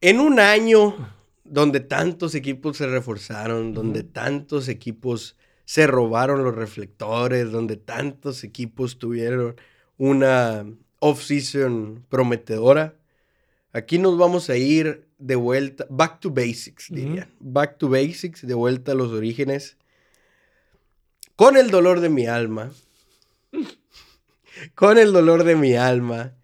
En 0.00 0.20
un 0.20 0.38
año 0.40 0.94
donde 1.44 1.80
tantos 1.80 2.34
equipos 2.34 2.76
se 2.76 2.86
reforzaron, 2.86 3.72
donde 3.72 4.02
tantos 4.02 4.68
equipos 4.68 5.36
se 5.64 5.86
robaron 5.86 6.44
los 6.44 6.54
reflectores, 6.54 7.50
donde 7.50 7.76
tantos 7.76 8.44
equipos 8.44 8.98
tuvieron 8.98 9.56
una 9.96 10.64
off-season 11.08 12.04
prometedora, 12.08 12.94
aquí 13.72 13.98
nos 13.98 14.16
vamos 14.18 14.50
a 14.50 14.56
ir 14.56 15.06
de 15.18 15.36
vuelta, 15.36 15.86
back 15.88 16.20
to 16.20 16.30
basics, 16.30 16.90
Ujú. 16.90 16.96
dirían. 17.00 17.28
Back 17.40 17.78
to 17.78 17.88
basics, 17.88 18.46
de 18.46 18.54
vuelta 18.54 18.92
a 18.92 18.94
los 18.94 19.10
orígenes. 19.12 19.76
Con 21.36 21.56
el 21.56 21.70
dolor 21.70 22.00
de 22.00 22.08
mi 22.08 22.26
alma. 22.26 22.72
con 24.74 24.98
el 24.98 25.12
dolor 25.12 25.44
de 25.44 25.56
mi 25.56 25.74
alma. 25.74 26.34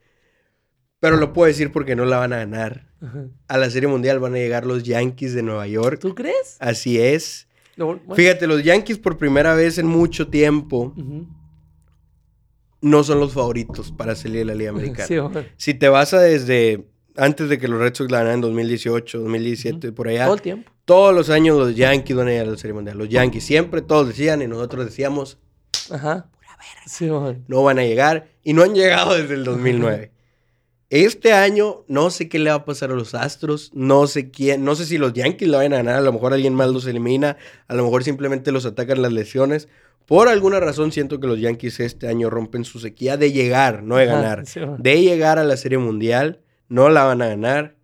Pero 1.00 1.16
lo 1.16 1.32
puedo 1.32 1.48
decir 1.48 1.72
porque 1.72 1.96
no 1.96 2.04
la 2.04 2.18
van 2.18 2.32
a 2.32 2.38
ganar. 2.38 2.86
Ajá. 3.00 3.26
A 3.48 3.58
la 3.58 3.68
Serie 3.70 3.88
Mundial 3.88 4.20
van 4.20 4.34
a 4.34 4.38
llegar 4.38 4.64
los 4.66 4.84
Yankees 4.84 5.34
de 5.34 5.42
Nueva 5.42 5.66
York. 5.66 5.98
¿Tú 6.00 6.14
crees? 6.14 6.56
Así 6.60 7.00
es. 7.00 7.48
Bueno. 7.76 8.00
Fíjate, 8.14 8.46
los 8.46 8.62
Yankees 8.62 8.98
por 8.98 9.16
primera 9.18 9.54
vez 9.54 9.78
en 9.78 9.86
mucho 9.86 10.28
tiempo. 10.28 10.94
No 12.82 13.02
son 13.04 13.18
los 13.20 13.32
favoritos 13.32 13.90
para 13.92 14.14
salir 14.14 14.38
de 14.40 14.44
la 14.44 14.54
Liga 14.54 14.70
Americana. 14.72 15.06
Sí. 15.06 15.16
Si 15.56 15.74
te 15.74 15.88
vas 15.88 16.12
a 16.12 16.20
desde 16.20 16.84
antes 17.16 17.48
de 17.48 17.58
que 17.58 17.68
los 17.68 17.78
Red 17.80 17.94
Sox 17.94 18.10
la 18.10 18.18
ganaran 18.18 18.36
en 18.38 18.40
2018, 18.42 19.18
2017, 19.20 19.92
por 19.92 20.08
allá, 20.08 20.24
Todo 20.26 20.34
el 20.34 20.42
tiempo. 20.42 20.72
todos 20.84 21.14
los 21.14 21.28
años 21.30 21.58
los 21.58 21.74
Yankees 21.74 22.16
van 22.16 22.28
a 22.28 22.30
llegar 22.30 22.46
a 22.48 22.50
la 22.50 22.56
Serie 22.58 22.74
Mundial. 22.74 22.98
Los 22.98 23.08
Yankees 23.08 23.44
siempre, 23.44 23.82
todos 23.82 24.08
decían 24.08 24.42
y 24.42 24.46
nosotros 24.46 24.84
decíamos, 24.84 25.38
Ajá. 25.90 26.28
Sí, 26.86 27.08
bueno. 27.08 27.38
no 27.48 27.62
van 27.64 27.78
a 27.78 27.82
llegar 27.84 28.28
y 28.44 28.52
no 28.52 28.62
han 28.62 28.74
llegado 28.74 29.14
desde 29.16 29.34
el 29.34 29.44
2009. 29.44 30.11
Este 30.92 31.32
año 31.32 31.86
no 31.88 32.10
sé 32.10 32.28
qué 32.28 32.38
le 32.38 32.50
va 32.50 32.56
a 32.56 32.64
pasar 32.66 32.90
a 32.90 32.94
los 32.94 33.14
Astros, 33.14 33.70
no 33.72 34.06
sé 34.06 34.30
quién, 34.30 34.62
no 34.62 34.74
sé 34.74 34.84
si 34.84 34.98
los 34.98 35.14
Yankees 35.14 35.48
la 35.48 35.56
van 35.56 35.72
a 35.72 35.76
ganar, 35.76 35.94
a 35.94 36.00
lo 36.02 36.12
mejor 36.12 36.34
alguien 36.34 36.52
más 36.54 36.68
los 36.68 36.86
elimina, 36.86 37.38
a 37.66 37.74
lo 37.74 37.84
mejor 37.84 38.04
simplemente 38.04 38.52
los 38.52 38.66
atacan 38.66 39.00
las 39.00 39.10
lesiones, 39.10 39.68
Por 40.04 40.28
alguna 40.28 40.60
razón 40.60 40.92
siento 40.92 41.18
que 41.18 41.26
los 41.26 41.40
Yankees 41.40 41.80
este 41.80 42.08
año 42.08 42.28
rompen 42.28 42.66
su 42.66 42.78
sequía 42.78 43.16
de 43.16 43.32
llegar, 43.32 43.82
no 43.82 43.96
de 43.96 44.04
ganar. 44.04 44.44
de 44.44 45.00
llegar 45.00 45.38
a 45.38 45.44
la 45.44 45.56
Serie 45.56 45.78
Mundial, 45.78 46.40
no 46.68 46.90
la 46.90 47.04
van 47.04 47.22
a 47.22 47.28
ganar. 47.28 47.76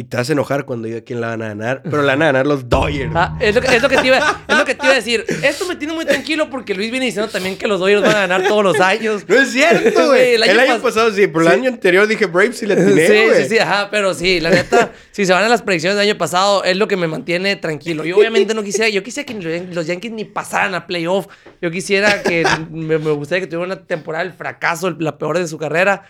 Y 0.00 0.04
te 0.04 0.16
vas 0.16 0.30
a 0.30 0.32
enojar 0.32 0.64
cuando 0.64 0.88
diga 0.88 1.02
quién 1.02 1.20
la 1.20 1.26
van 1.26 1.42
a 1.42 1.48
ganar. 1.48 1.82
Pero 1.84 2.00
la 2.00 2.12
van 2.14 2.22
a 2.22 2.26
ganar 2.26 2.46
los 2.46 2.70
Dodgers. 2.70 3.12
Ah, 3.14 3.36
es, 3.38 3.54
lo 3.54 3.60
que, 3.60 3.76
es, 3.76 3.82
lo 3.82 3.88
que 3.90 3.98
te 3.98 4.06
iba, 4.06 4.16
es, 4.16 4.56
lo 4.56 4.64
que, 4.64 4.74
te 4.74 4.86
iba, 4.86 4.94
a 4.94 4.96
decir. 4.96 5.26
Esto 5.42 5.66
me 5.66 5.76
tiene 5.76 5.92
muy 5.92 6.06
tranquilo 6.06 6.48
porque 6.48 6.74
Luis 6.74 6.90
viene 6.90 7.04
diciendo 7.04 7.30
también 7.30 7.58
que 7.58 7.68
los 7.68 7.80
Dodgers 7.80 8.00
van 8.00 8.16
a 8.16 8.20
ganar 8.20 8.48
todos 8.48 8.64
los 8.64 8.80
años. 8.80 9.26
No 9.28 9.34
es 9.34 9.52
cierto, 9.52 10.06
güey. 10.06 10.36
el, 10.36 10.58
año, 10.58 10.80
pasado 10.80 11.12
sí, 11.12 11.26
pero 11.26 11.42
el 11.42 11.48
año 11.48 11.68
anterior 11.68 12.06
dije 12.06 12.24
Braves 12.24 12.62
y 12.62 12.66
le 12.66 12.76
tiene, 12.76 13.06
Sí, 13.06 13.42
sí, 13.42 13.48
sí, 13.50 13.58
ajá. 13.58 13.90
Pero 13.90 14.14
sí, 14.14 14.40
la 14.40 14.48
neta, 14.48 14.90
si 15.10 15.26
se 15.26 15.34
van 15.34 15.44
a 15.44 15.48
las 15.50 15.60
predicciones 15.60 15.98
del 15.98 16.08
año 16.08 16.16
pasado, 16.16 16.64
es 16.64 16.78
lo 16.78 16.88
que 16.88 16.96
me 16.96 17.06
mantiene 17.06 17.56
tranquilo. 17.56 18.02
Yo 18.06 18.16
obviamente 18.16 18.54
no 18.54 18.62
quisiera, 18.62 18.88
yo 18.88 19.02
quisiera 19.02 19.26
que 19.26 19.68
los 19.70 19.86
Yankees 19.86 20.12
ni 20.12 20.24
pasaran 20.24 20.74
a 20.74 20.86
playoff. 20.86 21.26
Yo 21.60 21.70
quisiera 21.70 22.22
que, 22.22 22.46
me, 22.70 22.96
me 22.96 23.10
gustaría 23.10 23.42
que 23.42 23.48
tuvieran 23.48 23.76
una 23.76 23.86
temporada 23.86 24.24
del 24.24 24.32
fracaso, 24.32 24.96
la 24.98 25.18
peor 25.18 25.38
de 25.38 25.46
su 25.46 25.58
carrera. 25.58 26.04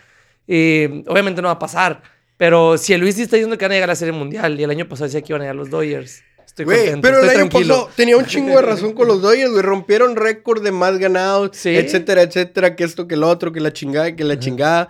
Y 0.46 0.84
obviamente 1.08 1.42
no 1.42 1.48
va 1.48 1.54
a 1.54 1.58
pasar. 1.58 2.19
Pero 2.40 2.78
si 2.78 2.94
el 2.94 3.02
Luis 3.02 3.18
está 3.18 3.36
diciendo 3.36 3.58
que 3.58 3.66
van 3.66 3.72
a 3.72 3.74
llegar 3.74 3.90
a 3.90 3.92
la 3.92 3.96
Serie 3.96 4.14
Mundial 4.14 4.58
y 4.58 4.62
el 4.62 4.70
año 4.70 4.88
pasado 4.88 5.04
decía 5.04 5.20
que 5.20 5.30
iban 5.30 5.42
a 5.42 5.44
llegar 5.44 5.56
los 5.56 5.68
Dodgers. 5.68 6.22
Estoy 6.46 6.64
contento, 6.64 7.02
pero 7.02 7.20
el 7.22 7.28
año 7.28 7.50
pasado 7.50 7.90
tenía 7.94 8.16
un 8.16 8.24
chingo 8.24 8.56
de 8.56 8.62
razón 8.62 8.94
con 8.94 9.08
los 9.08 9.20
Dodgers, 9.20 9.50
güey. 9.50 9.62
Rompieron 9.62 10.16
récord 10.16 10.62
de 10.62 10.72
más 10.72 10.96
ganados, 10.96 11.50
etcétera, 11.66 12.22
etcétera. 12.22 12.76
Que 12.76 12.84
esto, 12.84 13.06
que 13.06 13.18
lo 13.18 13.28
otro, 13.28 13.52
que 13.52 13.60
la 13.60 13.74
chingada, 13.74 14.16
que 14.16 14.24
la 14.24 14.38
chingada. 14.38 14.88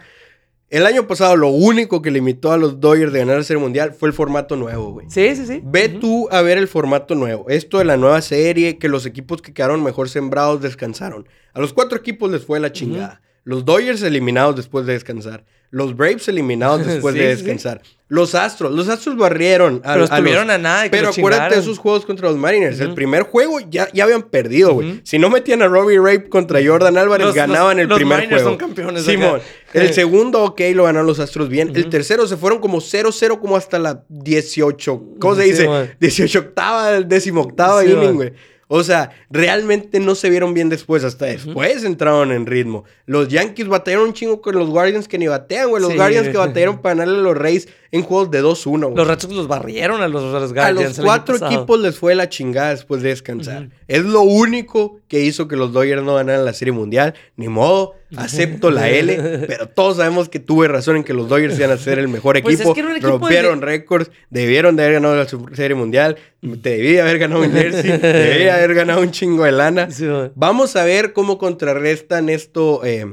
El 0.68 0.86
año 0.86 1.08
pasado 1.08 1.34
lo 1.34 1.48
único 1.48 2.00
que 2.02 2.12
limitó 2.12 2.52
a 2.52 2.56
los 2.56 2.78
Dodgers 2.78 3.12
de 3.12 3.18
ganar 3.18 3.38
la 3.38 3.42
Serie 3.42 3.60
Mundial 3.60 3.94
fue 3.94 4.08
el 4.08 4.12
formato 4.12 4.54
nuevo, 4.54 4.92
güey. 4.92 5.10
Sí, 5.10 5.34
sí, 5.34 5.44
sí. 5.44 5.60
Ve 5.64 5.88
tú 5.88 6.28
a 6.30 6.42
ver 6.42 6.56
el 6.56 6.68
formato 6.68 7.16
nuevo. 7.16 7.48
Esto 7.48 7.78
de 7.78 7.84
la 7.84 7.96
nueva 7.96 8.22
serie, 8.22 8.78
que 8.78 8.88
los 8.88 9.06
equipos 9.06 9.42
que 9.42 9.52
quedaron 9.52 9.82
mejor 9.82 10.08
sembrados 10.08 10.62
descansaron. 10.62 11.28
A 11.52 11.58
los 11.58 11.72
cuatro 11.72 11.98
equipos 11.98 12.30
les 12.30 12.44
fue 12.44 12.60
la 12.60 12.70
chingada. 12.70 13.20
Los 13.44 13.64
Dodgers 13.64 14.02
eliminados 14.02 14.56
después 14.56 14.86
de 14.86 14.92
descansar. 14.92 15.44
Los 15.70 15.96
Braves 15.96 16.28
eliminados 16.28 16.84
después 16.86 17.14
de 17.14 17.28
descansar. 17.28 17.80
Los 18.08 18.34
Astros. 18.34 18.72
Los 18.72 18.88
Astros 18.88 19.16
barrieron 19.16 19.80
a, 19.84 19.92
pero 19.92 20.04
estuvieron 20.04 20.50
a, 20.50 20.58
nada. 20.58 20.88
pero 20.90 21.10
acuérdate 21.10 21.54
de 21.54 21.60
esos 21.60 21.78
juegos 21.78 22.04
contra 22.04 22.28
los 22.28 22.36
Mariners. 22.36 22.80
El 22.80 22.92
primer 22.92 23.22
juego 23.22 23.60
ya, 23.60 23.88
ya 23.92 24.02
habían 24.04 24.22
perdido, 24.22 24.74
güey. 24.74 25.00
Si 25.04 25.18
no 25.18 25.30
metían 25.30 25.62
a 25.62 25.68
Robbie 25.68 25.98
Rape 25.98 26.28
contra 26.28 26.60
Jordan 26.64 26.98
Álvarez, 26.98 27.32
ganaban 27.34 27.78
el 27.78 27.88
primer 27.88 28.28
juego. 28.28 28.44
son 28.44 28.56
campeones. 28.56 29.04
Simón. 29.04 29.40
El 29.72 29.94
segundo, 29.94 30.42
ok, 30.42 30.60
lo 30.74 30.84
ganaron 30.84 31.06
los 31.06 31.20
Astros 31.20 31.48
bien. 31.48 31.70
El 31.74 31.88
tercero 31.88 32.26
se 32.26 32.36
fueron 32.36 32.58
como 32.58 32.78
0-0 32.78 33.38
como 33.38 33.56
hasta 33.56 33.78
la 33.78 34.04
18. 34.08 35.02
¿Cómo 35.20 35.36
se 35.36 35.44
dice? 35.44 35.68
18 36.00 36.38
octava, 36.40 37.00
décimo 37.02 37.42
octava 37.42 37.84
inning, 37.84 38.14
güey. 38.14 38.32
O 38.72 38.84
sea, 38.84 39.10
realmente 39.30 39.98
no 39.98 40.14
se 40.14 40.30
vieron 40.30 40.54
bien 40.54 40.68
después. 40.68 41.02
Hasta 41.02 41.26
después 41.26 41.82
entraron 41.82 42.30
en 42.30 42.46
ritmo. 42.46 42.84
Los 43.04 43.26
Yankees 43.26 43.66
batallaron 43.66 44.06
un 44.06 44.14
chingo 44.14 44.40
con 44.40 44.54
los 44.54 44.70
Guardians 44.70 45.08
que 45.08 45.18
ni 45.18 45.26
batean, 45.26 45.70
güey. 45.70 45.82
Los 45.82 45.96
Guardians 45.96 46.28
que 46.28 46.36
batallaron 46.36 46.80
para 46.80 46.94
ganarle 46.94 47.18
a 47.18 47.22
los 47.22 47.36
Rays 47.36 47.66
en 47.92 48.02
juegos 48.02 48.30
de 48.30 48.42
2-1, 48.42 48.84
güey. 48.84 48.96
Los 48.96 49.06
Red 49.06 49.18
Sox 49.18 49.34
los 49.34 49.48
barrieron 49.48 50.00
a 50.02 50.08
los, 50.08 50.22
Guardians. 50.52 50.98
A 50.98 51.02
los 51.02 51.06
cuatro 51.06 51.36
equipos 51.36 51.80
les 51.80 51.96
fue 51.96 52.14
la 52.14 52.28
chingada 52.28 52.70
después 52.70 53.02
de 53.02 53.08
descansar. 53.08 53.68
Es 53.88 54.04
lo 54.04 54.22
único 54.22 55.00
que 55.08 55.20
hizo 55.20 55.48
que 55.48 55.56
los 55.56 55.72
Dodgers 55.72 56.02
no 56.02 56.14
ganaran 56.14 56.44
la 56.44 56.52
Serie 56.52 56.72
Mundial. 56.72 57.14
Ni 57.36 57.48
modo, 57.48 57.96
acepto 58.16 58.70
la 58.70 58.88
L, 58.88 59.16
pero 59.48 59.68
todos 59.68 59.96
sabemos 59.96 60.28
que 60.28 60.38
tuve 60.38 60.68
razón 60.68 60.96
en 60.96 61.04
que 61.04 61.14
los 61.14 61.28
Dodgers 61.28 61.58
iban 61.58 61.72
a 61.72 61.76
ser 61.78 61.98
el 61.98 62.08
mejor 62.08 62.40
pues 62.42 62.60
equipo. 62.60 62.74
rompieron 63.00 63.60
récords, 63.60 64.10
debieron 64.30 64.76
de 64.76 64.84
haber 64.84 64.94
ganado 64.94 65.16
la 65.16 65.26
Serie 65.56 65.74
Mundial, 65.74 66.16
te 66.62 66.70
debí 66.70 66.98
haber 66.98 67.18
ganado 67.18 67.42
un 67.42 67.50
jersey, 67.50 67.98
debí 67.98 68.48
haber 68.48 68.74
ganado 68.74 69.00
un 69.00 69.10
chingo 69.10 69.44
de 69.44 69.52
lana. 69.52 69.88
Vamos 70.36 70.76
a 70.76 70.84
ver 70.84 71.12
cómo 71.12 71.38
contrarrestan 71.38 72.28
esto. 72.28 72.84
Eh, 72.84 73.06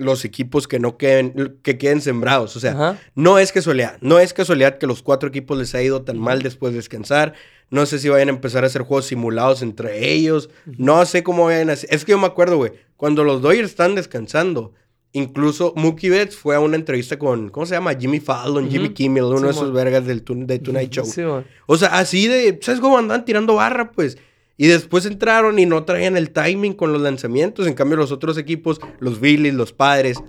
los 0.00 0.24
equipos 0.24 0.66
que 0.66 0.78
no 0.78 0.96
queden, 0.96 1.58
que 1.62 1.78
queden 1.78 2.00
sembrados. 2.00 2.56
O 2.56 2.60
sea, 2.60 2.98
no 3.14 3.38
es 3.38 3.52
casualidad. 3.52 3.98
No 4.00 4.18
es 4.18 4.32
casualidad 4.32 4.78
que 4.78 4.86
los 4.86 5.02
cuatro 5.02 5.28
equipos 5.28 5.58
les 5.58 5.74
ha 5.74 5.82
ido 5.82 6.02
tan 6.02 6.18
mal 6.18 6.42
después 6.42 6.72
de 6.72 6.78
descansar. 6.78 7.34
No 7.70 7.86
sé 7.86 7.98
si 7.98 8.08
vayan 8.08 8.28
a 8.28 8.32
empezar 8.32 8.64
a 8.64 8.66
hacer 8.66 8.82
juegos 8.82 9.06
simulados 9.06 9.62
entre 9.62 10.12
ellos. 10.12 10.50
No 10.64 11.04
sé 11.06 11.22
cómo 11.22 11.44
vayan 11.44 11.70
a 11.70 11.74
hacer. 11.74 11.88
Es 11.92 12.04
que 12.04 12.12
yo 12.12 12.18
me 12.18 12.26
acuerdo, 12.26 12.56
güey, 12.56 12.72
cuando 12.96 13.22
los 13.22 13.42
Dodgers 13.42 13.70
están 13.70 13.94
descansando, 13.94 14.72
incluso 15.12 15.72
Mookie 15.76 16.08
Betts 16.08 16.36
fue 16.36 16.56
a 16.56 16.60
una 16.60 16.76
entrevista 16.76 17.18
con, 17.18 17.48
¿cómo 17.50 17.66
se 17.66 17.74
llama? 17.74 17.94
Jimmy 17.94 18.20
Fallon, 18.20 18.70
Jimmy 18.70 18.90
Kimmel, 18.90 19.24
uno 19.24 19.42
de 19.42 19.50
esos 19.50 19.72
vergas 19.72 20.06
del 20.06 20.24
de 20.24 20.58
Tonight 20.58 20.90
Show. 20.90 21.44
o 21.66 21.76
sea, 21.76 21.98
así 21.98 22.26
de, 22.26 22.58
¿sabes 22.62 22.80
cómo 22.80 22.98
andan 22.98 23.24
tirando 23.24 23.54
barra? 23.54 23.92
Pues 23.92 24.18
y 24.60 24.66
después 24.66 25.06
entraron 25.06 25.58
y 25.58 25.64
no 25.64 25.84
traían 25.84 26.18
el 26.18 26.32
timing 26.32 26.74
con 26.74 26.92
los 26.92 27.00
lanzamientos. 27.00 27.66
En 27.66 27.72
cambio, 27.72 27.96
los 27.96 28.12
otros 28.12 28.36
equipos, 28.36 28.78
los 28.98 29.18
Phillies, 29.18 29.54
los 29.54 29.72
Padres, 29.72 30.22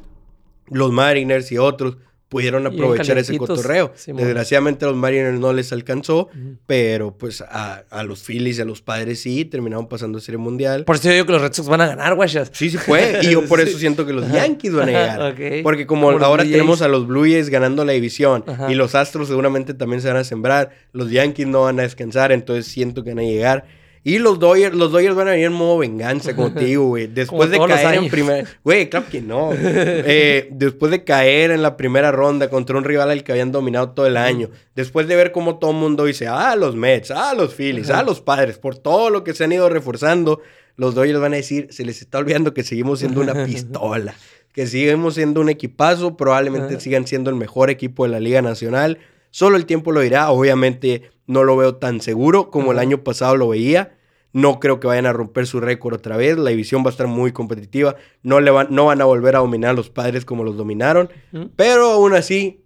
los 0.68 0.94
Mariners 0.94 1.52
y 1.52 1.58
otros, 1.58 1.98
pudieron 2.30 2.66
aprovechar 2.66 3.18
ese 3.18 3.38
cotorreo. 3.38 3.92
Desgraciadamente 4.08 4.86
a 4.86 4.88
los 4.88 4.96
Mariners 4.96 5.38
no 5.38 5.52
les 5.52 5.74
alcanzó, 5.74 6.30
pero 6.66 7.18
pues 7.18 7.42
a, 7.42 7.84
los 8.06 8.24
Phillies 8.24 8.58
y 8.60 8.62
a 8.62 8.66
los 8.66 8.82
Padres 8.82 9.20
sí, 9.20 9.44
terminaron 9.44 9.90
pasando 9.90 10.20
a 10.20 10.22
Serie 10.22 10.38
Mundial. 10.38 10.86
Por 10.86 10.96
eso 10.96 11.10
yo 11.10 11.12
digo 11.12 11.26
que 11.26 11.34
los 11.34 11.42
Red 11.42 11.52
Sox 11.52 11.68
van 11.68 11.82
a 11.82 11.88
ganar, 11.88 12.16
guayas. 12.16 12.52
Sí, 12.54 12.70
sí 12.70 12.78
fue. 12.78 13.20
Y 13.24 13.32
yo 13.32 13.46
por 13.50 13.60
eso 13.60 13.78
siento 13.78 14.06
que 14.06 14.14
los 14.14 14.32
Yankees 14.32 14.72
van 14.72 14.88
a 14.88 14.92
llegar. 14.94 15.62
Porque 15.64 15.86
como, 15.86 16.10
ahora 16.10 16.46
tenemos 16.46 16.82
a 16.82 16.88
los 16.88 17.06
Blue 17.06 17.24
Jays 17.24 17.50
ganando 17.50 17.84
la 17.84 17.92
división 17.92 18.46
y 18.70 18.76
los 18.76 18.96
Astros 18.96 19.28
seguramente 19.28 19.74
también 19.74 20.02
se 20.02 20.08
van 20.08 20.16
a 20.16 20.24
sembrar, 20.24 20.70
los 20.94 21.12
Yankees 21.12 21.48
no 21.48 21.64
van 21.64 21.82
a 21.82 21.84
descansar, 21.84 22.32
entonces 22.32 22.66
siento 22.68 23.04
que 23.04 23.10
van 23.10 23.20
a 23.20 23.24
llegar. 23.24 23.81
Y 24.04 24.18
los 24.18 24.40
Dodgers, 24.40 24.76
los 24.76 24.92
Dodgers 24.92 25.16
van 25.16 25.28
a 25.28 25.32
venir 25.32 25.46
en 25.46 25.54
modo 25.54 25.78
venganza 25.78 26.36
contigo, 26.36 26.88
güey. 26.88 27.08
Después 27.14 27.52
de 27.52 27.60
caer 27.60 27.96
en 27.96 28.10
primera... 28.10 28.48
Güey, 28.64 28.90
claro 28.90 29.06
que 29.12 29.22
no. 29.22 29.52
Eh, 29.54 30.48
después 30.52 30.92
de 30.92 31.04
caer 31.04 31.52
en 31.52 31.62
la 31.62 31.78
primera 31.78 32.12
ronda 32.12 32.50
contra 32.50 32.78
un 32.78 32.84
rival 32.84 33.12
al 33.12 33.24
que 33.24 33.32
habían 33.32 33.52
dominado 33.52 33.92
todo 33.92 34.08
el 34.08 34.18
año. 34.18 34.50
Después 34.76 35.08
de 35.08 35.16
ver 35.16 35.32
cómo 35.32 35.60
todo 35.60 35.72
el 35.72 35.78
mundo 35.78 36.06
dice, 36.06 36.28
ah, 36.28 36.56
los 36.56 36.76
Mets, 36.76 37.12
ah, 37.12 37.34
los 37.36 37.54
Phillies, 37.54 37.92
ah, 37.92 38.02
los 38.02 38.22
Padres. 38.22 38.58
Por 38.58 38.76
todo 38.78 39.12
lo 39.12 39.24
que 39.24 39.34
se 39.34 39.44
han 39.44 39.52
ido 39.52 39.70
reforzando, 39.70 40.42
los 40.78 40.96
Dodgers 40.96 41.20
van 41.20 41.34
a 41.34 41.38
decir, 41.38 41.68
se 41.70 41.86
les 41.86 42.02
está 42.02 42.18
olvidando 42.18 42.54
que 42.56 42.64
seguimos 42.64 43.00
siendo 43.00 43.22
una 43.22 43.46
pistola. 43.46 44.16
Que 44.52 44.66
seguimos 44.66 45.14
siendo 45.14 45.42
un 45.42 45.50
equipazo. 45.50 46.18
Probablemente 46.18 46.80
sigan 46.80 47.06
siendo 47.06 47.30
el 47.30 47.36
mejor 47.36 47.70
equipo 47.70 48.04
de 48.04 48.10
la 48.10 48.20
Liga 48.20 48.42
Nacional. 48.42 48.98
Solo 49.32 49.58
el 49.58 49.66
tiempo 49.66 49.92
lo 49.92 50.02
dirá. 50.02 50.30
Obviamente 50.30 51.12
no 51.26 51.44
lo 51.44 51.58
veo 51.58 51.76
tan 51.76 52.02
seguro 52.02 52.52
como 52.52 52.72
el 52.72 52.80
año 52.80 53.04
pasado 53.04 53.36
lo 53.36 53.50
veía. 53.50 53.98
No 54.34 54.60
creo 54.60 54.80
que 54.80 54.88
vayan 54.88 55.06
a 55.06 55.14
romper 55.14 55.48
su 55.48 55.60
récord 55.60 55.96
otra 55.96 56.16
vez. 56.16 56.38
La 56.38 56.52
división 56.52 56.84
va 56.84 56.88
a 56.88 56.92
estar 56.92 57.08
muy 57.08 57.32
competitiva. 57.32 57.96
No, 58.24 58.40
le 58.40 58.52
van, 58.52 58.68
no 58.70 58.86
van 58.86 59.02
a 59.02 59.06
volver 59.06 59.36
a 59.36 59.40
dominar 59.40 59.72
a 59.72 59.74
los 59.74 59.90
padres 59.90 60.24
como 60.24 60.44
los 60.44 60.56
dominaron. 60.56 61.10
Pero 61.56 61.92
aún 61.92 62.14
así, 62.14 62.64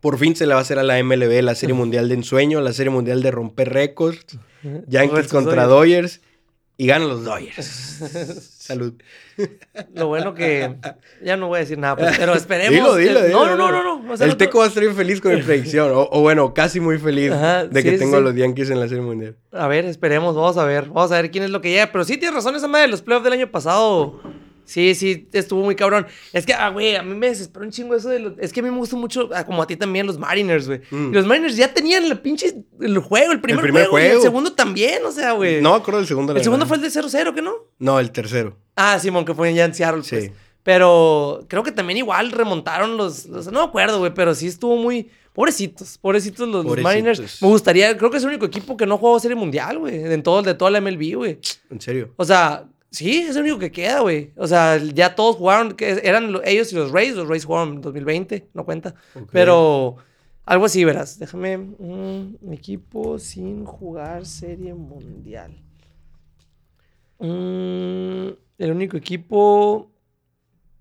por 0.00 0.18
fin 0.18 0.34
se 0.36 0.46
le 0.46 0.52
va 0.52 0.58
a 0.58 0.62
hacer 0.62 0.78
a 0.78 0.82
la 0.82 1.02
MLB 1.02 1.42
la 1.42 1.54
Serie 1.54 1.74
Mundial 1.74 2.08
de 2.08 2.16
Ensueño, 2.16 2.60
la 2.60 2.72
Serie 2.72 2.90
Mundial 2.90 3.22
de 3.22 3.30
romper 3.30 3.72
récords. 3.72 4.38
Yankees 4.88 5.28
contra 5.28 5.66
Dodgers. 5.66 6.20
Y 6.76 6.86
ganan 6.86 7.08
los 7.08 7.24
Dodgers. 7.24 7.64
Salud. 8.58 8.94
Lo 9.94 10.08
bueno 10.08 10.34
que. 10.34 10.76
Ya 11.22 11.36
no 11.36 11.48
voy 11.48 11.58
a 11.58 11.60
decir 11.60 11.78
nada, 11.78 11.96
pues, 11.96 12.16
pero 12.16 12.34
esperemos. 12.34 12.74
Dilo, 12.74 12.96
dilo, 12.96 13.22
dilo, 13.22 13.56
no, 13.56 13.56
no, 13.56 13.82
no, 13.82 14.02
no, 14.02 14.14
el 14.24 14.36
Teco 14.36 14.58
va 14.58 14.64
a 14.64 14.68
estar 14.68 14.82
feliz 14.92 15.20
con 15.20 15.34
mi 15.34 15.42
predicción. 15.42 15.90
O, 15.94 16.20
bueno, 16.20 16.54
casi 16.54 16.80
muy 16.80 16.98
feliz 16.98 17.32
de 17.70 17.82
que 17.82 17.98
tengo 17.98 18.16
a 18.16 18.20
los 18.20 18.34
Yankees 18.34 18.70
en 18.70 18.80
la 18.80 18.88
Serie 18.88 19.02
Mundial. 19.02 19.36
A 19.52 19.68
ver, 19.68 19.84
esperemos, 19.84 20.34
vamos 20.34 20.56
a 20.56 20.64
ver. 20.64 20.86
Vamos 20.86 21.12
a 21.12 21.20
ver 21.20 21.30
quién 21.30 21.44
es 21.44 21.50
lo 21.50 21.60
que 21.60 21.70
llega. 21.70 21.92
Pero 21.92 22.04
sí 22.04 22.16
tienes 22.16 22.34
razón, 22.34 22.56
esa 22.56 22.68
madre 22.68 22.86
de 22.86 22.90
los 22.92 23.02
playoffs 23.02 23.24
del 23.24 23.34
año 23.34 23.50
pasado 23.50 24.20
Sí, 24.64 24.94
sí, 24.94 25.28
estuvo 25.32 25.62
muy 25.62 25.74
cabrón. 25.74 26.06
Es 26.32 26.46
que, 26.46 26.54
ah, 26.54 26.68
güey, 26.70 26.96
a 26.96 27.02
mí 27.02 27.14
me 27.14 27.28
desesperó 27.28 27.64
un 27.64 27.72
chingo 27.72 27.94
eso 27.94 28.08
de 28.08 28.18
los... 28.20 28.38
Es 28.38 28.52
que 28.52 28.60
a 28.60 28.62
mí 28.62 28.70
me 28.70 28.76
gustó 28.76 28.96
mucho, 28.96 29.28
ah, 29.34 29.44
como 29.44 29.62
a 29.62 29.66
ti 29.66 29.76
también, 29.76 30.06
los 30.06 30.18
Mariners, 30.18 30.66
güey. 30.66 30.80
Mm. 30.90 31.12
Los 31.12 31.26
Mariners 31.26 31.56
ya 31.56 31.72
tenían 31.72 32.04
el 32.04 32.18
pinche 32.20 32.64
el 32.80 32.98
juego, 32.98 33.32
el 33.32 33.40
primer, 33.40 33.70
juego, 33.70 33.98
Y 33.98 34.02
el 34.02 34.20
segundo 34.20 34.52
también, 34.52 35.04
o 35.04 35.12
sea, 35.12 35.32
güey. 35.32 35.60
No, 35.60 35.74
acuerdo 35.74 35.98
del 35.98 36.08
segundo. 36.08 36.34
El 36.34 36.42
segundo 36.42 36.66
fue 36.66 36.76
el 36.76 36.82
de 36.82 36.88
0-0, 36.88 37.34
¿qué 37.34 37.42
no? 37.42 37.52
No, 37.78 37.98
el 37.98 38.10
tercero. 38.10 38.56
Ah, 38.76 38.98
Simón, 38.98 39.24
que 39.24 39.34
fue 39.34 39.52
ya 39.52 39.64
en 39.64 39.74
Seattle, 39.74 40.02
pues. 40.08 40.24
Sí. 40.24 40.32
Pero 40.62 41.44
creo 41.48 41.62
que 41.62 41.72
también 41.72 41.98
igual 41.98 42.30
remontaron 42.30 42.96
los... 42.96 43.26
no 43.26 43.50
me 43.50 43.60
acuerdo, 43.60 43.98
güey, 43.98 44.14
pero 44.14 44.34
sí 44.34 44.46
estuvo 44.46 44.76
muy... 44.76 45.10
Pobrecitos, 45.32 45.96
pobrecitos 45.96 46.46
los, 46.46 46.64
Mariners. 46.82 47.40
Me 47.40 47.48
gustaría, 47.48 47.96
creo 47.96 48.10
que 48.10 48.18
es 48.18 48.22
el 48.22 48.28
único 48.28 48.44
equipo 48.44 48.76
que 48.76 48.84
no 48.84 48.98
jugó 48.98 49.18
Serie 49.18 49.34
Mundial, 49.34 49.78
güey. 49.78 50.12
En 50.12 50.22
todo, 50.22 50.42
de 50.42 50.52
toda 50.52 50.70
la 50.70 50.78
MLB, 50.82 51.16
güey. 51.16 51.38
¿En 51.70 51.80
serio? 51.80 52.10
O 52.16 52.24
sea, 52.26 52.66
Sí, 52.92 53.20
es 53.20 53.36
el 53.36 53.42
único 53.42 53.58
que 53.58 53.72
queda, 53.72 54.00
güey. 54.00 54.32
O 54.36 54.46
sea, 54.46 54.76
ya 54.76 55.14
todos 55.14 55.36
jugaron, 55.36 55.72
que 55.72 55.98
eran 56.04 56.36
ellos 56.44 56.72
y 56.72 56.76
los 56.76 56.92
Rays. 56.92 57.14
Los 57.14 57.26
Rays 57.26 57.46
jugaron 57.46 57.76
en 57.76 57.80
2020, 57.80 58.50
no 58.52 58.66
cuenta. 58.66 58.94
Pero 59.32 59.96
algo 60.44 60.66
así, 60.66 60.84
verás. 60.84 61.18
Déjame 61.18 61.56
un 61.56 62.38
equipo 62.52 63.18
sin 63.18 63.64
jugar 63.64 64.26
serie 64.26 64.74
mundial. 64.74 65.56
Mm, 67.18 68.28
el 68.58 68.70
único 68.70 68.98
equipo. 68.98 69.90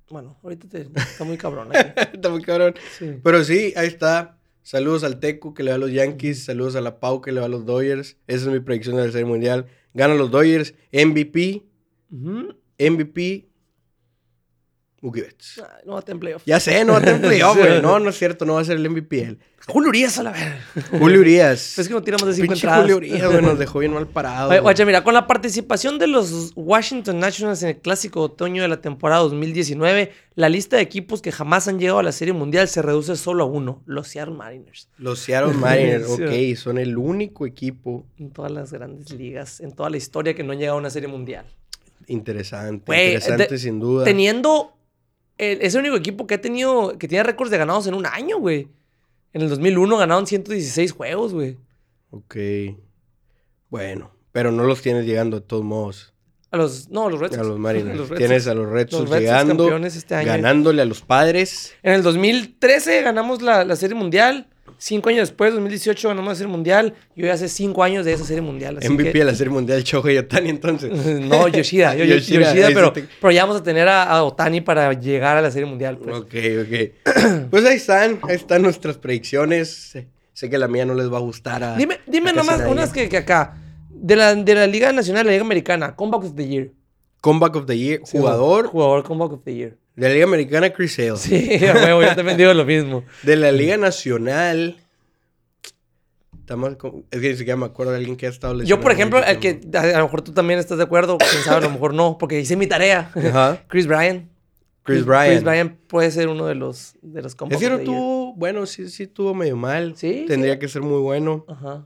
Bueno, 0.09 0.37
ahorita 0.43 0.77
está 0.77 1.23
muy 1.23 1.37
cabrón. 1.37 1.69
está 2.13 2.29
muy 2.29 2.41
cabrón. 2.41 2.75
Pero 3.23 3.43
sí, 3.45 3.73
ahí 3.77 3.87
está. 3.87 4.37
Saludos 4.63 5.05
al 5.05 5.21
Teco 5.21 5.53
que 5.53 5.63
le 5.63 5.71
va 5.71 5.75
a 5.75 5.79
los 5.79 5.93
Yankees. 5.93 6.43
Saludos 6.43 6.75
a 6.75 6.81
la 6.81 6.99
Pau 6.99 7.21
que 7.21 7.31
le 7.31 7.39
va 7.39 7.45
a 7.45 7.49
los 7.49 7.65
Dodgers. 7.65 8.17
Esa 8.27 8.47
es 8.47 8.51
mi 8.51 8.59
predicción 8.59 8.97
de 8.97 9.05
la 9.05 9.11
serie 9.13 9.25
mundial. 9.25 9.67
Ganan 9.93 10.17
los 10.17 10.29
Dodgers. 10.29 10.73
MVP 10.91 11.70
MVP, 12.11 13.47
Mookie 15.01 15.21
Betts. 15.21 15.61
no 15.85 15.93
va 15.93 15.99
a 15.99 16.01
tener 16.03 16.19
playoff. 16.19 16.43
Ya 16.45 16.59
sé, 16.59 16.85
no 16.85 16.93
va 16.93 16.99
a 16.99 17.01
tener 17.01 17.21
playoff, 17.21 17.57
güey. 17.57 17.81
No, 17.81 17.99
no 17.99 18.09
es 18.09 18.17
cierto, 18.17 18.45
no 18.45 18.53
va 18.55 18.61
a 18.61 18.65
ser 18.65 18.77
el 18.77 18.87
MVP 18.89 19.21
él. 19.23 19.39
Julio 19.67 19.89
Urias 19.89 20.17
a 20.17 20.23
la 20.23 20.31
vez. 20.31 20.43
Julio 20.91 21.19
Urias. 21.19 21.77
Es 21.77 21.87
que 21.87 21.93
no 21.93 22.01
tiramos 22.01 22.27
de 22.27 22.33
cinco 22.33 22.47
Pinche 22.47 22.65
entradas. 22.65 22.81
Julio 22.81 22.97
Urias, 22.97 23.31
güey, 23.31 23.41
nos 23.41 23.59
dejó 23.59 23.79
bien 23.79 23.93
mal 23.93 24.07
parado. 24.07 24.49
Oye, 24.63 24.85
mira, 24.85 25.03
con 25.03 25.13
la 25.13 25.27
participación 25.27 25.99
de 25.99 26.07
los 26.07 26.51
Washington 26.55 27.19
Nationals 27.19 27.61
en 27.63 27.69
el 27.69 27.77
clásico 27.77 28.19
de 28.21 28.25
otoño 28.25 28.61
de 28.63 28.67
la 28.67 28.81
temporada 28.81 29.21
2019, 29.21 30.11
la 30.35 30.49
lista 30.49 30.77
de 30.77 30.81
equipos 30.81 31.21
que 31.21 31.31
jamás 31.31 31.67
han 31.67 31.79
llegado 31.79 31.99
a 31.99 32.03
la 32.03 32.11
Serie 32.11 32.33
Mundial 32.33 32.67
se 32.67 32.81
reduce 32.81 33.15
solo 33.15 33.43
a 33.43 33.47
uno, 33.47 33.83
los 33.85 34.07
Seattle 34.07 34.35
Mariners. 34.35 34.89
Los 34.97 35.19
Seattle 35.19 35.53
Mariners, 35.53 36.09
ok, 36.09 36.57
son 36.57 36.77
el 36.77 36.97
único 36.97 37.45
equipo 37.45 38.05
En 38.17 38.31
todas 38.31 38.51
las 38.51 38.73
grandes 38.73 39.11
ligas, 39.11 39.61
en 39.61 39.71
toda 39.73 39.89
la 39.89 39.97
historia 39.97 40.33
que 40.33 40.43
no 40.43 40.53
han 40.53 40.59
llegado 40.59 40.77
a 40.77 40.79
una 40.79 40.89
Serie 40.89 41.07
Mundial. 41.07 41.45
Interesante. 42.11 42.91
Interesante, 42.95 43.45
te- 43.47 43.57
sin 43.57 43.79
duda. 43.79 44.03
Teniendo. 44.05 44.77
el- 45.37 45.61
es 45.61 45.73
el 45.75 45.81
único 45.81 45.95
equipo 45.95 46.27
que 46.27 46.35
ha 46.35 46.41
tenido. 46.41 46.97
que 46.97 47.07
tiene 47.07 47.23
récords 47.23 47.49
de 47.51 47.57
ganados 47.57 47.87
en 47.87 47.93
un 47.95 48.05
año, 48.05 48.37
güey. 48.39 48.67
En 49.33 49.41
el 49.41 49.49
2001 49.49 49.97
ganaron 49.97 50.27
116 50.27 50.91
juegos, 50.91 51.33
güey. 51.33 51.57
Ok. 52.11 52.35
Bueno, 53.69 54.11
pero 54.31 54.51
no 54.51 54.63
los 54.63 54.81
tienes 54.81 55.05
llegando 55.05 55.39
de 55.39 55.45
todos 55.45 55.63
modos. 55.63 56.13
A 56.51 56.57
los. 56.57 56.89
No, 56.89 57.07
a 57.07 57.09
los 57.09 57.19
Red 57.19 57.33
A 57.33 57.37
Sox. 57.37 57.47
los 57.47 57.59
Mariners. 57.59 57.97
Los 57.97 58.09
Red 58.09 58.17
tienes 58.17 58.47
a 58.47 58.53
los 58.53 58.69
Red 58.69 58.89
Los 58.91 58.99
Sox 59.01 59.09
Red 59.09 59.17
Sox 59.19 59.21
llegando, 59.21 59.63
campeones 59.63 59.95
este 59.95 60.15
año. 60.15 60.27
ganándole 60.27 60.81
a 60.81 60.85
los 60.85 61.01
padres. 61.01 61.73
En 61.81 61.93
el 61.93 62.03
2013 62.03 63.01
ganamos 63.03 63.41
la, 63.41 63.63
la 63.63 63.75
Serie 63.77 63.95
Mundial. 63.95 64.47
Cinco 64.83 65.09
años 65.09 65.29
después, 65.29 65.53
2018, 65.53 66.07
ganamos 66.07 66.29
la 66.31 66.35
Serie 66.35 66.51
Mundial. 66.51 66.95
Y 67.15 67.21
hoy 67.21 67.29
hace 67.29 67.47
cinco 67.47 67.83
años 67.83 68.03
de 68.03 68.13
esa 68.13 68.25
Serie 68.25 68.41
Mundial. 68.41 68.79
Así 68.79 68.89
MVP 68.89 69.11
que- 69.11 69.19
de 69.19 69.25
la 69.25 69.35
Serie 69.35 69.53
Mundial, 69.53 69.83
Shohei 69.83 70.17
Otani, 70.17 70.49
entonces. 70.49 70.91
no, 71.21 71.47
Yoshida. 71.47 71.93
yo- 71.93 72.03
yo- 72.03 72.15
Yoshida, 72.15 72.39
Yoshida, 72.47 72.67
sí 72.69 72.73
pero, 72.73 72.91
te- 72.91 73.07
pero 73.21 73.31
ya 73.31 73.45
vamos 73.45 73.61
a 73.61 73.63
tener 73.63 73.87
a, 73.87 74.01
a 74.05 74.23
Otani 74.23 74.59
para 74.61 74.91
llegar 74.93 75.37
a 75.37 75.41
la 75.43 75.51
Serie 75.51 75.67
Mundial. 75.67 75.97
Pues. 75.99 76.15
Ok, 76.15 76.33
ok. 76.63 77.47
Pues 77.51 77.63
ahí 77.65 77.75
están, 77.75 78.19
ahí 78.23 78.35
están 78.35 78.63
nuestras 78.63 78.97
predicciones. 78.97 79.69
Sé, 79.69 80.07
sé 80.33 80.49
que 80.49 80.57
la 80.57 80.67
mía 80.67 80.83
no 80.83 80.95
les 80.95 81.13
va 81.13 81.17
a 81.17 81.21
gustar 81.21 81.63
a... 81.63 81.75
Dime, 81.77 81.99
dime 82.07 82.31
a 82.31 82.33
nomás 82.33 82.57
nadie. 82.57 82.71
unas 82.71 82.91
que, 82.91 83.07
que 83.07 83.17
acá. 83.17 83.57
De 83.91 84.15
la, 84.15 84.33
de 84.33 84.55
la 84.55 84.65
Liga 84.65 84.91
Nacional, 84.91 85.27
la 85.27 85.31
Liga 85.33 85.43
Americana, 85.43 85.95
Comeback 85.95 86.23
of 86.23 86.35
the 86.35 86.47
Year. 86.47 86.71
Comeback 87.21 87.55
of 87.55 87.67
the 87.67 87.77
Year, 87.77 88.01
Sí, 88.03 88.17
jugador 88.17 88.65
Jugador 88.65 89.03
Comeback 89.03 89.33
of 89.33 89.43
the 89.43 89.53
Year. 89.53 89.77
De 90.01 90.07
la 90.07 90.13
Liga 90.15 90.25
Americana, 90.25 90.73
Chris 90.73 90.95
Sale. 90.95 91.15
Sí, 91.17 91.63
a 91.63 91.73
huevo, 91.75 92.01
yo 92.01 92.15
también 92.15 92.35
digo 92.35 92.51
lo 92.55 92.65
mismo. 92.65 93.03
De 93.21 93.35
la 93.35 93.51
Liga 93.51 93.77
Nacional... 93.77 94.77
Estamos 96.39 96.75
Es 97.11 97.21
que 97.21 97.29
ni 97.29 97.35
siquiera 97.35 97.55
me 97.55 97.67
acuerdo 97.67 97.91
de 97.91 97.99
alguien 97.99 98.17
que 98.17 98.25
ha 98.25 98.29
estado 98.29 98.53
Yo, 98.53 98.59
lesionado 98.61 98.81
por 98.81 98.91
ejemplo, 98.91 99.23
el 99.23 99.37
que 99.39 99.61
a, 99.77 99.99
lo 99.99 100.05
mejor 100.05 100.23
tú 100.23 100.33
también 100.33 100.59
estás 100.59 100.79
de 100.79 100.83
acuerdo, 100.85 101.19
quién 101.19 101.43
sabe, 101.43 101.57
a 101.57 101.67
lo 101.67 101.69
mejor 101.69 101.93
no, 101.93 102.17
porque 102.17 102.39
hice 102.39 102.55
mi 102.55 102.65
tarea. 102.65 103.11
Ajá. 103.15 103.63
Chris 103.67 103.85
Bryan. 103.85 104.27
Chris 104.81 105.05
Bryan. 105.05 105.27
Chris 105.27 105.43
Bryan 105.43 105.77
puede 105.87 106.09
ser 106.09 106.29
uno 106.29 106.47
de 106.47 106.55
los, 106.55 106.95
de 107.03 107.21
los 107.21 107.37
Es 107.51 107.57
que 107.59 107.69
no 107.69 107.79
tuvo... 107.81 108.33
Bueno, 108.33 108.65
sí, 108.65 108.89
sí 108.89 109.05
tuvo 109.05 109.35
medio 109.35 109.55
mal. 109.55 109.93
Sí, 109.95 110.25
Tendría 110.27 110.53
sí. 110.53 110.59
que 110.59 110.67
ser 110.67 110.81
muy 110.81 110.99
bueno. 110.99 111.45
Ajá. 111.47 111.85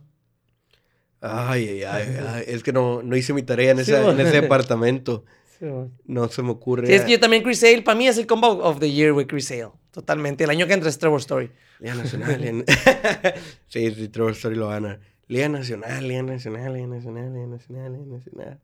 Ay, 1.19 1.67
ay, 1.67 1.83
ay, 1.83 2.17
ay, 2.25 2.43
Es 2.47 2.63
que 2.63 2.71
no, 2.71 3.03
no 3.03 3.17
hice 3.17 3.33
mi 3.33 3.43
tarea 3.43 3.71
en, 3.71 3.83
Sí, 3.83 3.91
esa- 3.91 4.09
en 4.09 4.19
ese 4.21 4.39
departamento. 4.41 5.25
Sí. 5.59 5.65
No 6.05 6.27
se 6.27 6.41
me 6.41 6.51
ocurre. 6.51 6.87
Sí, 6.87 6.93
es 6.93 7.03
que 7.03 7.11
yo 7.13 7.19
también 7.19 7.43
Chris 7.43 7.59
Sale, 7.59 7.81
para 7.81 7.97
mí 7.97 8.07
es 8.07 8.17
el 8.17 8.27
Comeback 8.27 8.59
of 8.59 8.79
the 8.79 8.91
Year, 8.91 9.13
güey, 9.13 9.25
Chris 9.25 9.45
Sale. 9.47 9.69
Totalmente. 9.91 10.43
El 10.43 10.49
año 10.49 10.67
que 10.67 10.73
entra 10.73 10.89
es 10.89 10.97
Trevor 10.99 11.19
Story. 11.21 11.51
Liga 11.79 11.95
Nacional. 11.95 12.41
Liga- 12.41 12.65
sí, 13.67 13.91
sí, 13.95 14.09
Trevor 14.09 14.31
Story 14.33 14.55
lo 14.55 14.69
gana. 14.69 14.99
Liga 15.27 15.47
Nacional, 15.49 16.07
Liga 16.07 16.21
Nacional, 16.23 16.73
Liga 16.73 16.87
Nacional, 16.87 17.33
Liga 17.33 17.47
Nacional, 17.47 17.93
Liga 17.93 18.05
Nacional. 18.05 18.59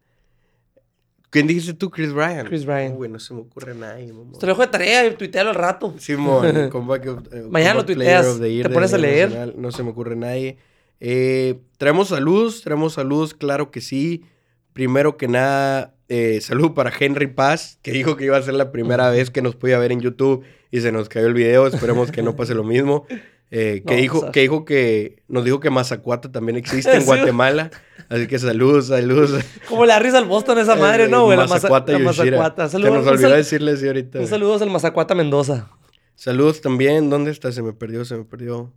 ¿Quién 1.29 1.47
dijiste 1.47 1.73
tú? 1.73 1.89
Chris 1.89 2.11
Bryan. 2.11 2.45
Chris 2.45 2.65
Bryan. 2.65 2.93
Uy, 2.97 3.07
no 3.07 3.17
se 3.17 3.33
me 3.33 3.39
ocurre 3.41 3.73
nadie, 3.73 4.11
mamá. 4.11 4.37
Te 4.37 4.45
lo 4.45 4.51
dejo 4.51 4.61
de 4.63 4.67
tarea 4.67 5.07
y 5.07 5.15
tuitealo 5.15 5.51
al 5.51 5.55
rato. 5.55 5.95
Simón, 5.97 6.69
comeback 6.71 7.07
of- 7.07 7.33
eh, 7.33 7.47
Mañana 7.49 7.75
lo 7.75 7.85
tuiteas, 7.85 8.25
of 8.27 8.41
the 8.41 8.53
year 8.53 8.67
te 8.67 8.73
pones 8.73 8.93
a 8.93 8.97
leer. 8.97 9.29
Nacional, 9.29 9.53
No 9.57 9.71
se 9.71 9.81
me 9.83 9.91
ocurre 9.91 10.17
nadie. 10.17 10.57
Eh, 10.99 11.59
traemos 11.77 12.09
saludos, 12.09 12.61
traemos 12.61 12.93
saludos, 12.93 13.33
claro 13.33 13.71
que 13.71 13.79
sí. 13.79 14.25
Primero 14.73 15.15
que 15.17 15.27
nada, 15.29 15.95
eh, 16.13 16.41
salud 16.41 16.73
para 16.73 16.91
Henry 16.99 17.27
Paz, 17.27 17.79
que 17.81 17.91
dijo 17.91 18.17
que 18.17 18.25
iba 18.25 18.35
a 18.37 18.41
ser 18.41 18.55
la 18.55 18.71
primera 18.71 19.09
vez 19.09 19.29
que 19.29 19.41
nos 19.41 19.55
podía 19.55 19.79
ver 19.79 19.91
en 19.93 20.01
YouTube 20.01 20.43
y 20.69 20.81
se 20.81 20.91
nos 20.91 21.07
cayó 21.09 21.27
el 21.27 21.33
video. 21.33 21.67
Esperemos 21.67 22.11
que 22.11 22.21
no 22.21 22.35
pase 22.35 22.53
lo 22.53 22.63
mismo. 22.63 23.05
Eh, 23.53 23.83
que, 23.85 23.95
No, 23.95 24.01
dijo, 24.01 24.31
que 24.31 24.39
dijo 24.39 24.63
que 24.63 25.23
nos 25.27 25.43
dijo 25.43 25.59
que 25.59 25.69
Mazacuata 25.69 26.31
también 26.31 26.55
existe 26.55 26.95
en. 26.95 27.03
Guatemala. 27.05 27.69
Así 28.07 28.25
que 28.27 28.39
saludos, 28.39 28.87
saludos. 28.87 29.43
Como 29.67 29.85
la 29.85 29.99
risa 29.99 30.19
al 30.19 30.23
Boston 30.25 30.57
esa 30.59 30.77
madre, 30.77 31.03
Eh, 31.03 31.07
¿no, 31.09 31.25
güey? 31.25 31.35
La, 31.37 31.43
Maza- 31.43 31.55
Mazacuata 31.55 31.91
la. 31.91 31.99
Mazacuata. 31.99 32.65
Se 32.67 32.71
Saludos, 32.71 32.93
nos 33.03 33.07
olvidó 33.07 33.27
sal- 33.27 33.37
decirle 33.37 33.71
así 33.73 33.87
ahorita. 33.87 34.19
un 34.21 34.27
saludos 34.27 34.61
al 34.61 34.69
Mazacuata 34.69 35.15
Mendoza. 35.15 35.67
Saludos 36.15 36.61
también. 36.61 37.09
¿Dónde 37.09 37.31
estás? 37.31 37.53
Se 37.53 37.61
me 37.61 37.73
perdió, 37.73 38.05
se 38.05 38.15
me 38.15 38.23
perdió. 38.23 38.71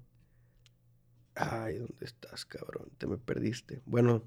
Ay, 1.37 1.75
¿dónde 1.79 2.05
estás, 2.05 2.45
cabrón? 2.45 2.89
Te 2.99 3.07
me 3.07 3.17
perdiste. 3.17 3.81
Bueno, 3.87 4.25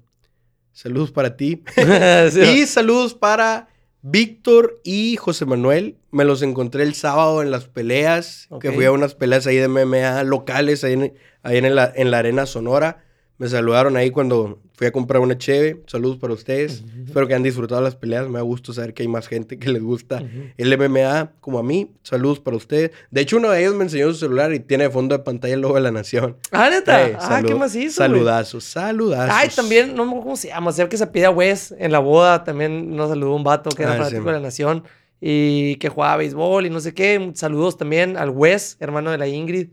saludos 0.78 1.10
para 1.10 1.36
ti. 1.36 1.64
Sí, 2.30 2.40
y 2.40 2.66
saludos 2.66 3.14
para 3.14 3.68
Víctor 4.02 4.80
y 4.84 5.16
José 5.16 5.44
Manuel. 5.44 5.96
Me 6.12 6.24
los 6.24 6.40
encontré 6.42 6.84
el 6.84 6.94
sábado 6.94 7.42
en 7.42 7.50
las 7.50 7.66
peleas. 7.66 8.48
Que 8.60 8.70
fui 8.70 8.84
a 8.84 8.92
unas 8.92 9.16
peleas 9.16 9.46
ahí 9.48 9.56
de 9.56 9.66
MMA 9.66 10.22
locales, 10.22 10.84
ahí 10.84 10.92
en, 10.92 11.14
ahí 11.42 11.58
en, 11.58 11.74
la, 11.74 11.92
en 11.94 12.12
la 12.12 12.18
Arena 12.18 12.46
Sonora. 12.46 13.04
Me 13.38 13.48
saludaron 13.48 13.96
ahí 13.96 14.10
cuando 14.10 14.58
fui 14.74 14.88
a 14.88 14.90
comprar 14.92 15.22
una 15.22 15.38
cheve. 15.38 15.80
Saludos 15.86 16.16
para 16.18 16.34
ustedes. 16.34 16.82
Espero 17.06 17.28
que 17.28 17.34
hayan 17.34 17.44
disfrutado 17.44 17.80
las 17.80 17.94
peleas. 17.94 18.28
Me 18.28 18.34
da 18.38 18.42
gusto 18.42 18.72
saber 18.72 18.94
que 18.94 19.02
hay 19.04 19.08
más 19.08 19.28
gente 19.28 19.58
que 19.60 19.70
les 19.70 19.80
gusta 19.82 20.22
el 20.56 20.76
MMA 20.76 21.32
como 21.40 21.60
a 21.60 21.62
mí. 21.62 21.92
Saludos 22.02 22.40
para 22.40 22.56
ustedes. 22.56 22.90
De 23.12 23.20
hecho, 23.20 23.36
uno 23.36 23.50
de 23.50 23.60
ellos 23.60 23.76
me 23.76 23.84
enseñó 23.84 24.08
su 24.12 24.18
celular 24.18 24.52
y 24.52 24.58
tiene 24.60 24.84
de 24.84 24.90
fondo 24.90 25.16
de 25.16 25.22
pantalla 25.22 25.54
el 25.54 25.60
logo 25.60 25.76
de 25.76 25.82
la 25.82 25.92
nación. 25.92 26.36
Ah, 26.50 26.68
neta. 26.68 27.08
Eh, 27.08 27.16
ah, 27.20 27.40
qué 27.46 27.54
güey. 27.54 27.90
Saludazos, 27.90 28.64
saludazos. 28.64 29.36
Ay, 29.38 29.48
también, 29.54 29.94
no 29.94 30.04
me 30.04 30.10
acuerdo 30.10 30.24
cómo 30.24 30.36
se 30.36 30.48
llama. 30.48 30.72
Sé 30.72 30.88
que 30.88 30.96
se 30.96 31.06
pide 31.06 31.26
a 31.26 31.30
Wes 31.30 31.72
en 31.78 31.92
la 31.92 32.00
boda. 32.00 32.42
También 32.42 32.96
nos 32.96 33.08
saludó 33.10 33.36
un 33.36 33.44
vato 33.44 33.70
que 33.70 33.84
era 33.84 33.92
Ah, 33.92 33.98
fanático 33.98 34.22
sí. 34.22 34.26
de 34.26 34.32
la 34.32 34.40
nación. 34.40 34.82
Y 35.20 35.76
que 35.76 35.88
jugaba 35.88 36.16
béisbol 36.16 36.66
y 36.66 36.70
no 36.70 36.80
sé 36.80 36.92
qué. 36.92 37.30
Saludos 37.34 37.76
también 37.76 38.16
al 38.16 38.30
Wes, 38.30 38.76
hermano 38.80 39.12
de 39.12 39.18
la 39.18 39.28
Ingrid. 39.28 39.68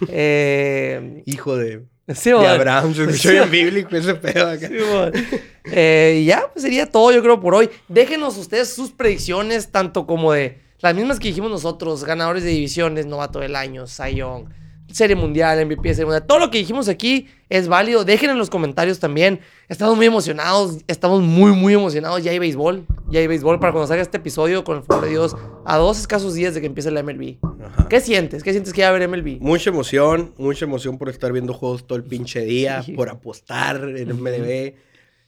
Eh, 0.08 1.22
Hijo 1.26 1.56
de, 1.56 1.82
sí, 2.14 2.32
de. 2.32 2.46
Abraham. 2.46 2.94
Se 2.94 3.02
escuchó 3.04 3.30
Sí. 3.44 3.50
bíblico 3.50 3.96
ese 3.96 4.14
pedo 4.14 4.48
acá. 4.50 4.68
Sí. 4.68 5.38
Eh, 5.70 6.20
y 6.22 6.24
ya, 6.26 6.44
pues 6.52 6.62
sería 6.62 6.86
todo, 6.86 7.12
yo 7.12 7.22
creo, 7.22 7.40
por 7.40 7.54
hoy. 7.54 7.68
Déjenos 7.88 8.36
ustedes 8.38 8.72
sus 8.74 8.90
predicciones, 8.90 9.70
tanto 9.70 10.06
como 10.06 10.32
de 10.32 10.58
las 10.80 10.94
mismas 10.94 11.18
que 11.18 11.28
dijimos 11.28 11.50
nosotros, 11.50 12.04
ganadores 12.04 12.44
de 12.44 12.50
divisiones, 12.50 13.06
novato 13.06 13.40
del 13.40 13.54
año, 13.56 13.86
Cy 13.86 14.14
Young, 14.16 14.44
Serie 14.90 15.16
Mundial, 15.16 15.64
MVP 15.64 15.88
de 15.88 15.94
Serie 15.94 16.06
Mundial. 16.06 16.26
Todo 16.26 16.38
lo 16.38 16.50
que 16.50 16.58
dijimos 16.58 16.88
aquí 16.88 17.28
es 17.48 17.68
válido. 17.68 18.04
Dejen 18.04 18.30
en 18.30 18.38
los 18.38 18.50
comentarios 18.50 18.98
también. 18.98 19.40
Estamos 19.68 19.96
muy 19.96 20.06
emocionados, 20.06 20.78
estamos 20.86 21.22
muy, 21.22 21.52
muy 21.52 21.74
emocionados. 21.74 22.22
Ya 22.22 22.30
hay 22.30 22.38
béisbol, 22.38 22.86
ya 23.10 23.20
hay 23.20 23.26
béisbol 23.26 23.60
para 23.60 23.72
cuando 23.72 23.86
salga 23.86 24.02
este 24.02 24.16
episodio, 24.16 24.64
con 24.64 24.78
el 24.78 24.82
favor 24.82 25.04
de 25.04 25.10
Dios, 25.10 25.36
a 25.64 25.76
dos 25.76 25.98
escasos 25.98 26.34
días 26.34 26.54
de 26.54 26.60
que 26.60 26.66
empiece 26.66 26.90
la 26.90 27.02
MLB. 27.02 27.36
Ajá. 27.42 27.88
¿Qué 27.88 28.00
sientes? 28.00 28.42
¿Qué 28.42 28.52
sientes 28.52 28.72
que 28.72 28.82
va 28.82 28.88
a 28.88 28.90
haber 28.90 29.08
MLB? 29.08 29.40
Mucha 29.40 29.70
emoción, 29.70 30.34
mucha 30.38 30.64
emoción 30.64 30.98
por 30.98 31.08
estar 31.08 31.32
viendo 31.32 31.52
juegos 31.52 31.86
todo 31.86 31.98
el 31.98 32.04
pinche 32.04 32.40
día, 32.44 32.84
por 32.96 33.10
apostar 33.10 33.76
en 33.96 34.08
MLB. 34.08 34.74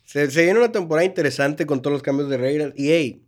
Se, 0.04 0.30
se 0.30 0.42
viene 0.42 0.58
una 0.58 0.72
temporada 0.72 1.04
interesante 1.04 1.66
con 1.66 1.82
todos 1.82 1.92
los 1.92 2.02
cambios 2.02 2.28
de 2.28 2.36
reglas. 2.36 2.72
Y 2.76 2.90
hey, 2.90 3.22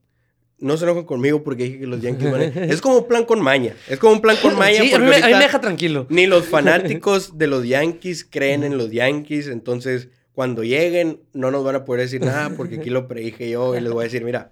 no 0.62 0.76
se 0.76 0.84
enojen 0.84 1.04
conmigo 1.04 1.42
porque 1.42 1.64
dije 1.64 1.80
que 1.80 1.86
los 1.86 2.00
Yankees 2.00 2.30
van 2.30 2.40
a... 2.40 2.44
Es 2.72 2.80
como 2.80 2.98
un 2.98 3.06
plan 3.09 3.24
con 3.24 3.40
maña. 3.43 3.74
Es 3.89 3.98
como 3.98 4.14
un 4.14 4.20
plan 4.20 4.36
con 4.40 4.56
maña 4.56 4.80
Sí, 4.80 4.89
a 4.89 4.93
porque 4.93 5.05
mí, 5.05 5.10
me, 5.10 5.16
a 5.16 5.18
mí 5.18 5.22
ahorita 5.24 5.39
me 5.39 5.44
deja 5.44 5.60
tranquilo. 5.60 6.06
ni 6.09 6.26
los 6.26 6.47
fanáticos 6.48 7.36
de 7.36 7.47
los 7.48 7.66
Yankees 7.66 8.24
creen 8.28 8.62
en 8.64 8.78
los 8.78 8.90
Yankees. 8.90 9.48
Entonces, 9.48 10.09
cuando 10.34 10.62
lleguen, 10.64 11.20
no 11.34 11.51
nos 11.51 11.62
van 11.62 11.74
a 11.74 11.84
poder 11.84 12.02
decir 12.02 12.22
nada 12.22 12.51
porque 12.56 12.76
aquí 12.76 12.89
lo 12.89 13.06
predije 13.06 13.51
yo 13.51 13.76
y 13.76 13.80
les 13.82 13.93
voy 13.93 14.01
a 14.01 14.05
decir, 14.05 14.24
mira, 14.24 14.51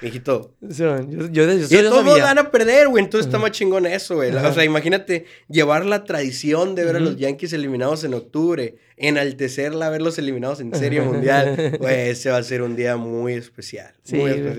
mijito, 0.00 0.54
yo, 0.62 0.98
yo, 1.06 1.28
yo, 1.28 1.52
y 1.52 1.66
yo 1.66 1.90
todos 1.90 2.06
sabía. 2.06 2.24
van 2.24 2.38
a 2.38 2.50
perder, 2.50 2.88
güey. 2.88 3.04
Entonces 3.04 3.26
está 3.26 3.38
más 3.38 3.50
chingón 3.50 3.84
eso, 3.84 4.14
güey. 4.14 4.34
O 4.34 4.52
sea, 4.54 4.64
imagínate 4.64 5.26
llevar 5.50 5.84
la 5.84 6.04
tradición 6.04 6.74
de 6.74 6.84
ver 6.84 6.96
a 6.96 7.00
los 7.00 7.16
Yankees 7.18 7.52
eliminados 7.52 8.04
en 8.04 8.14
octubre, 8.14 8.76
enaltecerla, 8.96 9.90
verlos 9.90 10.18
eliminados 10.18 10.60
en 10.60 10.74
Serie 10.74 11.00
Mundial. 11.02 11.76
Güey, 11.78 12.08
ese 12.10 12.30
va 12.30 12.38
a 12.38 12.42
ser 12.42 12.62
un 12.62 12.74
día 12.76 12.96
muy 12.96 13.34
especial. 13.34 13.92
Sí, 14.04 14.16
muy 14.16 14.32
güey. 14.32 14.56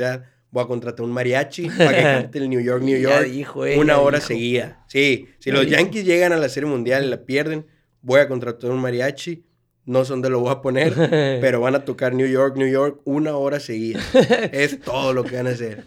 Voy 0.52 0.64
a 0.64 0.68
contratar 0.68 1.06
un 1.06 1.12
mariachi 1.12 1.68
para 1.70 1.96
que 1.96 2.02
cante 2.02 2.40
el 2.40 2.50
New 2.50 2.60
York, 2.60 2.82
New 2.86 2.98
York. 3.00 3.26
dijo, 3.28 3.66
eh, 3.66 3.78
una 3.78 4.00
hora 4.00 4.18
dijo. 4.18 4.28
seguida. 4.30 4.84
Sí, 4.88 5.28
si 5.40 5.50
Ya 5.52 5.56
los 5.56 5.66
dijo. 5.66 5.78
Yankees 5.78 6.06
llegan 6.06 6.32
a 6.34 6.38
la 6.38 6.50
Serie 6.50 6.68
Mundial 6.70 7.06
y 7.06 7.10
la 7.10 7.24
pierden, 7.26 7.68
voy 8.02 8.20
a 8.20 8.28
contratar 8.28 8.72
un 8.72 8.80
mariachi. 8.80 9.44
No 9.86 10.06
sé 10.06 10.12
dónde 10.14 10.30
lo 10.30 10.40
voy 10.40 10.52
a 10.52 10.62
poner, 10.62 10.94
pero 11.42 11.62
van 11.62 11.76
a 11.76 11.86
tocar 11.86 12.14
New 12.14 12.28
York, 12.28 12.56
New 12.58 12.68
York 12.68 13.00
una 13.06 13.36
hora 13.38 13.60
seguida. 13.60 14.00
es 14.52 14.80
todo 14.82 15.14
lo 15.14 15.24
que 15.24 15.36
van 15.36 15.48
a 15.48 15.52
hacer. 15.52 15.84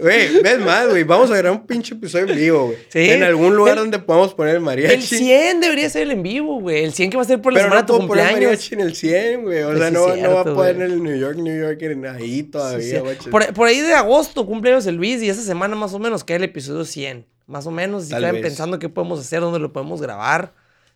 Güey, 0.00 0.40
ves 0.42 0.58
más, 0.60 0.88
güey. 0.88 1.04
Vamos 1.04 1.30
a 1.30 1.36
grabar 1.36 1.58
un 1.60 1.66
pinche 1.66 1.94
episodio 1.94 2.28
en 2.28 2.36
vivo, 2.36 2.66
güey. 2.66 2.78
Sí. 2.88 3.10
En 3.10 3.22
algún 3.22 3.54
lugar 3.56 3.76
donde 3.76 3.98
podamos 3.98 4.32
poner 4.34 4.54
el 4.56 4.60
mariachi. 4.62 4.94
El 4.94 5.02
100 5.02 5.60
debería 5.60 5.90
ser 5.90 6.02
el 6.02 6.12
en 6.12 6.22
vivo, 6.22 6.60
güey. 6.60 6.84
El 6.84 6.92
100 6.92 7.10
que 7.10 7.16
va 7.16 7.22
a 7.22 7.26
ser 7.26 7.40
por 7.42 7.52
la 7.52 7.58
Pero 7.58 7.66
semana 7.68 7.80
no 7.82 7.86
tu 7.86 7.92
puedo 7.94 8.08
poner 8.08 8.24
cumpleaños. 8.24 8.50
mariachi 8.50 8.74
en 8.74 8.80
el 8.80 8.94
100, 8.94 9.42
güey. 9.42 9.62
O 9.62 9.66
Pues 9.68 9.78
sea, 9.78 9.88
sí 9.88 9.94
no, 10.22 10.34
va 10.34 10.40
a 10.40 10.44
poder 10.44 10.76
en 10.76 10.82
el 10.82 11.02
New 11.02 11.16
York, 11.16 11.36
New 11.38 11.60
York, 11.60 11.82
en 11.82 12.06
ahí 12.06 12.42
todavía, 12.44 13.02
Sí. 13.22 13.28
Por, 13.30 13.52
por 13.52 13.68
ahí 13.68 13.80
de 13.80 13.92
agosto 13.94 14.46
cumpleaños 14.46 14.86
el 14.86 14.94
Luis 14.96 15.22
y 15.22 15.28
esa 15.28 15.42
semana 15.42 15.76
más 15.76 15.92
o 15.94 15.98
menos 15.98 16.24
queda 16.24 16.38
el 16.38 16.44
episodio 16.44 16.84
100. 16.84 17.26
Más 17.46 17.66
o 17.66 17.70
menos. 17.70 18.06
Si 18.06 18.14
están 18.14 18.40
pensando 18.40 18.78
qué 18.78 18.88
podemos 18.88 19.20
hacer, 19.20 19.40
dónde 19.40 19.58
lo 19.58 19.72
podemos 19.72 20.00
grabar. 20.00 20.54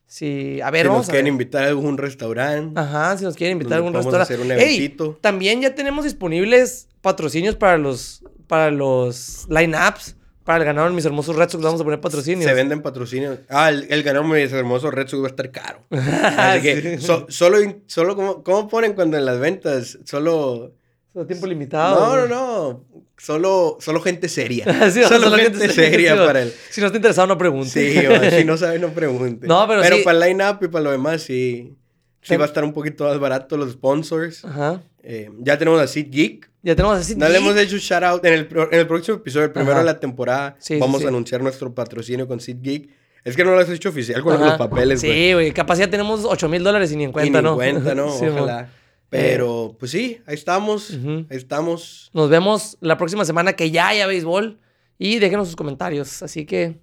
Si, 0.08 0.60
a 0.60 0.70
ver, 0.70 0.82
si 0.82 0.88
vamos 0.88 1.00
nos 1.02 1.08
a 1.08 1.12
quieren 1.12 1.24
ver. 1.24 1.32
invitar 1.32 1.64
a 1.64 1.66
algún 1.66 1.98
restaurante. 1.98 2.80
Ajá, 2.80 3.18
si 3.18 3.24
nos 3.24 3.34
quieren 3.34 3.54
invitar 3.56 3.74
a 3.74 3.76
algún 3.78 3.92
restaurante. 3.92 4.32
hacer 4.32 4.40
un 4.46 4.52
Ey, 4.52 4.76
eventito. 4.76 5.18
también 5.20 5.60
ya 5.60 5.74
tenemos 5.74 6.04
disponibles 6.04 6.86
patrocinios 7.10 7.54
para 7.54 7.78
los, 7.78 8.24
para 8.48 8.70
los 8.72 9.46
line-ups. 9.48 10.16
Para 10.42 10.58
el 10.58 10.64
ganador 10.64 10.92
mis 10.92 11.04
hermosos 11.04 11.34
Red 11.34 11.48
Sox 11.50 11.62
vamos 11.64 11.80
a 11.80 11.84
poner 11.84 12.00
patrocinios. 12.00 12.44
Se 12.48 12.54
venden 12.54 12.80
patrocinios. 12.82 13.38
Ah, 13.48 13.68
el, 13.68 13.86
el 13.90 14.02
ganador 14.04 14.28
me 14.28 14.38
dice 14.38 14.56
hermoso 14.56 14.90
Red 14.92 15.08
Sox 15.08 15.20
va 15.22 15.26
a 15.26 15.30
estar 15.30 15.50
caro. 15.50 15.84
Así 15.90 16.62
que 16.62 16.98
Sí. 16.98 17.04
so- 17.06 17.26
solo, 17.28 17.58
solo 17.86 18.14
como, 18.14 18.42
¿cómo 18.44 18.68
ponen 18.68 18.92
cuando 18.94 19.16
en 19.16 19.24
las 19.24 19.38
ventas? 19.40 19.98
Solo. 20.04 20.72
Solo 21.12 21.26
tiempo 21.26 21.46
limitado. 21.46 21.98
No, 21.98 22.14
no, 22.14 22.18
güey. 22.18 22.28
no. 22.28 22.84
Solo, 23.18 23.78
solo 23.80 24.00
gente 24.02 24.28
seria. 24.28 24.64
Sí, 24.92 25.02
solo, 25.02 25.30
solo 25.30 25.36
gente, 25.36 25.58
gente 25.58 25.72
seria 25.74 26.14
para 26.16 26.42
el. 26.42 26.52
Si 26.70 26.80
no 26.80 26.86
está 26.88 26.96
interesado, 26.98 27.26
no 27.28 27.38
pregunte. 27.38 27.70
Sí, 27.70 28.06
o 28.06 28.30
si 28.38 28.44
no 28.44 28.56
sabe, 28.56 28.78
no 28.78 28.90
pregunte. 28.90 29.46
No, 29.48 29.66
pero 29.66 29.82
sí. 29.82 30.02
para 30.04 30.26
el 30.26 30.30
line-up 30.36 30.58
y 30.62 30.68
para 30.68 30.84
lo 30.84 30.90
demás, 30.92 31.22
sí. 31.22 31.74
Sí 32.20 32.36
va 32.36 32.44
a 32.44 32.48
estar 32.48 32.62
un 32.64 32.72
poquito 32.72 33.04
más 33.04 33.18
barato 33.18 33.56
los 33.56 33.72
sponsors. 33.72 34.44
Ajá. 34.44 34.82
Eh, 35.02 35.30
ya 35.38 35.56
tenemos 35.58 35.80
a 35.80 35.86
Sid 35.86 36.08
Geek. 36.10 36.50
Ya 36.66 36.74
tenemos 36.74 36.98
así. 36.98 37.14
No 37.14 37.28
le 37.28 37.38
hemos 37.38 37.56
hecho 37.56 37.76
shout 37.76 38.02
out 38.02 38.24
en 38.24 38.32
el, 38.34 38.48
en 38.72 38.78
el 38.80 38.86
próximo 38.88 39.18
episodio, 39.18 39.44
el 39.44 39.52
primero 39.52 39.74
Ajá. 39.74 39.80
de 39.82 39.86
la 39.86 40.00
temporada. 40.00 40.56
Sí, 40.58 40.80
vamos 40.80 40.98
sí. 40.98 41.04
a 41.04 41.10
anunciar 41.10 41.40
nuestro 41.40 41.72
patrocinio 41.72 42.26
con 42.26 42.40
Sid 42.40 42.56
Geek. 42.60 42.90
Es 43.22 43.36
que 43.36 43.44
no 43.44 43.52
lo 43.52 43.60
has 43.60 43.68
hecho 43.70 43.90
oficial 43.90 44.20
con 44.20 44.34
Ajá. 44.34 44.44
los 44.46 44.58
papeles, 44.58 45.00
güey. 45.00 45.12
Sí, 45.28 45.32
güey. 45.32 45.52
Capaz 45.52 45.78
ya 45.78 45.88
tenemos 45.88 46.24
8 46.24 46.48
mil 46.48 46.64
dólares 46.64 46.90
y 46.90 46.96
ni 46.96 47.04
en 47.04 47.10
Y 47.10 47.12
cuenta, 47.12 47.40
ni 47.40 47.44
¿no? 47.44 47.54
cuenta, 47.54 47.94
¿no? 47.94 48.06
Ojalá. 48.12 48.68
Pero, 49.08 49.76
pues 49.78 49.92
sí, 49.92 50.20
ahí 50.26 50.34
estamos. 50.34 50.90
Ahí 50.90 51.26
estamos. 51.36 52.10
Nos 52.12 52.28
vemos 52.30 52.76
la 52.80 52.98
próxima 52.98 53.24
semana 53.24 53.52
que 53.52 53.70
ya 53.70 53.86
haya 53.86 54.08
béisbol. 54.08 54.58
Y 54.98 55.20
déjenos 55.20 55.46
sus 55.46 55.54
comentarios. 55.54 56.20
Así 56.24 56.46
que 56.46 56.80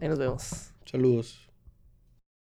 ahí 0.00 0.08
nos 0.08 0.18
vemos. 0.18 0.72
Saludos. 0.90 1.41